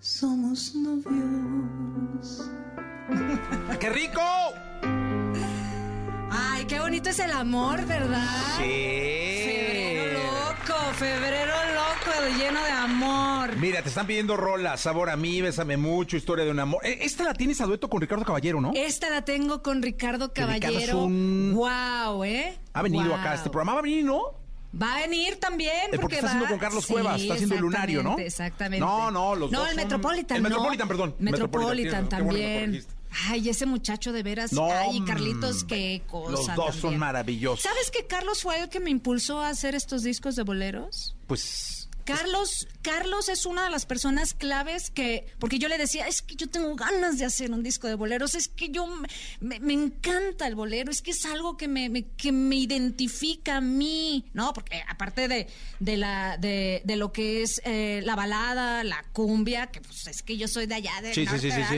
somos 0.00 0.74
novios. 0.74 2.50
¡Qué 3.80 3.90
rico! 3.90 4.20
Ay, 6.30 6.64
qué 6.66 6.78
bonito 6.80 7.10
es 7.10 7.18
el 7.18 7.32
amor, 7.32 7.84
¿verdad? 7.86 8.26
Sí. 8.58 9.11
Te 13.82 13.88
están 13.88 14.06
pidiendo 14.06 14.36
rolas, 14.36 14.80
sabor 14.80 15.10
a 15.10 15.16
mí, 15.16 15.40
bésame 15.40 15.76
mucho, 15.76 16.16
historia 16.16 16.44
de 16.44 16.50
un 16.50 16.60
amor. 16.60 16.84
Eh, 16.86 16.98
Esta 17.02 17.24
la 17.24 17.34
tienes 17.34 17.60
a 17.60 17.66
dueto 17.66 17.88
con 17.90 18.00
Ricardo 18.00 18.24
Caballero, 18.24 18.60
¿no? 18.60 18.72
Esta 18.74 19.10
la 19.10 19.24
tengo 19.24 19.62
con 19.62 19.82
Ricardo 19.82 20.32
Que 20.32 20.46
Ricardo 20.46 20.78
es 20.78 20.86
Caballero. 20.86 21.04
un- 21.04 21.52
Wow, 21.54 22.24
¿eh? 22.24 22.58
Ha 22.72 22.82
venido 22.82 23.04
Wow. 23.04 23.14
acá 23.14 23.32
a 23.32 23.34
este 23.34 23.50
programa, 23.50 23.74
va 23.74 23.78
a 23.80 23.82
venir, 23.82 24.04
¿no? 24.04 24.22
Va 24.80 24.94
a 24.94 25.00
venir 25.02 25.36
también. 25.38 25.92
Eh, 25.92 25.98
porque 25.98 26.14
está 26.14 26.28
haciendo 26.28 26.48
con 26.48 26.58
Carlos 26.58 26.84
Sí, 26.86 26.92
Cuevas, 26.94 27.20
está 27.20 27.34
haciendo 27.34 27.56
el 27.56 27.60
lunario, 27.60 28.02
¿no? 28.02 28.18
Exactamente. 28.18 28.80
No, 28.80 29.10
no, 29.10 29.34
los 29.34 29.50
No, 29.52 29.58
dos 29.60 29.68
el 29.68 29.74
son- 29.74 29.82
Metropolitan. 29.84 30.36
el 30.38 30.42
no. 30.44 30.48
Metropolitan, 30.48 30.88
perdón. 30.88 31.14
Metropolitan 31.18 32.04
Metropolitan, 32.04 32.08
también. 32.08 32.84
Ay, 33.28 33.50
ese 33.50 33.66
muchacho 33.66 34.10
de 34.12 34.22
veras. 34.22 34.54
No, 34.54 34.68
Ay, 34.72 35.02
Carlitos, 35.04 35.64
qué 35.64 36.02
cosa. 36.10 36.30
Los 36.30 36.54
dos 36.56 36.76
son 36.76 36.96
maravillosos. 36.96 37.60
¿Sabes 37.62 37.90
que 37.90 38.06
Carlos 38.06 38.42
fue 38.42 38.58
el 38.60 38.70
que 38.70 38.80
me 38.80 38.88
impulsó 38.88 39.40
a 39.40 39.50
hacer 39.50 39.74
estos 39.74 40.02
discos 40.02 40.34
de 40.36 40.42
boleros? 40.44 41.14
Pues 41.26 41.81
Carlos, 42.04 42.68
Carlos 42.82 43.28
es 43.28 43.46
una 43.46 43.64
de 43.64 43.70
las 43.70 43.86
personas 43.86 44.34
claves 44.34 44.90
que, 44.90 45.26
porque 45.38 45.58
yo 45.58 45.68
le 45.68 45.78
decía, 45.78 46.06
es 46.08 46.22
que 46.22 46.34
yo 46.36 46.48
tengo 46.48 46.74
ganas 46.74 47.18
de 47.18 47.24
hacer 47.24 47.50
un 47.52 47.62
disco 47.62 47.86
de 47.88 47.94
boleros, 47.94 48.34
es 48.34 48.48
que 48.48 48.70
yo 48.70 48.86
me, 49.40 49.72
encanta 49.72 50.46
el 50.46 50.54
bolero, 50.54 50.90
es 50.90 51.02
que 51.02 51.12
es 51.12 51.24
algo 51.26 51.56
que 51.56 51.68
me, 51.68 51.88
me- 51.88 52.04
que 52.16 52.32
me 52.32 52.56
identifica 52.56 53.56
a 53.56 53.60
mí, 53.60 54.24
¿no? 54.34 54.52
Porque 54.52 54.82
aparte 54.88 55.28
de, 55.28 55.46
de 55.80 55.96
la, 55.96 56.36
de, 56.38 56.82
de 56.84 56.96
lo 56.96 57.12
que 57.12 57.42
es 57.42 57.60
eh, 57.64 58.00
la 58.04 58.16
balada, 58.16 58.84
la 58.84 59.04
cumbia, 59.12 59.68
que 59.68 59.80
pues 59.80 60.06
es 60.06 60.22
que 60.22 60.36
yo 60.36 60.48
soy 60.48 60.66
de 60.66 60.74
allá 60.76 61.00
del 61.02 61.14
Sí, 61.14 61.24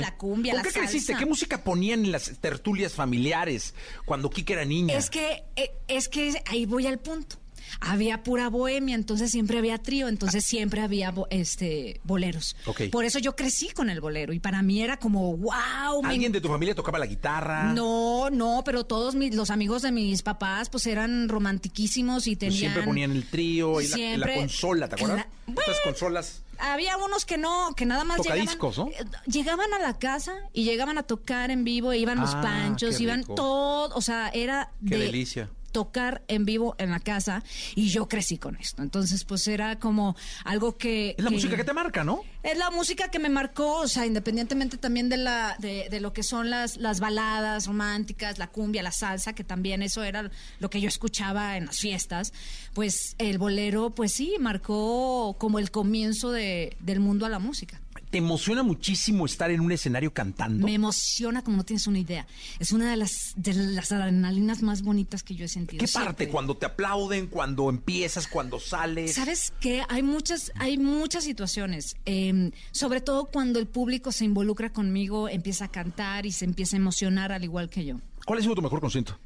la 0.00 0.16
cumbia, 0.16 0.52
¿Con 0.52 0.58
la 0.58 0.68
qué 0.68 0.72
creciste? 0.80 1.14
¿Qué 1.16 1.26
música 1.26 1.62
ponían 1.64 2.04
en 2.04 2.12
las 2.12 2.32
tertulias 2.40 2.92
familiares 2.94 3.74
cuando 4.04 4.30
Kike 4.30 4.52
era 4.54 4.64
niña? 4.64 4.96
Es 4.96 5.10
que, 5.10 5.44
eh, 5.56 5.70
es 5.88 6.08
que 6.08 6.42
ahí 6.46 6.66
voy 6.66 6.86
al 6.86 6.98
punto. 6.98 7.36
Había 7.80 8.22
pura 8.22 8.48
bohemia, 8.48 8.94
entonces 8.94 9.30
siempre 9.30 9.58
había 9.58 9.78
trío, 9.78 10.08
entonces 10.08 10.44
siempre 10.44 10.80
había 10.80 11.10
bo- 11.10 11.26
este 11.30 12.00
boleros. 12.04 12.56
Por 12.90 13.04
eso 13.04 13.18
yo 13.18 13.34
crecí 13.36 13.68
con 13.70 13.90
el 13.90 14.00
bolero 14.00 14.32
y 14.32 14.40
para 14.40 14.62
mí 14.62 14.82
era 14.82 14.98
como, 14.98 15.36
wow, 15.36 16.02
me 16.02 16.08
¿Alguien 16.10 16.32
de 16.32 16.40
tu 16.40 16.48
familia 16.48 16.74
tocaba 16.74 16.98
la 16.98 17.06
guitarra? 17.06 17.72
No, 17.72 18.30
no, 18.30 18.62
pero 18.64 18.84
todos 18.84 19.14
mis, 19.14 19.34
los 19.34 19.50
amigos 19.50 19.82
de 19.82 19.92
mis 19.92 20.22
papás 20.22 20.68
pues 20.70 20.86
eran 20.86 21.28
romantiquísimos 21.28 22.26
y 22.26 22.30
Pues 22.36 22.38
tenían... 22.40 22.58
siempre 22.58 22.82
ponían 22.82 23.10
el 23.12 23.24
trío 23.26 23.80
y 23.80 23.88
la, 23.88 24.16
la 24.26 24.34
consola, 24.34 24.88
¿te 24.88 24.94
acuerdas? 24.96 25.26
Cla- 25.46 25.58
Estas 25.60 25.80
consolas. 25.80 26.40
Había 26.58 26.96
unos 26.98 27.24
que 27.24 27.36
no, 27.36 27.74
que 27.76 27.84
nada 27.84 28.04
más 28.04 28.18
Tocadiscos, 28.18 28.76
llegaban, 28.76 28.92
¿no? 28.92 29.16
eh, 29.16 29.20
llegaban 29.26 29.74
a 29.74 29.78
la 29.80 29.98
casa 29.98 30.34
y 30.52 30.62
llegaban 30.64 30.98
a 30.98 31.02
tocar 31.02 31.50
en 31.50 31.64
vivo, 31.64 31.92
e 31.92 31.98
iban 31.98 32.20
los 32.20 32.30
Ah, 32.34 32.40
panchos, 32.42 33.00
iban 33.00 33.24
todo, 33.24 33.94
o 33.94 34.00
sea, 34.00 34.28
era 34.28 34.70
Qué 34.88 34.96
de 34.96 35.04
delicia. 35.06 35.50
Tocar 35.74 36.22
en 36.28 36.44
vivo 36.44 36.76
en 36.78 36.92
la 36.92 37.00
casa 37.00 37.42
y 37.74 37.88
yo 37.88 38.06
crecí 38.06 38.38
con 38.38 38.54
esto. 38.56 38.80
Entonces, 38.80 39.24
pues 39.24 39.48
era 39.48 39.80
como 39.80 40.14
algo 40.44 40.78
que... 40.78 41.16
Es 41.18 41.24
la 41.24 41.30
música 41.30 41.56
que 41.56 41.64
te 41.64 41.72
marca, 41.72 42.04
¿no? 42.04 42.20
Es 42.44 42.56
la 42.56 42.70
música 42.70 43.10
que 43.10 43.18
me 43.18 43.28
marcó, 43.28 43.80
o 43.80 43.88
sea, 43.88 44.06
independientemente 44.06 44.78
también 44.78 45.08
de 45.08 45.16
la 45.16 45.56
de, 45.58 45.88
de 45.90 46.00
lo 46.00 46.12
que 46.12 46.22
son 46.22 46.48
las, 46.48 46.76
las 46.76 47.00
baladas 47.00 47.66
románticas, 47.66 48.38
la 48.38 48.46
cumbia, 48.46 48.84
la 48.84 48.92
salsa, 48.92 49.32
que 49.32 49.42
también 49.42 49.82
eso 49.82 50.04
era 50.04 50.30
lo 50.60 50.70
que 50.70 50.80
yo 50.80 50.86
escuchaba 50.86 51.56
en 51.56 51.66
las 51.66 51.80
fiestas, 51.80 52.32
pues 52.72 53.16
el 53.18 53.38
bolero, 53.38 53.90
pues 53.90 54.12
sí, 54.12 54.36
marcó 54.38 55.34
como 55.40 55.58
el 55.58 55.72
comienzo 55.72 56.30
de, 56.30 56.76
del 56.78 57.00
mundo 57.00 57.26
a 57.26 57.28
la 57.28 57.40
música. 57.40 57.80
¿Te 58.14 58.18
emociona 58.18 58.62
muchísimo 58.62 59.26
estar 59.26 59.50
en 59.50 59.60
un 59.60 59.72
escenario 59.72 60.14
cantando? 60.14 60.64
Me 60.64 60.74
emociona 60.74 61.42
como 61.42 61.56
no 61.56 61.64
tienes 61.64 61.88
una 61.88 61.98
idea. 61.98 62.28
Es 62.60 62.70
una 62.70 62.88
de 62.88 62.96
las, 62.96 63.32
de 63.34 63.54
las 63.54 63.90
adrenalinas 63.90 64.62
más 64.62 64.82
bonitas 64.82 65.24
que 65.24 65.34
yo 65.34 65.46
he 65.46 65.48
sentido. 65.48 65.84
¿Qué 65.84 65.90
parte? 65.90 66.28
Cuando 66.28 66.56
te 66.56 66.64
aplauden, 66.64 67.26
cuando 67.26 67.68
empiezas, 67.68 68.28
cuando 68.28 68.60
sales. 68.60 69.14
¿Sabes 69.14 69.52
qué? 69.58 69.82
Hay 69.88 70.04
muchas, 70.04 70.52
hay 70.54 70.78
muchas 70.78 71.24
situaciones. 71.24 71.96
eh, 72.06 72.52
sobre 72.70 73.00
todo 73.00 73.24
cuando 73.24 73.58
el 73.58 73.66
público 73.66 74.12
se 74.12 74.24
involucra 74.24 74.72
conmigo, 74.72 75.28
empieza 75.28 75.64
a 75.64 75.72
cantar 75.72 76.24
y 76.24 76.30
se 76.30 76.44
empieza 76.44 76.76
a 76.76 76.78
emocionar 76.78 77.32
al 77.32 77.42
igual 77.42 77.68
que 77.68 77.84
yo. 77.84 78.00
¿Cuál 78.24 78.38
ha 78.38 78.42
sido 78.42 78.54
tu 78.54 78.62
mejor 78.62 78.80
concierto? 78.80 79.18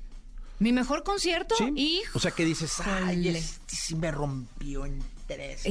Mi 0.60 0.73
mejor 0.73 1.02
concierto, 1.02 1.55
hijo. 1.77 2.16
O 2.16 2.20
sea, 2.20 2.31
que 2.31 2.47
dices, 2.47 2.73
ay, 2.81 3.28
este 3.28 3.77
sí 3.77 3.97
me 3.97 4.10
rompió 4.10 4.86
en 4.86 4.98
tres 5.29 5.63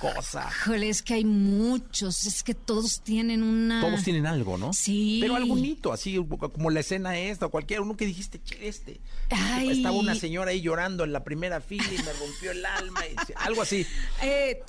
cosas. 0.00 0.52
Híjole, 0.62 0.88
es 0.88 1.02
que 1.02 1.14
hay 1.14 1.24
muchos, 1.24 2.26
es 2.26 2.42
que 2.42 2.54
todos 2.54 3.02
tienen 3.02 3.42
una... 3.42 3.80
Todos 3.82 4.02
tienen 4.02 4.26
algo, 4.26 4.56
¿no? 4.56 4.72
Sí. 4.72 5.18
Pero 5.20 5.36
algo 5.36 5.48
bonito, 5.54 5.92
así 5.92 6.16
como 6.52 6.70
la 6.70 6.80
escena 6.80 7.16
esta 7.18 7.46
o 7.46 7.50
cualquier 7.50 7.82
uno 7.82 7.96
que 7.96 8.06
dijiste, 8.06 8.40
che, 8.42 8.66
este. 8.66 9.00
Ay. 9.30 9.70
Estaba 9.70 9.96
una 9.96 10.14
señora 10.14 10.50
ahí 10.50 10.62
llorando 10.62 11.04
en 11.04 11.12
la 11.12 11.22
primera 11.22 11.60
fila 11.60 11.84
y 11.92 11.98
me 12.02 12.12
rompió 12.14 12.50
el 12.52 12.64
alma. 12.64 13.00
y- 13.06 13.14
algo 13.36 13.62
así. 13.62 13.86
Eh, 14.24 14.62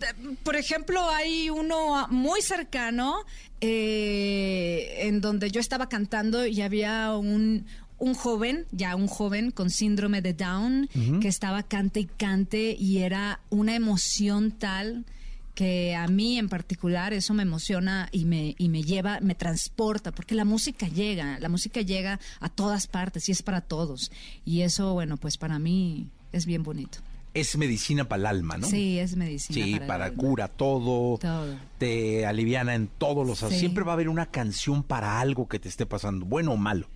por 0.44 0.56
ejemplo, 0.56 1.08
hay 1.10 1.50
uno 1.50 2.08
muy 2.10 2.42
cercano 2.42 3.24
eh, 3.62 5.08
en 5.08 5.22
donde 5.22 5.52
yo 5.52 5.60
estaba 5.62 5.88
cantando 5.88 6.46
y 6.46 6.62
había 6.62 7.16
un, 7.16 7.66
un 8.04 8.16
joven, 8.16 8.66
ya 8.74 8.98
un 8.98 9.08
joven 9.08 9.52
con 9.52 9.70
síndrome 9.70 10.22
de 10.22 10.34
Down, 10.34 10.90
que 11.22 11.30
estaba 11.30 11.64
cante 11.64 12.02
y 12.02 12.06
cante 12.06 12.76
y 12.78 12.98
era 12.98 13.40
una 13.50 13.76
emoción 13.76 14.52
tal 14.52 15.06
que 15.56 15.96
a 15.96 16.08
mí 16.08 16.38
en 16.38 16.50
particular 16.50 17.14
eso 17.14 17.34
me 17.34 17.44
emociona 17.44 18.10
y 18.12 18.26
me, 18.26 18.56
y 18.58 18.68
me 18.68 18.84
lleva, 18.84 19.20
me 19.22 19.36
transporta, 19.36 20.12
porque 20.12 20.36
la 20.36 20.44
música 20.44 20.88
llega, 20.88 21.40
la 21.40 21.48
música 21.48 21.80
llega 21.82 22.20
a 22.42 22.50
todas 22.50 22.88
partes 22.88 23.30
y 23.30 23.32
es 23.32 23.42
para 23.42 23.62
todos. 23.62 24.12
Y 24.44 24.62
eso, 24.62 24.94
bueno, 24.94 25.16
pues 25.16 25.38
para 25.38 25.58
mí 25.58 26.10
es 26.34 26.46
bien 26.46 26.64
bonito. 26.64 26.98
Es 27.34 27.56
medicina 27.58 28.10
para 28.10 28.20
el 28.20 28.26
alma, 28.26 28.58
¿no? 28.58 28.68
Sí, 28.68 29.00
es 29.00 29.16
medicina. 29.16 29.64
Sí, 29.64 29.72
para 29.74 29.84
el 29.84 29.88
para, 29.88 30.06
alma. 30.06 30.18
cura 30.18 30.48
todo, 30.50 31.18
Todo. 31.20 31.56
te 31.78 32.26
aliviana 32.26 32.76
en 32.76 32.88
todos 32.88 33.26
los... 33.26 33.40
Sí. 33.40 33.60
Siempre 33.60 33.84
va 33.84 33.94
a 33.94 33.96
haber 33.96 34.10
una 34.10 34.26
canción 34.26 34.84
para 34.84 35.22
algo 35.22 35.48
que 35.48 35.58
te 35.60 35.70
esté 35.70 35.86
pasando, 35.86 36.26
bueno 36.26 36.52
o 36.52 36.58
malo. 36.58 36.88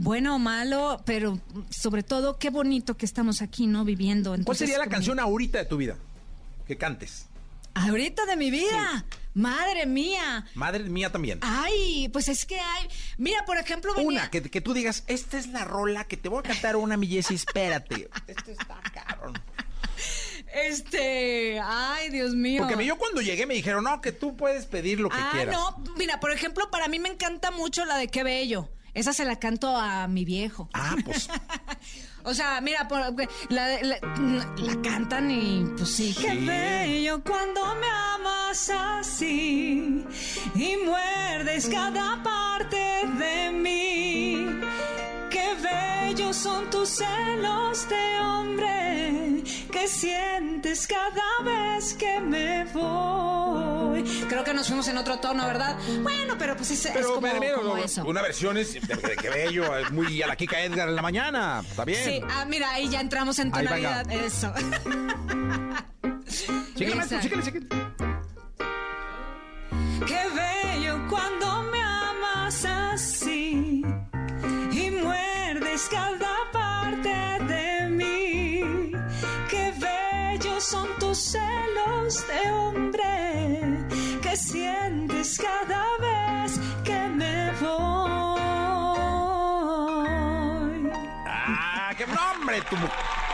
Bueno 0.00 0.36
o 0.36 0.38
malo, 0.38 1.02
pero 1.04 1.40
sobre 1.70 2.02
todo 2.04 2.38
qué 2.38 2.50
bonito 2.50 2.96
que 2.96 3.04
estamos 3.04 3.42
aquí, 3.42 3.66
¿no? 3.66 3.84
Viviendo. 3.84 4.30
¿Cuál 4.30 4.40
Entonces, 4.40 4.58
sería 4.68 4.78
la 4.78 4.84
como- 4.84 4.94
canción 4.94 5.18
ahorita 5.20 5.58
de 5.58 5.64
tu 5.64 5.76
vida? 5.76 5.96
Que 6.66 6.76
cantes. 6.76 7.26
Ahorita 7.74 8.24
de 8.26 8.36
mi 8.36 8.50
vida. 8.50 9.04
Madre 9.34 9.86
mía. 9.86 10.46
Madre 10.54 10.84
mía 10.84 11.10
también. 11.12 11.38
Ay, 11.42 12.08
pues 12.12 12.28
es 12.28 12.44
que 12.46 12.58
hay. 12.60 12.88
Mira, 13.18 13.44
por 13.44 13.56
ejemplo, 13.58 13.92
venía- 13.94 14.08
Una, 14.08 14.30
que, 14.30 14.42
que 14.42 14.60
tú 14.60 14.72
digas, 14.72 15.04
esta 15.08 15.36
es 15.38 15.48
la 15.48 15.64
rola 15.64 16.04
que 16.04 16.16
te 16.16 16.28
voy 16.28 16.40
a 16.40 16.42
cantar 16.42 16.76
una, 16.76 16.96
mi 16.96 17.06
Jessy, 17.08 17.34
espérate. 17.34 18.08
Esto 18.26 18.50
está 18.52 18.80
cabrón. 18.92 19.34
Este, 20.54 21.60
ay, 21.60 22.10
Dios 22.10 22.34
mío. 22.34 22.64
Porque 22.66 22.84
yo 22.84 22.96
cuando 22.98 23.20
llegué 23.20 23.46
me 23.46 23.54
dijeron, 23.54 23.84
no, 23.84 24.00
que 24.00 24.12
tú 24.12 24.36
puedes 24.36 24.66
pedir 24.66 25.00
lo 25.00 25.08
que 25.08 25.16
ah, 25.18 25.30
quieras. 25.32 25.54
no, 25.54 25.84
mira, 25.96 26.20
por 26.20 26.30
ejemplo, 26.32 26.70
para 26.70 26.88
mí 26.88 26.98
me 26.98 27.08
encanta 27.08 27.50
mucho 27.50 27.84
la 27.84 27.96
de 27.96 28.08
Qué 28.08 28.22
Bello. 28.22 28.68
Esa 28.98 29.12
se 29.12 29.24
la 29.24 29.36
canto 29.36 29.76
a 29.76 30.08
mi 30.08 30.24
viejo. 30.24 30.68
Ah, 30.74 30.96
pues. 31.04 31.28
o 32.24 32.34
sea, 32.34 32.60
mira, 32.60 32.88
por- 32.88 33.00
la, 33.48 33.82
la- 33.82 34.54
la 34.56 34.82
cantan 34.82 35.30
y 35.30 35.64
pues 35.76 35.88
sí. 35.88 36.14
Qué 36.20 36.34
bello 36.34 37.22
cuando 37.22 37.64
me 37.76 37.86
amas 37.86 38.70
así 38.70 40.04
y 40.56 40.76
muerdes 40.84 41.68
cada 41.68 42.20
parte 42.24 42.76
de 43.18 43.50
mí. 43.52 44.46
Qué 45.30 45.54
bellos 45.62 46.36
son 46.36 46.70
tus 46.70 46.88
celos 46.88 47.88
de 47.88 48.18
hombre 48.20 49.42
que 49.70 49.86
sientes 49.88 50.86
cada 50.86 51.42
vez 51.44 51.94
que 51.94 52.20
me 52.20 52.64
voy. 52.72 54.02
Creo 54.28 54.44
que 54.44 54.54
nos 54.54 54.66
fuimos 54.68 54.88
en 54.88 54.96
otro 54.96 55.18
tono, 55.18 55.46
¿verdad? 55.46 55.76
Bueno, 56.02 56.34
pero 56.38 56.56
pues 56.56 56.70
es, 56.70 56.86
es 56.86 56.92
Pero 56.92 57.14
como, 57.14 57.30
primero, 57.30 57.56
como 57.62 57.76
eso. 57.76 58.04
una 58.04 58.22
versión 58.22 58.56
es 58.56 58.74
de, 58.74 58.80
de 58.96 59.16
qué 59.16 59.28
bello, 59.28 59.76
es 59.76 59.90
muy 59.90 60.22
a 60.22 60.26
la 60.26 60.36
Kika 60.36 60.62
Edgar 60.62 60.88
en 60.88 60.96
la 60.96 61.02
mañana. 61.02 61.62
Está 61.68 61.84
bien. 61.84 62.04
Sí, 62.04 62.20
ah, 62.30 62.44
mira, 62.46 62.70
ahí 62.72 62.88
ya 62.88 63.00
entramos 63.00 63.38
en 63.38 63.50
tonalidad. 63.52 64.10
Eso. 64.10 64.52
Exacto. 66.28 67.20
síguele, 67.20 67.42
síguele. 67.42 67.66
Qué 70.06 70.20
bello 70.34 71.06
cuando 71.08 71.62
me 71.64 71.80
amas 71.80 72.64
así 72.64 73.37
cada 75.86 76.50
parte 76.52 77.38
de 77.46 77.88
mí. 77.88 78.90
Qué 79.48 79.72
bellos 79.78 80.64
son 80.64 80.88
tus 80.98 81.18
celos 81.18 82.26
de 82.26 82.50
hombre 82.50 83.86
que 84.20 84.36
sientes 84.36 85.38
cada 85.38 85.84
vez 85.98 86.58
que 86.82 86.98
me 87.20 87.52
voy. 87.60 88.40
¡Ah, 91.26 91.92
qué 91.96 92.06
nombre! 92.06 92.60
Tu 92.62 92.76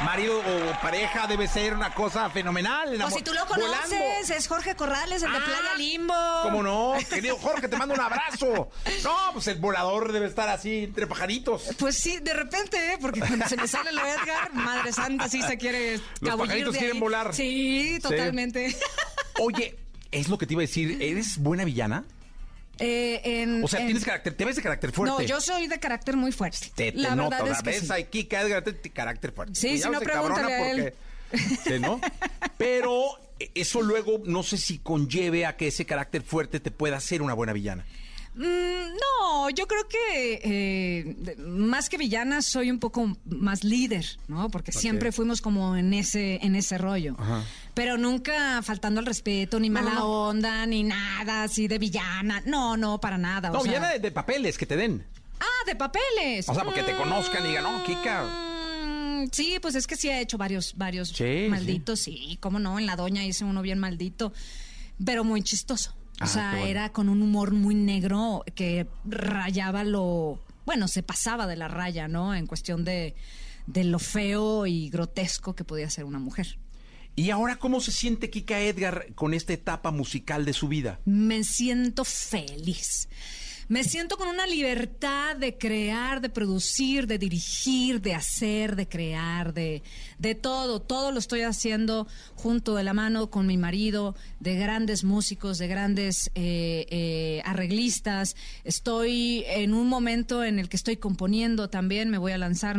marido 0.02 0.38
o 0.38 0.80
pareja 0.80 1.26
debe 1.26 1.46
ser 1.48 1.74
una 1.74 1.94
cosa 1.94 2.28
fenomenal. 2.30 3.00
O 3.02 3.10
si 3.10 3.22
tú 3.22 3.32
lo 3.32 3.44
volando. 3.46 3.70
conoces, 3.74 4.30
es 4.30 4.46
Jorge 4.48 4.74
Corrales, 4.74 5.22
el 5.22 5.32
de 5.32 5.40
Playa 5.40 5.74
Limbo. 5.76 6.14
¿Cómo 6.42 6.62
no? 6.62 6.94
Querido 7.10 7.36
Jorge, 7.36 7.68
te 7.68 7.76
mando 7.76 7.94
un 7.94 8.00
abrazo. 8.00 8.70
No, 9.04 9.16
pues 9.32 9.46
el 9.48 9.58
volador 9.58 10.12
debe 10.12 10.26
estar 10.26 10.48
así 10.48 10.84
entre 10.84 11.06
pajaritos. 11.06 11.62
Pues 11.78 11.96
sí, 11.96 12.18
de 12.18 12.34
repente, 12.34 12.92
¿eh? 12.94 12.98
porque 13.00 13.20
cuando 13.20 13.46
se 13.48 13.56
me 13.56 13.68
sale 13.68 13.92
lo 13.92 14.00
Edgar, 14.04 14.52
Madre 14.52 14.92
Santa 14.92 15.28
sí 15.28 15.42
se 15.42 15.56
quiere 15.58 16.00
Los 16.20 16.36
pajaritos 16.36 16.72
de 16.72 16.78
quieren 16.78 16.96
ahí. 16.96 17.00
volar. 17.00 17.34
Sí, 17.34 17.94
Sí. 17.94 18.00
totalmente. 18.00 18.76
Oye, 19.40 19.76
es 20.10 20.28
lo 20.28 20.38
que 20.38 20.46
te 20.46 20.54
iba 20.54 20.60
a 20.60 20.66
decir. 20.66 20.98
¿Eres 21.02 21.38
buena 21.38 21.64
villana? 21.64 22.04
Eh, 22.78 23.20
en- 23.24 23.62
O 23.64 23.68
sea, 23.68 23.80
en- 23.80 23.86
tienes 23.86 24.04
carácter, 24.04 24.34
te 24.34 24.44
ves 24.44 24.56
de 24.56 24.62
carácter 24.62 24.92
fuerte. 24.92 25.22
No, 25.22 25.28
yo 25.28 25.40
soy 25.40 25.66
de 25.66 25.78
carácter 25.78 26.16
muy 26.16 26.32
fuerte. 26.32 26.70
Te, 26.74 26.92
te 26.92 26.98
la 26.98 27.14
noto, 27.14 27.30
verdad 27.30 27.46
la 27.46 27.52
es 27.52 27.62
que 27.80 27.86
sí. 27.96 28.04
Kika 28.10 28.62
te- 28.62 28.90
carácter 28.90 29.32
fuerte. 29.32 29.54
Sí, 29.54 29.78
si 29.78 29.88
no, 29.88 30.00
pregúntale 30.00 30.54
a 30.54 30.70
él. 30.70 30.94
Sí, 31.64 31.78
¿no? 31.80 32.00
Pero 32.58 33.06
eso 33.54 33.82
luego 33.82 34.20
no 34.24 34.42
sé 34.44 34.56
si 34.56 34.78
conlleve 34.78 35.46
a 35.46 35.56
que 35.56 35.68
ese 35.68 35.84
carácter 35.84 36.22
fuerte 36.22 36.60
te 36.60 36.70
pueda 36.70 36.96
hacer 36.96 37.22
una 37.22 37.34
buena 37.34 37.52
villana. 37.52 37.84
Mm, 38.36 38.40
no, 38.42 39.50
yo 39.50 39.66
creo 39.68 39.86
que 39.86 40.40
eh, 40.42 41.36
más 41.38 41.88
que 41.88 41.96
villana 41.96 42.42
soy 42.42 42.70
un 42.70 42.78
poco 42.80 43.16
más 43.26 43.62
líder, 43.62 44.04
¿no? 44.26 44.48
Porque 44.50 44.72
siempre 44.72 45.12
fuimos 45.12 45.40
como 45.40 45.76
en 45.76 45.94
ese 45.94 46.40
en 46.44 46.56
ese 46.56 46.76
rollo. 46.78 47.14
Ajá. 47.18 47.44
Pero 47.74 47.96
nunca 47.96 48.60
faltando 48.62 48.98
al 49.00 49.06
respeto, 49.06 49.60
ni 49.60 49.70
mala 49.70 49.94
no. 49.94 50.06
onda, 50.28 50.66
ni 50.66 50.82
nada 50.82 51.44
así 51.44 51.68
de 51.68 51.78
villana. 51.78 52.42
No, 52.46 52.76
no, 52.76 53.00
para 53.00 53.18
nada. 53.18 53.50
No, 53.50 53.58
o 53.58 53.62
sea- 53.62 53.70
villana 53.72 53.92
de, 53.92 53.98
de 54.00 54.10
papeles 54.10 54.58
que 54.58 54.66
te 54.66 54.76
den. 54.76 55.04
Ah, 55.40 55.64
de 55.66 55.76
papeles. 55.76 56.48
O 56.48 56.54
sea, 56.54 56.64
porque 56.64 56.82
te 56.82 56.96
conozcan 56.96 57.44
y 57.44 57.48
digan, 57.48 57.64
no, 57.64 57.84
Kika. 57.84 58.24
Mm, 58.24 59.28
Sí, 59.32 59.58
pues 59.62 59.74
es 59.74 59.86
que 59.86 59.96
sí 59.96 60.08
he 60.10 60.20
hecho 60.20 60.36
varios, 60.36 60.74
varios 60.76 61.08
Sí, 61.08 61.46
malditos, 61.48 62.00
sí. 62.00 62.36
cómo 62.40 62.58
no, 62.58 62.78
en 62.78 62.84
la 62.86 62.94
doña 62.96 63.24
hice 63.24 63.44
uno 63.44 63.62
bien 63.62 63.78
maldito, 63.78 64.32
pero 65.02 65.24
muy 65.24 65.42
chistoso. 65.42 65.94
O 66.20 66.24
Ah, 66.24 66.26
sea, 66.26 66.50
bueno. 66.52 66.66
era 66.66 66.92
con 66.92 67.08
un 67.08 67.22
humor 67.22 67.52
muy 67.52 67.74
negro 67.74 68.44
que 68.54 68.86
rayaba 69.04 69.82
lo, 69.84 70.38
bueno, 70.64 70.86
se 70.88 71.02
pasaba 71.02 71.46
de 71.46 71.56
la 71.56 71.68
raya, 71.68 72.06
¿no? 72.08 72.34
En 72.34 72.46
cuestión 72.46 72.84
de, 72.84 73.14
de 73.66 73.84
lo 73.84 73.98
feo 73.98 74.66
y 74.66 74.88
grotesco 74.90 75.54
que 75.56 75.64
podía 75.64 75.90
ser 75.90 76.04
una 76.04 76.18
mujer. 76.20 76.58
¿Y 77.16 77.30
ahora 77.30 77.56
cómo 77.56 77.80
se 77.80 77.92
siente 77.92 78.28
Kika 78.30 78.60
Edgar 78.60 79.06
con 79.14 79.34
esta 79.34 79.52
etapa 79.52 79.90
musical 79.92 80.44
de 80.44 80.52
su 80.52 80.66
vida? 80.68 80.98
Me 81.04 81.44
siento 81.44 82.04
feliz. 82.04 83.08
Me 83.68 83.82
siento 83.82 84.18
con 84.18 84.28
una 84.28 84.46
libertad 84.46 85.36
de 85.36 85.56
crear, 85.56 86.20
de 86.20 86.28
producir, 86.28 87.06
de 87.06 87.18
dirigir, 87.18 88.02
de 88.02 88.14
hacer, 88.14 88.76
de 88.76 88.86
crear, 88.86 89.54
de, 89.54 89.82
de 90.18 90.34
todo. 90.34 90.80
Todo 90.80 91.12
lo 91.12 91.18
estoy 91.18 91.42
haciendo 91.42 92.06
junto 92.34 92.74
de 92.74 92.84
la 92.84 92.92
mano 92.92 93.30
con 93.30 93.46
mi 93.46 93.56
marido, 93.56 94.14
de 94.40 94.56
grandes 94.56 95.02
músicos, 95.02 95.56
de 95.58 95.68
grandes 95.68 96.30
eh, 96.34 96.86
eh, 96.90 97.42
arreglistas. 97.46 98.36
Estoy 98.64 99.44
en 99.46 99.72
un 99.72 99.88
momento 99.88 100.44
en 100.44 100.58
el 100.58 100.68
que 100.68 100.76
estoy 100.76 100.98
componiendo 100.98 101.70
también. 101.70 102.10
Me 102.10 102.18
voy 102.18 102.32
a 102.32 102.38
lanzar 102.38 102.76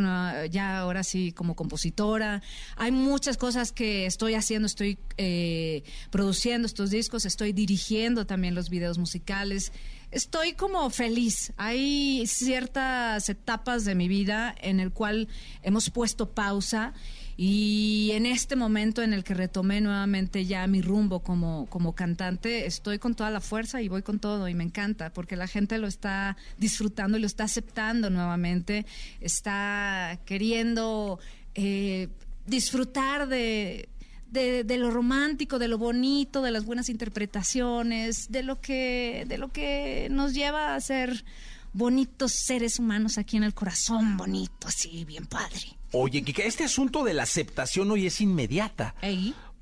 ya 0.50 0.78
ahora 0.80 1.04
sí 1.04 1.32
como 1.32 1.56
compositora. 1.56 2.44
Hay 2.76 2.92
muchas 2.92 3.38
cosas 3.38 3.72
que 3.72 4.06
estoy 4.06 4.36
haciendo. 4.36 4.68
Estoy 4.68 5.00
eh, 5.18 5.84
produciendo 6.12 6.68
estos 6.68 6.92
discos, 6.92 7.26
estoy 7.26 7.54
dirigiendo 7.54 8.26
también 8.26 8.54
los 8.54 8.70
videos 8.70 8.98
musicales. 8.98 9.72
Estoy 10.16 10.54
como 10.54 10.90
feliz. 10.92 11.52
Hay 11.58 12.26
ciertas 12.26 13.28
etapas 13.28 13.84
de 13.84 13.96
mi 13.96 14.08
vida 14.08 14.56
en 14.62 14.80
el 14.80 14.94
cual 14.94 15.28
hemos 15.62 15.90
puesto 15.90 16.30
pausa 16.30 16.94
y 17.36 18.12
en 18.14 18.26
este 18.26 18.56
momento 18.56 19.04
en 19.04 19.12
el 19.12 19.26
que 19.26 19.34
retomé 19.34 19.82
nuevamente 19.82 20.46
ya 20.46 20.68
mi 20.68 20.82
rumbo 20.82 21.20
como, 21.20 21.66
como 21.70 21.96
cantante, 21.96 22.66
estoy 22.66 22.98
con 22.98 23.14
toda 23.14 23.30
la 23.30 23.42
fuerza 23.42 23.82
y 23.82 23.90
voy 23.90 24.04
con 24.04 24.20
todo 24.20 24.48
y 24.48 24.54
me 24.54 24.64
encanta 24.64 25.12
porque 25.12 25.36
la 25.36 25.48
gente 25.48 25.78
lo 25.80 25.88
está 25.88 26.38
disfrutando 26.58 27.18
y 27.18 27.20
lo 27.20 27.28
está 27.28 27.44
aceptando 27.44 28.10
nuevamente, 28.10 28.86
está 29.20 30.18
queriendo 30.24 31.20
eh, 31.56 32.08
disfrutar 32.48 33.28
de, 33.28 33.90
de, 34.36 34.64
de 34.64 34.78
lo 34.78 34.92
romántico, 34.92 35.58
de 35.58 35.68
lo 35.68 35.80
bonito, 35.80 36.44
de 36.44 36.52
las 36.52 36.66
buenas 36.66 36.90
interpretaciones, 36.90 38.32
de 38.32 38.44
lo 38.44 38.62
que, 38.62 39.26
de 39.28 39.40
lo 39.40 39.52
que 39.52 40.08
nos 40.12 40.36
lleva 40.36 40.76
a 40.76 40.82
ser 40.82 41.26
bonitos 41.74 42.32
seres 42.46 42.78
humanos 42.80 43.18
aquí 43.18 43.38
en 43.38 43.44
el 43.44 43.54
corazón, 43.54 44.16
bonito, 44.18 44.68
así, 44.68 45.04
bien 45.06 45.26
padre. 45.26 45.76
Oye, 45.92 46.22
Kika, 46.24 46.44
este 46.44 46.64
asunto 46.64 47.04
de 47.04 47.14
la 47.14 47.24
aceptación 47.24 47.90
hoy 47.92 48.06
es 48.06 48.22
inmediata. 48.22 48.94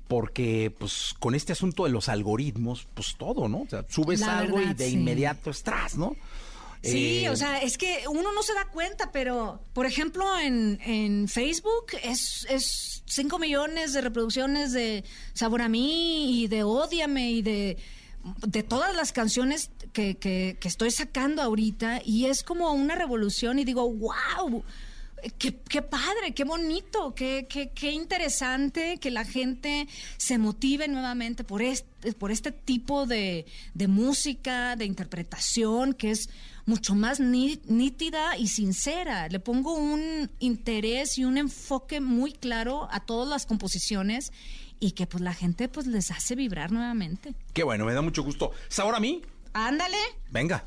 Porque, 0.06 0.72
pues, 0.78 1.14
con 1.18 1.34
este 1.34 1.52
asunto 1.52 1.84
de 1.84 1.90
los 1.90 2.10
algoritmos, 2.10 2.86
pues 2.92 3.14
todo, 3.16 3.48
¿no? 3.48 3.62
O 3.62 3.66
sea, 3.68 3.86
subes 3.88 4.20
La 4.20 4.38
algo 4.40 4.60
y 4.60 4.74
de 4.74 4.88
sí. 4.88 4.94
inmediato 4.94 5.50
estás, 5.50 5.96
¿no? 5.96 6.14
Sí, 6.84 7.24
Eh, 7.24 7.30
o 7.30 7.36
sea, 7.36 7.58
es 7.58 7.78
que 7.78 8.04
uno 8.08 8.32
no 8.32 8.42
se 8.42 8.54
da 8.54 8.66
cuenta, 8.66 9.10
pero, 9.10 9.60
por 9.72 9.86
ejemplo, 9.86 10.38
en, 10.38 10.78
en 10.84 11.28
Facebook 11.28 11.86
es, 12.02 12.46
es 12.50 13.02
5 13.06 13.38
millones 13.38 13.92
de 13.92 14.00
reproducciones 14.02 14.72
de 14.72 15.04
Sabor 15.32 15.62
a 15.62 15.68
mí 15.68 16.42
y 16.42 16.48
de 16.48 16.62
Ódiame 16.62 17.30
y 17.30 17.42
de, 17.42 17.78
de 18.46 18.62
todas 18.62 18.94
las 18.94 19.12
canciones 19.12 19.70
que, 19.92 20.16
que, 20.16 20.56
que 20.60 20.68
estoy 20.68 20.90
sacando 20.90 21.42
ahorita 21.42 22.00
y 22.04 22.26
es 22.26 22.42
como 22.42 22.72
una 22.72 22.94
revolución 22.94 23.58
y 23.58 23.64
digo, 23.64 23.90
wow. 23.90 24.62
Qué, 25.38 25.56
qué 25.56 25.80
padre, 25.80 26.34
qué 26.34 26.44
bonito, 26.44 27.14
qué, 27.14 27.46
qué, 27.48 27.70
qué 27.70 27.92
interesante 27.92 28.98
que 28.98 29.10
la 29.10 29.24
gente 29.24 29.88
se 30.18 30.36
motive 30.36 30.86
nuevamente 30.86 31.44
por 31.44 31.62
este, 31.62 32.12
por 32.12 32.30
este 32.30 32.52
tipo 32.52 33.06
de, 33.06 33.46
de 33.72 33.88
música, 33.88 34.76
de 34.76 34.84
interpretación, 34.84 35.94
que 35.94 36.10
es 36.10 36.28
mucho 36.66 36.94
más 36.94 37.20
ní- 37.20 37.60
nítida 37.66 38.36
y 38.36 38.48
sincera. 38.48 39.28
Le 39.28 39.40
pongo 39.40 39.74
un 39.74 40.30
interés 40.38 41.18
y 41.18 41.24
un 41.24 41.38
enfoque 41.38 42.00
muy 42.00 42.32
claro 42.32 42.88
a 42.90 43.00
todas 43.00 43.28
las 43.28 43.46
composiciones 43.46 44.32
y 44.80 44.92
que 44.92 45.06
pues 45.06 45.22
la 45.22 45.34
gente 45.34 45.68
pues 45.68 45.86
les 45.86 46.10
hace 46.10 46.34
vibrar 46.34 46.72
nuevamente. 46.72 47.34
Qué 47.52 47.62
bueno, 47.62 47.84
me 47.84 47.94
da 47.94 48.02
mucho 48.02 48.22
gusto. 48.22 48.50
¿Sabor 48.68 48.94
a 48.94 49.00
mí? 49.00 49.22
Ándale. 49.52 49.96
Venga. 50.30 50.66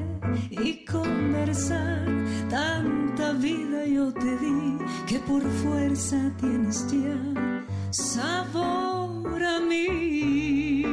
y 0.49 0.85
conversar. 0.85 2.05
Tanta 2.49 3.33
vida 3.33 3.85
yo 3.85 4.13
te 4.13 4.37
di 4.37 4.77
que 5.07 5.19
por 5.19 5.41
fuerza 5.63 6.17
tienes 6.39 6.87
ya 6.91 7.61
sabor 7.91 9.43
a 9.43 9.59
mí. 9.59 10.85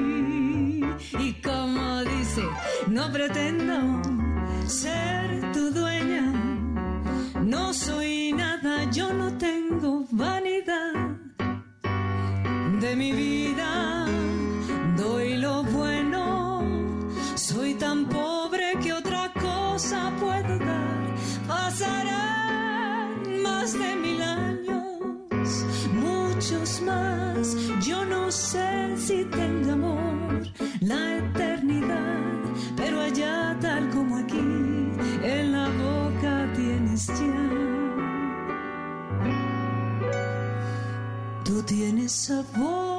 Y 1.19 1.33
como 1.43 2.05
dice, 2.05 2.43
no 2.89 3.11
pretendo 3.13 4.03
ser 4.67 5.53
tu 5.53 5.71
dueña. 5.71 6.33
No 7.45 7.73
soy 7.73 8.33
nada, 8.33 8.91
yo 8.91 9.13
no 9.13 9.37
tengo 9.39 10.05
vanidad 10.11 10.93
de 12.81 12.97
mi 12.97 13.13
vida. 13.13 14.07
Doy 14.97 15.37
lo 15.37 15.63
bueno, 15.63 16.63
soy 17.37 17.75
tan 17.75 18.07
pobre 18.07 18.38
puedo 20.19 20.59
dar. 20.59 21.15
Pasarán 21.47 23.43
más 23.43 23.73
de 23.73 23.97
mil 23.97 24.21
años, 24.23 25.65
muchos 25.93 26.83
más. 26.83 27.57
Yo 27.87 28.05
no 28.05 28.31
sé 28.31 28.97
si 28.97 29.25
tenga 29.27 29.73
amor 29.75 30.43
la 30.81 31.19
eternidad, 31.19 32.43
pero 32.77 33.01
allá 33.01 33.57
tal 33.61 33.89
como 33.91 34.17
aquí, 34.19 34.39
en 35.23 35.53
la 35.53 35.69
boca 35.69 36.53
tienes 36.57 37.07
ya. 37.07 37.49
Tú 41.45 41.63
tienes 41.63 42.13
sabor. 42.13 42.98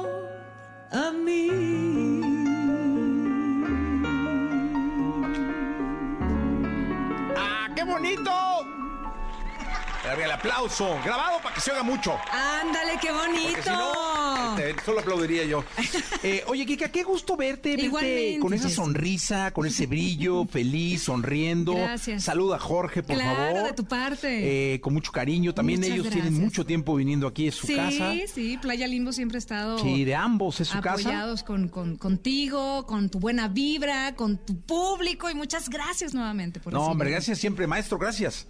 El 10.18 10.30
aplauso, 10.30 10.98
grabado 11.04 11.40
para 11.42 11.54
que 11.54 11.60
se 11.60 11.70
oiga 11.70 11.82
mucho. 11.82 12.18
Ándale, 12.32 12.98
qué 13.00 13.12
bonito. 13.12 13.52
Porque 13.52 13.62
si 13.62 13.70
no, 13.70 14.58
este, 14.58 14.84
solo 14.84 15.00
aplaudiría 15.00 15.44
yo. 15.44 15.64
Eh, 16.22 16.44
oye, 16.48 16.66
Kika, 16.66 16.90
qué 16.90 17.02
gusto 17.02 17.34
verte, 17.34 17.74
verte 17.76 18.38
con 18.42 18.52
esa 18.52 18.68
sonrisa, 18.68 19.52
con 19.52 19.64
ese 19.66 19.86
brillo, 19.86 20.44
feliz, 20.50 21.04
sonriendo. 21.04 21.74
Gracias. 21.74 22.24
Saluda 22.24 22.56
a 22.56 22.58
Jorge, 22.58 23.02
por 23.02 23.16
claro, 23.16 23.36
favor. 23.54 23.62
de 23.68 23.72
tu 23.72 23.84
parte. 23.86 24.74
Eh, 24.74 24.80
con 24.82 24.92
mucho 24.92 25.12
cariño. 25.12 25.54
También 25.54 25.80
Muchas 25.80 25.94
ellos 25.94 26.10
tienen 26.10 26.34
mucho 26.34 26.66
tiempo 26.66 26.94
viniendo 26.96 27.26
aquí 27.26 27.48
a 27.48 27.52
su 27.52 27.66
sí, 27.66 27.74
casa. 27.74 28.12
sí, 28.34 28.58
Playa 28.60 28.86
Limbo 28.86 29.12
siempre 29.12 29.38
ha 29.38 29.40
estado 29.40 29.78
Sí, 29.78 30.04
de 30.04 30.14
ambos 30.14 30.60
es 30.60 30.68
su 30.68 30.80
casa. 30.80 31.08
apoyados 31.08 31.42
con, 31.42 31.68
con- 31.68 31.96
contigo, 31.96 32.84
con 32.86 33.08
tu 33.08 33.18
buena 33.18 33.48
vibra, 33.48 34.14
con 34.14 34.36
tu 34.44 34.60
público 34.60 35.30
y 35.30 35.34
muchas 35.34 35.70
gracias 35.70 36.12
nuevamente 36.12 36.60
por 36.60 36.72
No, 36.74 36.82
hombre, 36.84 37.10
gracias 37.10 37.38
siempre, 37.38 37.66
maestro, 37.66 37.96
gracias. 37.98 38.46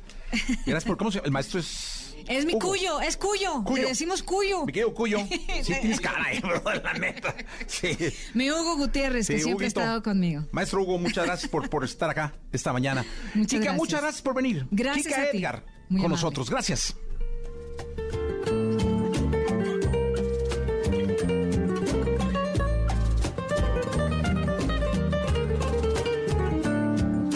Gracias 0.67 0.85
por 0.85 0.97
cómo 0.97 1.11
se 1.13 1.19
El 1.21 1.31
maestro 1.31 1.61
es. 1.61 1.99
Es 2.29 2.45
mi 2.45 2.53
Hugo. 2.55 2.69
cuyo, 2.69 3.01
es 3.01 3.17
cuyo. 3.17 3.65
Cuyo. 3.65 3.83
Le 3.83 3.89
decimos 3.89 4.23
cuyo. 4.23 4.65
Mi 4.67 4.73
querido 4.73 4.93
Cuyo. 4.95 5.19
Sí, 5.63 5.75
tienes 5.81 6.01
cara, 6.01 6.33
eh, 6.33 6.41
bro, 6.43 6.63
la 6.83 6.93
neta. 6.95 7.35
Sí. 7.67 7.97
Mi 8.35 8.51
Hugo 8.51 8.77
Gutiérrez, 8.77 9.27
que 9.27 9.39
siempre 9.41 9.67
Huguito. 9.67 9.81
ha 9.81 9.85
estado 9.85 10.03
conmigo. 10.03 10.45
Maestro 10.53 10.83
Hugo, 10.83 10.99
muchas 10.99 11.25
gracias 11.25 11.51
por, 11.51 11.69
por 11.71 11.83
estar 11.85 12.11
acá 12.11 12.35
esta 12.53 12.73
mañana. 12.73 13.05
Muchas 13.35 13.61
gracias. 13.61 13.77
muchas 13.77 14.01
gracias 14.03 14.23
por 14.23 14.35
venir. 14.35 14.67
Gracias 14.71 15.07
Kika 15.07 15.23
a 15.23 15.31
ti. 15.31 15.39
Edgar, 15.39 15.65
Muy 15.89 16.01
con 16.03 16.07
amable. 16.07 16.09
nosotros. 16.11 16.51
Gracias. 16.51 16.95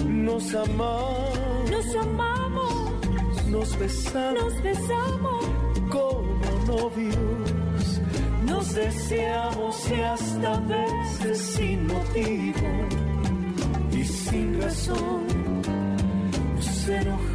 Nos 0.07 0.55
amamos, 0.55 1.71
Nos 1.71 1.97
amamos, 1.97 2.44
nos 3.55 3.79
besamos, 3.79 4.43
nos 4.43 4.63
besamos, 4.63 5.45
como 5.89 6.51
novios. 6.67 8.01
Nos 8.45 8.75
deseamos 8.75 9.91
y 9.91 10.01
hasta 10.01 10.59
veces 10.61 11.39
sin 11.39 11.87
motivo 11.87 12.69
y 13.93 14.05
sin 14.05 14.61
razón 14.61 15.27
nos 16.57 16.89
enojamos. 16.89 17.35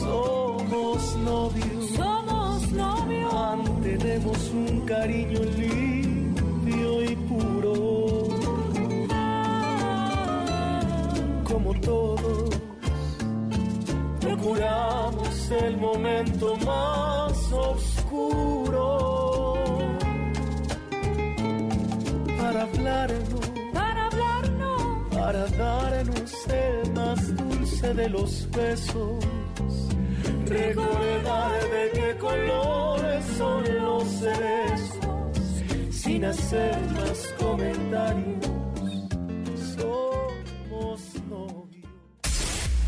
Somos 0.00 1.16
novios, 1.16 1.90
somos 1.96 2.72
novios. 2.72 3.32
mantenemos 3.32 4.50
un 4.54 4.80
cariño 4.86 5.40
limpio 5.58 7.02
y 7.04 7.16
puro. 7.28 7.99
Como 11.70 11.80
todos, 11.82 12.50
procuramos 14.20 15.50
el 15.52 15.76
momento 15.76 16.56
más 16.66 17.52
oscuro 17.52 19.54
para 22.38 22.62
hablarnos, 22.62 23.52
Para 23.72 24.06
hablarnos, 24.06 24.82
para 25.12 25.46
darnos 25.46 26.48
el 26.48 26.92
más 26.92 27.36
dulce 27.36 27.94
de 27.94 28.08
los 28.08 28.50
besos. 28.50 29.24
Recordar 30.46 31.52
de 31.70 31.90
qué 31.94 32.16
colores 32.18 33.24
son 33.38 33.62
los 33.80 34.08
cerezos, 34.08 35.38
sin 35.92 36.24
hacer 36.24 36.76
más 36.96 37.28
comentarios. 37.38 38.59